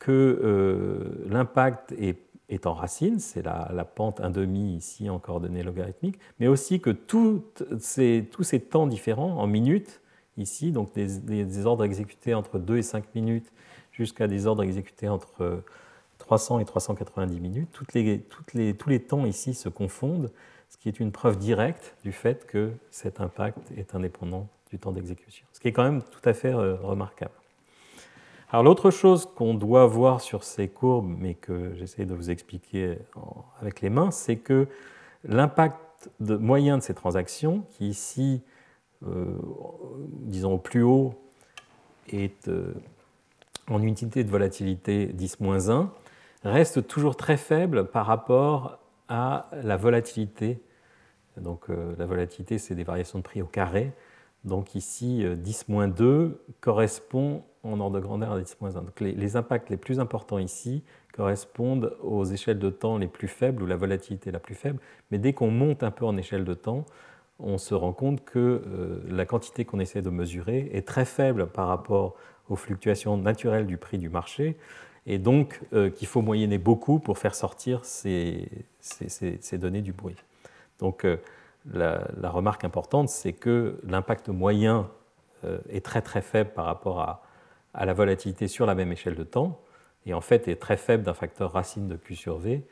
que 0.00 0.40
euh, 0.42 1.24
l'impact 1.28 1.92
est, 1.92 2.66
en 2.66 2.74
racine, 2.74 3.20
c'est 3.20 3.42
la, 3.42 3.84
pente 3.84 4.20
1,5 4.20 4.76
ici 4.76 5.08
en 5.08 5.20
coordonnées 5.20 5.62
logarithmiques, 5.62 6.18
mais 6.40 6.48
aussi 6.48 6.80
que 6.80 6.90
tous 6.90 7.44
ces 7.78 8.60
temps 8.68 8.88
différents 8.88 9.38
en 9.38 9.46
minutes, 9.46 10.00
ici, 10.36 10.72
donc 10.72 10.92
des, 10.94 11.66
ordres 11.66 11.84
exécutés 11.84 12.34
entre 12.34 12.58
2 12.58 12.78
et 12.78 12.82
5 12.82 13.14
minutes 13.14 13.52
jusqu'à 13.92 14.26
des 14.26 14.48
ordres 14.48 14.64
exécutés 14.64 15.08
entre 15.08 15.62
300 16.28 16.58
et 16.58 16.66
390 16.66 17.40
minutes, 17.40 17.80
les, 17.94 18.22
les, 18.52 18.74
tous 18.74 18.88
les 18.90 19.00
temps 19.00 19.24
ici 19.24 19.54
se 19.54 19.70
confondent, 19.70 20.30
ce 20.68 20.76
qui 20.76 20.90
est 20.90 21.00
une 21.00 21.10
preuve 21.10 21.38
directe 21.38 21.96
du 22.04 22.12
fait 22.12 22.46
que 22.46 22.72
cet 22.90 23.22
impact 23.22 23.72
est 23.78 23.94
indépendant 23.94 24.46
du 24.70 24.78
temps 24.78 24.92
d'exécution, 24.92 25.46
ce 25.54 25.60
qui 25.60 25.68
est 25.68 25.72
quand 25.72 25.84
même 25.84 26.02
tout 26.02 26.20
à 26.28 26.34
fait 26.34 26.52
euh, 26.52 26.76
remarquable. 26.82 27.32
Alors 28.50 28.62
l'autre 28.62 28.90
chose 28.90 29.24
qu'on 29.24 29.54
doit 29.54 29.86
voir 29.86 30.20
sur 30.20 30.44
ces 30.44 30.68
courbes, 30.68 31.10
mais 31.18 31.32
que 31.32 31.72
j'essaie 31.76 32.04
de 32.04 32.14
vous 32.14 32.28
expliquer 32.28 32.98
avec 33.62 33.80
les 33.80 33.88
mains, 33.88 34.10
c'est 34.10 34.36
que 34.36 34.68
l'impact 35.24 36.10
moyen 36.20 36.76
de 36.76 36.82
ces 36.82 36.92
transactions, 36.92 37.64
qui 37.70 37.88
ici, 37.88 38.42
euh, 39.06 39.24
disons 40.26 40.52
au 40.52 40.58
plus 40.58 40.82
haut, 40.82 41.14
est 42.10 42.48
euh, 42.48 42.74
en 43.70 43.80
unité 43.80 44.24
de 44.24 44.30
volatilité 44.30 45.06
10-1, 45.06 45.88
reste 46.44 46.86
toujours 46.86 47.16
très 47.16 47.36
faible 47.36 47.86
par 47.86 48.06
rapport 48.06 48.78
à 49.08 49.48
la 49.62 49.76
volatilité. 49.76 50.62
Donc 51.36 51.68
la 51.68 52.06
volatilité, 52.06 52.58
c'est 52.58 52.74
des 52.74 52.84
variations 52.84 53.18
de 53.18 53.24
prix 53.24 53.42
au 53.42 53.46
carré. 53.46 53.92
Donc 54.44 54.74
ici, 54.74 55.24
10-2 55.24 56.02
euh, 56.02 56.30
correspond 56.60 57.42
en 57.62 57.80
ordre 57.80 57.96
de 57.96 58.00
grandeur 58.00 58.32
à 58.32 58.40
10-1. 58.40 58.72
Donc 58.74 59.00
les, 59.00 59.36
impacts 59.36 59.68
les 59.70 59.76
plus 59.76 60.00
importants 60.00 60.38
ici 60.38 60.84
correspondent 61.12 61.96
aux 62.02 62.24
échelles 62.24 62.58
de 62.58 62.70
temps 62.70 62.98
les 62.98 63.08
plus 63.08 63.28
faibles, 63.28 63.62
ou 63.62 63.66
la 63.66 63.76
volatilité 63.76 64.30
la 64.30 64.38
plus 64.38 64.54
faible. 64.54 64.78
Mais 65.10 65.18
dès 65.18 65.32
qu'on 65.32 65.50
monte 65.50 65.82
un 65.82 65.90
peu 65.90 66.04
en 66.04 66.16
échelle 66.16 66.44
de 66.44 66.54
temps, 66.54 66.86
on 67.40 67.58
se 67.58 67.74
rend 67.74 67.92
compte 67.92 68.24
que 68.24 68.38
euh, 68.38 69.00
la 69.08 69.26
quantité 69.26 69.64
qu'on 69.64 69.80
essaie 69.80 70.02
de 70.02 70.10
mesurer 70.10 70.70
est 70.72 70.86
très 70.86 71.04
faible 71.04 71.48
par 71.48 71.68
rapport 71.68 72.14
aux 72.48 72.56
fluctuations 72.56 73.16
naturelles 73.16 73.66
du 73.66 73.76
prix 73.76 73.98
du 73.98 74.08
marché, 74.08 74.56
et 75.08 75.18
donc 75.18 75.60
euh, 75.72 75.90
qu'il 75.90 76.06
faut 76.06 76.22
moyenner 76.22 76.58
beaucoup 76.58 77.00
pour 77.00 77.18
faire 77.18 77.34
sortir 77.34 77.84
ces, 77.84 78.48
données 79.54 79.82
du 79.82 79.92
bruit. 79.92 80.14
Donc 80.78 81.04
la, 81.72 82.30
remarque 82.30 82.64
importante, 82.64 83.08
c'est 83.08 83.32
que 83.32 83.80
l'impact 83.84 84.28
moyen 84.28 84.88
euh, 85.44 85.58
est 85.70 85.84
très 85.84 86.02
très 86.02 86.22
faible 86.22 86.50
par 86.50 86.64
rapport 86.64 87.00
à, 87.00 87.22
la 87.84 87.92
volatilité 87.92 88.48
sur 88.48 88.66
la 88.66 88.74
même 88.74 88.90
échelle 88.90 89.14
de 89.14 89.22
temps, 89.22 89.60
et 90.04 90.12
en 90.12 90.20
fait 90.20 90.48
est 90.48 90.56
très 90.56 90.76
faible 90.76 91.04
d'un 91.04 91.14
facteur 91.14 91.52
racine 91.52 91.86
de 91.86 91.96
Q 91.96 92.16
sur 92.16 92.38
V. 92.38 92.64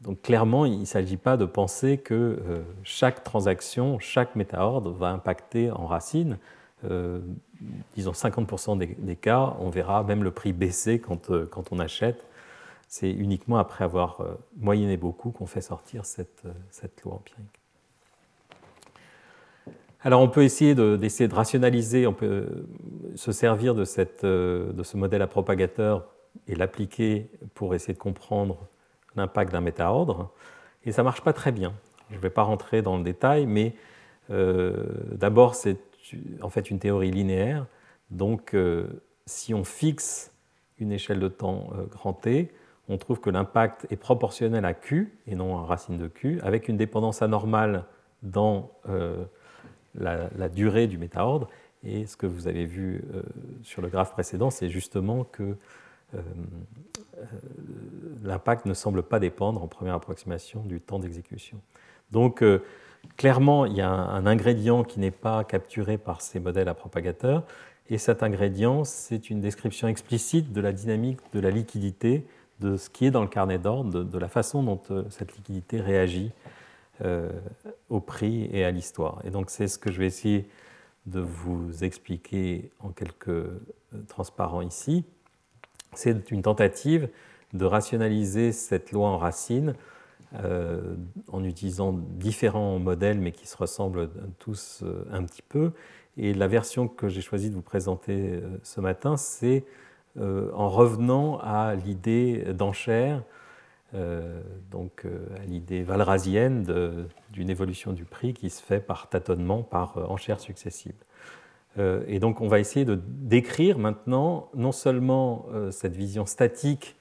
Donc 0.00 0.22
clairement, 0.22 0.64
il 0.64 0.80
ne 0.80 0.84
s'agit 0.84 1.16
pas 1.16 1.36
de 1.36 1.44
penser 1.44 1.98
que 1.98 2.14
euh, 2.14 2.62
chaque 2.84 3.22
transaction, 3.22 3.98
chaque 3.98 4.34
métaordre 4.34 4.92
va 4.92 5.08
impacter 5.08 5.70
en 5.70 5.86
racine. 5.86 6.38
Euh, 6.90 7.20
disons 7.94 8.12
50% 8.12 8.78
des, 8.78 9.16
cas, 9.16 9.54
on 9.60 9.70
verra 9.70 10.02
même 10.02 10.22
le 10.22 10.30
prix 10.30 10.52
baisser 10.52 11.00
quand, 11.00 11.30
on 11.30 11.78
achète. 11.78 12.26
C'est 12.88 13.10
uniquement 13.10 13.56
après 13.58 13.84
avoir 13.84 14.22
moyenné 14.56 14.96
beaucoup 14.96 15.30
qu'on 15.30 15.46
fait 15.46 15.62
sortir 15.62 16.04
cette 16.04 16.44
loi 17.02 17.14
empirique. 17.14 17.60
Alors 20.04 20.20
on 20.20 20.28
peut 20.28 20.44
essayer 20.44 20.74
d'essayer 20.74 21.28
de, 21.28 21.34
rationaliser, 21.34 22.06
on 22.06 22.12
peut 22.12 22.66
se 23.14 23.32
servir 23.32 23.74
de, 23.74 23.84
euh, 24.24 24.70
de 24.70 24.82
ce 24.82 24.98
modèle 24.98 25.22
à 25.22 25.26
propagateur 25.26 26.04
et 26.46 26.54
l'appliquer 26.54 27.30
pour 27.54 27.74
essayer 27.74 27.94
de 27.94 27.98
comprendre 27.98 28.58
l'impact 29.16 29.50
d'un 29.50 29.62
métaordre. 29.62 30.30
Et 30.84 30.92
ça 30.92 31.00
ne 31.00 31.04
marche 31.04 31.22
pas 31.22 31.32
très 31.32 31.52
bien. 31.52 31.72
Je 32.10 32.16
ne 32.16 32.20
vais 32.20 32.28
pas 32.28 32.42
rentrer 32.42 32.82
dans 32.82 32.98
le 32.98 33.02
détail, 33.02 33.46
mais 33.46 33.74
euh, 34.30 34.84
d'abord 35.12 35.54
c'est 35.54 35.78
en 36.42 36.50
fait 36.50 36.70
une 36.70 36.78
théorie 36.78 37.10
linéaire. 37.10 37.66
Donc 38.10 38.54
euh, 38.54 39.02
si 39.26 39.54
on 39.54 39.64
fixe 39.64 40.32
une 40.78 40.92
échelle 40.92 41.20
de 41.20 41.28
temps 41.28 41.70
grand 41.90 42.12
T, 42.12 42.52
on 42.88 42.98
trouve 42.98 43.20
que 43.20 43.30
l'impact 43.30 43.86
est 43.90 43.96
proportionnel 43.96 44.64
à 44.64 44.74
Q 44.74 45.16
et 45.26 45.36
non 45.36 45.56
à 45.58 45.64
racine 45.64 45.98
de 45.98 46.08
Q, 46.08 46.40
avec 46.42 46.68
une 46.68 46.76
dépendance 46.76 47.22
anormale 47.22 47.84
dans 48.22 48.70
la, 49.94 50.48
durée 50.48 50.86
du 50.86 50.98
métaordre. 50.98 51.48
Et 51.84 52.06
ce 52.06 52.16
que 52.16 52.26
vous 52.26 52.48
avez 52.48 52.64
vu 52.64 53.04
euh, 53.14 53.22
sur 53.62 53.82
le 53.82 53.88
graphe 53.88 54.12
précédent, 54.12 54.50
c'est 54.50 54.70
justement 54.70 55.24
que 55.24 55.42
euh, 55.42 56.18
euh, 57.18 57.24
l'impact 58.22 58.64
ne 58.66 58.74
semble 58.74 59.02
pas 59.02 59.20
dépendre 59.20 59.62
en 59.62 59.68
première 59.68 59.94
approximation 59.94 60.62
du 60.62 60.80
temps 60.80 60.98
d'exécution. 60.98 61.60
Donc 62.10 62.42
clairement, 63.16 63.66
il 63.66 63.74
y 63.74 63.80
a 63.80 63.90
un, 63.90 64.26
ingrédient 64.26 64.84
qui 64.84 65.00
n'est 65.00 65.10
pas 65.10 65.44
capturé 65.44 65.98
par 65.98 66.20
ces 66.20 66.40
modèles 66.40 66.68
à 66.68 66.74
propagateurs, 66.74 67.44
et 67.90 67.98
cet 67.98 68.22
ingrédient, 68.22 68.84
c'est 68.84 69.30
une 69.30 69.40
description 69.40 69.88
explicite 69.88 70.52
de 70.52 70.60
la 70.60 70.72
dynamique 70.72 71.18
de 71.32 71.40
la 71.40 71.50
liquidité, 71.50 72.26
de 72.60 72.76
ce 72.76 72.88
qui 72.88 73.06
est 73.06 73.10
dans 73.10 73.22
le 73.22 73.28
carnet 73.28 73.58
d'ordre, 73.58 74.04
de, 74.04 74.18
la 74.18 74.28
façon 74.28 74.62
dont 74.62 74.80
cette 75.10 75.36
liquidité 75.36 75.80
réagit 75.80 76.30
euh, 77.02 77.28
au 77.90 78.00
prix 78.00 78.48
et 78.52 78.64
à 78.64 78.70
l'histoire. 78.70 79.20
Et 79.24 79.30
donc 79.30 79.50
c'est 79.50 79.68
ce 79.68 79.78
que 79.78 79.90
je 79.90 79.98
vais 79.98 80.06
essayer 80.06 80.48
de 81.06 81.20
vous 81.20 81.84
expliquer 81.84 82.70
en 82.80 82.88
quelques 82.90 83.28
euh, 83.28 83.60
transparents 84.08 84.62
ici. 84.62 85.04
C'est 85.92 86.30
une 86.30 86.42
tentative 86.42 87.08
de 87.52 87.64
rationaliser 87.64 88.52
cette 88.52 88.92
loi 88.92 89.08
en 89.08 89.18
racine 89.18 89.74
euh, 90.34 90.96
en 91.30 91.44
utilisant 91.44 91.92
différents 91.92 92.78
modèles 92.78 93.20
mais 93.20 93.32
qui 93.32 93.46
se 93.46 93.56
ressemblent 93.56 94.10
tous 94.38 94.84
un 95.10 95.24
petit 95.24 95.42
peu. 95.42 95.72
Et 96.16 96.34
la 96.34 96.48
version 96.48 96.88
que 96.88 97.08
j'ai 97.08 97.20
choisi 97.20 97.50
de 97.50 97.54
vous 97.54 97.62
présenter 97.62 98.40
ce 98.62 98.80
matin, 98.80 99.16
c'est 99.16 99.64
en 100.16 100.68
revenant 100.68 101.38
à 101.38 101.74
l'idée 101.74 102.54
d'enchère 102.54 103.22
euh, 103.94 104.40
donc 104.72 105.04
euh, 105.04 105.24
à 105.40 105.44
l'idée 105.44 105.84
valrasienne 105.84 106.66
d'une 107.30 107.48
évolution 107.48 107.92
du 107.92 108.04
prix 108.04 108.34
qui 108.34 108.50
se 108.50 108.60
fait 108.60 108.80
par 108.80 109.08
tâtonnement, 109.08 109.62
par 109.62 109.98
euh, 109.98 110.04
enchères 110.06 110.40
successives. 110.40 110.96
et 112.06 112.18
donc 112.20 112.40
on 112.40 112.48
va 112.48 112.60
essayer 112.60 112.84
de 112.84 113.00
décrire 113.06 113.78
maintenant 113.78 114.48
non 114.54 114.70
seulement 114.70 115.46
cette 115.72 115.96
vision 115.96 116.24
statique 116.24 116.96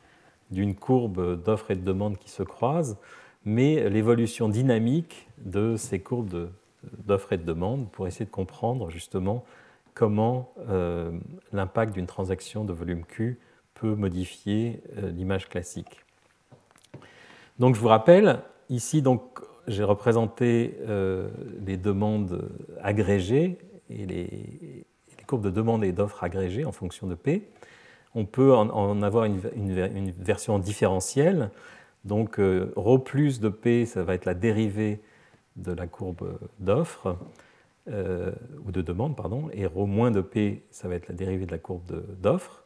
d'une 0.50 0.74
courbe 0.74 1.44
d'offres 1.44 1.70
et 1.70 1.76
de 1.76 1.84
demandes 1.84 2.18
qui 2.18 2.32
se 2.32 2.42
croisent, 2.42 2.98
mais 3.46 3.90
l'évolution 3.90 4.50
dynamique 4.50 5.28
de 5.38 5.76
ces 5.78 6.00
courbes 6.00 6.50
d'offres 7.06 7.34
et 7.34 7.38
de 7.38 7.44
demandes 7.44 7.90
pour 7.92 8.08
essayer 8.08 8.26
de 8.26 8.32
comprendre 8.32 8.90
justement 8.90 9.44
comment 9.94 10.54
l'impact 11.52 11.94
d'une 11.94 12.08
transaction 12.08 12.66
de 12.66 12.74
volume 12.74 13.06
Q 13.06 13.40
peut 13.74 13.96
modifier 13.96 14.82
l'image 15.02 15.48
classique. 15.50 16.04
Donc 17.60 17.76
je 17.76 17.80
vous 17.80 17.88
rappelle, 17.88 18.40
ici 18.70 19.02
donc 19.02 19.40
j'ai 19.68 19.84
représenté 19.84 20.78
euh, 20.82 21.30
les 21.66 21.78
demandes 21.78 22.50
agrégées 22.82 23.58
et 23.90 24.06
les, 24.06 24.86
courbes 25.28 25.44
de 25.44 25.50
demande 25.50 25.86
et 25.86 25.94
d'offres 25.94 26.24
agrégées 26.24 26.66
en 26.66 26.74
fonction 26.74 27.08
de 27.08 27.16
P. 27.16 27.48
On 28.14 28.26
peut 28.26 28.54
en, 28.54 29.02
avoir 29.02 29.24
une, 29.24 30.12
version 30.20 30.60
différentielle. 30.60 31.50
Donc 32.05 32.39
euh, 32.39 32.73
ρ 32.77 33.03
plus 33.03 33.41
de 33.41 33.49
P, 33.49 33.87
ça 33.87 34.03
va 34.03 34.15
être 34.15 34.25
la 34.25 34.35
dérivée 34.35 35.01
de 35.57 35.73
la 35.73 35.87
courbe 35.87 36.39
d'offres, 36.59 37.17
euh, 37.89 38.33
ou 38.65 38.71
de 38.71 38.83
demande, 38.83 39.17
pardon, 39.17 39.49
et 39.53 39.67
ρ 39.67 39.87
moins 39.87 40.11
de 40.11 40.21
P, 40.21 40.63
ça 40.71 40.89
va 40.89 40.95
être 40.95 41.09
la 41.09 41.15
dérivée 41.15 41.47
de 41.47 41.51
la 41.51 41.59
courbe 41.59 42.03
d'offres. 42.21 42.65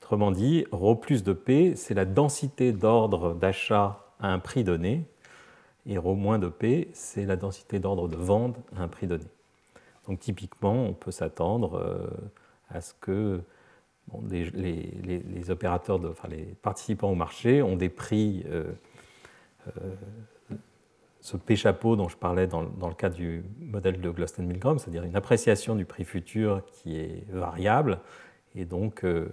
Autrement 0.00 0.30
dit, 0.30 0.66
ρ 0.72 1.00
plus 1.00 1.24
de 1.24 1.32
P, 1.32 1.74
c'est 1.76 1.94
la 1.94 2.04
densité 2.04 2.72
d'ordre 2.72 3.34
d'achat 3.34 4.04
à 4.20 4.32
un 4.32 4.38
prix 4.38 4.64
donné, 4.64 5.04
et 5.86 5.98
ρ 5.98 6.14
moins 6.14 6.38
de 6.38 6.48
P, 6.48 6.90
c'est 6.92 7.26
la 7.26 7.36
densité 7.36 7.78
d'ordre 7.78 8.08
de 8.08 8.16
vente 8.16 8.56
à 8.76 8.82
un 8.82 8.88
prix 8.88 9.06
donné. 9.06 9.24
Donc 10.06 10.20
typiquement, 10.20 10.84
on 10.84 10.92
peut 10.92 11.10
s'attendre 11.10 11.76
euh, 11.76 12.06
à 12.68 12.80
ce 12.80 12.92
que 13.00 13.40
les, 14.29 15.49
opérateurs, 15.49 15.99
enfin, 16.09 16.27
les 16.29 16.55
participants 16.61 17.11
au 17.11 17.15
marché 17.15 17.61
ont 17.61 17.75
des 17.75 17.89
prix, 17.89 18.43
euh, 18.49 18.71
euh, 19.77 19.95
ce 21.21 21.37
P-chapeau 21.37 21.95
dont 21.95 22.09
je 22.09 22.17
parlais 22.17 22.47
dans, 22.47 22.61
le 22.61 22.93
cas 22.93 23.09
du 23.09 23.43
modèle 23.59 24.01
de 24.01 24.09
Glosten-Milgram, 24.09 24.79
c'est-à-dire 24.79 25.03
une 25.03 25.15
appréciation 25.15 25.75
du 25.75 25.85
prix 25.85 26.03
futur 26.03 26.63
qui 26.65 26.97
est 26.97 27.25
variable, 27.31 27.99
et 28.55 28.65
donc 28.65 29.05
euh, 29.05 29.29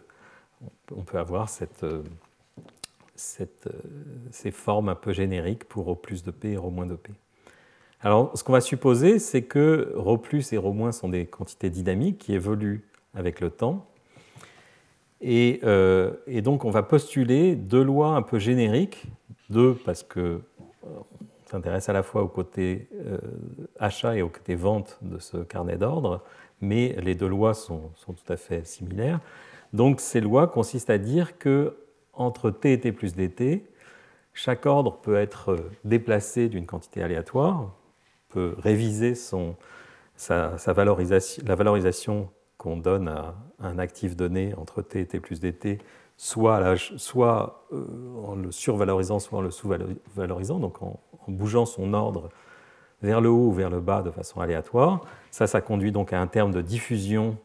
on 0.94 1.02
peut 1.02 1.18
avoir 1.18 1.48
euh, 1.62 2.02
euh, 3.40 3.46
ces 4.30 4.50
formes 4.50 4.88
un 4.90 4.94
peu 4.94 5.12
génériques 5.12 5.64
pour 5.64 5.88
O 5.88 5.94
plus 5.94 6.22
de 6.22 6.30
P 6.30 6.52
et 6.52 6.56
O 6.58 6.70
moins 6.70 6.86
de 6.86 6.96
P. 6.96 7.12
Alors, 8.00 8.36
ce 8.38 8.44
qu'on 8.44 8.52
va 8.52 8.60
supposer, 8.60 9.18
c'est 9.18 9.42
que 9.42 9.92
ρ 9.96 10.20
et 10.32 10.56
ρ- 10.56 10.92
sont 10.92 11.08
des 11.08 11.26
quantités 11.26 11.68
dynamiques 11.68 12.18
qui 12.18 12.32
évoluent 12.32 12.86
avec 13.14 13.40
le 13.40 13.50
temps, 13.50 13.88
euh, 15.24 16.12
et, 16.26 16.42
donc, 16.42 16.64
on 16.64 16.70
va 16.70 16.82
postuler 16.82 17.56
deux 17.56 17.82
lois 17.82 18.10
un 18.10 18.22
peu 18.22 18.38
génériques, 18.38 19.04
deux 19.50 19.74
parce 19.74 20.02
que 20.02 20.20
euh, 20.20 20.40
on 20.84 21.50
s'intéresse 21.50 21.88
à 21.88 21.92
la 21.92 22.02
fois 22.02 22.22
au 22.22 22.28
côté 22.28 22.88
euh, 22.94 23.18
achat 23.78 24.16
et 24.16 24.22
au 24.22 24.28
côté 24.28 24.54
vente 24.54 24.98
de 25.02 25.18
ce 25.18 25.38
carnet 25.38 25.76
d'ordre, 25.76 26.22
mais 26.60 26.96
les 27.02 27.14
deux 27.14 27.28
lois 27.28 27.54
sont, 27.54 27.90
tout 28.06 28.32
à 28.32 28.36
fait 28.36 28.66
similaires. 28.66 29.20
Donc, 29.72 30.00
ces 30.00 30.20
lois 30.20 30.46
consistent 30.46 30.90
à 30.90 30.98
dire 30.98 31.38
que 31.38 31.76
entre 32.12 32.50
t 32.50 32.72
et 32.72 32.80
t 32.80 32.92
plus 32.92 33.14
dt, 33.14 33.64
chaque 34.34 34.66
ordre 34.66 34.98
peut 35.00 35.16
être 35.16 35.56
déplacé 35.84 36.48
d'une 36.48 36.66
quantité 36.66 37.02
aléatoire, 37.02 37.74
peut 38.28 38.54
réviser 38.58 39.14
sa, 39.14 40.56
la 40.66 40.72
valorisation 41.54 42.30
qu'on 42.58 42.76
donne 42.76 43.08
à 43.08 43.34
un 43.60 43.78
actif 43.78 44.16
donné 44.16 44.54
entre 44.54 44.82
t 44.82 45.00
et 45.00 45.06
t 45.06 45.20
plus 45.20 45.40
dt, 45.40 45.78
soit, 46.16 46.60
euh, 47.72 47.76
en 48.26 48.34
le 48.34 48.50
survalorisant, 48.50 49.20
soit 49.20 49.38
en 49.38 49.42
le 49.42 49.50
sous-valorisant, 49.50 50.58
donc 50.58 50.82
en, 50.82 51.00
bougeant 51.28 51.66
son 51.66 51.92
ordre 51.92 52.30
vers 53.02 53.20
le 53.20 53.28
haut 53.28 53.48
ou 53.48 53.52
vers 53.52 53.70
le 53.70 53.80
bas 53.80 54.02
de 54.02 54.10
façon 54.10 54.40
aléatoire. 54.40 55.02
Ça, 55.30 55.46
ça 55.46 55.60
conduit 55.60 55.92
donc 55.92 56.12
à 56.12 56.20
un 56.20 56.26
terme 56.26 56.52
de 56.52 56.62
diffusion, 56.62 57.36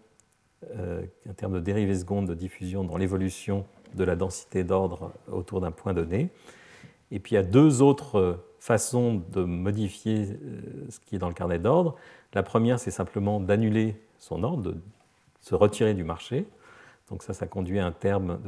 euh, 0.77 1.03
un 1.29 1.33
terme 1.33 1.53
de 1.53 1.59
dérivée 1.59 1.95
seconde 1.95 2.27
de 2.27 2.33
diffusion 2.33 2.83
dans 2.83 2.97
l'évolution 2.97 3.65
de 3.93 4.03
la 4.03 4.15
densité 4.15 4.63
d'ordre 4.63 5.11
autour 5.31 5.61
d'un 5.61 5.71
point 5.71 5.93
donné. 5.93 6.29
Et 7.11 7.19
puis 7.19 7.33
il 7.33 7.35
y 7.35 7.37
a 7.37 7.43
deux 7.43 7.81
autres 7.81 8.39
façon 8.63 9.21
de 9.33 9.43
modifier 9.43 10.21
euh, 10.21 10.85
ce 10.89 10.97
qui 11.01 11.17
est 11.17 11.19
dans 11.19 11.27
le 11.27 11.33
carnet 11.33 11.59
d'ordre. 11.59 11.95
La 12.33 12.43
première, 12.43 12.79
c'est 12.79 12.91
simplement 12.91 13.41
d'annuler 13.41 14.01
son 14.19 14.41
ordre, 14.41 14.75
se 15.43 15.53
retirer 15.53 15.93
du 15.93 16.03
marché. 16.03 16.47
Donc 17.09 17.21
ça, 17.21 17.33
ça 17.33 17.45
conduit 17.45 17.77
à 17.77 17.85
un 17.85 17.91
terme 17.91 18.39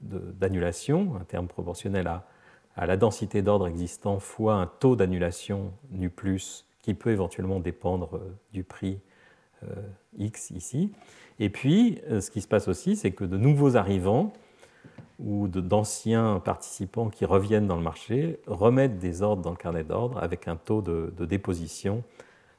d'annulation, 0.00 1.16
un 1.18 1.24
terme 1.24 1.46
proportionnel 1.46 2.06
à, 2.06 2.86
la 2.86 2.96
densité 2.96 3.40
d'ordre 3.40 3.68
existant 3.68 4.18
fois 4.18 4.56
un 4.56 4.66
taux 4.66 4.96
d'annulation 4.96 5.72
nu 5.92 6.10
plus 6.10 6.66
qui 6.82 6.92
peut 6.92 7.12
éventuellement 7.12 7.60
dépendre 7.60 8.16
euh, 8.16 8.34
du 8.52 8.64
prix 8.64 8.98
euh, 9.62 9.68
X 10.18 10.50
ici. 10.50 10.92
Et 11.38 11.48
puis, 11.48 12.00
ce 12.08 12.30
qui 12.30 12.40
se 12.40 12.46
passe 12.46 12.68
aussi, 12.68 12.94
c'est 12.94 13.12
que 13.12 13.24
de 13.24 13.36
nouveaux 13.36 13.76
arrivants 13.76 14.32
ou 15.18 15.48
d'anciens 15.48 16.40
participants 16.44 17.08
qui 17.08 17.24
reviennent 17.24 17.66
dans 17.66 17.76
le 17.76 17.82
marché 17.82 18.40
remettent 18.46 18.98
des 18.98 19.22
ordres 19.22 19.42
dans 19.42 19.50
le 19.50 19.56
carnet 19.56 19.84
d'ordre 19.84 20.18
avec 20.22 20.48
un 20.48 20.56
taux 20.56 20.82
de, 20.82 21.24
déposition 21.24 22.02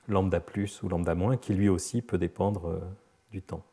lambda 0.07 0.39
plus 0.39 0.81
ou 0.84 0.89
lambda 0.89 1.15
moins 1.15 1.38
qui 1.38 1.53
lui 1.53 1.68
aussi 1.68 2.02
peut 2.02 2.18
dépendre 2.18 2.68
euh, 2.68 2.80
du 3.31 3.41
temps. 3.41 3.64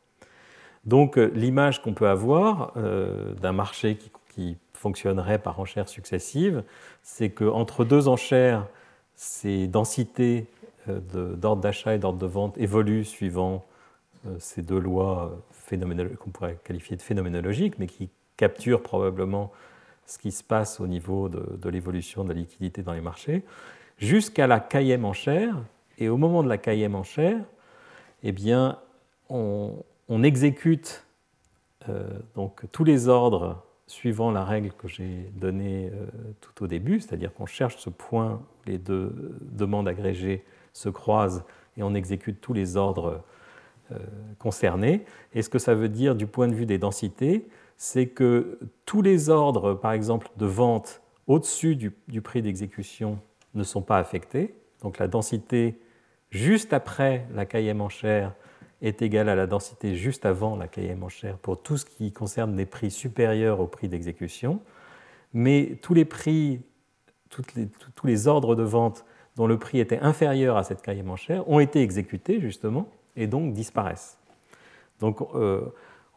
Donc 0.85 1.17
euh, 1.17 1.31
l'image 1.33 1.81
qu'on 1.81 1.93
peut 1.93 2.07
avoir 2.07 2.73
euh, 2.77 3.33
d'un 3.35 3.53
marché 3.53 3.97
qui, 3.97 4.57
fonctionnerait 4.73 5.39
par 5.39 5.61
enchères 5.61 5.87
successives, 5.87 6.61
c'est 7.03 7.29
qu'entre 7.29 7.85
deux 7.85 8.09
enchères, 8.09 8.67
ces 9.15 9.67
densités 9.67 10.47
d'ordre 10.87 11.61
d'achat 11.61 11.95
et 11.95 11.99
d'ordre 11.99 12.19
de 12.19 12.25
vente 12.25 12.57
évoluent 12.57 13.05
suivant 13.05 13.63
ces 14.39 14.61
deux 14.61 14.79
lois 14.79 15.31
qu'on 16.19 16.31
pourrait 16.31 16.57
qualifier 16.65 16.97
de 16.97 17.01
phénoménologiques, 17.01 17.79
mais 17.79 17.87
qui 17.87 18.09
capture 18.35 18.81
probablement 18.81 19.51
ce 20.05 20.17
qui 20.17 20.31
se 20.31 20.43
passe 20.43 20.79
au 20.79 20.87
niveau 20.87 21.29
de, 21.29 21.69
l'évolution 21.69 22.23
de 22.23 22.29
la 22.29 22.35
liquidité 22.35 22.83
dans 22.83 22.93
les 22.93 23.01
marchés, 23.01 23.43
jusqu'à 23.97 24.47
la 24.47 24.59
caillème 24.59 25.05
enchère. 25.05 25.55
Et 25.97 26.09
au 26.09 26.17
moment 26.17 26.43
de 26.43 26.49
la 26.49 26.57
caillème 26.57 26.95
enchère, 26.95 27.39
eh 28.23 28.31
bien, 28.31 28.79
on, 29.29 30.23
exécute 30.23 31.05
euh, 31.89 32.07
donc, 32.35 32.61
tous 32.71 32.83
les 32.83 33.07
ordres 33.07 33.63
suivant 33.87 34.31
la 34.31 34.43
règle 34.43 34.71
que 34.71 34.87
j'ai 34.87 35.29
donnée 35.35 35.91
euh, 35.93 36.05
tout 36.39 36.63
au 36.63 36.67
début, 36.67 36.99
c'est-à-dire 36.99 37.33
qu'on 37.33 37.45
cherche 37.45 37.77
ce 37.77 37.89
point, 37.89 38.41
les 38.65 38.77
deux 38.77 39.35
demandes 39.41 39.87
agrégées 39.87 40.43
se 40.71 40.89
croisent 40.89 41.43
et 41.77 41.83
on 41.83 41.93
exécute 41.93 42.39
tous 42.41 42.53
les 42.53 42.77
ordres 42.77 43.21
euh, 43.91 43.97
concernés. 44.39 45.05
Et 45.33 45.41
ce 45.41 45.49
que 45.49 45.59
ça 45.59 45.75
veut 45.75 45.89
dire 45.89 46.15
du 46.15 46.27
point 46.27 46.47
de 46.47 46.53
vue 46.53 46.65
des 46.65 46.77
densités, 46.77 47.47
c'est 47.77 48.07
que 48.07 48.59
tous 48.85 49.01
les 49.01 49.29
ordres, 49.29 49.73
par 49.73 49.91
exemple, 49.91 50.29
de 50.37 50.45
vente 50.45 51.01
au-dessus 51.27 51.75
du, 51.75 52.21
prix 52.21 52.41
d'exécution 52.41 53.19
ne 53.53 53.63
sont 53.63 53.81
pas 53.81 53.97
affectés. 53.97 54.55
Donc 54.81 54.99
la 54.99 55.07
densité 55.07 55.79
juste 56.29 56.73
après 56.73 57.25
la 57.33 57.45
cahier 57.45 57.73
enchère 57.73 58.33
est 58.83 59.01
égale 59.01 59.29
à 59.29 59.35
la 59.35 59.47
densité 59.47 59.95
juste 59.95 60.25
avant 60.25 60.55
la 60.55 60.67
cahier 60.67 60.95
enchère 61.01 61.37
pour 61.37 61.61
tout 61.61 61.77
ce 61.77 61.85
qui 61.85 62.11
concerne 62.11 62.55
les 62.55 62.65
prix 62.67 62.91
supérieurs 62.91 63.59
au 63.59 63.65
prix 63.65 63.87
d'exécution. 63.87 64.59
Mais 65.33 65.77
tous 65.81 65.95
les 65.95 66.05
prix, 66.05 66.61
tous 67.29 68.05
les 68.05 68.27
ordres 68.27 68.55
de 68.55 68.63
vente 68.63 69.05
dont 69.35 69.47
le 69.47 69.57
prix 69.57 69.79
était 69.79 69.99
inférieur 69.99 70.57
à 70.57 70.63
cette 70.63 70.81
cahier 70.81 71.03
enchère 71.07 71.49
ont 71.49 71.59
été 71.59 71.81
exécutés 71.81 72.39
justement 72.39 72.87
et 73.15 73.25
donc 73.25 73.53
disparaissent. 73.53 74.19
Donc 74.99 75.21
euh, 75.33 75.61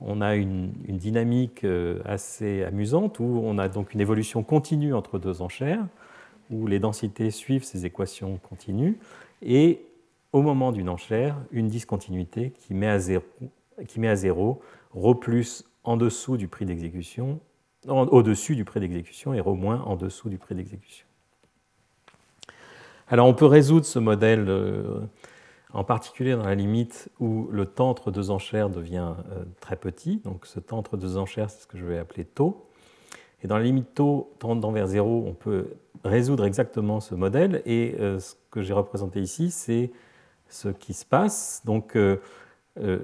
on 0.01 0.21
a 0.21 0.35
une, 0.35 0.73
dynamique 0.89 1.65
euh, 1.65 2.01
assez 2.05 2.65
amusante 2.65 3.21
où 3.21 3.41
on 3.45 3.59
a 3.59 3.69
donc 3.69 3.95
une 3.95 4.01
évolution 4.01 4.43
continue 4.43 4.93
entre 4.93 5.19
deux 5.19 5.41
enchères, 5.41 5.87
où 6.51 6.67
les 6.67 6.79
densités 6.79 7.31
suivent 7.31 7.65
ces 7.65 7.87
équations 7.87 8.39
continues, 8.49 8.99
et 9.43 9.86
au 10.37 10.43
moment 10.43 10.71
d'une 10.71 10.91
enchère, 10.91 11.35
une 11.51 11.69
discontinuité 11.69 12.51
qui 12.51 12.75
met 12.75 12.89
à 12.89 12.99
zéro, 12.99 13.25
qui 13.89 14.01
met 14.01 14.09
à 14.09 14.17
zéro 14.17 14.61
ρ 14.95 15.19
plus 15.19 15.65
en 15.83 15.97
dessous 15.97 16.37
du 16.37 16.47
prix 16.47 16.67
d'exécution, 16.67 17.41
au-dessus 17.89 18.55
du 18.55 18.67
prix 18.67 18.79
d'exécution 18.81 19.33
et 19.33 19.41
ρ 19.41 19.55
moins 19.55 19.81
en 19.85 19.97
dessous 19.97 20.29
du 20.29 20.37
prix 20.37 20.55
d'exécution. 20.55 21.07
Alors 23.09 23.27
on 23.27 23.33
peut 23.33 23.47
résoudre 23.47 23.87
ce 23.87 23.99
modèle 23.99 24.45
euh, 24.49 25.01
en 25.73 25.85
particulier 25.85 26.33
dans 26.33 26.45
la 26.45 26.55
limite 26.55 27.09
où 27.19 27.49
le 27.51 27.65
temps 27.65 27.89
entre 27.89 28.11
deux 28.11 28.31
enchères 28.31 28.69
devient 28.69 29.15
euh, 29.31 29.45
très 29.61 29.77
petit. 29.77 30.19
Donc 30.19 30.45
ce 30.45 30.61
temps 30.61 30.77
entre 30.77 30.99
deux 30.99 31.17
enchères, 31.17 31.49
c'est 31.49 31.63
ce 31.63 31.67
que 31.67 31.79
je 31.79 31.87
vais 31.87 31.97
appeler 31.97 32.27
taux. 32.27 32.67
Et 33.43 33.47
dans 33.47 33.57
la 33.57 33.65
limite 33.65 33.95
taux 33.95 34.35
tendant 34.39 34.71
vers 34.71 34.87
zéro, 34.87 35.25
on 35.27 35.33
peut 35.33 35.69
résoudre 36.05 36.45
exactement 36.45 37.01
ce 37.01 37.15
modèle. 37.15 37.63
Et 37.65 37.95
euh, 38.01 38.19
ce 38.19 38.35
que 38.51 38.61
j'ai 38.61 38.75
représenté 38.75 39.23
ici, 39.23 39.51
c'est 39.51 39.93
ce 40.49 40.69
qui 40.69 40.95
se 40.95 41.05
passe. 41.05 41.63
Donc 41.65 41.97
euh, 41.97 42.19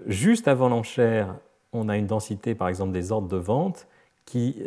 juste 0.06 0.48
avant 0.48 0.68
l'enchère, 0.68 1.34
on 1.72 1.88
a 1.88 1.96
une 1.96 2.06
densité, 2.06 2.54
par 2.54 2.68
exemple, 2.68 2.92
des 2.92 3.12
ordres 3.12 3.28
de 3.28 3.36
vente 3.36 3.86
qui, 4.24 4.62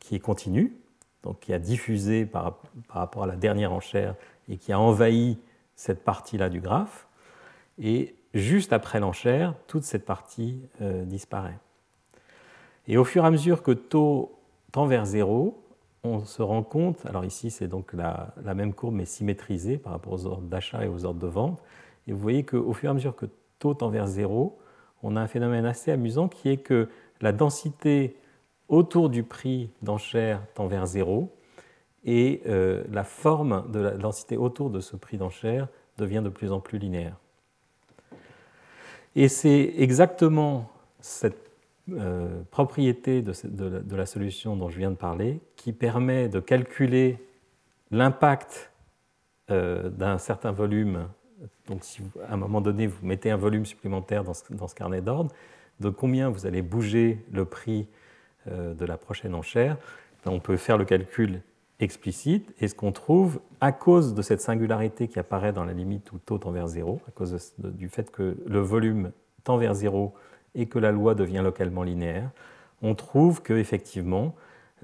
qui 0.00 0.14
est 0.16 0.20
continue, 0.20 0.74
donc 1.22 1.40
qui 1.40 1.52
a 1.52 1.58
diffusé 1.58 2.24
par, 2.24 2.56
par 2.88 2.96
rapport 2.96 3.24
à 3.24 3.26
la 3.26 3.36
dernière 3.36 3.72
enchère 3.72 4.14
et 4.48 4.56
qui 4.56 4.72
a 4.72 4.80
envahi 4.80 5.38
cette 5.76 6.04
partie-là 6.04 6.48
du 6.48 6.60
graphe, 6.60 7.06
et 7.78 8.14
juste 8.34 8.72
après 8.72 9.00
l'enchère, 9.00 9.54
toute 9.66 9.84
cette 9.84 10.04
partie 10.04 10.60
euh, 10.80 11.04
disparaît. 11.04 11.58
Et 12.88 12.96
au 12.96 13.04
fur 13.04 13.24
et 13.24 13.26
à 13.26 13.30
mesure 13.30 13.62
que 13.62 13.72
taux 13.72 14.38
tend 14.72 14.86
vers 14.86 15.04
zéro, 15.04 15.61
on 16.04 16.24
se 16.24 16.42
rend 16.42 16.62
compte, 16.62 17.06
alors 17.06 17.24
ici 17.24 17.50
c'est 17.50 17.68
donc 17.68 17.92
la, 17.92 18.34
même 18.54 18.74
courbe 18.74 18.94
mais 18.94 19.04
symétrisée 19.04 19.78
par 19.78 19.92
rapport 19.92 20.12
aux 20.12 20.26
ordres 20.26 20.48
d'achat 20.48 20.84
et 20.84 20.88
aux 20.88 21.04
ordres 21.04 21.20
de 21.20 21.26
vente, 21.26 21.62
et 22.06 22.12
vous 22.12 22.18
voyez 22.18 22.44
qu'au 22.44 22.72
fur 22.72 22.88
et 22.88 22.90
à 22.90 22.94
mesure 22.94 23.14
que 23.14 23.26
taux 23.58 23.74
tend 23.74 23.88
vers 23.88 24.06
zéro, 24.06 24.58
on 25.02 25.16
a 25.16 25.20
un 25.20 25.28
phénomène 25.28 25.64
assez 25.64 25.92
amusant 25.92 26.28
qui 26.28 26.48
est 26.48 26.56
que 26.56 26.88
la 27.20 27.32
densité 27.32 28.16
autour 28.68 29.10
du 29.10 29.22
prix 29.22 29.70
d'enchère 29.82 30.42
tend 30.54 30.66
vers 30.66 30.86
zéro, 30.86 31.32
et 32.04 32.42
euh, 32.46 32.82
la 32.90 33.04
forme 33.04 33.70
de 33.70 33.78
la 33.78 33.92
densité 33.92 34.36
autour 34.36 34.70
de 34.70 34.80
ce 34.80 34.96
prix 34.96 35.18
d'enchère 35.18 35.68
devient 35.98 36.22
de 36.24 36.30
plus 36.30 36.50
en 36.50 36.58
plus 36.58 36.78
linéaire. 36.78 37.16
Et 39.14 39.28
c'est 39.28 39.74
exactement 39.76 40.68
cette 41.00 41.51
euh, 41.90 42.42
propriété 42.50 43.22
de, 43.22 43.96
la, 43.96 44.06
solution 44.06 44.56
dont 44.56 44.68
je 44.68 44.78
viens 44.78 44.90
de 44.90 44.96
parler 44.96 45.40
qui 45.56 45.72
permet 45.72 46.28
de 46.28 46.40
calculer 46.40 47.18
l'impact 47.90 48.72
euh, 49.50 49.90
d'un 49.90 50.18
certain 50.18 50.52
volume. 50.52 51.08
Donc 51.66 51.82
si 51.82 52.02
à 52.28 52.34
un 52.34 52.36
moment 52.36 52.60
donné 52.60 52.86
vous 52.86 53.04
mettez 53.04 53.30
un 53.30 53.36
volume 53.36 53.66
supplémentaire 53.66 54.24
dans 54.24 54.34
ce, 54.34 54.74
carnet 54.74 55.00
d'ordre, 55.00 55.32
de 55.80 55.88
combien 55.88 56.28
vous 56.28 56.46
allez 56.46 56.62
bouger 56.62 57.24
le 57.32 57.44
prix 57.44 57.88
de 58.46 58.84
la 58.84 58.96
prochaine 58.96 59.36
enchère, 59.36 59.76
on 60.26 60.40
peut 60.40 60.56
faire 60.56 60.76
le 60.76 60.84
calcul 60.84 61.42
explicite. 61.82 62.54
Et 62.60 62.68
ce 62.68 62.74
qu'on 62.74 62.92
trouve, 62.92 63.40
à 63.60 63.72
cause 63.72 64.14
de 64.14 64.22
cette 64.22 64.40
singularité 64.40 65.08
qui 65.08 65.18
apparaît 65.18 65.52
dans 65.52 65.64
la 65.64 65.72
limite 65.72 66.12
où 66.12 66.18
taux 66.18 66.38
tend 66.38 66.50
vers 66.50 66.68
zéro, 66.68 67.00
à 67.08 67.10
cause 67.10 67.54
du 67.58 67.88
fait 67.88 68.10
que 68.10 68.36
le 68.46 68.60
volume 68.60 69.12
tend 69.44 69.56
vers 69.56 69.74
zéro 69.74 70.14
et 70.54 70.66
que 70.66 70.78
la 70.78 70.92
loi 70.92 71.14
devient 71.14 71.40
localement 71.42 71.82
linéaire, 71.82 72.30
on 72.82 72.94
trouve 72.94 73.42
qu'effectivement, 73.42 74.34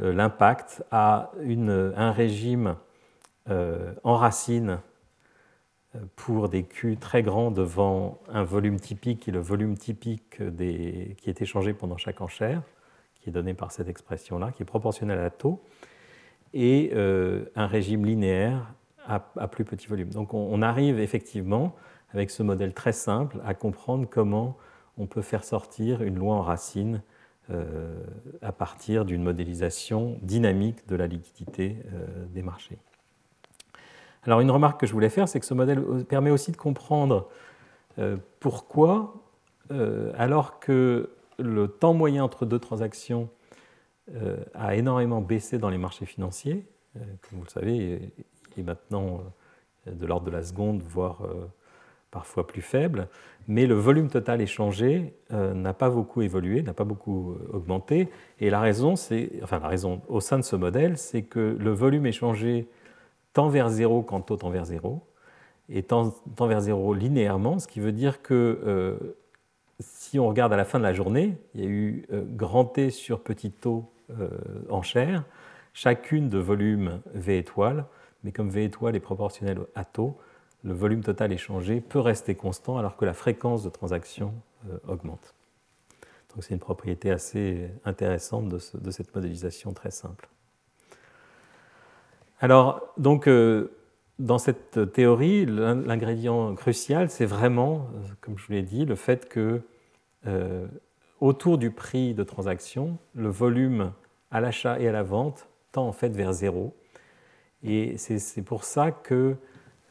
euh, 0.00 0.12
l'impact 0.12 0.84
a 0.90 1.32
un 1.40 2.12
régime 2.12 2.76
euh, 3.50 3.92
en 4.04 4.16
racine 4.16 4.78
euh, 5.94 5.98
pour 6.16 6.48
des 6.48 6.62
Q 6.62 6.96
très 6.96 7.22
grands 7.22 7.50
devant 7.50 8.20
un 8.28 8.44
volume 8.44 8.78
typique 8.78 9.20
qui 9.20 9.30
est 9.30 9.32
le 9.32 9.40
volume 9.40 9.76
typique 9.76 10.38
qui 10.38 11.30
est 11.30 11.42
échangé 11.42 11.74
pendant 11.74 11.96
chaque 11.96 12.20
enchère, 12.20 12.62
qui 13.20 13.30
est 13.30 13.32
donné 13.32 13.54
par 13.54 13.72
cette 13.72 13.88
expression-là, 13.88 14.52
qui 14.52 14.62
est 14.62 14.66
proportionnel 14.66 15.18
à 15.18 15.30
taux, 15.30 15.60
et 16.54 16.92
un 16.94 17.66
régime 17.66 18.06
linéaire 18.06 18.72
à, 19.06 19.48
plus 19.48 19.64
petit 19.64 19.86
volume. 19.86 20.10
Donc 20.10 20.34
on, 20.34 20.62
arrive 20.62 20.98
effectivement, 21.00 21.74
avec 22.12 22.30
ce 22.30 22.42
modèle 22.42 22.74
très 22.74 22.92
simple, 22.92 23.38
à 23.44 23.54
comprendre 23.54 24.06
comment 24.08 24.56
on 24.98 25.06
peut 25.06 25.22
faire 25.22 25.44
sortir 25.44 26.02
une 26.02 26.16
loi 26.16 26.34
en 26.34 26.42
racine 26.42 27.02
euh, 27.50 28.02
à 28.42 28.52
partir 28.52 29.06
d'une 29.06 29.22
modélisation 29.22 30.18
dynamique 30.20 30.86
de 30.86 30.96
la 30.96 31.06
liquidité 31.06 31.76
euh, 31.94 32.26
des 32.26 32.42
marchés. 32.42 32.76
Alors 34.24 34.40
une 34.40 34.50
remarque 34.50 34.80
que 34.80 34.86
je 34.86 34.92
voulais 34.92 35.08
faire, 35.08 35.28
c'est 35.28 35.40
que 35.40 35.46
ce 35.46 35.54
modèle 35.54 35.82
permet 36.08 36.30
aussi 36.30 36.52
de 36.52 36.58
comprendre 36.58 37.28
euh, 37.98 38.18
pourquoi, 38.40 39.14
alors 40.16 40.60
que 40.60 41.10
le 41.38 41.68
temps 41.68 41.92
moyen 41.92 42.24
entre 42.24 42.46
deux 42.46 42.58
transactions 42.58 43.28
a 44.54 44.76
énormément 44.76 45.20
baissé 45.20 45.58
dans 45.58 45.68
les 45.68 45.76
marchés 45.76 46.06
financiers, 46.06 46.64
comme 46.94 47.38
vous 47.38 47.44
le 47.44 47.50
savez, 47.50 48.12
il 48.56 48.60
est 48.60 48.62
maintenant 48.62 49.20
de 49.86 50.06
l'ordre 50.06 50.24
de 50.24 50.30
la 50.30 50.42
seconde, 50.42 50.80
voire 50.80 51.20
parfois 52.10 52.46
plus 52.46 52.62
faible, 52.62 53.08
mais 53.48 53.66
le 53.66 53.74
volume 53.74 54.08
total 54.08 54.40
échangé 54.40 55.14
euh, 55.32 55.54
n'a 55.54 55.72
pas 55.72 55.90
beaucoup 55.90 56.22
évolué, 56.22 56.62
n'a 56.62 56.74
pas 56.74 56.84
beaucoup 56.84 57.32
euh, 57.32 57.56
augmenté. 57.56 58.08
Et 58.40 58.50
la 58.50 58.60
raison, 58.60 58.96
c'est, 58.96 59.30
enfin 59.42 59.58
la 59.58 59.68
raison 59.68 60.02
au 60.08 60.20
sein 60.20 60.38
de 60.38 60.44
ce 60.44 60.56
modèle, 60.56 60.98
c'est 60.98 61.22
que 61.22 61.56
le 61.58 61.70
volume 61.70 62.06
échangé 62.06 62.68
tend 63.32 63.48
vers 63.48 63.70
zéro 63.70 64.02
quand 64.02 64.20
taux 64.20 64.36
tend 64.36 64.50
vers 64.50 64.66
zéro, 64.66 65.02
et 65.70 65.82
tend, 65.82 66.14
vers 66.40 66.60
zéro 66.60 66.94
linéairement, 66.94 67.58
ce 67.58 67.68
qui 67.68 67.80
veut 67.80 67.92
dire 67.92 68.22
que 68.22 68.60
euh, 68.64 69.16
si 69.80 70.18
on 70.18 70.28
regarde 70.28 70.52
à 70.52 70.56
la 70.56 70.64
fin 70.64 70.78
de 70.78 70.84
la 70.84 70.94
journée, 70.94 71.36
il 71.54 71.60
y 71.60 71.66
a 71.66 71.68
eu 71.68 72.06
grand 72.10 72.64
T 72.64 72.90
sur 72.90 73.20
petit 73.20 73.52
taux 73.52 73.92
en 74.70 74.82
chair, 74.82 75.24
chacune 75.72 76.28
de 76.28 76.38
volume 76.38 77.00
V 77.14 77.38
étoile, 77.38 77.84
mais 78.24 78.32
comme 78.32 78.48
V 78.48 78.64
étoile 78.64 78.96
est 78.96 79.00
proportionnel 79.00 79.58
à 79.76 79.84
taux, 79.84 80.18
le 80.64 80.72
volume 80.72 81.02
total 81.02 81.32
échangé 81.32 81.80
peut 81.80 82.00
rester 82.00 82.34
constant 82.34 82.78
alors 82.78 82.96
que 82.96 83.04
la 83.04 83.14
fréquence 83.14 83.62
de 83.62 83.68
transaction 83.68 84.34
euh, 84.68 84.78
augmente. 84.88 85.34
Donc 86.34 86.44
c'est 86.44 86.54
une 86.54 86.60
propriété 86.60 87.10
assez 87.10 87.70
intéressante 87.84 88.48
de, 88.48 88.90
cette 88.90 89.14
modélisation 89.14 89.72
très 89.72 89.90
simple. 89.90 90.28
Alors, 92.40 92.92
donc, 92.96 93.26
euh, 93.26 93.72
dans 94.18 94.38
cette 94.38 94.92
théorie, 94.92 95.46
l'ingrédient 95.46 96.54
crucial, 96.54 97.08
c'est 97.08 97.24
vraiment, 97.26 97.88
euh, 97.94 98.08
comme 98.20 98.36
je 98.36 98.46
vous 98.46 98.52
l'ai 98.52 98.62
dit, 98.62 98.84
le 98.84 98.96
fait 98.96 99.28
que 99.28 99.62
autour 101.20 101.56
du 101.56 101.70
prix 101.70 102.12
de 102.12 102.22
transaction, 102.22 102.98
le 103.14 103.30
volume 103.30 103.92
à 104.30 104.40
l'achat 104.40 104.78
et 104.78 104.86
à 104.86 104.92
la 104.92 105.02
vente 105.02 105.48
tend 105.72 105.88
en 105.88 105.92
fait 105.92 106.10
vers 106.10 106.32
zéro. 106.32 106.76
Et 107.62 107.96
c'est 107.96 108.42
pour 108.42 108.64
ça 108.64 108.92
que 108.92 109.36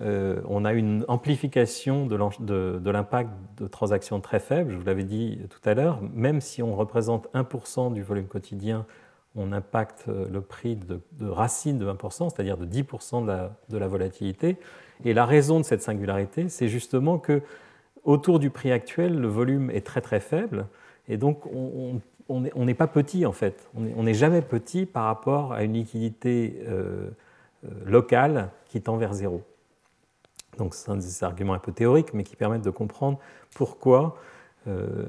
euh, 0.01 0.41
on 0.47 0.63
a 0.63 0.73
une 0.73 1.05
amplification 1.07 2.05
de 2.05 2.89
l'impact 2.89 3.31
de 3.57 3.67
transactions 3.67 4.21
très 4.21 4.39
faibles, 4.39 4.71
je 4.71 4.77
vous 4.77 4.85
l'avais 4.85 5.03
dit 5.03 5.39
tout 5.49 5.67
à 5.67 5.73
l'heure, 5.73 5.99
même 6.13 6.39
si 6.39 6.61
on 6.61 6.75
représente 6.75 7.27
1% 7.33 7.93
du 7.93 8.03
volume 8.03 8.27
quotidien, 8.27 8.85
on 9.35 9.51
impacte 9.51 10.05
euh, 10.07 10.27
le 10.31 10.41
prix 10.41 10.75
de, 10.75 10.99
racine 11.27 11.77
de 11.77 11.85
20%, 11.85 12.29
c'est-à-dire 12.29 12.57
de 12.57 12.65
10% 12.65 13.25
de 13.69 13.77
la, 13.77 13.87
volatilité. 13.87 14.57
Et 15.05 15.13
la 15.13 15.25
raison 15.25 15.59
de 15.59 15.65
cette 15.65 15.81
singularité, 15.81 16.49
c'est 16.49 16.67
justement 16.67 17.17
que 17.17 17.41
autour 18.03 18.39
du 18.39 18.49
prix 18.49 18.71
actuel, 18.71 19.19
le 19.19 19.27
volume 19.27 19.69
est 19.71 19.85
très 19.85 20.01
très 20.01 20.19
faible, 20.19 20.67
et 21.07 21.17
donc 21.17 21.45
on 21.47 22.65
n'est 22.65 22.73
pas 22.73 22.87
petit 22.87 23.25
en 23.25 23.31
fait. 23.31 23.69
On 23.75 24.03
n'est 24.03 24.13
jamais 24.13 24.41
petit 24.41 24.85
par 24.85 25.05
rapport 25.05 25.53
à 25.53 25.63
une 25.63 25.73
liquidité 25.73 26.61
euh, 26.67 27.09
locale 27.85 28.49
qui 28.65 28.81
tend 28.81 28.97
vers 28.97 29.13
zéro. 29.13 29.43
Donc 30.57 30.73
c'est 30.73 30.89
un 30.91 30.95
des 30.95 31.23
arguments 31.23 31.53
un 31.53 31.59
peu 31.59 31.71
théoriques, 31.71 32.13
mais 32.13 32.23
qui 32.23 32.35
permettent 32.35 32.63
de 32.63 32.69
comprendre 32.69 33.19
pourquoi, 33.55 34.17
euh, 34.67 35.05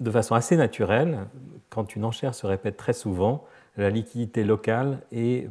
de 0.00 0.10
façon 0.10 0.34
assez 0.34 0.56
naturelle, 0.56 1.26
quand 1.70 1.96
une 1.96 2.04
enchère 2.04 2.34
se 2.34 2.46
répète 2.46 2.76
très 2.76 2.92
souvent, 2.92 3.44
la 3.76 3.90
liquidité 3.90 4.44
locale 4.44 5.00
est 5.12 5.48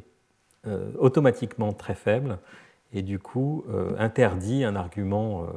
euh, 0.65 0.91
automatiquement 0.99 1.73
très 1.73 1.95
faible 1.95 2.39
et 2.93 3.01
du 3.01 3.19
coup 3.19 3.63
euh, 3.69 3.95
interdit 3.97 4.63
un 4.63 4.75
argument 4.75 5.47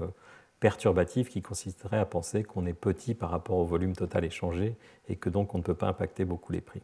perturbatif 0.60 1.30
qui 1.30 1.42
consisterait 1.42 1.98
à 1.98 2.04
penser 2.04 2.42
qu'on 2.42 2.66
est 2.66 2.74
petit 2.74 3.14
par 3.14 3.30
rapport 3.30 3.56
au 3.56 3.64
volume 3.64 3.94
total 3.94 4.24
échangé 4.24 4.76
et 5.08 5.16
que 5.16 5.30
donc 5.30 5.54
on 5.54 5.58
ne 5.58 5.62
peut 5.62 5.74
pas 5.74 5.88
impacter 5.88 6.24
beaucoup 6.24 6.52
les 6.52 6.60
prix. 6.60 6.82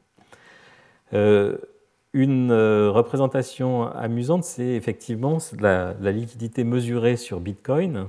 Une 2.17 2.51
euh, 2.51 2.91
représentation 2.91 3.89
amusante, 3.89 4.43
c'est 4.43 4.69
effectivement 4.69 5.37
la, 5.61 5.93
liquidité 6.01 6.65
mesurée 6.65 7.19
sur 7.19 7.41
Bitcoin. 7.41 8.09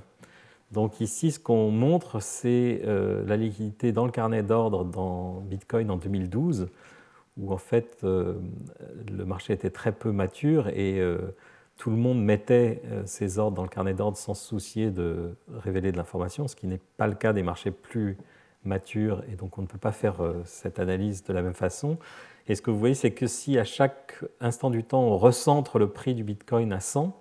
Donc 0.71 1.01
ici, 1.01 1.33
ce 1.33 1.41
qu'on 1.41 1.71
montre, 1.71 2.21
c'est 2.21 2.83
euh, 2.85 3.25
la 3.27 3.35
liquidité 3.35 3.91
dans 3.91 4.05
le 4.05 4.11
carnet 4.13 4.43
d'ordre 4.43 4.85
dans 4.85 5.41
Bitcoin 5.41 5.91
en 5.91 5.97
2012, 5.97 6.69
où 7.37 7.51
en 7.51 7.57
fait 7.57 7.97
euh, 8.05 8.35
le 9.11 9.25
marché 9.25 9.51
était 9.51 9.71
très 9.71 9.91
peu 9.91 10.13
mature 10.13 10.69
et 10.69 11.01
tout 11.75 11.89
le 11.89 11.97
monde 11.97 12.23
mettait 12.23 12.81
ses 13.03 13.39
ordres 13.39 13.57
dans 13.57 13.63
le 13.63 13.67
carnet 13.67 13.93
d'ordre 13.93 14.15
sans 14.15 14.35
se 14.35 14.47
soucier 14.47 14.89
de 14.89 15.35
révéler 15.53 15.91
de 15.91 15.97
l'information, 15.97 16.47
ce 16.47 16.55
qui 16.55 16.67
n'est 16.67 16.79
pas 16.95 17.07
le 17.07 17.15
cas 17.15 17.33
des 17.33 17.43
marchés 17.43 17.71
plus 17.71 18.15
matures, 18.63 19.21
et 19.29 19.35
donc 19.35 19.57
on 19.57 19.63
ne 19.63 19.67
peut 19.67 19.77
pas 19.77 19.91
faire 19.91 20.15
cette 20.45 20.79
analyse 20.79 21.25
de 21.25 21.33
la 21.33 21.41
même 21.41 21.53
façon. 21.53 21.97
Et 22.47 22.55
ce 22.55 22.61
que 22.61 22.71
vous 22.71 22.79
voyez, 22.79 22.95
c'est 22.95 23.11
que 23.11 23.27
si 23.27 23.57
à 23.57 23.63
chaque 23.63 24.23
instant 24.39 24.69
du 24.69 24.83
temps, 24.83 25.03
on 25.03 25.17
recentre 25.17 25.79
le 25.79 25.89
prix 25.89 26.15
du 26.15 26.23
Bitcoin 26.23 26.71
à 26.71 26.79
100 26.79 27.19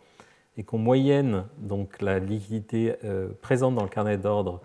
et 0.57 0.63
qu'on 0.63 0.79
moyenne 0.79 1.45
donc 1.59 2.01
la 2.01 2.19
liquidité 2.19 2.97
euh, 3.05 3.29
présente 3.43 3.75
dans 3.75 3.83
le 3.83 3.89
carnet 3.89 4.19
d'ordre 4.19 4.61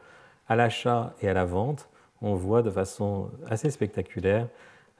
à 0.48 0.56
l'achat 0.56 1.16
et 1.22 1.30
à 1.30 1.34
la 1.34 1.46
vente, 1.46 1.90
on 2.22 2.36
voit 2.36 2.62
de 2.62 2.70
façon 2.70 3.32
assez 3.50 3.72
spectaculaire 3.72 4.48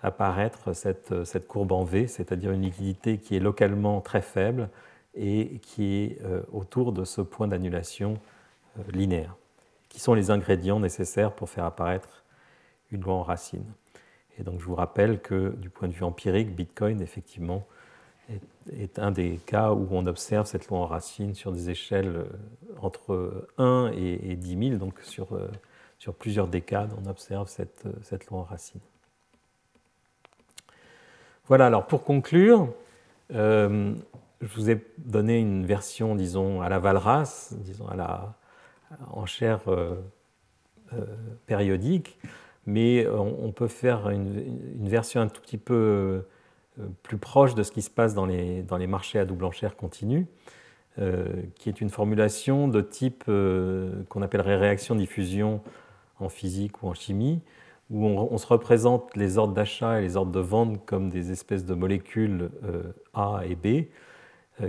apparaître 0.02 0.74
cette, 0.74 1.24
cette 1.26 1.48
courbe 1.48 1.72
en 1.72 1.84
V, 1.84 2.08
c'est-à-dire 2.08 2.52
une 2.52 2.64
liquidité 2.64 3.20
qui 3.20 3.36
est 3.36 3.40
localement 3.40 4.02
très 4.02 4.22
faible 4.22 4.70
et 5.14 5.60
qui 5.62 5.96
est 5.96 6.22
euh, 6.24 6.42
autour 6.52 6.92
de 6.92 7.04
ce 7.04 7.22
point 7.22 7.48
d'annulation 7.48 8.16
euh, 8.80 8.84
linéaire, 8.94 9.36
qui 9.90 10.00
sont 10.00 10.16
les 10.16 10.32
ingrédients 10.32 10.80
nécessaires 10.80 11.34
pour 11.34 11.50
faire 11.50 11.66
apparaître 11.66 12.24
une 12.92 13.02
loi 13.02 13.14
en 13.14 13.24
racine. 13.24 13.66
Et 14.40 14.44
donc 14.44 14.60
je 14.60 14.66
vous 14.66 14.76
rappelle 14.76 15.22
que 15.22 15.56
du 15.58 15.70
point 15.70 15.88
de 15.88 15.94
vue 15.94 16.04
empirique, 16.04 16.56
Bitcoin, 16.56 17.02
effectivement, 17.02 17.66
est, 18.72 19.00
un 19.00 19.12
des 19.12 19.40
cas 19.46 19.72
où 19.72 19.88
on 19.92 20.06
observe 20.08 20.46
cette 20.46 20.68
loi 20.68 20.80
en 20.80 20.86
racine 20.86 21.36
sur 21.36 21.52
des 21.52 21.70
échelles 21.70 22.16
euh, 22.16 22.26
entre 22.82 23.48
1 23.58 23.92
et, 23.96 24.36
10 24.36 24.70
000, 24.70 24.80
donc 24.80 25.00
sur, 25.02 25.36
euh, 25.36 25.50
sur 26.00 26.14
plusieurs 26.14 26.48
décades, 26.48 26.92
on 27.04 27.10
observe 27.10 27.48
cette, 27.48 27.86
euh, 27.86 27.94
cette 28.04 28.28
loi 28.28 28.40
en 28.40 28.44
racine. 28.44 28.82
Voilà, 31.48 31.68
alors 31.68 31.86
pour 31.86 32.04
conclure, 32.04 32.70
je 33.30 33.94
vous 34.42 34.70
ai 34.70 34.86
donné 34.98 35.38
une 35.38 35.66
version, 35.66 36.16
disons, 36.16 36.62
à 36.62 36.70
la 36.70 36.80
Valras, 36.80 37.54
disons, 37.58 37.88
à 37.90 37.96
la 37.96 38.36
enchère 39.12 39.62
périodique 41.48 42.18
mais 42.66 43.06
euh, 43.06 43.18
on 43.18 43.52
peut 43.52 43.68
faire 43.68 44.10
une, 44.10 44.88
version 44.88 45.22
un 45.22 45.28
tout 45.28 45.42
petit 45.42 45.58
peu 45.58 46.24
euh, 46.80 46.88
plus 47.04 47.18
proche 47.18 47.56
de 47.56 47.64
ce 47.64 47.72
qui 47.72 47.82
se 47.82 47.90
passe 47.90 48.14
dans 48.14 48.26
les, 48.26 48.62
dans 48.64 48.78
les 48.78 48.88
marchés 48.88 49.20
à 49.20 49.26
double 49.26 49.46
enchère 49.46 49.76
continue, 49.76 50.28
euh, 51.00 51.26
qui 51.56 51.70
est 51.70 51.82
une 51.82 51.90
formulation 51.90 52.68
de 52.68 52.82
type 52.82 53.26
qu'on 54.10 54.22
appellerait 54.22 54.58
réaction-diffusion 54.58 55.62
en 56.20 56.30
physique 56.30 56.84
ou 56.84 56.88
en 56.88 56.94
chimie, 56.94 57.42
où 57.90 58.06
on, 58.06 58.38
se 58.38 58.48
représente 58.48 59.16
les 59.18 59.38
ordres 59.38 59.54
d'achat 59.54 60.00
et 60.00 60.02
les 60.02 60.16
ordres 60.16 60.32
de 60.32 60.40
vente 60.40 60.86
comme 60.86 61.10
des 61.10 61.32
espèces 61.32 61.66
de 61.66 61.74
molécules 61.74 62.50
A 63.14 63.42
et 63.46 63.56
B 63.56 63.88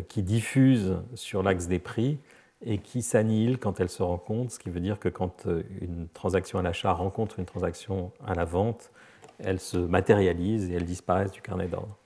qui 0.08 0.24
diffusent 0.24 0.96
sur 1.14 1.44
l'axe 1.44 1.68
des 1.68 1.78
prix 1.78 2.18
et 2.64 2.78
qui 2.78 3.02
s'annihile 3.02 3.58
quand 3.58 3.80
elle 3.80 3.88
se 3.88 4.02
rencontre, 4.02 4.52
ce 4.52 4.58
qui 4.58 4.70
veut 4.70 4.80
dire 4.80 4.98
que 4.98 5.08
quand 5.08 5.46
euh, 5.46 5.62
une 5.80 6.08
transaction 6.08 6.58
à 6.58 6.62
l'achat 6.62 6.92
rencontre 6.92 7.38
une 7.38 7.44
transaction 7.44 8.12
à 8.26 8.34
la 8.34 8.44
vente, 8.44 8.90
elle 9.38 9.60
se 9.60 9.76
matérialise 9.76 10.70
et 10.70 10.74
elle 10.74 10.84
disparaissent 10.84 11.32
du 11.32 11.42
carnet 11.42 11.66
d'ordre. 11.66 11.96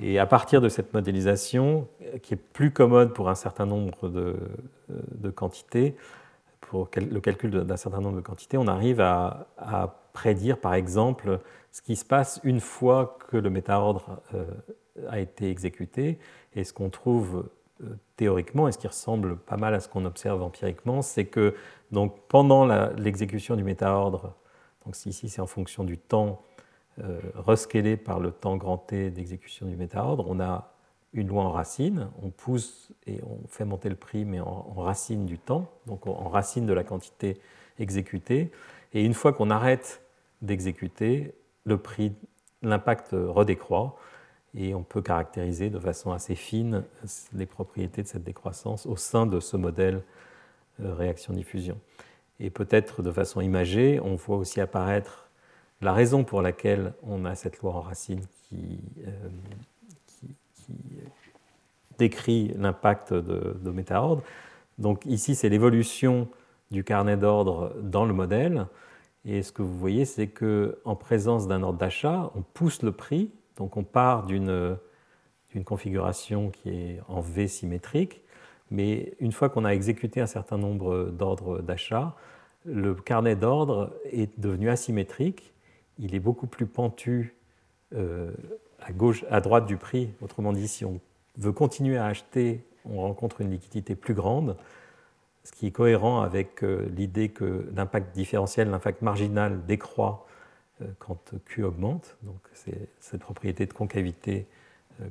Et 0.00 0.18
à 0.18 0.26
partir 0.26 0.60
de 0.60 0.68
cette 0.68 0.94
modélisation, 0.94 1.86
qui 2.22 2.34
est 2.34 2.36
plus 2.36 2.70
commode 2.70 3.12
pour 3.12 3.28
un 3.28 3.34
certain 3.34 3.66
nombre 3.66 4.08
de, 4.08 5.30
quantités, 5.30 5.96
pour 6.60 6.88
le 6.96 7.20
calcul 7.20 7.50
d'un 7.50 7.76
certain 7.76 8.00
nombre 8.00 8.16
de 8.16 8.22
quantités, 8.22 8.56
on 8.56 8.66
arrive 8.68 9.00
à, 9.00 9.98
prédire, 10.12 10.58
par 10.58 10.74
exemple, 10.74 11.40
ce 11.70 11.80
qui 11.80 11.96
se 11.96 12.04
passe 12.04 12.40
une 12.44 12.60
fois 12.60 13.16
que 13.28 13.38
le 13.38 13.48
métaordre 13.48 14.20
euh, 14.34 14.44
a 15.08 15.20
été 15.20 15.48
exécuté. 15.48 16.18
Et 16.54 16.64
ce 16.64 16.74
qu'on 16.74 16.90
trouve 16.90 17.38
euh, 17.38 17.52
théoriquement, 18.22 18.68
et 18.68 18.72
ce 18.72 18.78
qui 18.78 18.86
ressemble 18.86 19.36
pas 19.36 19.56
mal 19.56 19.74
à 19.74 19.80
ce 19.80 19.88
qu'on 19.88 20.04
observe 20.04 20.42
empiriquement, 20.42 21.02
c'est 21.02 21.24
que 21.24 21.56
pendant 22.28 22.64
l'exécution 22.92 23.56
du 23.56 23.64
métaordre, 23.64 24.36
ici 25.06 25.28
c'est 25.28 25.40
en 25.40 25.48
fonction 25.48 25.82
du 25.82 25.98
temps 25.98 26.40
euh, 27.00 27.18
rescalé 27.34 27.96
par 27.96 28.20
le 28.20 28.30
temps 28.30 28.56
grand 28.56 28.78
T 28.78 29.10
d'exécution 29.10 29.66
du 29.66 29.74
métaordre, 29.74 30.26
on 30.28 30.38
a 30.38 30.72
une 31.14 31.26
loi 31.26 31.42
en 31.42 31.50
racine, 31.50 32.10
on 32.22 32.30
pousse 32.30 32.92
et 33.08 33.20
on 33.24 33.48
fait 33.48 33.64
monter 33.64 33.88
le 33.88 33.96
prix, 33.96 34.24
mais 34.24 34.38
en, 34.38 34.72
racine 34.76 35.26
du 35.26 35.40
temps, 35.40 35.68
donc 35.86 36.06
en 36.06 36.28
racine 36.28 36.64
de 36.64 36.72
la 36.72 36.84
quantité 36.84 37.40
exécutée. 37.80 38.52
Et 38.92 39.04
une 39.04 39.14
fois 39.14 39.32
qu'on 39.32 39.50
arrête 39.50 40.00
d'exécuter, 40.42 41.34
l'impact 41.66 43.08
redécroît, 43.10 43.96
et 44.54 44.74
on 44.74 44.82
peut 44.82 45.02
caractériser 45.02 45.70
de 45.70 45.78
façon 45.78 46.12
assez 46.12 46.34
fine 46.34 46.84
les 47.32 47.46
propriétés 47.46 48.02
de 48.02 48.08
cette 48.08 48.24
décroissance 48.24 48.86
au 48.86 48.96
sein 48.96 49.26
de 49.26 49.40
ce 49.40 49.56
modèle 49.56 50.02
euh, 50.80 50.94
réaction-diffusion. 50.94 51.78
Et 52.40 52.50
peut-être 52.50 53.02
de 53.02 53.10
façon 53.10 53.40
imagée, 53.40 54.00
on 54.00 54.16
voit 54.16 54.36
aussi 54.36 54.60
apparaître 54.60 55.30
la 55.80 55.92
raison 55.92 56.24
pour 56.24 56.42
laquelle 56.42 56.92
on 57.02 57.24
a 57.24 57.34
cette 57.34 57.58
loi 57.58 57.74
en 57.74 57.80
racine 57.80 58.20
qui, 58.48 58.80
euh, 59.06 59.28
décrit 61.98 62.52
l'impact 62.56 63.12
de, 63.12 63.56
de 63.60 63.70
métaordre. 63.70 64.22
Donc 64.78 65.04
ici, 65.06 65.34
c'est 65.34 65.48
l'évolution 65.48 66.28
du 66.70 66.84
carnet 66.84 67.16
d'ordre 67.16 67.74
dans 67.80 68.04
le 68.04 68.12
modèle. 68.12 68.66
Et 69.24 69.42
ce 69.42 69.52
que 69.52 69.62
vous 69.62 69.78
voyez, 69.78 70.04
c'est 70.04 70.26
qu'en 70.26 70.96
présence 70.96 71.46
d'un 71.46 71.62
ordre 71.62 71.78
d'achat, 71.78 72.32
on 72.34 72.42
pousse 72.42 72.82
le 72.82 72.92
prix. 72.92 73.30
Donc 73.56 73.76
on 73.76 73.84
part 73.84 74.24
d'une 74.26 74.78
configuration 75.64 76.50
qui 76.50 76.70
est 76.70 77.00
en 77.08 77.20
V 77.20 77.48
symétrique. 77.48 78.22
Mais 78.70 79.14
une 79.20 79.32
fois 79.32 79.50
qu'on 79.50 79.64
a 79.64 79.70
exécuté 79.70 80.20
un 80.20 80.26
certain 80.26 80.56
nombre 80.56 81.10
d'ordres 81.10 81.60
d'achat, 81.60 82.16
le 82.64 82.94
carnet 82.94 83.36
d'ordre 83.36 83.92
est 84.10 84.38
devenu 84.40 84.70
asymétrique 84.70 85.52
il 85.98 86.14
est 86.14 86.20
beaucoup 86.20 86.46
plus 86.46 86.66
pentu 86.66 87.34
euh, 87.94 88.32
à, 89.30 89.40
droite 89.40 89.66
du 89.66 89.76
prix. 89.76 90.10
Autrement 90.20 90.52
dit, 90.52 90.68
si 90.68 90.84
on 90.84 91.00
veut 91.38 91.52
continuer 91.52 91.96
à 91.96 92.06
acheter, 92.06 92.64
on 92.84 93.00
rencontre 93.00 93.40
une 93.40 93.50
liquidité 93.50 93.94
plus 93.94 94.14
grande, 94.14 94.56
ce 95.44 95.52
qui 95.52 95.66
est 95.66 95.70
cohérent 95.70 96.22
avec 96.22 96.62
euh, 96.62 96.88
l'idée 96.96 97.28
que 97.28 97.68
l'impact 97.74 98.14
différentiel, 98.14 98.70
l'impact 98.70 99.02
marginal 99.02 99.64
décroît 99.66 100.26
quand 100.98 101.34
Q 101.46 101.64
augmente. 101.64 102.16
Donc 102.22 102.40
c'est 102.54 102.88
cette 103.00 103.20
propriété 103.20 103.66
de 103.66 103.72
concavité 103.72 104.46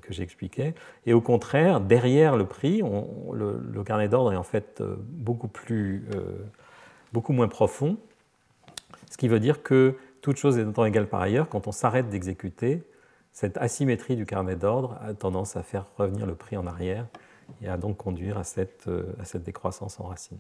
que 0.01 0.13
j'expliquais. 0.13 0.73
Et 1.05 1.13
au 1.13 1.21
contraire, 1.21 1.81
derrière 1.81 2.37
le 2.37 2.45
prix, 2.45 2.81
le, 2.81 3.83
carnet 3.83 4.07
d'ordre 4.07 4.31
est 4.31 4.37
en 4.37 4.43
fait 4.43 4.81
beaucoup, 4.81 5.47
plus, 5.47 6.05
beaucoup 7.13 7.33
moins 7.33 7.47
profond, 7.47 7.97
ce 9.09 9.17
qui 9.17 9.27
veut 9.27 9.39
dire 9.39 9.63
que 9.63 9.97
toute 10.21 10.37
chose 10.37 10.57
étant 10.57 10.85
égale 10.85 11.07
par 11.07 11.21
ailleurs, 11.21 11.49
quand 11.49 11.67
on 11.67 11.71
s'arrête 11.71 12.09
d'exécuter, 12.09 12.83
cette 13.31 13.57
asymétrie 13.57 14.15
du 14.15 14.25
carnet 14.25 14.55
d'ordre 14.55 14.97
a 15.01 15.13
tendance 15.13 15.55
à 15.55 15.63
faire 15.63 15.85
revenir 15.97 16.25
le 16.25 16.35
prix 16.35 16.57
en 16.57 16.67
arrière 16.67 17.07
et 17.61 17.67
à 17.67 17.77
donc 17.77 17.97
conduire 17.97 18.37
à 18.37 18.43
cette, 18.43 18.87
euh, 18.87 19.13
décroissance 19.35 19.99
en 19.99 20.05
racine. 20.05 20.39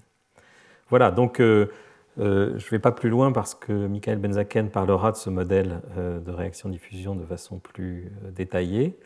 Voilà, 0.89 1.11
donc 1.11 1.39
euh, 1.39 1.71
euh, 2.19 2.57
je 2.57 2.65
ne 2.65 2.69
vais 2.71 2.79
pas 2.79 2.91
plus 2.91 3.09
loin 3.09 3.31
parce 3.31 3.55
que 3.55 3.71
Michael 3.71 4.19
Benzaken 4.19 4.69
parlera 4.69 5.11
de 5.11 5.17
ce 5.17 5.29
modèle 5.29 5.81
de 5.97 6.31
réaction-diffusion 6.31 7.15
de 7.15 7.25
façon 7.25 7.59
plus 7.59 8.11
détaillée. 8.35 8.97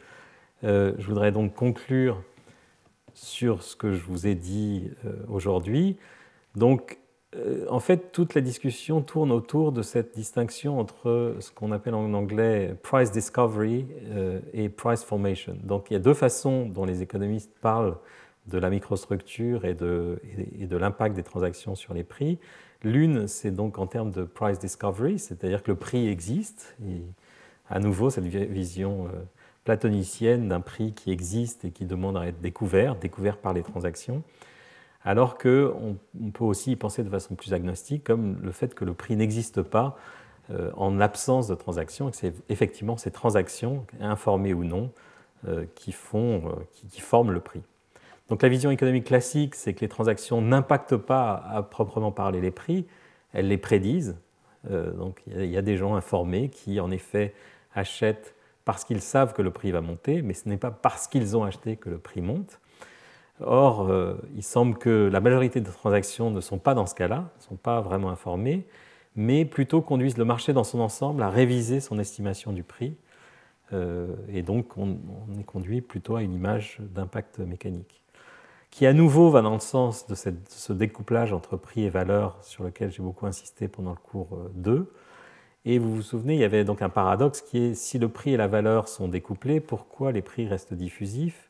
je 0.64 1.06
voudrais 1.06 1.32
donc 1.32 1.54
conclure 1.54 2.22
sur 3.14 3.64
ce 3.64 3.76
que 3.76 3.92
je 3.92 4.04
vous 4.04 4.28
ai 4.28 4.36
dit 4.36 4.90
aujourd'hui. 5.28 5.98
Donc, 6.56 7.00
euh, 7.36 7.66
en 7.70 7.80
fait, 7.80 8.12
toute 8.12 8.34
la 8.34 8.42
discussion 8.42 9.02
tourne 9.02 9.32
autour 9.32 9.72
de 9.72 9.82
cette 9.82 10.16
distinction 10.16 10.80
entre 10.80 11.36
ce 11.40 11.52
qu'on 11.52 11.72
appelle 11.72 11.96
en 11.96 12.14
anglais 12.14 12.76
price 12.82 13.12
discovery 13.12 13.88
euh, 14.10 14.40
et 14.54 14.70
price 14.70 15.04
formation. 15.04 15.58
Donc, 15.64 15.90
il 15.90 15.94
y 15.94 15.98
a 15.98 16.00
deux 16.00 16.14
façons 16.14 16.68
dont 16.68 16.86
les 16.86 17.02
économistes 17.02 17.52
parlent 17.62 17.98
de 18.48 18.58
la 18.58 18.70
microstructure 18.70 19.66
et 19.66 19.74
de, 19.74 20.20
l'impact 20.72 21.16
des 21.16 21.24
transactions 21.24 21.76
sur 21.76 21.94
les 21.94 22.04
prix. 22.04 22.38
L'une, 22.86 23.28
c'est 23.28 23.52
donc 23.52 23.80
en 23.80 23.88
termes 23.88 24.12
de 24.12 24.24
price 24.24 24.60
discovery, 24.60 25.20
c'est-à-dire 25.20 25.62
que 25.62 25.72
le 25.72 25.78
prix 25.78 26.08
existe. 26.08 26.78
Et 26.88 27.02
à 27.70 27.80
nouveau, 27.80 28.10
cette 28.10 28.24
vision 28.24 29.08
euh, 29.08 29.10
platonicienne 29.66 30.48
d'un 30.48 30.62
prix 30.62 30.94
qui 30.94 31.12
existe 31.12 31.66
et 31.66 31.72
qui 31.72 31.86
demande 31.86 32.16
à 32.16 32.26
être 32.28 32.40
découvert, 32.40 32.96
découvert 32.96 33.38
par 33.38 33.52
les 33.52 33.64
transactions 33.64 34.24
alors 35.06 35.38
qu'on 35.38 35.98
on 36.20 36.32
peut 36.32 36.44
aussi 36.44 36.72
y 36.72 36.76
penser 36.76 37.04
de 37.04 37.10
façon 37.10 37.36
plus 37.36 37.54
agnostique, 37.54 38.04
comme 38.04 38.38
le 38.42 38.52
fait 38.52 38.74
que 38.74 38.84
le 38.84 38.96
prix 38.96 39.16
n'existe 39.16 39.62
pas 39.62 39.98
euh, 40.50 40.72
en 40.76 41.00
absence 41.00 41.48
de 41.48 41.56
transactions, 41.56 42.10
et 42.10 42.12
que 42.12 42.18
c'est 42.18 42.34
effectivement 42.50 42.98
ces 42.98 43.12
transactions, 43.12 43.86
informées 44.02 44.56
ou 44.56 44.64
non, 44.64 44.92
euh, 45.48 45.66
qui, 45.76 45.92
forment 45.92 47.32
le 47.32 47.40
prix. 47.40 47.62
Donc 48.30 48.42
la 48.42 48.50
vision 48.50 48.72
économique 48.72 49.06
classique, 49.06 49.56
c'est 49.56 49.74
que 49.74 49.82
les 49.82 49.88
transactions 49.88 50.42
n'impactent 50.42 50.98
pas 50.98 51.36
à 51.36 51.62
proprement 51.62 52.12
parler 52.12 52.42
les 52.42 52.52
prix, 52.52 52.86
elles 53.34 53.48
les 53.48 53.58
prédisent. 53.58 54.18
donc 54.70 55.22
il 55.28 55.46
y, 55.46 55.58
a 55.58 55.62
des 55.62 55.78
gens 55.78 55.96
informés 55.96 56.50
qui, 56.50 56.80
en 56.80 56.90
effet, 56.90 57.34
achètent 57.76 58.34
parce 58.66 58.84
qu'ils 58.84 59.02
savent 59.02 59.34
que 59.34 59.44
le 59.44 59.52
prix 59.52 59.72
va 59.72 59.82
monter, 59.82 60.24
mais 60.24 60.34
ce 60.34 60.50
n'est 60.50 60.58
pas 60.58 60.72
parce 60.72 61.08
qu'ils 61.08 61.38
ont 61.38 61.44
acheté 61.44 61.78
que 61.78 61.90
le 61.90 62.00
prix 62.00 62.22
monte. 62.22 62.60
Or, 63.42 63.90
euh, 63.90 64.16
il 64.36 64.44
semble 64.44 64.78
que 64.78 65.10
la 65.12 65.20
majorité 65.20 65.60
des 65.60 65.72
transactions 65.72 66.32
ne 66.32 66.42
sont 66.42 66.58
pas 66.58 66.74
dans 66.74 66.86
ce 66.86 66.96
cas-là, 66.96 67.30
ne 67.38 67.44
sont 67.44 67.56
pas 67.58 67.82
vraiment 67.82 68.10
informées, 68.10 68.66
mais 69.16 69.46
plutôt 69.46 69.82
conduisent 69.82 70.18
le 70.18 70.26
marché 70.26 70.54
dans 70.54 70.64
son 70.64 70.80
ensemble 70.80 71.22
à 71.22 71.30
réviser 71.30 71.80
son 71.80 72.00
estimation 72.00 72.54
du 72.54 72.64
prix. 72.64 72.96
Euh, 73.74 74.08
et 74.30 74.42
donc, 74.42 74.78
on, 74.78 74.98
est 75.40 75.44
conduit 75.44 75.82
plutôt 75.82 76.16
à 76.16 76.22
une 76.22 76.34
image 76.34 76.78
d'impact 76.80 77.40
mécanique, 77.40 78.02
qui 78.76 78.86
à 78.86 78.92
nouveau 78.92 79.30
va 79.30 79.42
dans 79.42 79.54
le 79.54 79.62
sens 79.62 80.06
de, 80.06 80.16
ce 80.16 80.74
découplage 80.74 81.32
entre 81.32 81.56
prix 81.56 81.86
et 81.86 81.90
valeur 81.90 82.38
sur 82.42 82.66
lequel 82.66 82.92
j'ai 82.92 83.02
beaucoup 83.02 83.26
insisté 83.26 83.70
pendant 83.70 83.92
le 83.92 83.96
cours 83.96 84.38
2. 84.56 84.72
Euh, 84.72 84.94
et 85.64 85.80
vous 85.80 85.96
vous 85.96 86.02
souvenez, 86.02 86.34
il 86.34 86.42
y 86.42 86.44
avait 86.44 86.66
donc 86.66 86.82
un 86.82 86.90
paradoxe 86.90 87.40
qui 87.40 87.58
est 87.58 87.74
si 87.74 88.00
le 88.00 88.10
prix 88.10 88.34
et 88.34 88.38
la 88.38 88.48
valeur 88.48 88.90
sont 88.90 89.08
découplés, 89.08 89.62
pourquoi 89.62 90.12
les 90.12 90.22
prix 90.22 90.46
restent 90.46 90.74
diffusifs? 90.74 91.50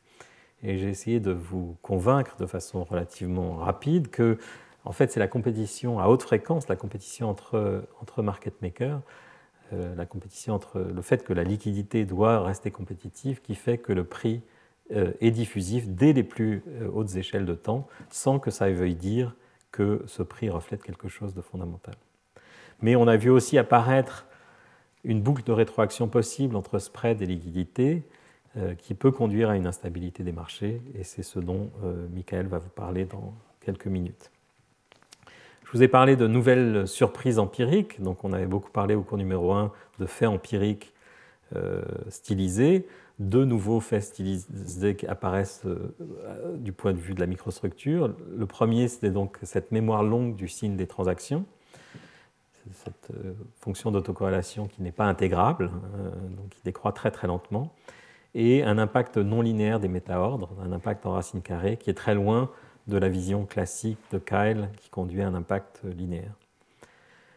Et 0.62 0.78
j'ai 0.78 0.88
essayé 0.88 1.18
de 1.18 1.32
vous 1.32 1.76
convaincre 1.82 2.36
de 2.36 2.46
façon 2.46 2.84
relativement 2.84 3.56
rapide 3.56 4.06
que, 4.06 4.38
en 4.84 4.92
fait, 4.92 5.10
c'est 5.10 5.18
la 5.18 5.26
compétition 5.26 5.98
à 5.98 6.06
haute 6.06 6.22
fréquence, 6.22 6.68
la 6.68 6.76
compétition 6.76 7.28
entre, 7.28 7.88
entre 8.00 8.22
market 8.22 8.62
makers, 8.62 9.00
euh, 9.72 9.96
la 9.96 10.06
compétition 10.06 10.54
entre 10.54 10.78
le 10.78 11.02
fait 11.02 11.24
que 11.24 11.32
la 11.32 11.42
liquidité 11.42 12.04
doit 12.04 12.44
rester 12.44 12.70
compétitive 12.70 13.40
qui 13.42 13.56
fait 13.56 13.78
que 13.78 13.92
le 13.92 14.04
prix 14.04 14.42
est 14.90 15.30
diffusif 15.30 15.88
dès 15.88 16.12
les 16.12 16.22
plus 16.22 16.62
euh, 16.68 16.88
hautes 16.92 17.16
échelles 17.16 17.46
de 17.46 17.54
temps, 17.54 17.86
sans 18.10 18.38
que 18.38 18.50
ça 18.50 18.70
veuille 18.70 18.94
dire 18.94 19.34
que 19.72 20.02
ce 20.06 20.22
prix 20.22 20.48
reflète 20.48 20.82
quelque 20.82 21.08
chose 21.08 21.34
de 21.34 21.40
fondamental. 21.40 21.94
Mais 22.82 22.96
on 22.96 23.08
a 23.08 23.16
vu 23.16 23.30
aussi 23.30 23.58
apparaître 23.58 24.26
une 25.04 25.20
boucle 25.22 25.44
de 25.44 25.52
rétroaction 25.52 26.08
possible 26.08 26.56
entre 26.56 26.78
spread 26.78 27.22
et 27.22 27.26
liquidité, 27.26 28.02
euh, 28.58 28.74
qui 28.74 28.94
peut 28.94 29.10
conduire 29.10 29.50
à 29.50 29.56
une 29.56 29.66
instabilité 29.66 30.22
des 30.22 30.32
marchés, 30.32 30.80
et 30.98 31.04
c'est 31.04 31.22
ce 31.22 31.38
dont 31.38 31.70
euh, 31.84 32.06
Michael 32.14 32.46
va 32.46 32.58
vous 32.58 32.70
parler 32.70 33.04
dans 33.04 33.34
quelques 33.60 33.86
minutes. 33.86 34.30
Je 35.64 35.72
vous 35.72 35.82
ai 35.82 35.88
parlé 35.88 36.16
de 36.16 36.26
nouvelles 36.26 36.88
surprises 36.88 37.38
empiriques, 37.38 38.00
donc 38.00 38.24
on 38.24 38.32
avait 38.32 38.46
beaucoup 38.46 38.70
parlé 38.70 38.94
au 38.94 39.02
cours 39.02 39.18
numéro 39.18 39.52
1 39.52 39.72
de 39.98 40.06
faits 40.06 40.28
empiriques 40.28 40.94
euh, 41.54 41.82
stylisés, 42.08 42.86
deux 43.18 43.44
nouveaux 43.44 43.80
faits 43.80 44.02
stylisés 44.02 44.94
qui 44.96 45.06
apparaissent 45.06 45.64
du 46.56 46.72
point 46.72 46.92
de 46.92 46.98
vue 46.98 47.14
de 47.14 47.20
la 47.20 47.26
microstructure. 47.26 48.14
Le 48.36 48.46
premier, 48.46 48.88
c'était 48.88 49.10
donc 49.10 49.38
cette 49.42 49.72
mémoire 49.72 50.02
longue 50.02 50.34
du 50.34 50.48
signe 50.48 50.76
des 50.76 50.86
transactions, 50.86 51.46
cette 52.72 53.10
fonction 53.58 53.90
d'autocorrélation 53.90 54.66
qui 54.66 54.82
n'est 54.82 54.92
pas 54.92 55.06
intégrable, 55.06 55.70
donc 56.36 56.50
qui 56.50 56.60
décroît 56.62 56.92
très 56.92 57.10
très 57.10 57.26
lentement 57.26 57.72
et 58.36 58.62
un 58.62 58.76
impact 58.76 59.16
non 59.16 59.40
linéaire 59.40 59.80
des 59.80 59.88
métaordres, 59.88 60.50
un 60.62 60.70
impact 60.70 61.06
en 61.06 61.12
racine 61.12 61.40
carrée 61.40 61.78
qui 61.78 61.88
est 61.88 61.94
très 61.94 62.14
loin 62.14 62.50
de 62.86 62.98
la 62.98 63.08
vision 63.08 63.46
classique 63.46 63.98
de 64.12 64.18
Kyle 64.18 64.68
qui 64.76 64.90
conduit 64.90 65.22
à 65.22 65.28
un 65.28 65.34
impact 65.34 65.80
linéaire. 65.84 66.34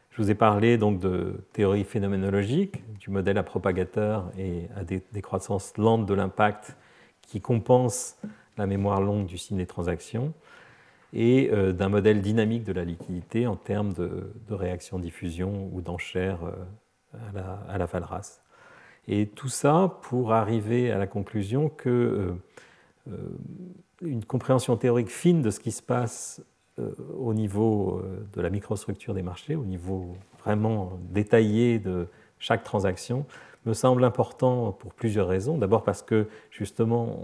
Je 0.10 0.22
vous 0.22 0.32
ai 0.32 0.36
parlé 0.36 0.78
donc 0.78 1.00
de 1.00 1.46
théorie 1.54 1.84
phénoménologique, 1.84 2.84
du 3.00 3.10
modèle 3.10 3.38
à 3.38 3.44
propagateur 3.44 4.32
et 4.38 4.68
à 4.76 4.84
décroissance 4.84 5.78
lente 5.78 6.06
de 6.06 6.14
l'impact 6.14 6.76
qui 7.22 7.42
compense 7.42 8.18
la 8.58 8.66
mémoire 8.66 9.02
longue 9.02 9.26
du 9.26 9.38
signe 9.38 9.58
des 9.58 9.68
transactions, 9.68 10.34
et 11.14 11.50
euh, 11.52 11.72
d'un 11.72 11.90
modèle 11.90 12.22
dynamique 12.22 12.64
de 12.64 12.74
la 12.74 12.84
liquidité 12.84 13.48
en 13.48 13.56
termes 13.56 13.94
de, 13.94 14.32
réaction-diffusion 14.50 15.70
ou 15.74 15.82
d'enchère 15.82 16.44
euh, 16.44 17.28
à, 17.68 17.78
la, 17.78 17.86
à 17.86 18.22
Et 19.08 19.28
tout 19.28 19.50
ça 19.50 19.98
pour 20.04 20.34
arriver 20.34 20.92
à 20.92 20.98
la 20.98 21.08
conclusion 21.08 21.70
que 21.70 22.36
euh, 23.08 23.14
une 24.02 24.24
compréhension 24.24 24.78
théorique 24.78 25.10
fine 25.10 25.42
de 25.42 25.50
ce 25.50 25.60
qui 25.60 25.72
se 25.72 25.82
passe 25.82 26.42
au 27.18 27.34
niveau 27.34 28.02
de 28.34 28.42
la 28.42 28.50
microstructure 28.50 29.14
des 29.14 29.24
marchés, 29.24 29.56
au 29.56 29.66
niveau 29.66 30.16
vraiment 30.44 31.00
détaillé 31.12 31.80
de 31.80 32.08
chaque 32.40 32.64
transaction, 32.64 33.26
me 33.66 33.74
semble 33.74 34.04
important 34.04 34.72
pour 34.72 34.94
plusieurs 34.94 35.28
raisons. 35.28 35.58
D'abord 35.58 35.84
parce 35.84 36.02
que 36.02 36.28
justement, 36.52 37.20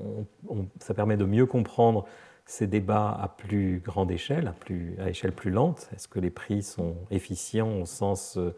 ça 0.79 0.93
permet 0.93 1.17
de 1.17 1.25
mieux 1.25 1.45
comprendre 1.45 2.05
ces 2.45 2.67
débats 2.67 3.17
à 3.19 3.27
plus 3.27 3.81
grande 3.83 4.11
échelle, 4.11 4.47
à, 4.47 4.51
plus, 4.51 4.95
à 4.99 5.09
échelle 5.09 5.31
plus 5.31 5.49
lente. 5.51 5.89
Est-ce 5.95 6.07
que 6.07 6.19
les 6.19 6.29
prix 6.29 6.61
sont 6.61 6.95
efficients 7.09 7.79
au 7.79 7.85
sens 7.85 8.37
euh, 8.37 8.53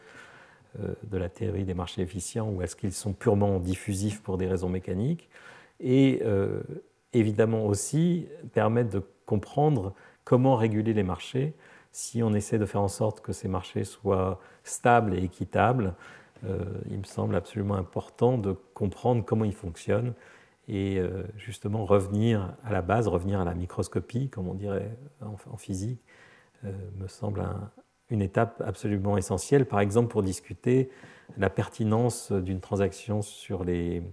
de 1.03 1.17
la 1.17 1.29
théorie 1.29 1.63
des 1.63 1.73
marchés 1.73 2.01
efficients 2.01 2.49
ou 2.49 2.61
est-ce 2.61 2.75
qu'ils 2.75 2.93
sont 2.93 3.13
purement 3.13 3.59
diffusifs 3.59 4.21
pour 4.21 4.37
des 4.37 4.47
raisons 4.47 4.69
mécaniques? 4.69 5.29
Et 5.79 6.21
euh, 6.25 6.61
évidemment 7.13 7.65
aussi 7.65 8.27
permettre 8.53 8.89
de 8.89 9.01
comprendre 9.25 9.93
comment 10.27 10.57
réguler 10.57 10.93
les 10.93 11.03
marchés 11.03 11.53
si 11.93 12.21
on 12.21 12.33
essaie 12.33 12.59
de 12.59 12.65
faire 12.65 12.81
en 12.81 12.89
sorte 12.89 13.21
que 13.21 13.31
ces 13.31 13.47
marchés 13.47 13.85
soient 13.85 14.41
stables 14.65 15.13
et 15.13 15.23
équitables 15.23 15.95
euh, 16.43 16.65
il 16.89 16.97
me 16.97 17.05
semble 17.05 17.33
absolument 17.33 17.75
important 17.75 18.37
de 18.37 18.51
comprendre 18.73 19.23
comment 19.23 19.45
ils 19.45 19.53
fonctionnent 19.53 20.13
et 20.67 20.99
euh, 20.99 21.23
justement 21.37 21.85
revenir 21.85 22.55
à 22.65 22.73
la 22.73 22.81
base, 22.81 23.07
revenir 23.07 23.39
à 23.39 23.45
la 23.45 23.53
microscopie, 23.53 24.27
comme 24.29 24.49
on 24.49 24.53
dirait 24.53 24.91
en, 25.21 25.55
physique, 25.55 26.01
euh, 26.65 26.71
me 26.97 27.07
semble 27.07 27.47
une 28.09 28.21
étape 28.21 28.61
absolument 28.65 29.17
essentielle, 29.17 29.65
par 29.65 29.79
exemple 29.79 30.09
pour 30.09 30.23
discuter 30.23 30.89
la 31.37 31.49
pertinence 31.49 32.33
d'une 32.33 32.59
transaction 32.59 33.21
sur 33.21 33.63
les, 33.63 34.03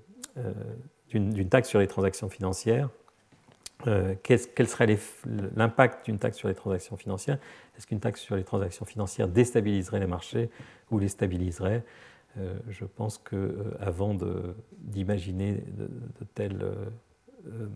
d'une 1.09 1.49
taxe 1.49 1.69
sur 1.69 1.81
les 1.81 1.89
transactions 1.89 2.29
financières. 2.29 2.89
Quel 4.23 4.69
serait 4.69 4.99
l'impact 5.57 6.07
d'une 6.07 6.19
taxe 6.19 6.37
sur 6.37 6.49
les 6.49 6.55
transactions 6.55 6.97
financières? 6.97 7.39
Est-ce 7.77 7.87
qu'une 7.87 8.01
taxe 8.01 8.21
sur 8.21 8.37
les 8.37 8.45
transactions 8.45 8.85
financières 8.85 9.29
déstabiliserait 9.29 10.01
les 10.01 10.07
marchés 10.07 10.51
ou 10.91 10.99
les 10.99 11.09
stabiliserait? 11.09 11.85
Euh, 12.39 12.55
je 12.69 12.85
pense 12.85 13.19
qu'avant 13.19 14.17
euh, 14.23 14.55
d'imaginer 14.79 15.63
de, 15.69 15.89
telles 16.35 16.63
euh, 17.47 17.69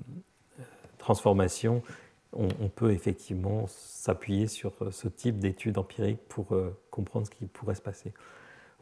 transformations, 0.98 1.82
on, 2.34 2.68
peut 2.68 2.92
effectivement 2.92 3.66
s'appuyer 3.68 4.48
sur 4.48 4.74
ce 4.90 5.08
type 5.08 5.38
d'études 5.38 5.78
empiriques 5.78 6.20
pour 6.28 6.54
comprendre 6.90 7.26
ce 7.26 7.30
qui 7.30 7.46
pourrait 7.46 7.74
se 7.74 7.80
passer. 7.80 8.12